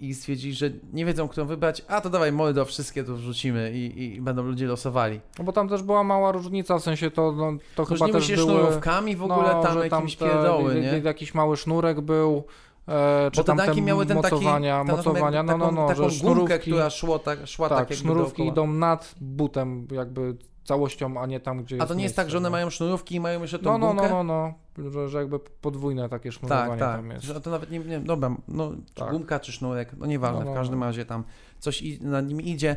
i 0.00 0.14
stwierdzili, 0.14 0.54
że 0.54 0.70
nie 0.92 1.04
wiedzą, 1.06 1.28
którą 1.28 1.46
wybrać, 1.46 1.84
a 1.88 2.00
to 2.00 2.10
dawaj 2.10 2.32
Moldo, 2.32 2.64
wszystkie 2.64 3.04
tu 3.04 3.16
wrzucimy 3.16 3.72
i, 3.72 4.14
i 4.14 4.20
będą 4.20 4.42
ludzie 4.42 4.66
losowali. 4.66 5.20
No 5.38 5.44
bo 5.44 5.52
tam 5.52 5.68
też 5.68 5.82
była 5.82 6.04
mała 6.04 6.32
różnica, 6.32 6.78
w 6.78 6.82
sensie 6.82 7.10
to, 7.10 7.32
no, 7.32 7.52
to 7.74 7.84
chyba 7.84 7.98
Różniły 7.98 8.12
też 8.12 8.26
się 8.26 8.36
były... 8.36 8.50
sznurówkami 8.52 9.16
w 9.16 9.22
ogóle, 9.22 9.52
no, 9.52 9.62
tam 9.62 9.74
że 9.74 9.88
jakieś 9.88 10.16
te- 10.16 10.24
pierdoły, 10.26 10.74
nie? 10.74 11.00
Jakiś 11.04 11.34
mały 11.34 11.56
sznurek 11.56 12.00
był, 12.00 12.44
e, 12.88 13.30
czy 13.32 13.40
Bo 13.40 13.44
tam 13.44 13.58
te 13.58 13.80
miały 13.80 14.06
ten 14.06 14.20
taki, 14.22 14.34
mocowania, 14.34 14.84
ten, 14.84 14.96
mocowania, 14.96 15.42
no, 15.42 15.58
no, 15.58 15.64
taką, 15.64 15.76
no, 15.76 15.88
taką 15.88 16.08
że 16.08 16.24
gumkę, 16.24 16.58
która 16.58 16.90
szło 16.90 17.18
tak, 17.18 17.46
szła 17.46 17.68
tak, 17.68 17.78
tak, 17.78 17.90
jakby 17.90 18.02
sznurówki 18.02 18.42
dookoła. 18.42 18.52
idą 18.52 18.78
nad 18.78 19.14
butem 19.20 19.88
jakby 19.92 20.36
całością, 20.70 21.20
a 21.20 21.26
nie 21.26 21.40
tam, 21.40 21.62
gdzie 21.64 21.82
A 21.82 21.86
to 21.86 21.94
nie 21.94 22.02
jest 22.02 22.16
tak, 22.16 22.30
że 22.30 22.38
one 22.38 22.48
no. 22.48 22.52
mają 22.52 22.70
sznurówki 22.70 23.14
i 23.14 23.20
mają 23.20 23.42
jeszcze 23.42 23.58
tą 23.58 23.64
No, 23.64 23.78
no, 23.78 23.86
gumkę? 23.88 24.08
no, 24.10 24.24
no, 24.24 24.54
no, 24.78 24.90
że, 24.90 25.08
że 25.08 25.18
jakby 25.18 25.38
podwójne 25.38 26.08
takie 26.08 26.32
sznurowanie 26.32 26.70
Tak, 26.70 26.78
tak. 26.78 26.96
tam 26.96 27.10
jest. 27.10 27.24
Że 27.24 27.40
to 27.40 27.50
nawet 27.50 27.70
nie, 27.70 27.78
nie 27.78 28.00
dobra, 28.00 28.36
no, 28.48 28.72
czy 28.94 28.94
Tak. 28.94 29.10
gumka, 29.10 29.40
czy 29.40 29.52
sznurek, 29.52 29.92
no 29.98 30.06
nieważne, 30.06 30.38
No, 30.40 30.44
no, 30.44 30.52
w 30.52 30.54
każdym 30.54 30.78
no. 30.78 30.86
razie 30.86 31.04
tam 31.04 31.24
coś 31.58 31.82
i, 31.82 31.98
na 32.02 32.20
nim 32.20 32.40
idzie, 32.40 32.76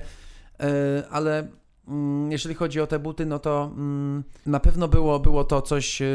e, 0.60 1.04
ale 1.12 1.48
mm, 1.88 2.32
jeżeli 2.32 2.56
chodzi 2.56 2.82
o 2.82 2.88
te 2.88 3.00
buty, 3.00 3.26
no 3.26 3.40
to 3.40 3.72
mm, 3.76 4.24
na 4.46 4.60
pewno 4.60 4.88
było, 4.88 5.20
było 5.20 5.44
to 5.44 5.62
coś, 5.62 6.02
e, 6.02 6.08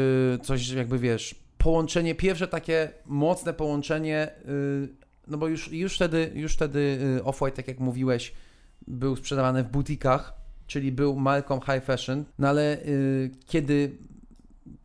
coś 0.43 0.69
jakby 0.69 0.99
wiesz, 0.99 1.35
połączenie, 1.57 2.15
pierwsze 2.15 2.47
takie 2.47 2.91
mocne 3.05 3.53
połączenie, 3.53 4.31
y, 4.49 4.89
no 5.27 5.37
bo 5.37 5.47
już, 5.47 5.71
już 5.71 5.95
wtedy, 5.95 6.31
już 6.33 6.53
wtedy 6.53 6.79
y, 7.19 7.23
Off-White, 7.23 7.51
tak 7.51 7.67
jak 7.67 7.79
mówiłeś, 7.79 8.33
był 8.87 9.15
sprzedawany 9.15 9.63
w 9.63 9.69
butikach, 9.69 10.33
czyli 10.69 10.91
był 10.91 11.15
marką 11.15 11.59
high 11.59 11.83
fashion, 11.83 12.25
no 12.39 12.47
ale 12.47 12.77
y, 12.77 13.31
kiedy 13.45 13.97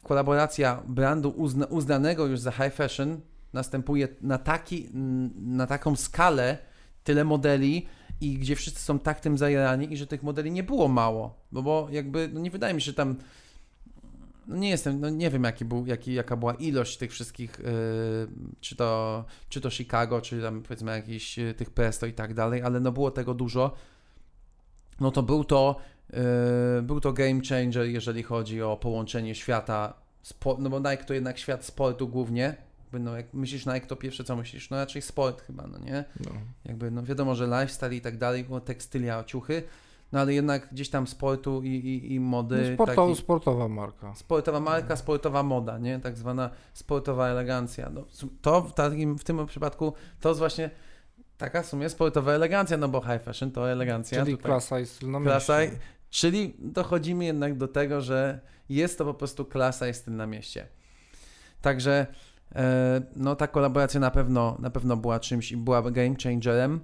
kolaboracja 0.03 0.83
brandu 0.87 1.31
uzna, 1.31 1.67
uznanego 1.67 2.27
już 2.27 2.41
za 2.41 2.51
high 2.51 2.75
fashion 2.75 3.21
następuje 3.53 4.09
na, 4.21 4.39
taki, 4.39 4.89
na 5.37 5.67
taką 5.67 5.97
skalę, 5.97 6.59
tyle 7.05 7.25
modeli 7.25 7.87
i 8.21 8.39
gdzie 8.39 8.57
wszyscy 8.57 8.81
są 8.81 8.99
tak 8.99 9.21
tym 9.21 9.39
zajarani 9.39 9.93
i 9.93 9.97
że 9.97 10.07
tych 10.07 10.23
modeli 10.23 10.51
nie 10.51 10.63
było 10.63 10.89
mało, 10.89 11.39
bo, 11.53 11.63
bo 11.63 11.89
jakby, 11.91 12.31
no 12.33 12.41
nie 12.41 12.51
wydaje 12.51 12.75
mi 12.75 12.81
się, 12.81 12.87
że 12.87 12.95
tam 12.95 13.17
no 14.47 14.57
nie 14.57 14.71
jestem, 14.71 15.01
no 15.01 15.11
nie 15.11 15.31
wiem 15.31 15.45
jaki 15.45 15.65
był, 15.65 15.87
jaki, 15.87 16.15
jaka 16.15 16.37
była 16.37 16.55
ilość 16.55 16.97
tych 16.97 17.13
wszystkich, 17.13 17.59
yy, 17.59 18.29
czy, 18.61 18.77
to, 18.77 19.25
czy 19.49 19.61
to 19.61 19.71
Chicago, 19.71 20.21
czy 20.21 20.43
tam 20.43 20.63
powiedzmy 20.63 20.91
jakiś 20.91 21.39
yy, 21.39 21.55
tych 21.55 21.71
Presto 21.71 22.07
i 22.07 22.13
tak 22.13 22.35
dalej, 22.35 22.63
ale 22.63 22.81
no 22.81 22.93
było 22.93 23.11
tego 23.11 23.35
dużo, 23.35 23.75
no 25.01 25.11
to 25.11 25.23
był 25.23 25.45
to, 25.45 25.77
yy, 26.13 26.19
był 26.83 27.01
to 27.01 27.13
game 27.13 27.41
changer, 27.49 27.87
jeżeli 27.87 28.23
chodzi 28.23 28.63
o 28.63 28.77
połączenie 28.77 29.35
świata, 29.35 29.95
spo, 30.23 30.57
no 30.61 30.71
bo 30.71 30.79
Nike 30.79 31.05
to 31.05 31.15
jednak 31.15 31.39
świat 31.39 31.65
sportu 31.65 32.09
głównie, 32.09 32.57
no 32.93 33.17
jak 33.17 33.35
myślisz 33.35 33.67
Nike 33.67 33.87
to 33.87 33.97
pierwsze 33.97 34.25
co 34.25 34.37
myślisz, 34.37 34.71
no 34.71 34.77
raczej 34.77 35.03
sport 35.03 35.43
chyba, 35.43 35.67
no 35.67 35.79
nie? 35.79 36.05
No. 36.25 36.31
Jakby, 36.65 36.91
no 36.91 37.03
wiadomo, 37.03 37.35
że 37.35 37.47
lifestyle 37.47 37.95
i 37.95 38.01
tak 38.01 38.19
dalej, 38.19 38.47
tekstylia, 38.65 39.25
ciuchy, 39.25 39.63
no 40.13 40.21
ale 40.21 40.35
jednak 40.35 40.69
gdzieś 40.73 40.91
tam 40.91 41.07
sportu 41.07 41.63
i, 41.63 41.69
i, 41.69 42.15
i 42.15 42.21
mody. 42.21 42.57
No, 42.57 42.75
sportowa, 42.75 43.09
taki- 43.09 43.21
sportowa 43.21 43.69
marka. 43.69 44.15
Sportowa 44.15 44.61
marka, 44.61 44.97
sportowa 44.97 45.43
moda, 45.43 45.79
nie? 45.79 46.01
Tak 46.01 46.19
zwana 46.19 46.51
sportowa 46.73 47.29
elegancja. 47.29 47.91
No, 47.91 48.05
to 48.43 48.63
w, 48.63 48.75
takim, 48.75 49.19
w 49.19 49.25
tym 49.25 49.47
przypadku 49.47 49.93
to 50.21 50.29
jest 50.29 50.39
właśnie 50.39 50.71
taka 51.39 51.63
w 51.63 51.67
sumie 51.67 51.89
sportowa 51.89 52.33
elegancja, 52.33 52.77
no 52.77 52.89
bo 52.89 53.01
high 53.01 53.23
fashion 53.23 53.51
to 53.51 53.71
elegancja. 53.71 54.25
Czyli 54.25 54.37
tutaj. 54.37 54.51
klasa 54.51 54.81
i 54.81 54.87
styl 54.87 55.11
na 55.11 55.21
Klasa, 55.21 55.61
mieście. 55.61 55.77
czyli 56.11 56.57
dochodzimy 56.59 57.25
jednak 57.25 57.57
do 57.59 57.69
tego, 57.69 58.01
że 58.01 58.41
jest 58.69 58.99
to 58.99 59.05
po 59.05 59.15
prostu 59.15 59.45
klasa 59.45 59.89
i 59.89 59.95
styl 59.95 60.17
na 60.17 60.27
mieście. 60.27 60.67
Także 61.61 62.07
e, 62.55 63.03
no 63.17 63.37
ta 63.37 63.47
kolaboracja 63.47 64.01
na 64.01 64.11
pewno, 64.11 64.57
na 64.61 64.71
pewno 64.71 64.97
była 64.97 65.21
czymś 65.21 65.53
i 65.53 65.57
była 65.57 65.83
game 65.91 66.15
changerem. 66.23 66.81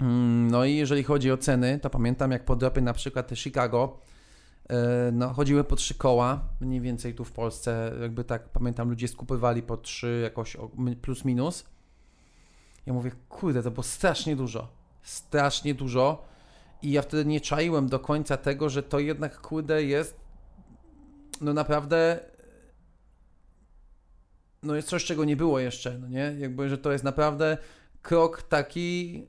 Mm, 0.00 0.50
No 0.50 0.64
i 0.64 0.76
jeżeli 0.76 1.02
chodzi 1.02 1.32
o 1.32 1.36
ceny, 1.36 1.78
to 1.82 1.90
pamiętam 1.90 2.30
jak 2.30 2.44
po 2.44 2.56
dropie 2.56 2.80
na 2.80 2.92
przykład 2.92 3.30
Chicago, 3.34 3.98
e, 4.70 4.76
no 5.12 5.32
chodziły 5.32 5.64
po 5.64 5.76
trzy 5.76 5.94
koła, 5.94 6.48
mniej 6.60 6.80
więcej 6.80 7.14
tu 7.14 7.24
w 7.24 7.32
Polsce, 7.32 7.92
jakby 8.00 8.24
tak 8.24 8.48
pamiętam 8.48 8.90
ludzie 8.90 9.08
skupywali 9.08 9.62
po 9.62 9.76
trzy 9.76 10.20
jakoś 10.22 10.56
plus 11.02 11.24
minus. 11.24 11.64
Ja 12.86 12.92
mówię, 12.92 13.10
kurde, 13.28 13.62
to 13.62 13.70
było 13.70 13.82
strasznie 13.82 14.36
dużo, 14.36 14.68
strasznie 15.02 15.74
dużo. 15.74 16.24
I 16.82 16.90
ja 16.90 17.02
wtedy 17.02 17.24
nie 17.24 17.40
czaiłem 17.40 17.88
do 17.88 17.98
końca 17.98 18.36
tego, 18.36 18.70
że 18.70 18.82
to 18.82 18.98
jednak 18.98 19.40
kurde 19.40 19.84
jest 19.84 20.24
no 21.40 21.52
naprawdę 21.52 22.20
no 24.62 24.74
jest 24.74 24.88
coś, 24.88 25.04
czego 25.04 25.24
nie 25.24 25.36
było 25.36 25.58
jeszcze, 25.58 25.98
no 25.98 26.08
nie? 26.08 26.34
Jakby, 26.38 26.68
że 26.68 26.78
to 26.78 26.92
jest 26.92 27.04
naprawdę 27.04 27.58
krok 28.02 28.42
taki 28.42 29.26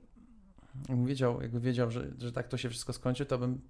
jakbym 0.89 1.05
wiedział, 1.05 1.41
jakby 1.41 1.59
wiedział, 1.59 1.91
że, 1.91 2.07
że 2.19 2.31
tak 2.31 2.47
to 2.47 2.57
się 2.57 2.69
wszystko 2.69 2.93
skończy, 2.93 3.25
to 3.25 3.37
bym 3.37 3.61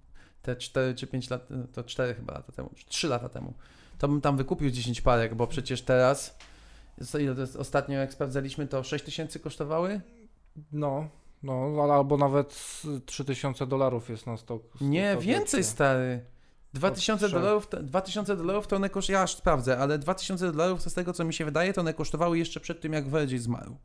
te 0.42 0.56
4 0.56 0.94
czy 0.94 1.06
5 1.06 1.30
lat, 1.30 1.48
to 1.72 1.84
4 1.84 2.14
chyba 2.14 2.32
lata 2.32 2.52
temu, 2.52 2.70
czy 2.74 2.86
3 2.86 3.08
lata 3.08 3.28
temu, 3.28 3.54
to 3.98 4.08
bym 4.08 4.20
tam 4.20 4.36
wykupił 4.36 4.70
10 4.70 5.00
parek, 5.00 5.34
bo 5.34 5.46
przecież 5.46 5.82
teraz 5.82 6.38
to 7.00 7.56
ostatnio 7.56 7.98
jak 7.98 8.12
sprawdzaliśmy, 8.12 8.66
to 8.66 8.82
6 8.82 9.04
tysięcy 9.04 9.40
kosztowały? 9.40 10.00
No, 10.72 11.08
no, 11.42 11.82
albo 11.94 12.16
nawet 12.16 12.52
z 12.52 12.86
3000 13.06 13.66
dolarów 13.66 14.08
jest 14.10 14.26
na 14.26 14.36
stok. 14.36 14.62
Nie, 14.80 15.10
stok 15.12 15.24
więcej 15.24 15.58
wersji. 15.58 15.72
stary. 15.72 16.24
2000 16.74 17.26
trzech. 17.28 17.40
dolarów, 17.40 17.66
to- 17.66 17.82
2000 17.82 18.36
dolarów 18.36 18.66
to 18.66 18.76
one 18.76 18.90
kosztowały, 18.90 19.18
ja 19.18 19.22
aż 19.22 19.34
sprawdzę, 19.36 19.78
ale 19.78 19.98
2000 19.98 20.52
dolarów 20.52 20.84
to 20.84 20.90
z 20.90 20.94
tego 20.94 21.12
co 21.12 21.24
mi 21.24 21.34
się 21.34 21.44
wydaje, 21.44 21.72
to 21.72 21.80
one 21.80 21.94
kosztowały 21.94 22.38
jeszcze 22.38 22.60
przed 22.60 22.80
tym 22.80 22.92
jak 22.92 23.08
Virgil 23.10 23.38
zmarł. 23.38 23.76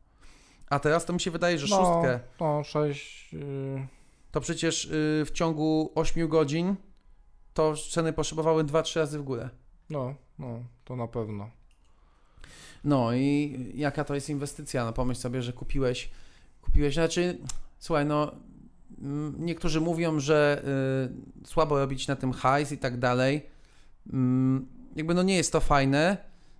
A 0.70 0.78
teraz 0.78 1.04
to 1.04 1.12
mi 1.12 1.20
się 1.20 1.30
wydaje, 1.30 1.58
że 1.58 1.66
No, 1.70 1.76
szóstkę. 1.76 2.20
no, 2.40 2.64
6. 2.64 3.32
Yy, 3.32 3.86
To 4.30 4.40
przecież 4.40 4.84
y, 4.84 5.22
w 5.26 5.30
ciągu 5.32 5.92
8 5.94 6.28
godzin 6.28 6.74
to 7.54 7.74
ceny 7.90 8.12
poszybowały 8.12 8.64
2-3 8.64 9.00
razy 9.00 9.18
w 9.18 9.22
górę. 9.22 9.48
no, 9.90 10.14
no, 10.38 10.58
to 10.84 10.96
na 10.96 11.06
pewno. 11.08 11.50
No 12.84 13.14
i 13.14 13.58
jaka 13.74 14.04
to 14.04 14.14
jest 14.14 14.30
inwestycja? 14.30 14.84
No 14.84 14.92
pomyśl 14.92 15.20
sobie, 15.20 15.42
że 15.42 15.52
kupiłeś, 15.52 16.10
kupiłeś, 16.62 16.94
znaczy, 16.94 17.38
słuchaj, 17.78 18.06
no 18.06 18.32
mm, 19.02 19.34
niektórzy 19.38 19.80
mówią, 19.80 20.20
że 20.20 20.62
y, 21.44 21.46
słabo 21.46 21.78
robić 21.78 22.08
na 22.08 22.16
tym 22.16 22.32
hajs 22.32 22.72
i 22.72 22.78
tak 22.78 22.98
dalej. 22.98 23.46
Mm, 24.12 24.66
jakby 24.96 25.14
no 25.14 25.22
nie 25.22 25.36
jest 25.36 25.52
to 25.52 25.60
fajne, 25.60 26.16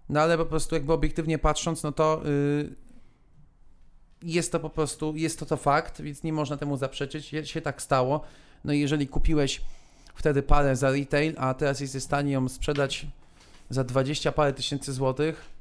no 0.08 0.20
ale 0.20 0.38
po 0.38 0.46
prostu 0.46 0.74
jakby 0.74 0.92
obiektywnie 0.92 1.38
patrząc, 1.38 1.82
no 1.82 1.92
to 1.92 2.22
y, 2.26 2.74
jest 4.22 4.52
to 4.52 4.60
po 4.60 4.70
prostu, 4.70 5.16
jest 5.16 5.38
to 5.38 5.46
to 5.46 5.56
fakt, 5.56 6.02
więc 6.02 6.22
nie 6.22 6.32
można 6.32 6.56
temu 6.56 6.76
zaprzeczyć, 6.76 7.34
się 7.44 7.60
tak 7.60 7.82
stało. 7.82 8.20
No 8.64 8.72
i 8.72 8.80
jeżeli 8.80 9.08
kupiłeś 9.08 9.62
wtedy 10.14 10.42
parę 10.42 10.76
za 10.76 10.90
retail, 10.90 11.34
a 11.38 11.54
teraz 11.54 11.80
jesteś 11.80 12.02
w 12.02 12.06
stanie 12.06 12.32
ją 12.32 12.48
sprzedać 12.48 13.06
za 13.70 13.84
20 13.84 14.32
parę 14.32 14.52
tysięcy 14.52 14.92
złotych, 14.92 15.51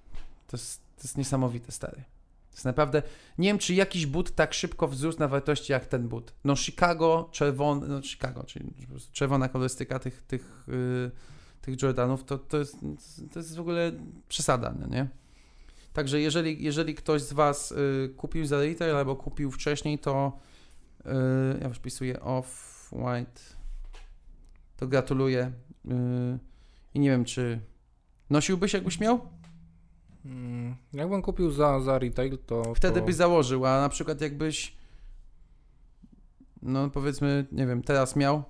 to 0.51 0.57
jest, 0.57 0.81
to 0.95 1.01
jest 1.03 1.17
niesamowite, 1.17 1.71
stary. 1.71 2.03
To 2.51 2.55
jest 2.55 2.65
naprawdę, 2.65 3.03
nie 3.37 3.49
wiem, 3.49 3.57
czy 3.57 3.73
jakiś 3.73 4.05
but 4.05 4.35
tak 4.35 4.53
szybko 4.53 4.87
wzrósł 4.87 5.19
na 5.19 5.27
wartości 5.27 5.71
jak 5.71 5.85
ten 5.85 6.07
but. 6.07 6.33
No 6.43 6.55
Chicago, 6.55 7.29
czerwony, 7.31 7.87
no 7.87 8.01
Chicago, 8.01 8.43
czyli 8.43 8.73
czerwona 9.11 9.49
kolorystyka 9.49 9.99
tych, 9.99 10.21
tych, 10.21 10.65
yy, 10.67 11.11
tych 11.61 11.81
Jordanów, 11.81 12.23
to, 12.23 12.37
to, 12.37 12.57
jest, 12.57 12.75
to 13.33 13.39
jest 13.39 13.55
w 13.55 13.59
ogóle 13.59 13.91
przesada, 14.27 14.73
no 14.79 14.87
nie? 14.87 15.07
Także 15.93 16.21
jeżeli, 16.21 16.63
jeżeli 16.63 16.95
ktoś 16.95 17.21
z 17.21 17.33
Was 17.33 17.71
y, 17.71 18.13
kupił 18.17 18.45
za 18.45 18.59
retail 18.59 18.95
albo 18.95 19.15
kupił 19.15 19.51
wcześniej, 19.51 19.99
to 19.99 20.39
y, 20.99 21.09
ja 21.61 21.67
już 21.67 21.77
wpisuję 21.77 22.19
off-white, 22.19 23.55
to 24.77 24.87
gratuluję. 24.87 25.51
Y, 25.85 26.39
I 26.93 26.99
nie 26.99 27.09
wiem, 27.09 27.25
czy 27.25 27.59
nosiłbyś 28.29 28.73
jakbyś 28.73 28.99
miał? 28.99 29.40
Mm, 30.25 30.75
jakbym 30.93 31.21
kupił 31.21 31.51
za, 31.51 31.79
za 31.79 31.99
retail, 31.99 32.37
to. 32.45 32.73
Wtedy 32.75 32.99
to... 32.99 33.05
byś 33.05 33.15
założył, 33.15 33.65
a 33.65 33.81
na 33.81 33.89
przykład 33.89 34.21
jakbyś, 34.21 34.75
no 36.61 36.89
powiedzmy, 36.89 37.45
nie 37.51 37.67
wiem, 37.67 37.81
teraz 37.83 38.15
miał, 38.15 38.43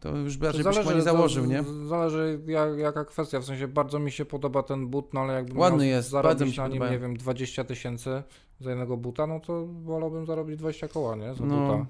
to 0.00 0.16
już 0.16 0.36
by 0.36 0.46
raczej 0.46 0.64
byś 0.64 0.76
chyba 0.76 0.92
nie 0.92 1.02
założył, 1.02 1.44
nie? 1.46 1.64
Zależy 1.88 2.40
jak, 2.46 2.78
jaka 2.78 3.04
kwestia, 3.04 3.40
w 3.40 3.44
sensie 3.44 3.68
bardzo 3.68 3.98
mi 3.98 4.10
się 4.12 4.24
podoba 4.24 4.62
ten 4.62 4.86
but, 4.88 5.14
no 5.14 5.20
ale 5.20 5.34
jakbym 5.34 5.58
Ładny 5.58 5.86
jest, 5.86 6.10
zarobić 6.10 6.56
na 6.56 6.62
nim, 6.64 6.72
podobają. 6.72 6.92
nie 6.92 6.98
wiem, 6.98 7.16
20 7.16 7.64
tysięcy 7.64 8.22
za 8.60 8.70
jednego 8.70 8.96
buta, 8.96 9.26
no 9.26 9.40
to 9.40 9.66
wolałbym 9.66 10.26
zarobić 10.26 10.56
20 10.56 10.88
koła, 10.88 11.16
nie? 11.16 11.34
Za 11.34 11.44
No, 11.44 11.56
buta. 11.66 11.86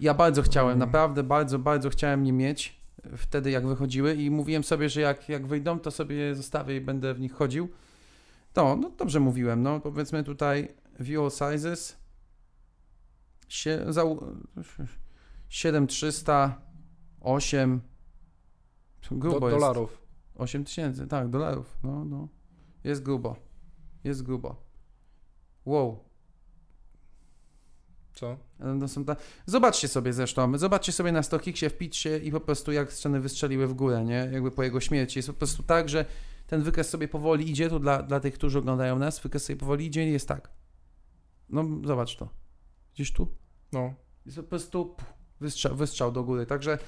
Ja 0.00 0.14
bardzo 0.14 0.42
chciałem, 0.42 0.68
Mm. 0.76 0.78
naprawdę 0.78 1.22
bardzo, 1.22 1.58
bardzo 1.58 1.90
chciałem 1.90 2.22
nie 2.22 2.32
mieć 2.32 2.84
wtedy 3.16 3.50
jak 3.50 3.66
wychodziły 3.66 4.14
i 4.14 4.30
mówiłem 4.30 4.64
sobie, 4.64 4.88
że 4.88 5.00
jak, 5.00 5.28
jak 5.28 5.46
wyjdą, 5.46 5.78
to 5.80 5.90
sobie 5.90 6.16
je 6.16 6.34
zostawię 6.34 6.76
i 6.76 6.80
będę 6.80 7.14
w 7.14 7.20
nich 7.20 7.32
chodził. 7.32 7.68
No, 8.56 8.76
no 8.76 8.90
dobrze 8.90 9.20
mówiłem, 9.20 9.62
no 9.62 9.80
powiedzmy 9.80 10.24
tutaj 10.24 10.68
view 11.00 11.20
all 11.20 11.30
sizes 11.52 12.04
Sie, 13.48 13.92
za, 13.92 14.02
7300 15.48 16.60
8 17.20 17.80
Do, 19.10 19.16
grubo 19.16 19.48
jest. 19.48 19.60
dolarów. 19.60 20.02
8 20.34 20.64
tysięcy, 20.64 21.06
tak, 21.06 21.28
dolarów. 21.28 21.76
No, 21.82 22.04
no. 22.04 22.28
Jest 22.84 23.02
grubo. 23.02 23.36
Jest 24.04 24.22
grubo. 24.22 24.62
Wow. 25.64 26.04
Co? 28.14 28.36
No 28.58 28.88
są 28.88 29.04
ta... 29.04 29.16
Zobaczcie 29.46 29.88
sobie 29.88 30.12
zresztą, 30.12 30.58
zobaczcie 30.58 30.92
sobie 30.92 31.12
na 31.12 31.22
StockXie, 31.22 31.70
wpiszcie 31.70 32.18
i 32.18 32.30
po 32.30 32.40
prostu 32.40 32.72
jak 32.72 32.92
sceny 32.92 33.20
wystrzeliły 33.20 33.66
w 33.66 33.74
górę, 33.74 34.04
nie? 34.04 34.28
Jakby 34.32 34.50
po 34.50 34.62
jego 34.62 34.80
śmierci. 34.80 35.18
Jest 35.18 35.28
po 35.28 35.34
prostu 35.34 35.62
tak, 35.62 35.88
że 35.88 36.04
ten 36.46 36.62
wykres 36.62 36.90
sobie 36.90 37.08
powoli 37.08 37.50
idzie, 37.50 37.68
tu 37.68 37.78
dla, 37.78 38.02
dla 38.02 38.20
tych, 38.20 38.34
którzy 38.34 38.58
oglądają 38.58 38.98
nas, 38.98 39.20
wykres 39.20 39.44
sobie 39.44 39.56
powoli 39.56 39.86
idzie 39.86 40.08
i 40.08 40.12
jest 40.12 40.28
tak. 40.28 40.50
No 41.48 41.64
zobacz 41.84 42.16
to. 42.16 42.28
Gdzieś 42.94 43.12
tu? 43.12 43.28
No. 43.72 43.94
Jest 44.26 44.36
po 44.36 44.42
prostu 44.42 44.86
pff, 44.86 45.14
wystrzał, 45.40 45.76
wystrzał 45.76 46.12
do 46.12 46.24
góry, 46.24 46.46
także 46.46 46.78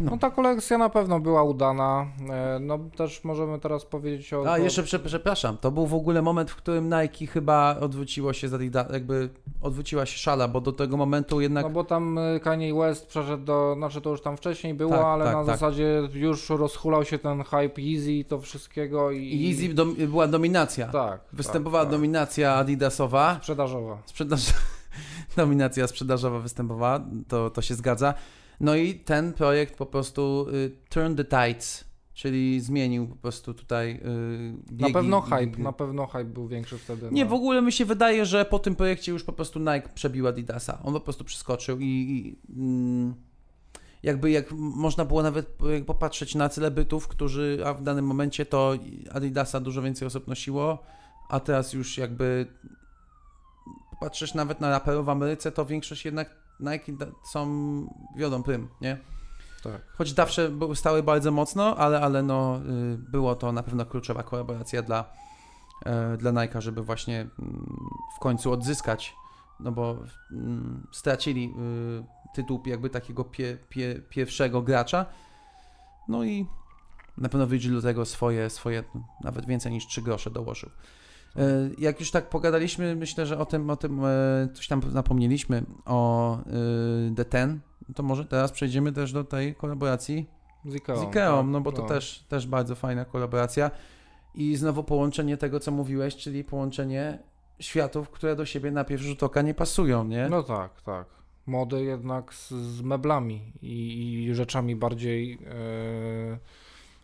No 0.00 0.18
ta 0.18 0.30
kolekcja 0.30 0.78
na 0.78 0.88
pewno 0.88 1.20
była 1.20 1.42
udana. 1.42 2.06
E, 2.30 2.58
No 2.60 2.78
też 2.96 3.24
możemy 3.24 3.58
teraz 3.58 3.84
powiedzieć 3.84 4.32
o... 4.32 4.52
A, 4.52 4.58
jeszcze 4.58 4.82
prze, 4.82 4.98
przepraszam, 4.98 5.56
to 5.56 5.70
był 5.70 5.86
w 5.86 5.94
ogóle 5.94 6.22
moment, 6.22 6.50
w 6.50 6.56
którym 6.56 6.84
Nike 7.02 7.26
chyba 7.26 7.76
odwróciło 7.80 8.32
się 8.32 8.48
za 8.48 8.56
Adida- 8.58 8.92
jakby 8.92 9.30
odwróciła 9.60 10.06
się 10.06 10.18
szala, 10.18 10.48
bo 10.48 10.60
do 10.60 10.72
tego 10.72 10.96
momentu 10.96 11.40
jednak 11.40 11.64
No 11.64 11.70
bo 11.70 11.84
tam 11.84 12.18
y, 12.18 12.40
Kanye 12.40 12.74
West 12.74 13.06
przeszedł 13.06 13.44
do, 13.44 13.74
znaczy 13.76 14.00
to 14.00 14.10
już 14.10 14.22
tam 14.22 14.36
wcześniej 14.36 14.74
było, 14.74 14.90
Tak, 14.90 15.04
ale 15.04 15.24
tak, 15.24 15.34
na 15.34 15.44
tak. 15.44 15.54
zasadzie 15.56 16.08
już 16.14 16.50
rozhulał 16.50 17.04
się 17.04 17.18
ten 17.18 17.44
hype 17.44 17.80
Yeezy 17.82 18.12
i 18.12 18.24
to 18.24 18.40
wszystkiego 18.40 19.10
i... 19.10 19.18
i 19.18 19.48
Yeezy 19.48 19.74
dom, 19.74 19.94
była 19.94 20.26
dominacja. 20.26 20.86
Tak. 20.88 21.20
Występowała 21.32 21.84
tak, 21.84 21.90
tak. 21.92 21.98
dominacja 22.00 22.54
Adidasowa, 22.54 23.34
Sprzedażowa. 23.40 23.98
sprzedaż... 24.06 24.40
dominacja 25.36 25.86
sprzedażowa 25.86 26.38
występowała, 26.40 27.00
to, 27.28 27.50
to 27.50 27.62
się 27.62 27.74
zgadza. 27.74 28.14
No 28.60 28.76
i 28.76 28.94
ten 28.94 29.32
projekt 29.32 29.76
po 29.76 29.86
prostu 29.86 30.46
y, 30.54 30.70
turn 30.88 31.14
the 31.14 31.24
tides, 31.24 31.84
czyli 32.14 32.60
zmienił 32.60 33.06
po 33.06 33.16
prostu 33.16 33.54
tutaj 33.54 34.00
y, 34.70 34.72
Na 34.82 34.90
pewno 34.90 35.20
hype, 35.20 35.46
biegi. 35.46 35.62
na 35.62 35.72
pewno 35.72 36.06
hype 36.06 36.24
był 36.24 36.48
większy 36.48 36.78
wtedy. 36.78 37.08
Nie, 37.12 37.24
no. 37.24 37.30
w 37.30 37.32
ogóle 37.32 37.62
mi 37.62 37.72
się 37.72 37.84
wydaje, 37.84 38.26
że 38.26 38.44
po 38.44 38.58
tym 38.58 38.76
projekcie 38.76 39.12
już 39.12 39.24
po 39.24 39.32
prostu 39.32 39.58
Nike 39.58 39.88
przebił 39.94 40.28
Adidasa. 40.28 40.78
On 40.84 40.94
po 40.94 41.00
prostu 41.00 41.24
przeskoczył 41.24 41.78
i, 41.80 41.84
i 41.86 42.36
mm, 42.56 43.14
jakby 44.02 44.30
jak 44.30 44.52
można 44.52 45.04
było 45.04 45.22
nawet 45.22 45.58
popatrzeć 45.86 46.34
na 46.34 46.48
celebrytów, 46.48 47.08
którzy 47.08 47.62
a 47.66 47.74
w 47.74 47.82
danym 47.82 48.04
momencie 48.04 48.46
to 48.46 48.74
Adidasa 49.12 49.60
dużo 49.60 49.82
więcej 49.82 50.06
osób 50.06 50.28
nosiło, 50.28 50.82
a 51.28 51.40
teraz 51.40 51.72
już 51.72 51.98
jakby 51.98 52.46
popatrzysz 53.90 54.34
nawet 54.34 54.60
na 54.60 54.70
raperów 54.70 55.06
w 55.06 55.08
Ameryce, 55.08 55.52
to 55.52 55.66
większość 55.66 56.04
jednak 56.04 56.47
Nike 56.60 56.92
są, 57.32 57.46
wiodą 58.16 58.42
prym, 58.42 58.68
nie? 58.80 58.98
Tak. 59.62 59.82
Choć 59.98 60.14
zawsze 60.14 60.50
stały 60.74 61.02
bardzo 61.02 61.30
mocno, 61.30 61.76
ale, 61.76 62.00
ale 62.00 62.22
no, 62.22 62.60
y, 62.94 62.98
było 62.98 63.34
to 63.34 63.52
na 63.52 63.62
pewno 63.62 63.86
kluczowa 63.86 64.22
kolaboracja 64.22 64.82
dla, 64.82 65.12
e, 65.86 66.16
dla 66.16 66.32
Nike'a, 66.32 66.60
żeby 66.60 66.82
właśnie 66.82 67.20
mm, 67.20 67.66
w 68.16 68.20
końcu 68.20 68.52
odzyskać, 68.52 69.14
no 69.60 69.72
bo 69.72 69.96
mm, 70.30 70.86
stracili 70.92 71.54
y, 72.00 72.34
tytuł 72.34 72.62
jakby 72.66 72.90
takiego 72.90 73.24
pie, 73.24 73.58
pie, 73.68 74.02
pierwszego 74.08 74.62
gracza. 74.62 75.06
No 76.08 76.24
i 76.24 76.46
na 77.16 77.28
pewno 77.28 77.46
Virgil 77.46 77.74
do 77.74 77.82
tego 77.82 78.04
swoje, 78.04 78.50
swoje 78.50 78.84
nawet 79.24 79.46
więcej 79.46 79.72
niż 79.72 79.86
3 79.86 80.02
grosze 80.02 80.30
dołożył. 80.30 80.70
E, 81.38 81.70
Jak 81.78 82.00
już 82.00 82.10
tak 82.10 82.28
pogadaliśmy, 82.28 82.96
myślę, 82.96 83.26
że 83.26 83.38
o 83.38 83.46
tym, 83.46 83.70
o 83.70 83.76
tym 83.76 84.04
e, 84.04 84.48
coś 84.54 84.68
tam 84.68 84.80
napomnieliśmy, 84.92 85.62
o 85.84 86.38
y, 87.10 87.14
The 87.14 87.24
Ten, 87.24 87.60
to 87.94 88.02
może 88.02 88.24
teraz 88.24 88.52
przejdziemy 88.52 88.92
też 88.92 89.12
do 89.12 89.24
tej 89.24 89.54
kolaboracji 89.54 90.26
Z 90.64 90.74
Ikeą. 90.74 90.96
z 90.96 91.02
Ikeą, 91.02 91.36
tak, 91.36 91.46
no 91.46 91.60
bo 91.60 91.72
to 91.72 91.82
no. 91.82 91.88
też, 91.88 92.24
też 92.28 92.46
bardzo 92.46 92.74
fajna 92.74 93.04
kolaboracja. 93.04 93.70
I 94.34 94.56
znowu 94.56 94.84
połączenie 94.84 95.36
tego, 95.36 95.60
co 95.60 95.70
mówiłeś, 95.70 96.16
czyli 96.16 96.44
połączenie 96.44 97.18
światów, 97.60 98.10
które 98.10 98.36
do 98.36 98.46
siebie 98.46 98.70
na 98.70 98.84
pierwszy 98.84 99.06
rzut 99.08 99.22
oka 99.22 99.42
nie 99.42 99.54
pasują, 99.54 100.04
nie? 100.04 100.28
No 100.28 100.42
tak, 100.42 100.82
tak. 100.82 101.06
Mody 101.46 101.84
jednak 101.84 102.34
z, 102.34 102.50
z 102.50 102.82
meblami 102.82 103.52
i, 103.62 104.24
i 104.28 104.34
rzeczami 104.34 104.76
bardziej 104.76 105.32
e, 105.32 105.38
ze 105.38 106.38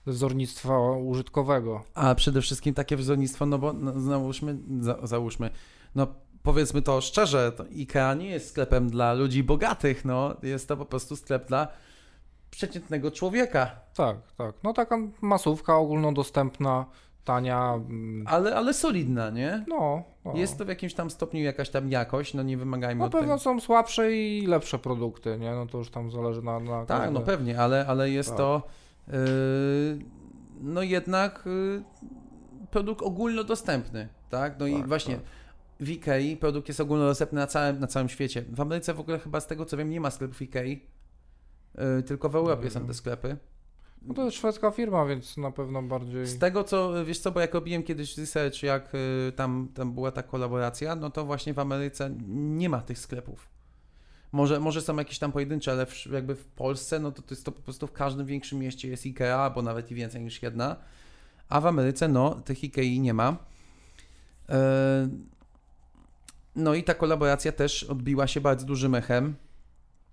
wzornictwa 0.07 0.91
użytkowego. 0.91 1.83
A 1.95 2.15
przede 2.15 2.41
wszystkim 2.41 2.75
takie 2.75 2.97
wzornictwo, 2.97 3.47
no 3.47 3.59
bo 3.59 3.73
no, 3.73 4.01
załóżmy, 4.01 4.57
za, 4.81 4.99
załóżmy, 5.03 5.51
no 5.95 6.07
powiedzmy 6.43 6.83
to 6.83 7.01
szczerze, 7.01 7.53
to 7.53 7.65
IKEA 7.65 8.15
nie 8.19 8.29
jest 8.31 8.49
sklepem 8.49 8.91
dla 8.91 9.13
ludzi 9.13 9.43
bogatych, 9.43 10.05
no 10.05 10.35
jest 10.43 10.69
to 10.69 10.77
po 10.77 10.85
prostu 10.85 11.17
sklep 11.17 11.49
dla 11.49 11.69
przeciętnego 12.51 13.11
człowieka. 13.11 13.71
Tak, 13.95 14.17
tak. 14.39 14.55
No 14.63 14.73
taka 14.73 14.99
masówka 15.21 15.77
ogólnodostępna, 15.77 16.87
tania. 17.25 17.75
mm, 17.75 18.27
Ale, 18.29 18.57
ale 18.57 18.75
solidna, 18.75 19.31
nie? 19.31 19.65
No, 19.69 20.03
no. 20.25 20.33
Jest 20.35 20.59
to 20.59 20.65
w 20.65 20.69
jakimś 20.69 20.95
tam 20.95 21.11
stopniu 21.11 21.41
jakaś 21.43 21.71
tam 21.71 21.89
jakość, 21.91 22.35
no 22.35 22.43
nie 22.43 22.57
wymagajmy 22.57 22.99
Na 22.99 23.07
od 23.07 23.13
pewno 23.13 23.27
tego. 23.29 23.39
są 23.39 23.61
słabsze 23.61 24.13
i 24.13 24.47
lepsze 24.47 24.79
produkty, 24.79 25.39
nie? 25.39 25.51
No 25.55 25.67
to 25.67 25.79
już 25.79 25.91
tam 25.91 26.11
zależy 26.11 26.43
na... 26.43 26.61
na 26.61 26.87
Tak, 26.87 27.11
no 27.11 27.21
każde- 27.21 27.27
pewnie, 27.27 27.61
ale, 27.61 27.87
ale 27.87 28.11
jest 28.11 28.29
Tak. 28.29 28.39
to 28.39 28.63
no 30.61 30.83
jednak 30.83 31.43
yy, 31.47 31.83
produkt 32.71 33.03
ogólnodostępny, 33.03 34.09
tak? 34.31 34.59
No 34.61 34.67
i 34.67 34.75
Tak, 34.75 34.89
właśnie 34.89 35.15
tak. 35.15 35.25
w 35.81 35.91
Ikei 35.91 36.37
produkt 36.37 36.69
jest 36.69 36.81
ogólnodostępny 36.81 37.41
na 37.41 37.47
całym, 37.47 37.81
na 37.81 37.87
całym 37.87 38.09
świecie. 38.09 38.45
W 38.49 38.61
Ameryce 38.61 38.95
w 38.95 39.01
ogóle 39.01 39.19
chyba 39.19 39.41
z 39.41 39.47
tego 39.47 39.65
co 39.65 39.77
wiem 39.77 39.91
nie 39.91 40.01
ma 40.01 40.11
sklepów 40.11 40.43
Ikei, 40.43 40.87
yy, 41.75 42.03
tylko 42.03 42.29
w 42.29 42.37
Europie 42.37 42.71
są 42.71 42.87
te 42.87 42.95
sklepy. 42.95 43.37
No 44.03 44.15
to 44.15 44.25
jest 44.25 44.37
szwedzka 44.37 44.71
firma, 44.71 45.07
więc 45.07 45.37
na 45.37 45.51
pewno 45.51 45.83
bardziej... 45.83 46.27
Z 46.27 46.39
tego 46.39 46.65
co, 46.65 47.05
wiesz 47.05 47.19
co, 47.19 47.33
bo 47.33 47.41
jak 47.41 47.55
robiłem 47.55 47.83
kiedyś 47.83 48.19
research, 48.19 48.63
jak 48.63 48.93
tam, 49.37 49.69
tam 49.75 49.93
była 49.93 50.11
ta 50.11 50.23
kolaboracja, 50.23 50.97
no 50.97 51.11
to 51.11 51.25
właśnie 51.25 51.55
w 51.55 51.59
Ameryce 51.59 52.11
nie 52.29 52.69
ma 52.69 52.81
tych 52.81 52.99
sklepów. 52.99 53.54
Może, 54.35 54.61
może 54.61 54.81
są 54.83 54.97
jakieś 54.97 55.19
tam 55.19 55.33
pojedyncze, 55.33 55.73
ale 55.73 55.87
w, 55.87 56.07
jakby 56.07 56.35
w 56.35 56.45
Polsce, 56.45 56.99
no 57.01 57.13
to, 57.13 57.23
to 57.23 57.35
jest 57.35 57.45
to 57.45 57.53
po 57.53 57.63
prostu 57.63 57.87
w 57.87 57.93
każdym 57.93 58.27
większym 58.27 58.59
mieście 58.59 58.89
jest 58.89 59.07
IKEA, 59.07 59.51
bo 59.55 59.63
nawet 59.63 59.91
i 59.91 59.95
więcej 59.95 60.23
niż 60.23 60.43
jedna, 60.43 60.77
a 61.49 61.61
w 61.61 61.67
Ameryce, 61.67 62.09
no, 62.09 62.35
tych 62.35 62.59
IKEA 62.65 63.01
nie 63.01 63.15
ma. 63.15 63.37
E, 64.49 65.09
No 66.57 66.75
i 66.75 66.85
ta 66.85 66.95
kolaboracja 66.95 67.53
też 67.53 67.85
odbiła 67.85 68.27
się 68.27 68.41
bardzo 68.41 68.67
dużym 68.67 68.95
echem. 68.95 69.35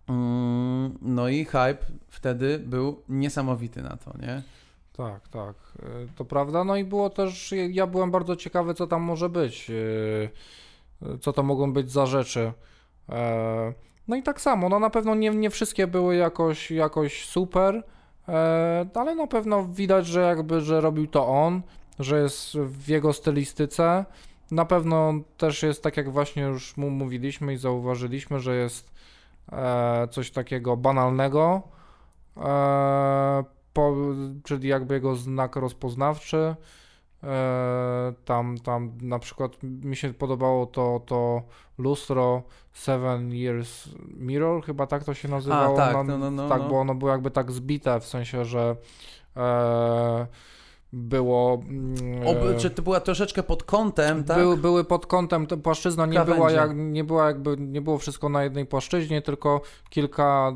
Mm, 0.07 0.97
No 1.01 1.29
i 1.29 1.45
hype 1.45 1.77
wtedy 2.09 2.59
był 2.59 3.01
niesamowity 3.09 3.81
na 3.81 3.97
to, 3.97 4.13
nie? 4.21 4.41
Tak, 4.97 5.27
tak, 5.27 5.55
y, 5.79 6.07
to 6.15 6.25
prawda. 6.25 6.63
No 6.63 6.75
i 6.75 6.83
było 6.83 7.09
też, 7.09 7.53
ja 7.69 7.87
byłem 7.87 8.11
bardzo 8.11 8.35
ciekawy, 8.35 8.73
co 8.73 8.87
tam 8.87 9.01
może 9.01 9.29
być, 9.29 9.69
y, 9.69 10.29
co 11.21 11.33
to 11.33 11.43
mogą 11.43 11.73
być 11.73 11.91
za 11.91 12.05
rzeczy. 12.05 12.53
No 14.07 14.15
i 14.15 14.23
tak 14.23 14.41
samo, 14.41 14.69
no 14.69 14.79
na 14.79 14.89
pewno 14.89 15.15
nie, 15.15 15.29
nie 15.29 15.49
wszystkie 15.49 15.87
były 15.87 16.15
jakoś, 16.15 16.71
jakoś 16.71 17.25
super, 17.25 17.83
e, 18.27 18.85
ale 18.95 19.15
na 19.15 19.27
pewno 19.27 19.65
widać, 19.65 20.07
że 20.07 20.21
jakby, 20.21 20.61
że 20.61 20.81
robił 20.81 21.07
to 21.07 21.27
on, 21.27 21.61
że 21.99 22.21
jest 22.21 22.57
w 22.57 22.87
jego 22.87 23.13
stylistyce. 23.13 24.05
Na 24.51 24.65
pewno 24.65 25.13
też 25.37 25.63
jest 25.63 25.83
tak, 25.83 25.97
jak 25.97 26.11
właśnie 26.11 26.43
już 26.43 26.77
mu 26.77 26.89
mówiliśmy 26.89 27.53
i 27.53 27.57
zauważyliśmy, 27.57 28.39
że 28.39 28.55
jest 28.55 28.91
e, 29.51 30.07
coś 30.11 30.31
takiego 30.31 30.77
banalnego, 30.77 31.61
e, 32.37 33.43
po, 33.73 33.95
czyli 34.43 34.67
jakby 34.67 34.93
jego 34.93 35.15
znak 35.15 35.55
rozpoznawczy. 35.55 36.55
E, 37.23 38.13
tam, 38.25 38.57
tam 38.57 38.91
na 39.01 39.19
przykład 39.19 39.63
mi 39.63 39.95
się 39.95 40.13
podobało 40.13 40.65
to, 40.65 41.01
to 41.05 41.41
lustro 41.77 42.43
Seven 42.73 43.33
Years 43.33 43.89
Mirror, 44.17 44.65
chyba 44.65 44.87
tak 44.87 45.03
to 45.03 45.13
się 45.13 45.27
nazywało. 45.27 45.77
tak, 45.77 45.93
no, 45.93 46.03
no, 46.03 46.17
no, 46.17 46.31
no, 46.31 46.49
tak 46.49 46.61
no. 46.61 46.69
bo 46.69 46.79
ono 46.79 46.95
było 46.95 47.11
jakby 47.11 47.31
tak 47.31 47.51
zbite, 47.51 47.99
w 47.99 48.05
sensie, 48.05 48.45
że 48.45 48.75
e, 49.37 50.27
było... 50.93 51.61
mm, 51.69 52.27
Ob, 52.27 52.37
czy 52.57 52.69
to 52.69 52.81
była 52.81 52.99
troszeczkę 52.99 53.43
pod 53.43 53.63
kątem, 53.63 54.23
tak? 54.23 54.37
były, 54.37 54.57
były 54.57 54.83
pod 54.83 55.05
kątem, 55.05 55.47
płaszczyzna 55.47 56.05
nie 56.05 56.19
była, 56.19 56.51
jak, 56.51 56.71
nie 56.75 57.03
była 57.03 57.27
jakby, 57.27 57.57
nie 57.57 57.81
było 57.81 57.97
wszystko 57.97 58.29
na 58.29 58.43
jednej 58.43 58.65
płaszczyźnie, 58.65 59.21
tylko 59.21 59.61
kilka, 59.89 60.55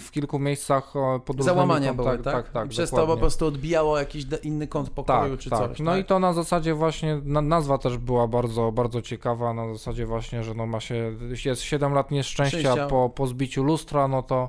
w 0.00 0.10
kilku 0.10 0.38
miejscach 0.38 0.92
pod 1.24 1.42
Załamania 1.44 1.92
kątach- 1.92 1.96
były, 1.96 2.18
tak? 2.18 2.34
tak, 2.34 2.52
tak 2.52 2.66
I 2.66 2.68
przez 2.68 2.90
to 2.90 3.06
po 3.06 3.16
prostu 3.16 3.46
odbijało 3.46 3.98
jakiś 3.98 4.26
inny 4.42 4.66
kąt 4.66 4.90
pokoju 4.90 5.30
tak, 5.30 5.40
czy 5.40 5.50
tak. 5.50 5.58
coś. 5.58 5.80
No 5.80 5.90
tak? 5.90 6.00
i 6.00 6.04
to 6.04 6.18
na 6.18 6.32
zasadzie 6.32 6.74
właśnie, 6.74 7.20
na, 7.24 7.40
nazwa 7.40 7.78
też 7.78 7.98
była 7.98 8.26
bardzo, 8.26 8.72
bardzo 8.72 9.02
ciekawa, 9.02 9.54
na 9.54 9.72
zasadzie 9.72 10.06
właśnie, 10.06 10.44
że 10.44 10.54
no 10.54 10.66
ma 10.66 10.80
się, 10.80 11.12
jest 11.44 11.62
7 11.62 11.92
lat 11.92 12.10
nieszczęścia 12.10 12.58
Szczęścia. 12.58 12.86
po, 12.86 13.10
po 13.14 13.26
zbiciu 13.26 13.64
lustra, 13.64 14.08
no 14.08 14.22
to 14.22 14.48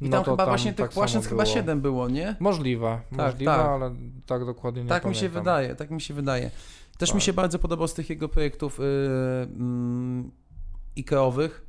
I 0.00 0.08
no 0.08 0.16
tam 0.16 0.24
chyba 0.24 0.46
właśnie 0.46 0.72
tych 0.72 0.86
tak 0.86 0.94
płaszczyzn 0.94 1.28
chyba 1.28 1.42
było. 1.42 1.54
7 1.54 1.80
było, 1.80 2.08
nie? 2.08 2.36
Możliwe, 2.40 3.00
Tak, 3.10 3.18
możliwe, 3.18 3.52
tak. 3.52 3.66
ale 3.66 3.94
tak 4.26 4.44
dokładnie 4.44 4.82
nie 4.82 4.88
tak 4.88 5.04
mi 5.04 5.14
się 5.14 5.20
pamiętam. 5.20 5.42
wydaje, 5.42 5.74
tak 5.74 5.90
mi 5.90 6.00
się 6.00 6.14
wydaje. 6.14 6.50
Też 6.98 7.08
mi 7.08 7.14
Tak. 7.20 7.22
się 7.22 7.32
bardzo 7.32 7.58
podobał 7.58 7.88
z 7.88 7.94
tych 7.94 8.10
jego 8.10 8.28
projektów 8.28 8.78
yy, 8.78 8.84
mm, 9.42 10.30
Ikeowych, 10.96 11.66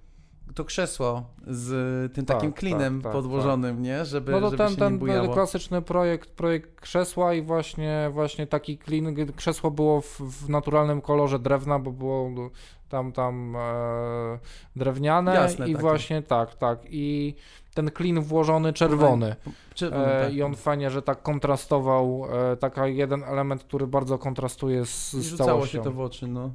to 0.56 0.66
krzesło 0.66 1.24
z 1.48 2.14
tym 2.14 2.26
Tak, 2.26 2.38
takim 2.38 2.52
tak, 2.52 2.60
klinem 2.60 3.02
tak, 3.02 3.12
podłożonym, 3.12 3.82
nie? 3.82 4.06
Żeby, 4.06 4.32
No 4.32 4.40
to 4.40 4.46
żeby 4.46 4.58
ten, 4.58 4.70
się 4.70 4.76
ten 4.76 5.00
nie 5.00 5.34
klasyczny 5.34 5.82
projekt, 5.82 6.30
projekt 6.30 6.82
krzesła 6.82 7.34
i 7.34 7.42
właśnie, 7.42 8.10
właśnie 8.12 8.48
taki 8.48 8.78
klin, 8.78 9.16
krzesło 9.36 9.72
było 9.72 10.02
w, 10.02 10.18
w 10.20 10.50
naturalnym 10.50 11.02
kolorze 11.02 11.40
drewna, 11.40 11.80
bo 11.80 11.92
było 11.92 12.32
tam, 12.90 13.12
tam 13.12 13.56
e, 13.56 14.40
drewniane 14.76 15.34
Jasne, 15.34 15.70
i 15.70 15.74
takie. 15.74 15.82
właśnie 15.82 16.22
tak, 16.22 16.56
tak 16.56 16.80
i 16.90 17.36
ten 17.80 17.92
klin 17.92 18.22
włożony 18.22 18.74
czerwony 18.74 19.36
Czerwony, 19.74 20.06
e, 20.06 20.26
tak. 20.26 20.34
i 20.34 20.44
on 20.44 20.56
fajnie, 20.56 20.92
że 20.92 21.02
tak 21.02 21.22
kontrastował, 21.22 22.26
e, 22.52 22.58
taka 22.58 22.88
jeden 22.88 23.24
element, 23.24 23.64
który 23.64 23.88
bardzo 23.88 24.18
kontrastuje 24.18 24.86
z, 24.86 25.14
z 25.14 25.28
rzucało 25.28 25.50
całością. 25.50 25.78
się 25.78 25.84
to 25.84 25.92
w 25.92 26.00
oczy, 26.00 26.28
no. 26.28 26.54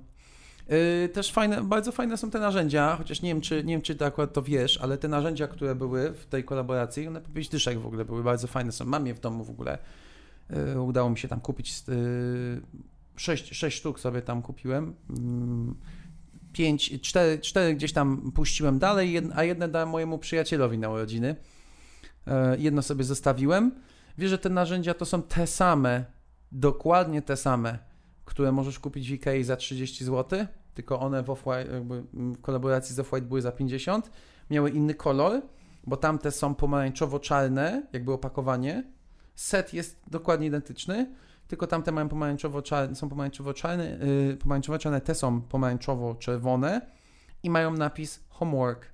Yy, 0.69 1.09
też 1.09 1.33
fajne, 1.33 1.63
bardzo 1.63 1.93
fajne 1.93 2.17
są 2.17 2.31
te 2.31 2.39
narzędzia, 2.39 2.97
chociaż 2.97 3.23
nie 3.23 3.29
wiem, 3.29 3.41
czy, 3.41 3.65
nie 3.65 3.75
wiem, 3.75 3.83
czy 3.83 3.95
ty 3.95 4.05
akurat 4.05 4.33
to 4.33 4.43
wiesz, 4.43 4.79
ale 4.81 4.99
te 4.99 5.09
narzędzia, 5.09 5.49
które 5.49 5.75
były 5.75 6.13
w 6.13 6.27
tej 6.27 6.45
kolaboracji, 6.45 7.09
one 7.09 7.21
po 7.21 7.31
pięć 7.31 7.49
dyszek 7.49 7.79
w 7.79 7.87
ogóle 7.87 8.05
były 8.05 8.23
bardzo 8.23 8.47
fajne 8.47 8.73
są. 8.73 8.85
Mam 8.85 9.07
je 9.07 9.15
w 9.15 9.21
domu 9.21 9.45
w 9.45 9.51
ogóle. 9.51 9.79
Yy, 10.51 10.81
udało 10.81 11.11
mi 11.11 11.19
się 11.19 11.29
tam 11.29 11.41
kupić 11.41 11.83
yy, 11.89 12.63
sześć, 13.17 13.55
sześć 13.57 13.79
sztuk 13.79 14.01
sobie 14.01 14.23
tam 14.23 14.43
kupiłem. 14.43 14.95
Mm, 15.11 15.75
Pięć, 16.55 17.01
cztery, 17.01 17.39
cztery 17.39 17.75
gdzieś 17.75 17.93
tam 17.93 18.33
puściłem 18.33 18.79
dalej, 18.79 19.23
a 19.35 19.45
jedne 19.45 19.69
dałem 19.69 19.89
mojemu 19.89 20.19
przyjacielowi 20.19 20.79
na 20.79 20.91
urodziny. 20.91 21.37
E, 22.27 22.59
Jedno 22.59 22.83
sobie 22.83 23.05
zostawiłem. 23.05 23.73
Wiesz, 24.19 24.31
że 24.31 24.39
te 24.39 24.51
narzędzia 24.51 24.95
to 24.95 25.07
są 25.07 25.23
te 25.23 25.47
same, 25.47 26.05
dokładnie 26.53 27.23
te 27.23 27.37
same, 27.37 27.79
które 28.25 28.53
możesz 28.53 28.79
kupić 28.79 29.11
w 29.11 29.13
Ikei 29.13 29.45
za 29.45 29.57
30 29.57 30.05
zł, 30.05 30.47
tylko 30.75 31.01
one 31.01 31.23
w, 31.23 31.37
w 31.37 32.41
kolaboracji 32.41 32.95
z 32.95 32.99
Off-White 32.99 33.21
były 33.21 33.43
za 33.43 33.53
50. 33.53 34.11
Miały 34.51 34.71
inny 34.71 34.95
kolor, 34.95 35.43
bo 35.87 35.97
tamte 35.97 36.31
są 36.31 36.55
pomarańczowo-czarne, 36.55 37.83
jakby 37.93 38.13
opakowanie. 38.13 38.85
Set 39.35 39.75
jest 39.75 40.01
dokładnie 40.11 40.47
identyczny, 40.47 41.15
tylko 41.49 41.67
tamte 41.67 41.93
mają 41.93 42.09
pomarańczowo-czarne, 42.09 42.95
są 42.95 43.09
pomarańczowo-czarne, 43.09 43.99
yy, 44.29 44.37
pomarańczowo-czarne, 44.37 45.01
te 45.01 45.15
są 45.15 45.41
pomarańczowo-czerwone 45.41 46.81
i 47.43 47.51
mają 47.51 47.73
napis 47.73 48.21
homework 48.29 48.87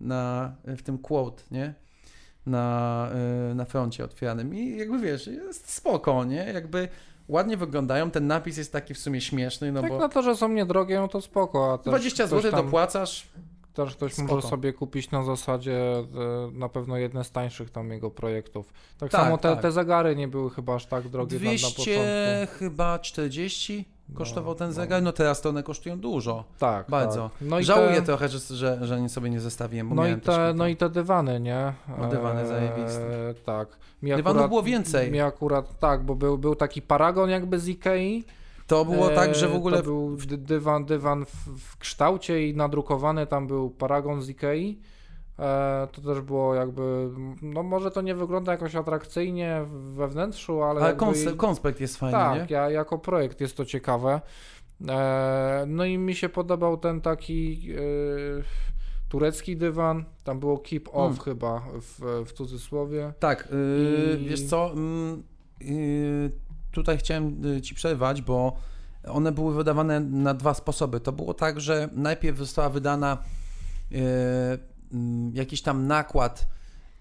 na, 0.00 0.52
w 0.64 0.82
tym 0.82 0.98
quote, 0.98 1.42
nie? 1.50 1.74
Na, 2.46 3.08
yy, 3.48 3.54
na 3.54 3.64
froncie 3.64 4.04
otwieranym 4.04 4.54
i 4.54 4.76
jakby 4.78 4.98
wiesz, 4.98 5.26
jest 5.26 5.70
spoko, 5.72 6.24
nie? 6.24 6.52
Jakby 6.52 6.88
ładnie 7.28 7.56
wyglądają, 7.56 8.10
ten 8.10 8.26
napis 8.26 8.56
jest 8.56 8.72
taki 8.72 8.94
w 8.94 8.98
sumie 8.98 9.20
śmieszny, 9.20 9.72
no 9.72 9.80
tak 9.80 9.90
bo 9.90 9.98
na 9.98 10.08
to, 10.08 10.22
że 10.22 10.36
są 10.36 10.48
niedrogie, 10.48 11.00
no 11.00 11.08
to 11.08 11.20
spoko, 11.20 11.72
a 11.72 11.78
też 11.78 11.90
20 11.90 12.26
ktoś 12.26 12.42
zł 12.42 12.50
tam- 12.50 12.64
dopłacasz, 12.64 13.28
Też 13.84 13.96
ktoś 13.96 14.14
Spoko. 14.14 14.34
może 14.34 14.48
sobie 14.48 14.72
kupić 14.72 15.10
na 15.10 15.22
zasadzie 15.24 15.80
e, 15.98 16.04
na 16.52 16.68
pewno 16.68 16.96
jedne 16.96 17.24
z 17.24 17.30
tańszych 17.30 17.70
tam 17.70 17.90
jego 17.90 18.10
projektów. 18.10 18.72
Tak, 18.98 19.10
Tak, 19.10 19.20
samo 19.22 19.38
te, 19.38 19.50
tak. 19.52 19.62
te 19.62 19.72
zegary 19.72 20.16
nie 20.16 20.28
były 20.28 20.50
chyba 20.50 20.74
aż 20.74 20.86
tak 20.86 21.08
drogie 21.08 21.36
na, 21.38 21.44
na 21.44 21.50
200 21.50 21.66
początku. 21.76 22.58
chyba 22.58 22.98
40 22.98 23.84
kosztował 24.14 24.50
No, 24.52 24.58
ten 24.58 24.68
no. 24.68 24.72
zegar, 24.74 25.02
no 25.02 25.12
teraz 25.12 25.40
to 25.40 25.48
one 25.48 25.62
kosztują 25.62 26.00
dużo, 26.00 26.44
Tak, 26.58 26.86
bardzo. 26.90 27.28
Tak. 27.38 27.48
No 27.48 27.62
Żałuję 27.62 27.94
te, 27.96 28.02
trochę, 28.02 28.28
że, 28.28 28.38
że, 28.56 28.78
że 28.86 29.00
nie 29.00 29.08
sobie 29.08 29.30
nie 29.30 29.40
zestawiłem, 29.40 29.88
bo 29.88 29.94
no 29.94 30.06
i, 30.06 30.16
te, 30.20 30.52
no 30.54 30.66
i 30.68 30.76
te 30.76 30.90
dywany, 30.90 31.40
nie? 31.40 31.72
No, 31.98 32.08
dywany 32.08 32.46
zajebiste. 32.46 33.34
Tak. 33.44 33.68
Mi 34.02 34.16
Dywanów 34.16 34.48
było 34.48 34.62
więcej. 34.62 35.10
Mi 35.10 35.20
akurat, 35.20 35.78
tak, 35.78 36.04
bo 36.04 36.14
był, 36.14 36.38
był 36.38 36.54
taki 36.54 36.82
paragon 36.82 37.30
jakby 37.30 37.58
z 37.58 37.68
Ikei. 37.68 38.24
To 38.70 38.84
było 38.84 39.08
tak, 39.08 39.34
że 39.34 39.48
w 39.48 39.52
E, 39.52 39.56
ogóle 39.56 39.76
To 39.76 39.82
był 39.82 40.16
dy- 40.16 40.38
dywan, 40.38 40.84
dywan 40.84 41.24
w, 41.24 41.76
kształcie 41.78 42.48
i 42.48 42.56
nadrukowany 42.56 43.26
tam 43.26 43.46
był 43.46 43.70
paragon 43.70 44.22
z 44.22 44.28
Ikei. 44.28 44.80
E, 45.38 45.88
to 45.92 46.00
też 46.02 46.20
było 46.20 46.54
jakby, 46.54 47.10
no 47.42 47.62
może 47.62 47.90
to 47.90 48.00
nie 48.00 48.14
wygląda 48.14 48.52
jakoś 48.52 48.74
atrakcyjnie 48.74 49.64
we 49.94 50.08
wnętrzu, 50.08 50.62
ale, 50.62 50.80
ale 50.80 50.94
konse- 50.96 51.36
konspekt 51.36 51.80
jest 51.80 51.96
fajny, 51.96 52.18
tak, 52.18 52.50
nie? 52.50 52.54
ja, 52.56 52.70
jako 52.70 52.98
projekt 52.98 53.40
jest 53.40 53.56
to 53.56 53.64
ciekawe. 53.64 54.20
E, 54.88 55.64
no 55.66 55.84
i 55.84 55.98
mi 55.98 56.14
się 56.14 56.28
podobał 56.28 56.76
ten 56.76 57.00
taki 57.00 57.68
turecki 59.08 59.56
dywan, 59.56 60.04
tam 60.24 60.40
było 60.40 60.58
keep 60.58 60.88
off 60.92 61.10
Mm. 61.12 61.18
chyba 61.24 61.62
w, 61.80 62.24
w 62.26 62.32
cudzysłowie. 62.32 63.12
Tak, 63.18 63.48
yy, 63.52 64.18
I- 64.20 64.24
wiesz 64.28 64.42
co, 64.46 64.70
yy, 65.60 66.30
tutaj 66.72 66.98
chciałem 66.98 67.46
y, 67.46 67.60
ci 67.60 67.74
przerwać, 67.74 68.22
bo 68.22 68.56
one 69.08 69.32
były 69.32 69.54
wydawane 69.54 70.00
na 70.00 70.34
dwa 70.34 70.54
sposoby. 70.54 71.00
To 71.00 71.12
było 71.12 71.34
tak, 71.34 71.60
że 71.60 71.88
najpierw 71.92 72.38
została 72.38 72.68
wydana 72.68 73.18
yy, 73.90 74.00
mm, 74.92 75.32
jakiś 75.34 75.62
tam 75.62 75.86
nakład 75.86 76.48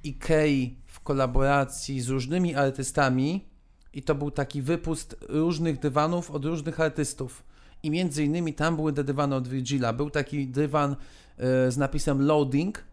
Ikei 0.03 0.77
w 0.85 0.99
kolaboracji 0.99 2.01
z 2.01 2.09
różnymi 2.09 2.55
artystami 2.55 3.45
i 3.93 4.03
to 4.03 4.15
był 4.15 4.31
taki 4.31 4.61
wypust 4.61 5.15
różnych 5.29 5.79
dywanów 5.79 6.31
od 6.31 6.45
różnych 6.45 6.79
artystów. 6.79 7.43
I 7.83 7.91
między 7.91 8.23
innymi 8.23 8.53
tam 8.53 8.75
były 8.75 8.93
te 8.93 9.03
dywany 9.03 9.35
od 9.35 9.47
Virgila. 9.47 9.93
Był 9.93 10.09
taki 10.09 10.47
dywan 10.47 10.89
yy, 10.89 11.45
z 11.71 11.77
napisem 11.77 12.21
Loading, 12.21 12.83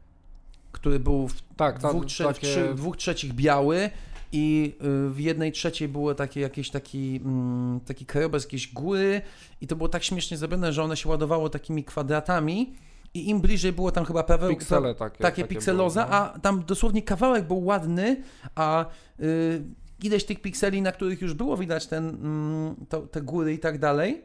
który 0.72 1.00
był 1.00 1.28
w 1.28 1.42
Tak, 1.56 1.78
ta, 1.78 1.88
dwóch, 1.88 2.04
trze- 2.04 2.26
takie, 2.26 2.46
trzy, 2.46 2.74
dwóch 2.74 2.96
trzecich 2.96 3.32
biały 3.32 3.90
i 4.32 4.76
y, 5.06 5.10
w 5.10 5.20
jednej 5.20 5.52
trzeciej 5.52 5.88
było 5.88 6.14
takie 6.14 6.40
jakieś 6.40 6.70
taki, 6.70 7.20
mm, 7.24 7.80
taki 7.80 8.06
krajobraz 8.06 8.42
jakiejś 8.42 8.72
góry 8.72 9.22
i 9.60 9.66
to 9.66 9.76
było 9.76 9.88
tak 9.88 10.04
śmiesznie 10.04 10.36
zrobione, 10.36 10.72
że 10.72 10.82
one 10.82 10.96
się 10.96 11.08
ładowało 11.08 11.48
takimi 11.48 11.84
kwadratami 11.84 12.74
i 13.14 13.28
im 13.28 13.40
bliżej 13.40 13.72
było 13.72 13.92
tam 13.92 14.04
chyba 14.04 14.22
prawe 14.22 14.48
piksele 14.48 14.94
takie. 14.94 15.22
takie 15.22 15.44
pikseloza, 15.44 16.04
były, 16.04 16.16
no. 16.16 16.24
a 16.34 16.38
tam 16.38 16.64
dosłownie 16.64 17.02
kawałek 17.02 17.46
był 17.46 17.64
ładny, 17.64 18.22
a 18.54 18.86
y, 19.20 19.62
ileś 20.02 20.24
tych 20.24 20.40
pikseli, 20.40 20.82
na 20.82 20.92
których 20.92 21.20
już 21.20 21.34
było 21.34 21.56
widać 21.56 21.86
ten, 21.86 22.08
mm, 22.08 22.86
to, 22.88 23.00
te 23.00 23.22
góry 23.22 23.54
i 23.54 23.58
tak 23.58 23.78
dalej, 23.78 24.22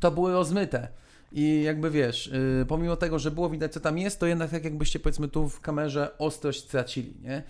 to 0.00 0.10
były 0.10 0.32
rozmyte. 0.32 0.88
I 1.32 1.62
jakby 1.62 1.90
wiesz, 1.90 2.26
y, 2.26 2.66
pomimo 2.68 2.96
tego, 2.96 3.18
że 3.18 3.30
było 3.30 3.50
widać, 3.50 3.72
co 3.72 3.80
tam 3.80 3.98
jest, 3.98 4.20
to 4.20 4.26
jednak 4.26 4.50
tak 4.50 4.64
jakbyście 4.64 4.98
powiedzmy 4.98 5.28
tu 5.28 5.48
w 5.48 5.60
kamerze 5.60 6.18
ostrość 6.18 6.64
stracili, 6.64 7.14
nie? 7.22 7.42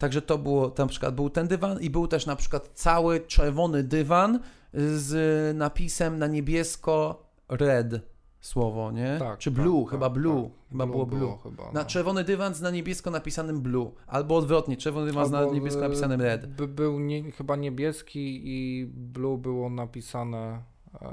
Także 0.00 0.22
to 0.22 0.38
było, 0.38 0.70
tam 0.70 0.86
na 0.86 0.88
przykład 0.88 1.14
był 1.14 1.30
ten 1.30 1.48
dywan 1.48 1.80
i 1.80 1.90
był 1.90 2.06
też 2.08 2.26
na 2.26 2.36
przykład 2.36 2.70
cały 2.74 3.20
czerwony 3.20 3.82
dywan 3.82 4.40
z 4.74 5.56
napisem 5.56 6.18
na 6.18 6.26
niebiesko 6.26 7.24
red 7.48 8.00
słowo, 8.40 8.92
nie? 8.92 9.16
Tak, 9.18 9.38
Czy 9.38 9.50
tak, 9.50 9.62
blue, 9.62 9.82
tak, 9.82 9.90
chyba 9.90 10.10
blue, 10.10 10.42
tak. 10.42 10.52
chyba 10.70 10.86
było 10.86 11.06
blue. 11.06 11.38
chyba, 11.42 11.64
Na 11.64 11.80
no. 11.80 11.84
czerwony 11.84 12.24
dywan 12.24 12.54
z 12.54 12.60
na 12.60 12.70
niebiesko 12.70 13.10
napisanym 13.10 13.60
blue, 13.60 13.90
albo 14.06 14.36
odwrotnie, 14.36 14.76
czerwony 14.76 15.06
dywan 15.06 15.26
z 15.26 15.30
na 15.30 15.38
Albo, 15.38 15.54
niebiesko 15.54 15.80
e, 15.80 15.88
napisanym 15.88 16.20
red. 16.20 16.46
By, 16.46 16.68
był 16.68 17.00
nie, 17.00 17.32
chyba 17.32 17.56
niebieski 17.56 18.40
i 18.44 18.86
blue 18.86 19.38
było 19.38 19.70
napisane 19.70 20.62
e, 21.02 21.08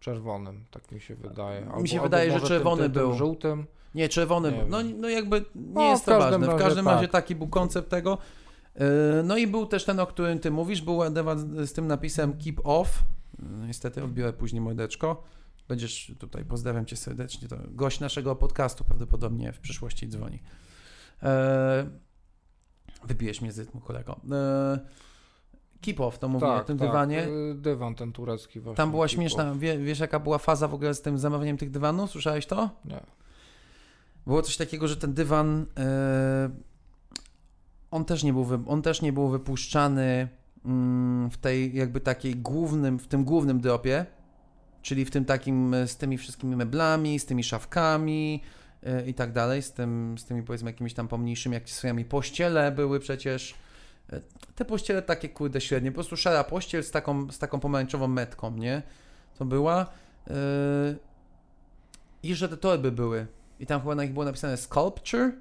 czerwonym, 0.00 0.64
tak 0.70 0.92
mi 0.92 1.00
się 1.00 1.14
wydaje. 1.14 1.66
Mi 1.80 1.88
się 1.88 2.00
wydaje, 2.00 2.32
że 2.32 2.40
czerwony 2.40 2.82
tym, 2.82 2.92
tym, 2.92 3.02
był. 3.02 3.08
Tym 3.10 3.18
żółtym. 3.18 3.66
Nie, 3.94 4.08
czerwony 4.08 4.52
Nie. 4.52 4.64
No, 4.68 4.78
no 4.98 5.08
jakby 5.08 5.40
nie 5.40 5.44
No, 5.74 5.82
jest 5.82 6.04
to 6.04 6.18
ważne. 6.18 6.38
W 6.38 6.42
razie 6.42 6.58
każdym 6.58 6.84
tak. 6.84 6.94
razie 6.94 7.08
taki 7.08 7.34
był 7.34 7.48
koncept 7.48 7.88
tego. 7.88 8.18
Yy, 8.74 8.82
No 9.24 9.36
i 9.36 9.46
był 9.46 9.66
też 9.66 9.84
ten, 9.84 10.00
o 10.00 10.06
którym 10.06 10.38
ty 10.38 10.50
mówisz, 10.50 10.82
był 10.82 11.00
z 11.64 11.72
tym 11.72 11.86
napisem 11.86 12.32
keep 12.44 12.60
off. 12.64 13.02
Yy, 13.38 13.66
Niestety 13.66 14.04
odbiorę 14.04 14.32
później 14.32 14.60
mordeczko. 14.60 15.22
Będziesz 15.68 16.12
tutaj, 16.18 16.44
pozdrawiam 16.44 16.86
cię 16.86 16.96
serdecznie. 16.96 17.48
To 17.48 17.56
gość 17.68 18.00
naszego 18.00 18.36
podcastu 18.36 18.84
prawdopodobnie 18.84 19.52
w 19.52 19.60
przyszłości 19.60 20.08
dzwoni. 20.08 20.42
Yy, 21.22 21.28
Wybijesz 23.04 23.40
mnie 23.40 23.52
z 23.52 23.58
rytmu, 23.58 23.80
kolego. 23.80 24.20
Keep 25.80 26.00
off, 26.00 26.18
to 26.18 26.28
mówię 26.28 26.46
o 26.46 26.64
tym 26.64 26.76
dywanie. 26.76 27.28
y, 27.28 27.54
Dywan 27.54 27.94
ten 27.94 28.12
turecki 28.12 28.60
właśnie. 28.60 28.76
Tam 28.76 28.90
była 28.90 29.08
śmieszna, 29.08 29.54
wiesz 29.78 29.98
jaka 29.98 30.20
była 30.20 30.38
faza 30.38 30.68
w 30.68 30.74
ogóle 30.74 30.94
z 30.94 31.02
tym 31.02 31.18
zamawianiem 31.18 31.56
tych 31.56 31.70
dywanów? 31.70 32.10
Słyszałeś 32.10 32.46
to? 32.46 32.70
Nie. 32.84 33.00
Było 34.26 34.42
coś 34.42 34.56
takiego, 34.56 34.88
że 34.88 34.96
ten 34.96 35.14
dywan 35.14 35.66
e, 35.78 36.50
on 37.90 38.04
też 38.04 38.22
nie 38.22 38.32
był, 38.32 38.46
on 38.66 38.82
też 38.82 39.02
nie 39.02 39.12
był 39.12 39.28
wypuszczany 39.28 40.28
mm, 40.64 41.30
w 41.30 41.36
tej 41.36 41.76
jakby 41.76 42.00
takiej 42.00 42.36
głównym, 42.36 42.98
w 42.98 43.06
tym 43.06 43.24
głównym 43.24 43.60
dropie, 43.60 44.06
czyli 44.82 45.04
w 45.04 45.10
tym 45.10 45.24
takim 45.24 45.74
e, 45.74 45.88
z 45.88 45.96
tymi 45.96 46.18
wszystkimi 46.18 46.56
meblami, 46.56 47.18
z 47.18 47.26
tymi 47.26 47.44
szafkami 47.44 48.42
e, 48.82 49.06
i 49.06 49.14
tak 49.14 49.32
dalej, 49.32 49.62
z, 49.62 49.72
tym, 49.72 50.18
z 50.18 50.24
tymi 50.24 50.42
powiedzmy 50.42 50.70
jakimiś 50.70 50.94
tam 50.94 51.08
pomniejszymi 51.08 51.56
akcesoriami. 51.56 52.04
Pościele 52.04 52.72
były 52.72 53.00
przecież, 53.00 53.54
te 54.54 54.64
pościele 54.64 55.02
takie 55.02 55.28
kurde 55.28 55.60
średnie, 55.60 55.90
po 55.90 55.94
prostu 55.94 56.16
szara 56.16 56.44
pościel 56.44 56.84
z 56.84 56.90
taką, 56.90 57.32
z 57.32 57.38
taką 57.38 57.60
pomarańczową 57.60 58.08
metką, 58.08 58.56
nie? 58.56 58.82
To 59.38 59.44
była. 59.44 59.86
e, 60.26 60.34
I 62.22 62.34
że 62.34 62.48
te 62.48 62.56
torby 62.56 62.92
były. 62.92 63.26
I 63.60 63.66
tam 63.66 63.80
chyba 63.80 63.94
na 63.94 64.02
nich 64.04 64.12
było 64.12 64.24
napisane 64.24 64.56
sculpture, 64.56 65.32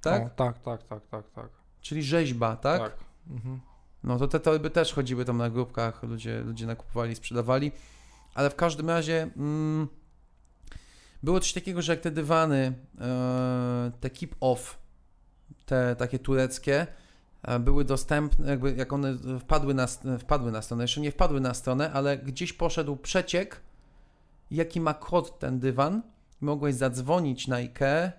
tak? 0.00 0.22
O, 0.22 0.30
tak, 0.30 0.58
tak, 0.58 0.82
tak, 0.82 1.06
tak, 1.06 1.30
tak. 1.30 1.48
Czyli 1.80 2.02
rzeźba, 2.02 2.56
tak? 2.56 2.96
Mhm. 3.30 3.60
No 4.04 4.18
to 4.18 4.28
te 4.28 4.40
torby 4.40 4.70
też 4.70 4.92
chodziły 4.92 5.24
tam 5.24 5.38
na 5.38 5.50
grupkach, 5.50 6.02
ludzie, 6.02 6.40
ludzie 6.40 6.66
nakupowali, 6.66 7.14
sprzedawali, 7.14 7.72
ale 8.34 8.50
w 8.50 8.56
każdym 8.56 8.88
razie 8.88 9.30
mm, 9.36 9.88
Było 11.22 11.40
coś 11.40 11.52
takiego, 11.52 11.82
że 11.82 11.92
jak 11.92 12.00
te 12.00 12.10
dywany, 12.10 12.72
e, 13.00 13.92
te 14.00 14.10
keep 14.10 14.34
off, 14.40 14.78
te 15.66 15.96
takie 15.96 16.18
tureckie, 16.18 16.86
e, 17.42 17.58
były 17.58 17.84
dostępne, 17.84 18.50
jakby 18.50 18.74
jak 18.74 18.92
one 18.92 19.18
wpadły 19.40 19.74
na, 19.74 19.86
wpadły 20.18 20.52
na 20.52 20.62
stronę, 20.62 20.84
jeszcze 20.84 21.00
nie 21.00 21.10
wpadły 21.10 21.40
na 21.40 21.54
stronę, 21.54 21.92
ale 21.92 22.18
gdzieś 22.18 22.52
poszedł 22.52 22.96
przeciek, 22.96 23.60
jaki 24.50 24.80
ma 24.80 24.94
kod 24.94 25.38
ten 25.38 25.60
dywan, 25.60 26.02
mogłeś 26.42 26.74
zadzwonić 26.74 27.48
na 27.48 27.56
IKEA 27.56 28.10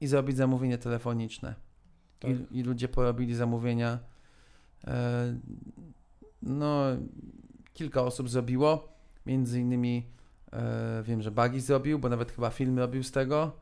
i 0.00 0.06
zrobić 0.06 0.36
zamówienie 0.36 0.78
telefoniczne. 0.78 1.54
Tak. 2.20 2.30
I, 2.30 2.58
I 2.58 2.62
ludzie 2.62 2.88
porobili 2.88 3.34
zamówienia. 3.34 3.98
E, 4.86 5.34
no, 6.42 6.84
kilka 7.74 8.02
osób 8.02 8.28
zrobiło, 8.28 8.88
między 9.26 9.60
innymi 9.60 10.06
e, 10.52 11.02
wiem, 11.02 11.22
że 11.22 11.30
Bagi 11.30 11.60
zrobił, 11.60 11.98
bo 11.98 12.08
nawet 12.08 12.32
chyba 12.32 12.50
film 12.50 12.78
robił 12.78 13.02
z 13.02 13.10
tego, 13.10 13.52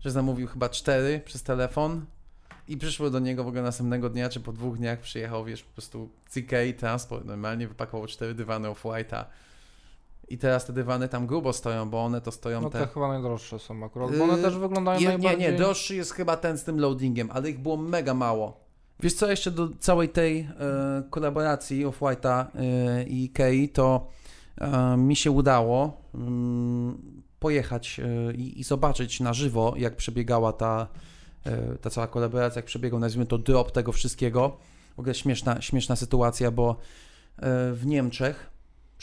że 0.00 0.10
zamówił 0.10 0.46
chyba 0.46 0.68
cztery 0.68 1.20
przez 1.24 1.42
telefon 1.42 2.06
i 2.68 2.76
przyszło 2.76 3.10
do 3.10 3.18
niego 3.18 3.44
w 3.44 3.46
ogóle 3.46 3.62
następnego 3.62 4.10
dnia, 4.10 4.28
czy 4.28 4.40
po 4.40 4.52
dwóch 4.52 4.76
dniach 4.76 5.00
przyjechał, 5.00 5.44
wiesz, 5.44 5.62
po 5.62 5.72
prostu 5.72 6.10
Ikei 6.36 6.74
transport, 6.74 7.24
normalnie 7.24 7.68
wypakował 7.68 8.06
cztery 8.06 8.34
dywany 8.34 8.68
off-white'a. 8.68 9.24
I 10.28 10.38
teraz 10.38 10.66
te 10.66 10.72
dywany 10.72 11.08
tam 11.08 11.26
grubo 11.26 11.52
stoją, 11.52 11.90
bo 11.90 12.04
one 12.04 12.20
to 12.20 12.32
stoją 12.32 12.60
No 12.60 12.70
te... 12.70 12.78
te 12.78 12.86
chyba 12.86 13.08
najdroższe 13.08 13.58
są 13.58 13.84
akurat, 13.84 14.16
bo 14.18 14.24
one 14.24 14.36
Yy, 14.36 14.42
też 14.42 14.58
wyglądają 14.58 15.00
Je, 15.00 15.06
nie, 15.06 15.12
najbardziej... 15.12 15.40
nie, 15.40 15.52
droższy 15.58 15.96
jest 15.96 16.12
chyba 16.12 16.36
ten 16.36 16.58
z 16.58 16.64
tym 16.64 16.80
loadingiem, 16.80 17.30
ale 17.32 17.50
ich 17.50 17.58
było 17.58 17.76
mega 17.76 18.14
mało. 18.14 18.64
Wiesz 19.00 19.14
co, 19.14 19.30
jeszcze 19.30 19.50
do 19.50 19.68
całej 19.78 20.08
tej 20.08 20.40
e, 20.40 21.02
kolaboracji 21.10 21.86
Off-White'a 21.86 22.44
e, 22.54 23.04
i 23.04 23.24
Ikei, 23.24 23.68
to 23.68 24.06
e, 24.60 24.96
mi 24.96 25.16
się 25.16 25.30
udało 25.30 26.00
mm, 26.14 27.22
pojechać 27.40 28.00
e, 28.00 28.34
i, 28.34 28.60
i 28.60 28.64
zobaczyć 28.64 29.20
na 29.20 29.32
żywo, 29.32 29.74
jak 29.76 29.96
przebiegała 29.96 30.52
ta, 30.52 30.86
e, 31.46 31.78
ta 31.78 31.90
cała 31.90 32.06
kolaboracja, 32.06 32.58
jak 32.58 32.66
przebiegał, 32.66 33.00
nazwijmy 33.00 33.26
to, 33.26 33.38
drop 33.38 33.72
tego 33.72 33.92
wszystkiego. 33.92 34.56
W 34.96 34.98
ogóle 35.00 35.14
śmieszna, 35.14 35.60
śmieszna 35.60 35.96
sytuacja, 35.96 36.50
bo 36.50 36.70
e, 36.70 37.72
w 37.72 37.86
Niemczech 37.86 38.50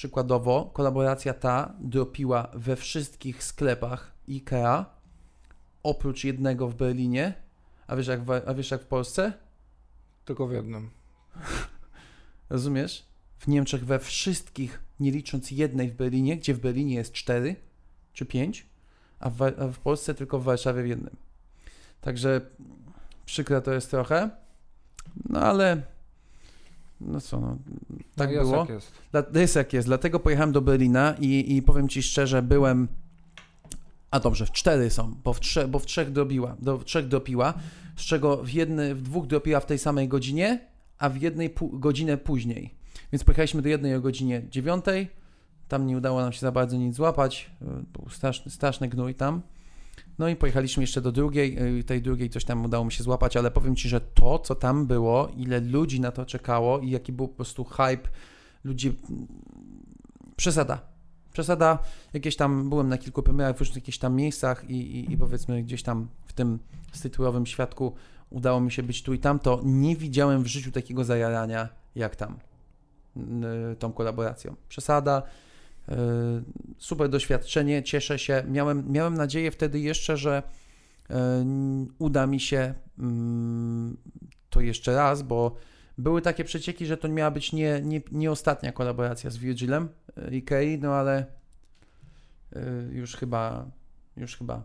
przykładowo 0.02 0.66
kolaboracja 0.74 1.34
ta 1.34 1.74
dropiła 1.80 2.52
we 2.54 2.76
wszystkich 2.76 3.44
sklepach 3.44 4.12
IKEA, 4.30 4.86
oprócz 5.84 6.24
jednego 6.24 6.68
w 6.68 6.76
Berlinie. 6.76 7.34
A 7.88 7.96
wiesz 7.96 8.08
jak 8.08 8.24
w, 8.24 8.32
a 8.32 8.54
wiesz 8.54 8.72
jak 8.72 8.82
w 8.82 8.86
Polsce? 8.86 9.34
Tylko 10.26 10.48
w 10.48 10.52
jednym. 10.52 10.90
Rozumiesz? 12.50 13.06
W 13.38 13.48
Niemczech 13.48 13.86
we 13.86 14.00
wszystkich, 14.00 14.84
nie 15.00 15.12
licząc 15.12 15.52
jednej 15.52 15.90
w 15.90 15.96
Berlinie, 15.96 16.38
gdzie 16.38 16.54
w 16.54 16.60
Berlinie 16.60 16.96
jest 16.96 17.14
cztery 17.14 17.56
czy 18.14 18.26
pięć, 18.26 18.66
a 19.20 19.30
w, 19.30 19.42
a 19.42 19.68
w 19.68 19.80
Polsce 19.80 20.14
tylko 20.14 20.40
w 20.40 20.44
Warszawie 20.44 20.84
w 20.84 20.88
jednym. 20.88 21.16
Także 22.02 22.42
przykre 23.26 23.62
to 23.62 23.74
jest 23.74 23.92
trochę, 23.92 24.30
no 25.30 25.40
ale 25.40 25.82
no 27.06 27.22
co, 27.22 27.40
no, 27.40 27.58
tak 28.16 28.30
no 28.30 28.34
jest 28.34 28.50
było. 28.50 28.60
jak 28.60 28.70
jest. 28.70 28.92
Dla, 29.12 29.42
jest 29.42 29.56
jak 29.56 29.74
jest, 29.74 29.88
dlatego 29.88 30.20
pojechałem 30.20 30.52
do 30.52 30.62
Berlina 30.62 31.16
i, 31.20 31.56
i 31.56 31.62
powiem 31.62 31.90
Ci 31.90 32.04
szczerze, 32.04 32.42
byłem... 32.42 32.88
A 34.12 34.20
dobrze, 34.20 34.46
w 34.46 34.52
cztery 34.52 34.90
są, 34.90 35.16
bo 35.24 35.34
w, 35.34 35.40
trze, 35.40 35.68
bo 35.68 35.80
w 35.80 35.86
trzech 35.86 36.12
drobiła, 36.12 36.56
do, 36.60 36.78
w 36.78 36.86
trzech 36.86 37.08
dropiła, 37.08 37.54
z 37.96 38.02
czego 38.02 38.38
w, 38.38 38.50
jedny, 38.50 38.96
w 38.96 39.02
dwóch 39.02 39.28
dropiła 39.28 39.60
w 39.60 39.66
tej 39.66 39.80
samej 39.80 40.08
godzinie, 40.08 40.60
a 40.98 41.10
w 41.10 41.22
jednej 41.22 41.50
pół, 41.50 41.80
godzinę 41.80 42.18
później. 42.18 42.76
Więc 43.12 43.24
pojechaliśmy 43.24 43.62
do 43.62 43.70
jednej 43.70 43.96
o 43.96 44.02
godzinie 44.02 44.42
dziewiątej, 44.50 45.10
tam 45.68 45.88
nie 45.88 45.98
udało 45.98 46.22
nam 46.22 46.34
się 46.34 46.40
za 46.40 46.52
bardzo 46.52 46.78
nic 46.78 46.96
złapać, 46.96 47.52
y, 47.62 47.66
był 47.66 48.10
straszny, 48.10 48.52
straszny 48.52 48.88
gnój 48.88 49.16
tam. 49.16 49.42
No 50.22 50.30
i 50.30 50.36
pojechaliśmy 50.36 50.84
jeszcze 50.84 51.02
do 51.02 51.12
drugiej, 51.12 51.80
y, 51.80 51.84
tej 51.84 52.02
drugiej 52.02 52.30
coś 52.30 52.46
tam 52.46 52.66
udało 52.66 52.86
mi 52.86 52.92
się 52.92 53.04
złapać, 53.04 53.38
ale 53.38 53.52
powiem 53.52 53.76
Ci, 53.76 53.90
że 53.90 54.02
to, 54.02 54.40
co 54.40 54.56
tam 54.56 54.88
było, 54.88 55.32
ile 55.38 55.60
ludzi 55.60 56.00
na 56.02 56.12
to 56.12 56.26
czekało 56.26 56.80
i 56.80 56.90
jaki 56.90 57.12
był 57.12 57.28
po 57.28 57.36
prostu 57.36 57.64
hype, 57.64 58.10
ludzie... 58.64 58.92
Przesada. 60.36 60.82
Przesada, 61.34 61.80
jakieś 62.14 62.36
tam, 62.36 62.70
byłem 62.70 62.90
na 62.90 62.98
kilku 62.98 63.24
premierach 63.24 63.56
w 63.56 63.60
różnych 63.60 64.00
tam 64.00 64.16
miejscach 64.16 64.70
i, 64.70 64.74
i, 64.74 65.14
i 65.14 65.18
powiedzmy 65.18 65.64
gdzieś 65.64 65.84
tam 65.84 66.08
w 66.26 66.34
tym 66.34 66.60
streetwearowym 66.92 67.46
świadku 67.46 67.94
udało 68.30 68.60
mi 68.60 68.72
się 68.72 68.84
być 68.84 69.04
tu 69.04 69.14
i 69.14 69.20
tam, 69.20 69.40
to 69.40 69.62
nie 69.64 69.96
widziałem 69.96 70.44
w 70.44 70.48
życiu 70.48 70.72
takiego 70.72 71.04
zajarania 71.04 71.70
jak 71.96 72.16
tam 72.16 72.40
y, 73.18 73.76
tą 73.76 73.94
kolaboracją. 73.94 74.56
Przesada, 74.70 75.24
super 76.78 77.10
doświadczenie, 77.10 77.84
cieszę 77.84 78.20
się. 78.20 78.44
Miałem, 78.48 78.92
miałem 78.92 79.14
nadzieję 79.16 79.52
wtedy 79.52 79.80
jeszcze, 79.80 80.18
że 80.18 80.44
y, 81.10 81.14
uda 82.00 82.28
mi 82.28 82.40
się 82.40 82.74
mm, 83.00 83.98
to 84.50 84.62
jeszcze 84.62 84.96
raz, 84.96 85.22
bo 85.22 85.56
były 85.98 86.22
takie 86.22 86.44
przecieki, 86.44 86.86
że 86.86 86.98
to 86.98 87.10
miała 87.10 87.32
być 87.32 87.54
nie, 87.54 87.82
nie, 87.84 88.02
nie 88.12 88.32
ostatnia 88.32 88.72
kolaboracja 88.72 89.30
z 89.30 89.38
Virgilem 89.38 89.90
Ikei, 90.32 90.78
no 90.80 90.94
ale 90.94 91.26
y, 92.56 92.60
już 92.92 93.16
chyba, 93.16 93.66
już 94.18 94.38
chyba. 94.38 94.64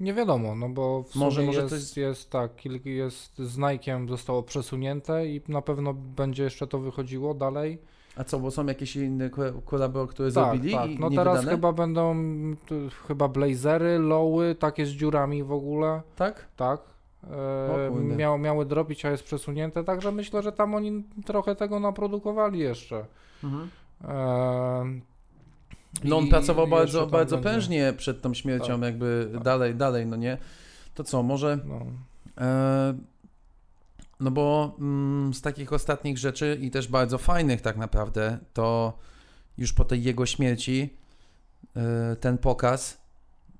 Nie 0.00 0.14
wiadomo, 0.14 0.54
no 0.54 0.68
bo 0.68 1.02
w 1.02 1.14
Może- 1.14 1.42
może 1.42 1.60
jest, 1.60 1.70
to 1.70 1.76
jest- 1.76 1.96
jest... 1.96 2.30
tak, 2.30 2.64
jest 2.84 3.38
z 3.38 3.58
Nike'em 3.58 4.08
zostało 4.08 4.42
przesunięte 4.42 5.28
i 5.28 5.40
na 5.48 5.62
pewno 5.62 5.94
będzie 5.94 6.42
jeszcze 6.42 6.66
to 6.66 6.78
wychodziło 6.78 7.34
dalej. 7.34 7.78
A 8.18 8.24
co, 8.24 8.40
bo 8.40 8.50
są 8.50 8.66
jakieś 8.66 8.96
inne 8.96 9.30
ko- 9.30 9.62
kolabo, 9.64 10.06
które 10.06 10.32
Tak, 10.32 10.44
zrobili 10.52 10.74
tak. 10.74 10.90
No 10.98 11.10
teraz 11.10 11.38
wydane? 11.38 11.50
chyba 11.50 11.72
będą 11.72 12.16
chyba 13.08 13.28
blazery, 13.28 13.98
lowy, 13.98 14.54
takie 14.54 14.86
z 14.86 14.88
dziurami 14.88 15.44
w 15.44 15.52
ogóle, 15.52 16.02
Tak? 16.16 16.48
tak. 16.56 16.80
E, 17.30 18.16
miało, 18.16 18.38
miały 18.38 18.66
drobić, 18.66 19.04
a 19.04 19.10
jest 19.10 19.22
przesunięte, 19.24 19.84
także 19.84 20.12
myślę, 20.12 20.42
że 20.42 20.52
tam 20.52 20.74
oni 20.74 21.04
trochę 21.26 21.56
tego 21.56 21.80
naprodukowali 21.80 22.58
jeszcze. 22.58 23.04
E, 24.04 24.84
No 26.04 26.16
on 26.18 26.28
pracował 26.28 26.66
bardzo, 26.66 27.06
bardzo 27.06 27.36
będzie. 27.36 27.50
prężnie 27.50 27.92
przed 27.96 28.22
tą 28.22 28.34
śmiercią, 28.34 28.74
Tak, 28.74 28.82
jakby 28.82 29.30
tak. 29.34 29.42
dalej, 29.42 29.74
dalej, 29.74 30.06
no 30.06 30.16
nie? 30.16 30.38
To 30.94 31.04
co, 31.04 31.22
może... 31.22 31.58
No. 31.64 31.80
E, 32.44 32.94
no 34.20 34.30
bo 34.30 34.76
mm, 34.78 35.34
z 35.34 35.42
takich 35.42 35.72
ostatnich 35.72 36.18
rzeczy 36.18 36.58
i 36.60 36.70
też 36.70 36.88
bardzo 36.88 37.18
fajnych 37.18 37.60
tak 37.60 37.76
naprawdę, 37.76 38.38
to 38.52 38.98
już 39.58 39.72
po 39.72 39.84
tej 39.84 40.02
jego 40.02 40.26
śmierci 40.26 40.90
e, 41.76 42.16
ten 42.16 42.38
pokaz 42.38 42.98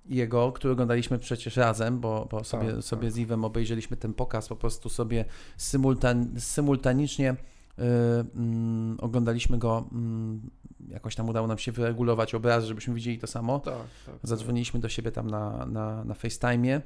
jego, 0.06 0.52
który 0.52 0.72
oglądaliśmy 0.72 1.18
przecież 1.18 1.56
razem, 1.56 2.00
bo, 2.00 2.28
bo 2.30 2.44
sobie, 2.44 2.72
Tak, 2.72 2.82
sobie 2.82 3.08
tak. 3.08 3.12
z 3.12 3.18
Iwem 3.18 3.44
obejrzeliśmy 3.44 3.96
ten 3.96 4.14
pokaz, 4.14 4.48
po 4.48 4.56
prostu 4.56 4.88
sobie 4.88 5.24
symultan, 5.56 6.40
symultanicznie 6.40 7.36
mm, 7.78 8.96
oglądaliśmy 9.00 9.58
go, 9.58 9.84
mm, 9.92 10.50
jakoś 10.88 11.14
tam 11.14 11.28
udało 11.28 11.46
nam 11.46 11.58
się 11.58 11.72
wyregulować 11.72 12.34
obraz, 12.34 12.64
żebyśmy 12.64 12.94
widzieli 12.94 13.18
to 13.18 13.26
samo. 13.26 13.60
Tak, 13.60 13.74
tak. 14.06 14.14
Zadzwoniliśmy 14.22 14.80
do 14.80 14.88
siebie 14.88 15.12
tam 15.12 15.30
na, 15.30 15.66
na, 15.66 16.04
na 16.04 16.14
FaceTime'ie. 16.14 16.80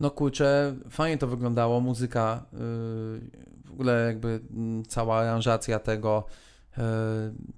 No 0.00 0.10
kurczę, 0.10 0.76
fajnie 0.90 1.18
to 1.18 1.26
wyglądało, 1.26 1.80
muzyka, 1.80 2.44
yy, 2.52 2.58
w 3.64 3.72
ogóle 3.72 4.06
jakby 4.06 4.40
mm, 4.50 4.84
cała 4.84 5.18
aranżacja 5.18 5.78
tego, 5.78 6.24
yy, 6.76 6.82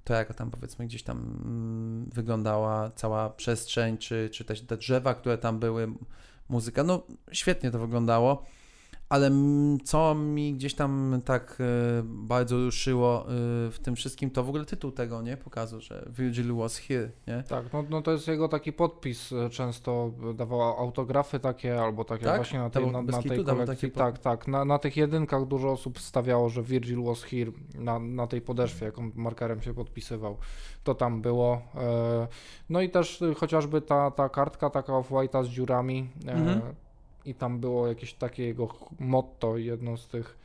to 0.04 0.14
jak 0.14 0.34
tam 0.34 0.50
powiedzmy 0.50 0.86
gdzieś 0.86 1.02
tam 1.02 1.18
mm, 1.18 2.10
wyglądała 2.14 2.90
cała 2.90 3.30
przestrzeń, 3.30 3.98
czy, 3.98 4.30
czy 4.32 4.44
też 4.44 4.60
te 4.60 4.76
drzewa, 4.76 5.14
które 5.14 5.38
tam 5.38 5.58
były, 5.58 5.88
muzyka, 6.48 6.84
no 6.84 7.02
świetnie 7.32 7.70
to 7.70 7.78
wyglądało. 7.78 8.44
Ale 9.10 9.30
co 9.84 10.14
mi 10.14 10.54
gdzieś 10.54 10.74
tam 10.74 11.20
tak 11.24 11.58
e, 11.60 12.02
bardzo 12.04 12.56
ruszyło 12.56 13.22
e, 13.22 13.26
w 13.70 13.78
tym 13.82 13.96
wszystkim, 13.96 14.30
to 14.30 14.44
w 14.44 14.48
ogóle 14.48 14.64
tytuł 14.64 14.92
tego, 14.92 15.22
nie? 15.22 15.36
Pokazu, 15.36 15.80
że 15.80 16.08
Virgil 16.10 16.54
was 16.54 16.76
here, 16.76 17.10
nie? 17.26 17.42
Tak, 17.42 17.72
no, 17.72 17.84
no 17.90 18.02
to 18.02 18.12
jest 18.12 18.28
jego 18.28 18.48
taki 18.48 18.72
podpis, 18.72 19.32
e, 19.32 19.50
często 19.50 20.10
dawał 20.34 20.60
autografy 20.62 21.40
takie, 21.40 21.82
albo 21.82 22.04
takie 22.04 22.24
Tak? 22.24 22.36
właśnie 22.36 22.58
na 22.58 22.70
tej, 22.70 22.86
na, 22.86 23.02
na 23.02 23.22
tej 23.22 23.44
kolekcji. 23.44 23.90
Tak, 23.90 24.18
tak, 24.18 24.48
na, 24.48 24.64
na 24.64 24.78
tych 24.78 24.96
jedynkach 24.96 25.46
dużo 25.46 25.70
osób 25.70 26.00
stawiało, 26.00 26.48
że 26.48 26.62
Virgil 26.62 27.02
was 27.02 27.22
here, 27.22 27.52
na, 27.74 27.98
na 27.98 28.26
tej 28.26 28.40
podeszwie, 28.40 28.86
jaką 28.86 29.10
markerem 29.14 29.62
się 29.62 29.74
podpisywał, 29.74 30.36
to 30.84 30.94
tam 30.94 31.22
było. 31.22 31.62
No 32.68 32.80
i 32.80 32.90
też 32.90 33.24
chociażby 33.36 33.80
ta, 33.80 34.10
ta 34.10 34.28
kartka 34.28 34.70
taka 34.70 34.92
off-white'a 34.92 35.44
z 35.44 35.48
dziurami 35.48 36.10
Mhm. 36.26 36.60
I 37.24 37.34
tam 37.34 37.60
było 37.60 37.88
jakieś 37.88 38.14
takie 38.14 38.46
jego 38.46 38.68
motto, 38.98 39.56
jedno 39.56 39.96
z 39.96 40.08
tych, 40.08 40.38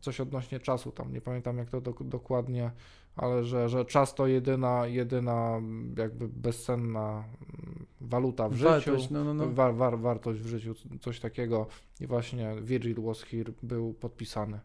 coś 0.00 0.20
odnośnie 0.20 0.60
czasu 0.60 0.92
tam, 0.92 1.12
nie 1.12 1.20
pamiętam 1.20 1.58
jak 1.58 1.70
to 1.70 1.80
dok- 1.80 2.08
dokładnie, 2.08 2.70
ale 3.16 3.44
że, 3.44 3.68
że 3.68 3.84
czas 3.84 4.14
to 4.14 4.26
jedyna, 4.26 4.86
jedyna 4.86 5.60
jakby 5.96 6.28
bezcenna 6.28 7.10
mm, 7.10 7.86
waluta 8.00 8.48
w 8.48 8.52
życiu. 8.52 8.68
Wartość, 8.68 9.10
no, 9.10 9.24
no, 9.24 9.34
no. 9.34 9.52
War, 9.52 9.74
war, 9.74 9.98
wartość 9.98 10.40
w 10.40 10.46
życiu, 10.46 10.74
coś 11.00 11.20
takiego. 11.20 11.66
I 12.00 12.06
właśnie 12.06 12.54
Virgil 12.62 13.02
was 13.02 13.22
here 13.22 13.52
był 13.62 13.94
podpisany. 13.94 14.60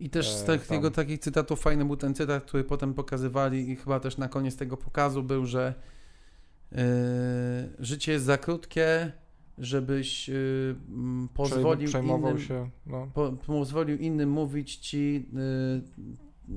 I 0.00 0.10
też 0.10 0.30
z 0.32 0.48
E, 0.48 0.58
tam. 0.58 0.74
jego 0.74 0.90
takich 0.90 1.20
cytatów 1.20 1.60
fajny 1.60 1.84
był 1.84 1.96
ten 1.96 2.14
cytat, 2.14 2.44
który 2.44 2.64
potem 2.64 2.94
pokazywali 2.94 3.70
i 3.70 3.76
chyba 3.76 4.00
też 4.00 4.18
na 4.18 4.28
koniec 4.28 4.56
tego 4.56 4.76
pokazu 4.76 5.22
był, 5.22 5.46
że 5.46 5.74
życie 7.78 8.12
jest 8.12 8.24
za 8.24 8.38
krótkie, 8.38 9.12
żebyś 9.62 10.28
y, 10.28 10.74
pozwolił 11.34 11.88
Przejmował 11.88 12.30
innym, 12.30 12.42
się. 12.42 12.70
No. 12.86 13.10
po, 13.14 13.32
pozwolił 13.32 13.98
innym 13.98 14.30
mówić 14.30 14.76
ci, 14.76 15.26
y, 15.34 16.52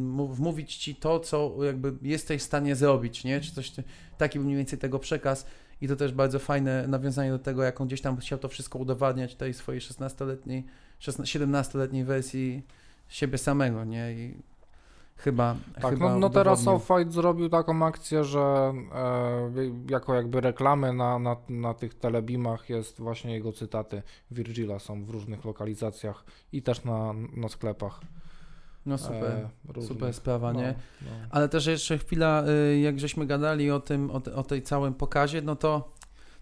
mów, 0.00 0.38
mówić 0.40 0.76
ci 0.76 0.94
to, 0.94 1.20
co 1.20 1.64
jakby 1.64 1.94
jesteś 2.02 2.42
w 2.42 2.44
stanie 2.44 2.76
zrobić, 2.76 3.24
nie? 3.24 3.40
Czy 3.40 3.52
coś, 3.52 3.72
taki 4.18 4.38
był 4.38 4.46
mniej 4.46 4.58
więcej 4.58 4.78
tego 4.78 4.98
przekaz 4.98 5.46
i 5.80 5.88
to 5.88 5.96
też 5.96 6.12
bardzo 6.12 6.38
fajne 6.38 6.88
nawiązanie 6.88 7.30
do 7.30 7.38
tego, 7.38 7.62
jak 7.62 7.80
on 7.80 7.86
gdzieś 7.86 8.00
tam 8.00 8.16
chciał 8.16 8.38
to 8.38 8.48
wszystko 8.48 8.78
udowadniać 8.78 9.34
tej 9.34 9.54
swojej 9.54 9.80
16-letniej, 9.80 10.64
17-letniej 11.00 12.04
wersji 12.04 12.62
siebie 13.08 13.38
samego, 13.38 13.84
nie? 13.84 14.12
I 14.12 14.34
chyba. 15.16 15.56
Tak, 15.80 15.94
chyba 15.94 16.10
no, 16.10 16.18
no 16.18 16.30
teraz. 16.30 16.64
Off-White 16.64 17.12
zrobił 17.12 17.48
taką 17.48 17.86
akcję, 17.86 18.24
że 18.24 18.72
e, 18.94 19.50
jako 19.90 20.14
jakby 20.14 20.40
reklamy 20.40 20.92
na, 20.92 21.18
na, 21.18 21.36
na 21.48 21.74
tych 21.74 21.94
telebimach 21.94 22.70
jest 22.70 23.00
właśnie 23.00 23.34
jego 23.34 23.52
cytaty 23.52 24.02
Virgila 24.30 24.78
są 24.78 25.04
w 25.04 25.10
różnych 25.10 25.44
lokalizacjach 25.44 26.24
i 26.52 26.62
też 26.62 26.84
na, 26.84 27.12
na 27.36 27.48
sklepach. 27.48 28.00
No 28.86 28.98
super, 28.98 29.48
e, 29.76 29.82
super 29.82 30.14
sprawa, 30.14 30.52
No, 30.52 30.60
nie? 30.60 30.74
no. 31.02 31.10
Ale 31.30 31.48
też 31.48 31.66
jeszcze 31.66 31.98
chwila, 31.98 32.44
y, 32.72 32.78
jak 32.78 33.00
żeśmy 33.00 33.26
gadali 33.26 33.70
o 33.70 33.80
tym, 33.80 34.10
o, 34.10 34.20
te, 34.20 34.34
o 34.34 34.42
tej 34.42 34.62
całym 34.62 34.94
pokazie, 34.94 35.42
no 35.42 35.56
to 35.56 35.94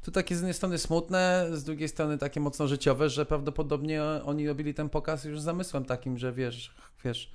to 0.03 0.11
takie 0.11 0.35
z 0.35 0.39
jednej 0.39 0.55
strony 0.55 0.79
smutne, 0.79 1.47
z 1.53 1.65
drugiej 1.65 1.89
strony 1.89 2.19
takie 2.19 2.41
mocno 2.41 2.69
życiowe, 2.69 3.09
że 3.09 3.27
prawdopodobnie 3.27 4.03
oni 4.25 4.49
robili 4.49 4.75
ten 4.75 4.89
pokaz 4.89 5.25
już 5.25 5.41
z 5.41 5.45
zamysłem 5.45 5.85
takim, 5.85 6.19
że 6.19 6.33
wiesz, 6.33 6.75
wiesz, 7.05 7.33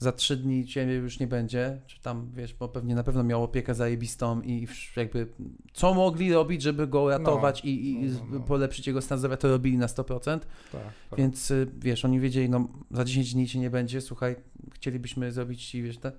za 0.00 0.12
trzy 0.12 0.36
dni 0.36 0.66
ciebie 0.66 0.94
już 0.94 1.20
nie 1.20 1.26
będzie, 1.26 1.80
czy 1.86 2.00
tam, 2.00 2.30
wiesz, 2.34 2.54
bo 2.54 2.68
pewnie 2.68 2.94
na 2.94 3.02
pewno 3.02 3.24
miał 3.24 3.44
opiekę 3.44 3.74
zajebistą 3.74 4.42
i 4.42 4.66
jakby 4.96 5.26
co 5.72 5.94
mogli 5.94 6.32
robić, 6.32 6.62
żeby 6.62 6.86
go 6.86 7.10
ratować 7.10 7.64
i, 7.64 7.90
i 7.90 8.00
no, 8.04 8.18
no, 8.30 8.38
no. 8.38 8.40
polepszyć 8.40 8.86
jego 8.86 9.02
stan 9.02 9.18
zdrowia, 9.18 9.36
to 9.36 9.48
robili 9.48 9.78
na 9.78 9.86
100%. 9.86 10.20
Tak, 10.22 10.40
tak. 10.72 11.18
Więc 11.18 11.50
y, 11.50 11.66
wiesz, 11.78 12.04
oni 12.04 12.20
wiedzieli, 12.20 12.50
no 12.50 12.68
za 12.90 13.04
10 13.04 13.34
dni 13.34 13.48
cię 13.48 13.58
nie 13.58 13.70
będzie, 13.70 14.00
słuchaj, 14.00 14.36
chcielibyśmy 14.74 15.32
zrobić 15.32 15.66
ci, 15.66 15.82
wiesz, 15.82 15.98
te... 15.98 16.12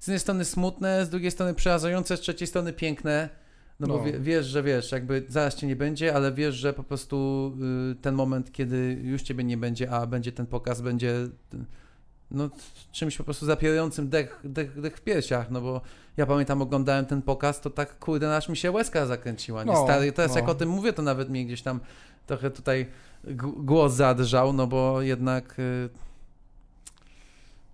z 0.00 0.06
jednej 0.06 0.20
strony 0.20 0.44
smutne, 0.44 1.06
z 1.06 1.08
drugiej 1.08 1.30
strony 1.30 1.54
przerażające, 1.54 2.16
z 2.16 2.20
trzeciej 2.20 2.48
strony 2.48 2.72
piękne, 2.72 3.28
no, 3.80 3.86
bo 3.86 3.96
No. 3.96 4.04
wie, 4.04 4.20
wiesz, 4.20 4.46
że 4.46 4.62
wiesz, 4.62 4.92
jakby 4.92 5.24
zaraz 5.28 5.54
cię 5.54 5.66
nie 5.66 5.76
będzie, 5.76 6.14
ale 6.14 6.32
wiesz, 6.32 6.54
że 6.54 6.72
po 6.72 6.82
prostu 6.82 7.52
y, 7.92 7.94
ten 7.94 8.14
moment, 8.14 8.52
kiedy 8.52 9.00
już 9.02 9.22
ciebie 9.22 9.44
nie 9.44 9.56
będzie, 9.56 9.90
a 9.90 10.06
będzie 10.06 10.32
ten 10.32 10.46
pokaz, 10.46 10.80
będzie 10.80 11.10
y, 11.10 11.28
no 12.32 12.50
czymś 12.92 13.16
po 13.16 13.24
prostu 13.24 13.46
zapierającym 13.46 14.08
dech, 14.08 14.40
dech, 14.44 14.80
dech 14.80 14.96
w 14.96 15.00
piersiach, 15.00 15.50
no 15.50 15.60
bo 15.60 15.80
ja 16.16 16.26
pamiętam, 16.26 16.62
oglądałem 16.62 17.06
ten 17.06 17.22
pokaz, 17.22 17.60
to 17.60 17.70
tak 17.70 17.98
kurde, 17.98 18.36
aż 18.36 18.48
mi 18.48 18.56
się 18.56 18.70
łezka 18.70 19.06
zakręciła, 19.06 19.64
nie 19.64 19.72
No, 19.72 19.84
stary, 19.84 20.12
teraz 20.12 20.32
no. 20.32 20.38
jak 20.40 20.48
o 20.48 20.54
tym 20.54 20.68
mówię, 20.68 20.92
to 20.92 21.02
nawet 21.02 21.30
mnie 21.30 21.46
gdzieś 21.46 21.62
tam 21.62 21.80
trochę 22.26 22.50
tutaj 22.50 22.86
głos 23.56 23.92
zadrżał, 23.92 24.52
no 24.52 24.66
bo 24.66 25.02
jednak 25.02 25.58
y, 25.58 25.88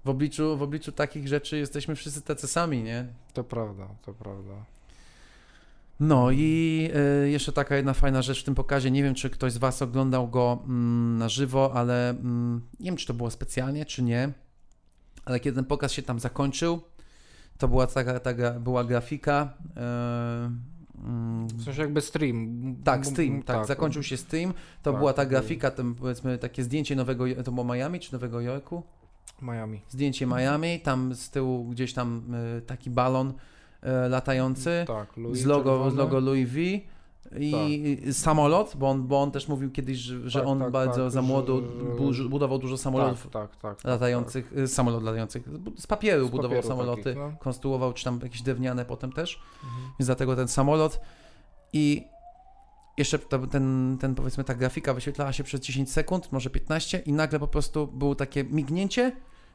w 0.05 0.09
obliczu, 0.09 0.57
w 0.57 0.63
obliczu 0.63 0.93
takich 0.93 1.29
rzeczy 1.29 1.59
jesteśmy 1.59 1.95
wszyscy 1.95 2.23
tacy 2.23 2.49
sami, 2.49 2.83
nie? 2.83 3.07
To 3.33 3.45
prawda, 3.45 3.89
to 4.07 4.13
prawda. 4.13 4.55
No 6.01 6.31
i 6.31 6.91
y, 7.25 7.31
jeszcze 7.31 7.53
taka 7.53 7.77
jedna 7.77 7.95
fajna 7.95 8.23
rzecz 8.23 8.41
w 8.41 8.45
tym 8.45 8.55
pokazie, 8.55 8.91
nie 8.91 9.03
wiem 9.03 9.15
czy 9.15 9.31
ktoś 9.31 9.53
z 9.53 9.59
Was 9.59 9.83
oglądał 9.83 10.29
go 10.29 10.59
mm, 10.65 11.19
na 11.19 11.29
żywo, 11.29 11.73
ale 11.75 12.11
mm, 12.11 12.61
nie 12.81 12.87
wiem 12.87 12.97
czy 12.97 13.07
to 13.07 13.15
było 13.15 13.31
specjalnie, 13.31 13.85
czy 13.85 14.03
nie, 14.03 14.33
ale 15.29 15.41
kiedy 15.41 15.55
ten 15.57 15.65
pokaz 15.65 15.93
się 15.93 16.03
tam 16.03 16.21
zakończył, 16.21 16.81
to 17.59 17.69
była 17.69 17.87
taka, 17.87 18.21
taka 18.21 18.51
była 18.53 18.85
grafika. 18.85 19.55
y, 19.77 19.81
mm, 21.05 21.47
W 21.47 21.65
sensie 21.65 21.83
jakby 21.83 22.01
stream. 22.01 22.77
tak, 22.85 23.07
stream, 23.07 23.35
m- 23.35 23.43
tak, 23.43 23.67
zakończył 23.67 24.03
się 24.03 24.17
stream. 24.17 24.53
To 24.83 24.91
Tak, 24.93 24.99
była 25.01 25.13
ta 25.13 25.23
był. 25.23 25.31
grafika, 25.31 25.71
tam 25.71 25.95
powiedzmy 25.95 26.39
takie 26.39 26.63
zdjęcie 26.63 26.97
nowego, 26.97 27.25
to 27.45 27.53
było 27.53 27.75
Miami 27.75 28.01
czy 28.01 28.13
Nowego 28.13 28.41
Jorku? 28.41 28.83
Miami. 29.43 29.81
Zdjęcie 29.89 30.27
Miami, 30.27 30.81
tam 30.81 31.15
z 31.15 31.31
tyłu 31.31 31.65
gdzieś 31.65 31.93
tam 31.93 32.35
y, 32.59 32.63
taki 32.63 32.91
balon 32.91 33.29
y, 33.29 34.09
latający 34.09 34.85
Tak, 34.87 35.17
Louis 35.17 35.39
z 35.39 35.45
logo, 35.45 35.91
z 35.91 35.95
logo 35.95 36.21
Louis 36.21 36.49
V 36.51 36.59
i 37.41 37.99
samolot, 38.13 38.75
bo 38.77 38.91
on, 38.91 39.07
bo 39.07 39.23
on 39.23 39.31
też 39.31 39.49
mówił 39.49 39.71
kiedyś, 39.71 39.99
że, 39.99 40.31
że 40.31 40.39
Tak, 40.39 40.49
on 40.49 40.59
tak, 40.59 40.71
bardzo 40.71 41.03
tak, 41.03 41.11
za 41.11 41.23
młodu 41.23 41.63
że- 42.13 42.23
bu- 42.23 42.29
budował 42.29 42.59
dużo 42.59 42.79
samolotów 42.79 43.23
Tak, 43.23 43.33
tak, 43.33 43.51
tak. 43.61 43.77
tak, 43.77 43.85
latających, 43.85 44.53
y, 44.59 44.69
samolot 44.69 45.03
latających, 45.03 45.49
z 45.79 45.87
papieru 45.87 46.27
Z 46.29 46.31
budował 46.31 46.51
papieru 46.51 46.69
samoloty, 46.69 47.03
takich, 47.03 47.19
no. 47.19 47.33
konstruował, 47.41 47.93
czy 47.93 48.05
tam 48.05 48.21
jakieś 48.23 48.43
drewniane 48.43 48.85
potem 48.85 49.13
też, 49.13 49.41
Mhm. 49.65 49.83
więc 49.99 50.07
dlatego 50.07 50.37
ten 50.37 50.49
samolot 50.49 51.01
i 51.73 52.05
jeszcze 52.99 53.19
ten, 53.19 53.99
ten, 54.01 54.15
powiedzmy, 54.15 54.45
ta 54.45 54.55
grafika 54.55 54.95
wyświetlała 54.95 55.33
się 55.33 55.45
przez 55.45 55.61
10 55.61 55.93
sekund, 55.93 56.33
może 56.33 56.51
15 56.51 56.99
i 56.99 57.13
nagle 57.13 57.39
po 57.39 57.49
prostu 57.49 57.87
było 57.87 58.15
takie 58.15 58.45
mignięcie 58.45 59.13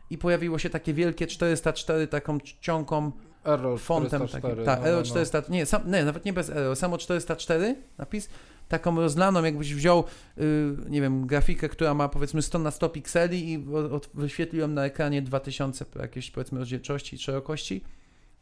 i 0.10 0.18
pojawiło 0.18 0.60
się 0.60 0.70
takie 0.70 0.94
wielkie 0.94 1.28
404 1.28 2.08
taką 2.08 2.40
czcionką 2.40 3.12
Error 3.46 3.80
fontem 3.80 4.28
404, 4.28 4.56
takim. 4.56 4.66
Tak, 4.66 4.80
no, 4.80 4.84
no, 4.86 4.90
Ero 4.90 4.98
no. 4.98 5.06
400, 5.06 5.44
nie, 5.50 5.66
sam, 5.66 5.92
nie, 5.92 6.06
nawet 6.06 6.26
nie 6.26 6.34
bez 6.34 6.50
Ero, 6.50 6.76
samo 6.76 6.98
404 6.98 7.76
napis, 7.98 8.30
taką 8.70 8.96
rozlaną, 8.96 9.44
jakbyś 9.44 9.74
wziął, 9.74 10.04
y, 10.38 10.44
nie 10.90 11.02
wiem, 11.02 11.28
grafikę, 11.28 11.70
która 11.70 11.94
ma 11.94 12.10
powiedzmy 12.10 12.42
100 12.42 12.60
na 12.60 12.72
100 12.72 12.90
pikseli 12.90 13.52
i 13.54 13.66
od, 13.92 14.10
wyświetliłem 14.14 14.74
na 14.74 14.86
ekranie 14.86 15.22
2000 15.22 15.86
jakieś 16.00 16.32
powiedzmy 16.32 16.60
rozdzielczości 16.60 17.16
i 17.16 17.20
szerokości. 17.20 17.84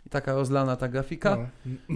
I 0.05 0.09
taka 0.09 0.33
rozlana 0.33 0.75
ta 0.75 0.87
grafika. 0.87 1.49
No. 1.65 1.95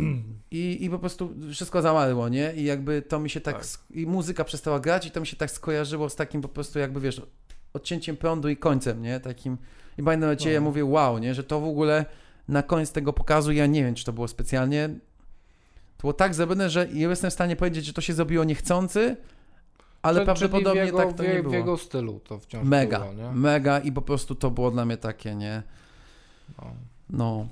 I, 0.51 0.77
I 0.85 0.89
po 0.89 0.99
prostu 0.99 1.33
wszystko 1.51 1.81
zamarło, 1.81 2.29
nie? 2.29 2.53
I 2.55 2.63
jakby 2.63 3.01
to 3.01 3.19
mi 3.19 3.29
się 3.29 3.41
tak, 3.41 3.55
Tak. 3.55 3.65
i 3.91 4.05
muzyka 4.07 4.43
przestała 4.43 4.79
grać 4.79 5.05
i 5.05 5.11
to 5.11 5.19
mi 5.21 5.27
się 5.27 5.35
tak 5.35 5.51
skojarzyło 5.51 6.09
z 6.09 6.15
takim 6.15 6.41
po 6.41 6.47
prostu 6.47 6.79
jakby, 6.79 6.99
wiesz, 6.99 7.21
odcięciem 7.73 8.17
prądu 8.17 8.49
i 8.49 8.57
końcem, 8.57 9.01
nie? 9.01 9.19
Takim, 9.19 9.57
i 9.97 10.03
że 10.41 10.51
ja 10.51 10.59
No. 10.59 10.63
mówię, 10.65 10.85
wow, 10.85 11.17
nie? 11.17 11.33
Że 11.33 11.43
to 11.43 11.59
w 11.59 11.67
ogóle 11.67 12.05
na 12.47 12.63
koniec 12.63 12.91
tego 12.91 13.13
pokazu, 13.13 13.51
ja 13.51 13.65
nie 13.65 13.83
wiem, 13.83 13.95
czy 13.95 14.05
to 14.05 14.13
było 14.13 14.27
specjalnie, 14.27 14.89
to 15.97 16.01
było 16.01 16.13
tak 16.13 16.35
zrobione, 16.35 16.69
że 16.69 16.87
ja 16.93 17.09
jestem 17.09 17.29
w 17.29 17.33
stanie 17.33 17.55
powiedzieć, 17.55 17.85
że 17.85 17.93
to 17.93 18.01
się 18.01 18.13
zrobiło 18.13 18.43
niechcący, 18.43 19.17
ale 20.01 20.15
Czyli 20.19 20.25
prawdopodobnie 20.25 20.81
w 20.83 20.85
jego, 20.85 20.97
tak 20.97 21.13
to 21.13 21.23
w, 21.23 21.27
nie 21.27 21.39
w 21.39 21.41
było. 21.43 21.55
jego 21.55 21.77
stylu 21.77 22.19
to 22.19 22.39
wciąż 22.39 22.67
Mega, 22.67 22.99
było, 22.99 23.13
nie? 23.13 23.31
mega 23.31 23.79
i 23.79 23.91
po 23.91 24.01
prostu 24.01 24.35
to 24.35 24.51
było 24.51 24.71
dla 24.71 24.85
mnie 24.85 24.97
takie, 24.97 25.35
nie? 25.35 25.63
No. 26.57 26.71
No, 27.09 27.47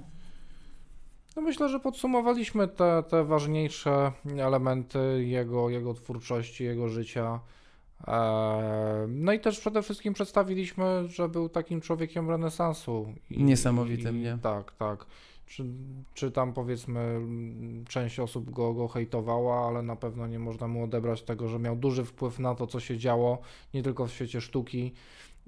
No 1.35 1.41
myślę, 1.41 1.69
że 1.69 1.79
podsumowaliśmy 1.79 2.67
te, 2.67 3.03
te 3.09 3.23
ważniejsze 3.23 4.11
elementy 4.37 4.99
jego, 5.25 5.69
jego 5.69 5.93
twórczości, 5.93 6.63
jego 6.63 6.89
życia. 6.89 7.39
Eee, 8.07 9.07
No 9.07 9.33
i 9.33 9.39
też 9.39 9.59
przede 9.59 9.81
wszystkim 9.81 10.13
przedstawiliśmy, 10.13 11.07
że 11.07 11.29
był 11.29 11.49
takim 11.49 11.81
człowiekiem 11.81 12.29
renesansu. 12.29 13.13
I, 13.29 13.43
Niesamowitym, 13.43 14.17
i, 14.17 14.19
nie? 14.19 14.37
Tak, 14.41 14.71
tak. 14.71 15.05
Czy, 15.45 15.65
czy 16.13 16.31
tam 16.31 16.53
powiedzmy 16.53 17.21
część 17.89 18.19
osób 18.19 18.49
go, 18.49 18.73
go 18.73 18.87
hejtowała, 18.87 19.67
ale 19.67 19.81
na 19.81 19.95
pewno 19.95 20.27
nie 20.27 20.39
można 20.39 20.67
mu 20.67 20.83
odebrać 20.83 21.21
tego, 21.21 21.47
że 21.47 21.59
miał 21.59 21.75
duży 21.75 22.05
wpływ 22.05 22.39
na 22.39 22.55
to, 22.55 22.67
co 22.67 22.79
się 22.79 22.97
działo, 22.97 23.41
nie 23.73 23.83
tylko 23.83 24.07
w 24.07 24.11
świecie 24.11 24.41
sztuki, 24.41 24.93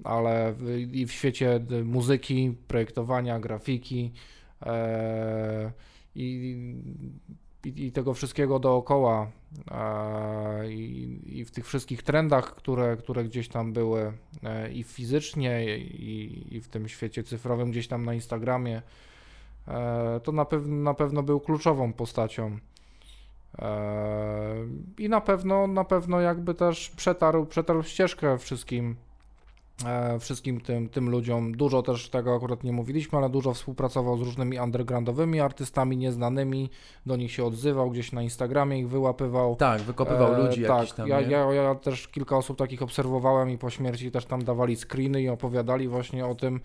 ale 0.04 0.52
w, 0.52 0.68
i 0.92 1.06
w 1.06 1.12
świecie 1.12 1.60
y, 1.70 1.84
muzyki, 1.84 2.56
projektowania, 2.68 3.40
grafiki 3.40 4.12
e, 4.62 5.72
i, 6.14 6.56
i, 7.66 7.86
i 7.86 7.92
tego 7.92 8.14
wszystkiego 8.14 8.58
dookoła 8.58 9.30
e, 9.70 10.72
i, 10.72 11.38
i 11.38 11.44
w 11.44 11.50
tych 11.50 11.66
wszystkich 11.66 12.02
trendach, 12.02 12.54
które, 12.54 12.96
które 12.96 13.24
gdzieś 13.24 13.48
tam 13.48 13.72
były 13.72 14.12
e, 14.42 14.72
i 14.72 14.82
fizycznie 14.82 15.78
i, 15.78 16.46
i 16.56 16.60
w 16.60 16.68
tym 16.68 16.88
świecie 16.88 17.24
cyfrowym 17.24 17.70
gdzieś 17.70 17.88
tam 17.88 18.04
na 18.04 18.14
Instagramie, 18.14 18.82
e, 19.68 20.20
to 20.24 20.32
na, 20.32 20.44
pew, 20.44 20.66
na 20.66 20.94
pewno 20.94 21.22
był 21.22 21.40
kluczową 21.40 21.92
postacią. 21.92 22.58
E, 23.58 24.66
I 24.98 25.08
na 25.08 25.20
pewno, 25.20 25.66
na 25.66 25.84
pewno 25.84 26.20
jakby 26.20 26.54
też 26.54 26.90
przetarł, 26.90 27.46
przetarł 27.46 27.82
ścieżkę 27.82 28.38
wszystkim, 28.38 28.96
wszystkim 30.20 30.60
tym, 30.60 30.88
tym 30.88 31.10
ludziom. 31.10 31.52
Dużo 31.52 31.82
też 31.82 32.08
tego 32.08 32.34
akurat 32.34 32.64
nie 32.64 32.72
mówiliśmy, 32.72 33.18
ale 33.18 33.28
dużo 33.28 33.54
współpracował 33.54 34.18
z 34.18 34.20
różnymi 34.20 34.58
undergroundowymi 34.58 35.40
artystami 35.40 35.96
nieznanymi, 35.96 36.70
do 37.06 37.16
nich 37.16 37.32
się 37.32 37.44
odzywał, 37.44 37.90
gdzieś 37.90 38.12
na 38.12 38.22
Instagramie 38.22 38.78
ich 38.78 38.88
wyłapywał. 38.88 39.56
tak, 39.56 39.80
wykopywał 39.80 40.34
E, 40.34 40.38
ludzi 40.38 40.62
tak, 40.62 40.78
jakiś 40.78 40.92
tam, 40.92 41.08
ja, 41.08 41.20
ja, 41.20 41.52
ja 41.52 41.74
też 41.74 42.08
kilka 42.08 42.36
osób 42.36 42.58
takich 42.58 42.82
obserwowałem 42.82 43.50
i 43.50 43.58
po 43.58 43.70
śmierci 43.70 44.10
też 44.10 44.24
tam 44.24 44.44
dawali 44.44 44.76
screeny 44.76 45.22
i 45.22 45.28
opowiadali 45.28 45.88
właśnie 45.88 46.26
o 46.26 46.34
tym, 46.34 46.60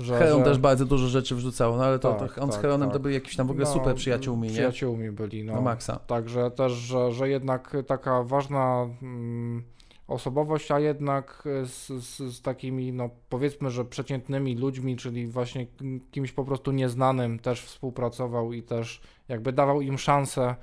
że... 0.00 0.18
Heron 0.18 0.38
że... 0.38 0.44
też 0.44 0.58
bardzo 0.58 0.84
dużo 0.84 1.06
rzeczy 1.06 1.34
wrzucał, 1.34 1.76
no 1.76 1.84
ale 1.84 1.98
to, 1.98 2.14
Tak, 2.14 2.34
to 2.34 2.42
on 2.42 2.48
z 2.50 2.52
tak, 2.52 2.62
Heronem 2.62 2.88
tak. 2.88 2.92
to 2.92 3.00
byli 3.00 3.14
jakieś 3.14 3.36
tam 3.36 3.46
w 3.46 3.50
ogóle 3.50 3.66
No, 3.66 3.72
super 3.72 3.94
przyjaciółmi, 3.94 4.48
nie? 4.48 4.54
Przyjaciółmi 4.54 5.10
byli, 5.10 5.44
no. 5.44 5.52
Na 5.52 5.60
maksa. 5.60 5.98
Także 6.06 6.50
też, 6.50 6.72
że, 6.72 7.12
że 7.12 7.28
jednak 7.28 7.76
taka 7.86 8.22
ważna 8.22 8.88
mm, 9.02 9.62
osobowość, 10.08 10.70
a 10.70 10.80
jednak 10.80 11.42
z, 11.64 11.86
z, 11.86 12.36
z 12.36 12.42
takimi, 12.42 12.92
no 12.92 13.10
powiedzmy, 13.28 13.70
że 13.70 13.84
przeciętnymi 13.84 14.56
ludźmi, 14.56 14.96
czyli 14.96 15.26
właśnie 15.26 15.66
kimś 16.10 16.32
po 16.32 16.44
prostu 16.44 16.72
nieznanym 16.72 17.38
też 17.38 17.62
współpracował 17.62 18.52
i 18.52 18.62
też 18.62 19.00
jakby 19.28 19.52
dawał 19.52 19.80
im 19.80 19.98
szansę. 19.98 20.54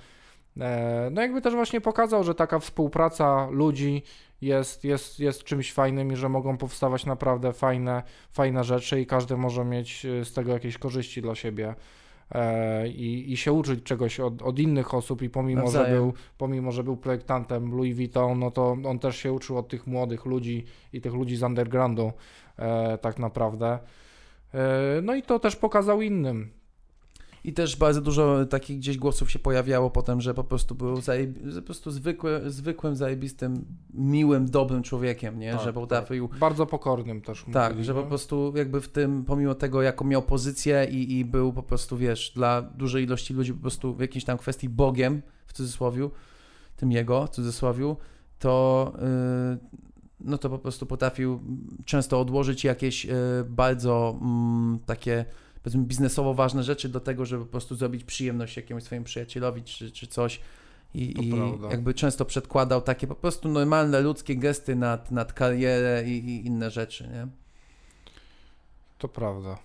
E, 0.60 1.10
no 1.11 1.22
jakby 1.22 1.41
też 1.41 1.53
właśnie 1.53 1.82
pokazał, 1.82 2.24
że 2.24 2.36
taka 2.36 2.60
współpraca 2.60 3.48
ludzi 3.52 4.03
jest, 4.41 4.84
jest, 4.84 5.20
jest 5.20 5.44
czymś 5.44 5.74
fajnym 5.74 6.11
i 6.11 6.15
że 6.15 6.30
mogą 6.30 6.57
powstawać 6.57 7.06
naprawdę 7.06 7.53
fajne, 7.53 8.03
fajne 8.32 8.64
rzeczy 8.64 9.02
i 9.02 9.06
każdy 9.06 9.38
może 9.38 9.65
mieć 9.65 10.06
e, 10.06 10.26
z 10.26 10.34
tego 10.34 10.52
jakieś 10.53 10.78
korzyści 10.78 11.22
dla 11.22 11.36
siebie. 11.36 11.76
E, 12.34 12.88
i, 12.88 13.34
i 13.34 13.38
się 13.38 13.51
uczyć 13.51 13.84
czegoś 13.84 14.19
od, 14.19 14.41
od 14.41 14.60
innych 14.60 14.93
osób 14.93 15.22
i 15.22 15.30
pomimo 15.30 15.72
że, 15.72 15.85
był, 15.85 16.14
pomimo, 16.38 16.72
że 16.72 16.84
był 16.84 16.97
projektantem 16.97 17.72
Louis 17.72 17.95
Vuitton, 17.95 18.39
no 18.39 18.51
to 18.51 18.77
on 18.85 18.99
też 18.99 19.18
się 19.18 19.34
uczył 19.34 19.57
od 19.57 19.68
tych 19.68 19.88
młodych 19.88 20.26
ludzi 20.26 20.65
i 20.93 21.01
tych 21.01 21.14
ludzi 21.14 21.35
z 21.35 21.43
undergroundu 21.43 22.11
e, 22.57 22.97
tak 22.97 23.19
naprawdę. 23.19 23.80
E, 24.53 25.01
no 25.03 25.15
i 25.15 25.22
to 25.22 25.39
też 25.39 25.55
pokazał 25.55 26.01
innym. 26.01 26.62
I 27.44 27.53
też 27.53 27.76
bardzo 27.76 28.02
dużo 28.02 28.45
takich 28.45 28.78
gdzieś 28.78 28.98
głosów 28.98 29.32
się 29.32 29.40
pojawiało 29.40 29.90
potem, 29.90 30.22
że 30.22 30.34
po 30.34 30.44
prostu 30.44 30.76
był 30.76 30.95
po 31.56 31.61
prostu 31.61 31.91
zwykły, 31.91 32.41
zwykłym, 32.52 32.95
zajebistym, 32.95 33.65
miłym, 33.94 34.49
dobrym 34.49 34.84
człowiekiem, 34.84 35.40
nie? 35.40 35.52
Tak, 35.52 35.64
że 35.64 35.74
potrafił... 35.74 36.28
Tak. 36.28 36.40
Bardzo 36.40 36.65
pokornym 36.65 37.22
też. 37.22 37.45
Tak, 37.53 37.72
mówili, 37.72 37.86
że 37.86 37.94
po 37.94 38.03
prostu 38.03 38.53
jakby 38.56 38.82
w 38.82 38.90
tym, 38.90 39.26
pomimo 39.26 39.56
tego, 39.56 39.82
jaką 39.82 40.06
miał 40.06 40.22
pozycję 40.22 40.88
i, 40.91 41.18
i 41.20 41.26
był 41.26 41.53
po 41.53 41.64
prostu, 41.64 41.98
wiesz, 41.98 42.32
dla 42.36 42.61
dużej 42.61 43.03
ilości 43.03 43.34
ludzi 43.34 43.53
po 43.53 43.61
prostu 43.61 43.95
w 43.95 43.99
jakiejś 43.99 44.26
tam 44.26 44.38
kwestii 44.38 44.70
Bogiem, 44.70 45.22
w 45.45 45.53
cudzysłowie, 45.53 46.10
tym 46.78 46.91
jego, 46.91 47.26
w 47.26 47.30
cudzysłowie, 47.30 47.95
to... 48.40 48.94
Yy, 49.52 49.84
no 50.20 50.38
to 50.38 50.49
po 50.49 50.60
prostu 50.60 50.86
potrafił 50.86 51.40
często 51.86 52.20
odłożyć 52.20 52.64
jakieś 52.64 53.06
yy, 53.06 53.14
bardzo 53.49 54.20
mm, 54.22 54.80
takie 54.86 55.26
powiedzmy 55.64 55.84
biznesowo 55.84 56.34
ważne 56.34 56.64
rzeczy 56.64 56.90
do 56.90 56.99
tego, 56.99 57.26
żeby 57.26 57.45
po 57.45 57.52
prostu 57.52 57.76
zrobić 57.76 58.03
przyjemność 58.03 58.57
jakiemuś 58.57 58.84
swoim 58.84 59.03
przyjacielowi 59.03 59.64
czy, 59.64 59.91
czy 59.91 60.07
coś. 60.07 60.40
I, 60.94 61.26
i 61.26 61.34
jakby 61.69 61.94
często 61.94 62.26
przedkładał 62.26 62.81
takie 62.81 63.07
po 63.07 63.15
prostu 63.15 63.49
normalne 63.49 64.02
ludzkie 64.02 64.35
gesty 64.35 64.76
nad, 64.76 65.11
nad 65.11 65.34
karierę 65.34 66.03
i, 66.06 66.30
i 66.30 66.45
inne 66.45 66.72
rzeczy, 66.72 67.07
nie? 67.07 67.27
To 68.98 69.07
prawda. 69.07 69.57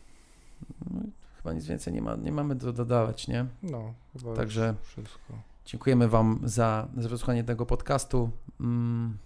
No, 0.91 1.01
chyba 1.37 1.53
nic 1.53 1.67
więcej 1.67 1.93
nie, 1.93 2.03
ma, 2.03 2.17
nie 2.17 2.33
mamy 2.33 2.55
do 2.55 2.73
dodawać, 2.73 3.29
nie? 3.29 3.47
No, 3.63 3.95
chyba 4.13 4.35
Także 4.37 4.75
wszystko. 4.83 5.35
Dziękujemy 5.65 6.09
Wam 6.09 6.41
za, 6.45 6.89
za 6.97 7.09
wysłuchanie 7.09 7.45
tego 7.45 7.67
podcastu. 7.67 8.31
Mm. 8.61 9.19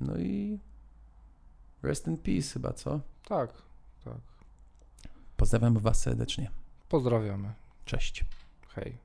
No 0.00 0.18
i 0.18 0.58
rest 1.82 2.06
in 2.06 2.16
peace 2.16 2.52
chyba, 2.52 2.72
co? 2.72 3.00
Tak, 3.28 3.52
Pozdrawiamy 5.40 5.80
Was 5.80 6.00
serdecznie. 6.00 6.50
Pozdrawiamy. 6.88 7.52
Cześć. 7.84 8.24
Hej. 8.68 8.96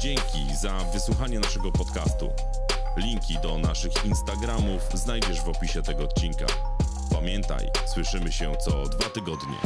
Dzięki 0.00 0.56
za 0.62 0.78
wysłuchanie 0.92 1.40
naszego 1.40 1.72
podcastu. 1.72 2.30
Linki 2.96 3.38
do 3.42 3.58
naszych 3.58 4.04
Instagramów 4.04 4.82
znajdziesz 4.94 5.40
w 5.40 5.48
opisie 5.48 5.82
tego 5.82 6.04
odcinka. 6.04 6.46
Pamiętaj, 7.12 7.66
słyszymy 7.86 8.32
się 8.32 8.56
co 8.56 8.70
dwa 8.70 9.10
tygodnie. 9.10 9.56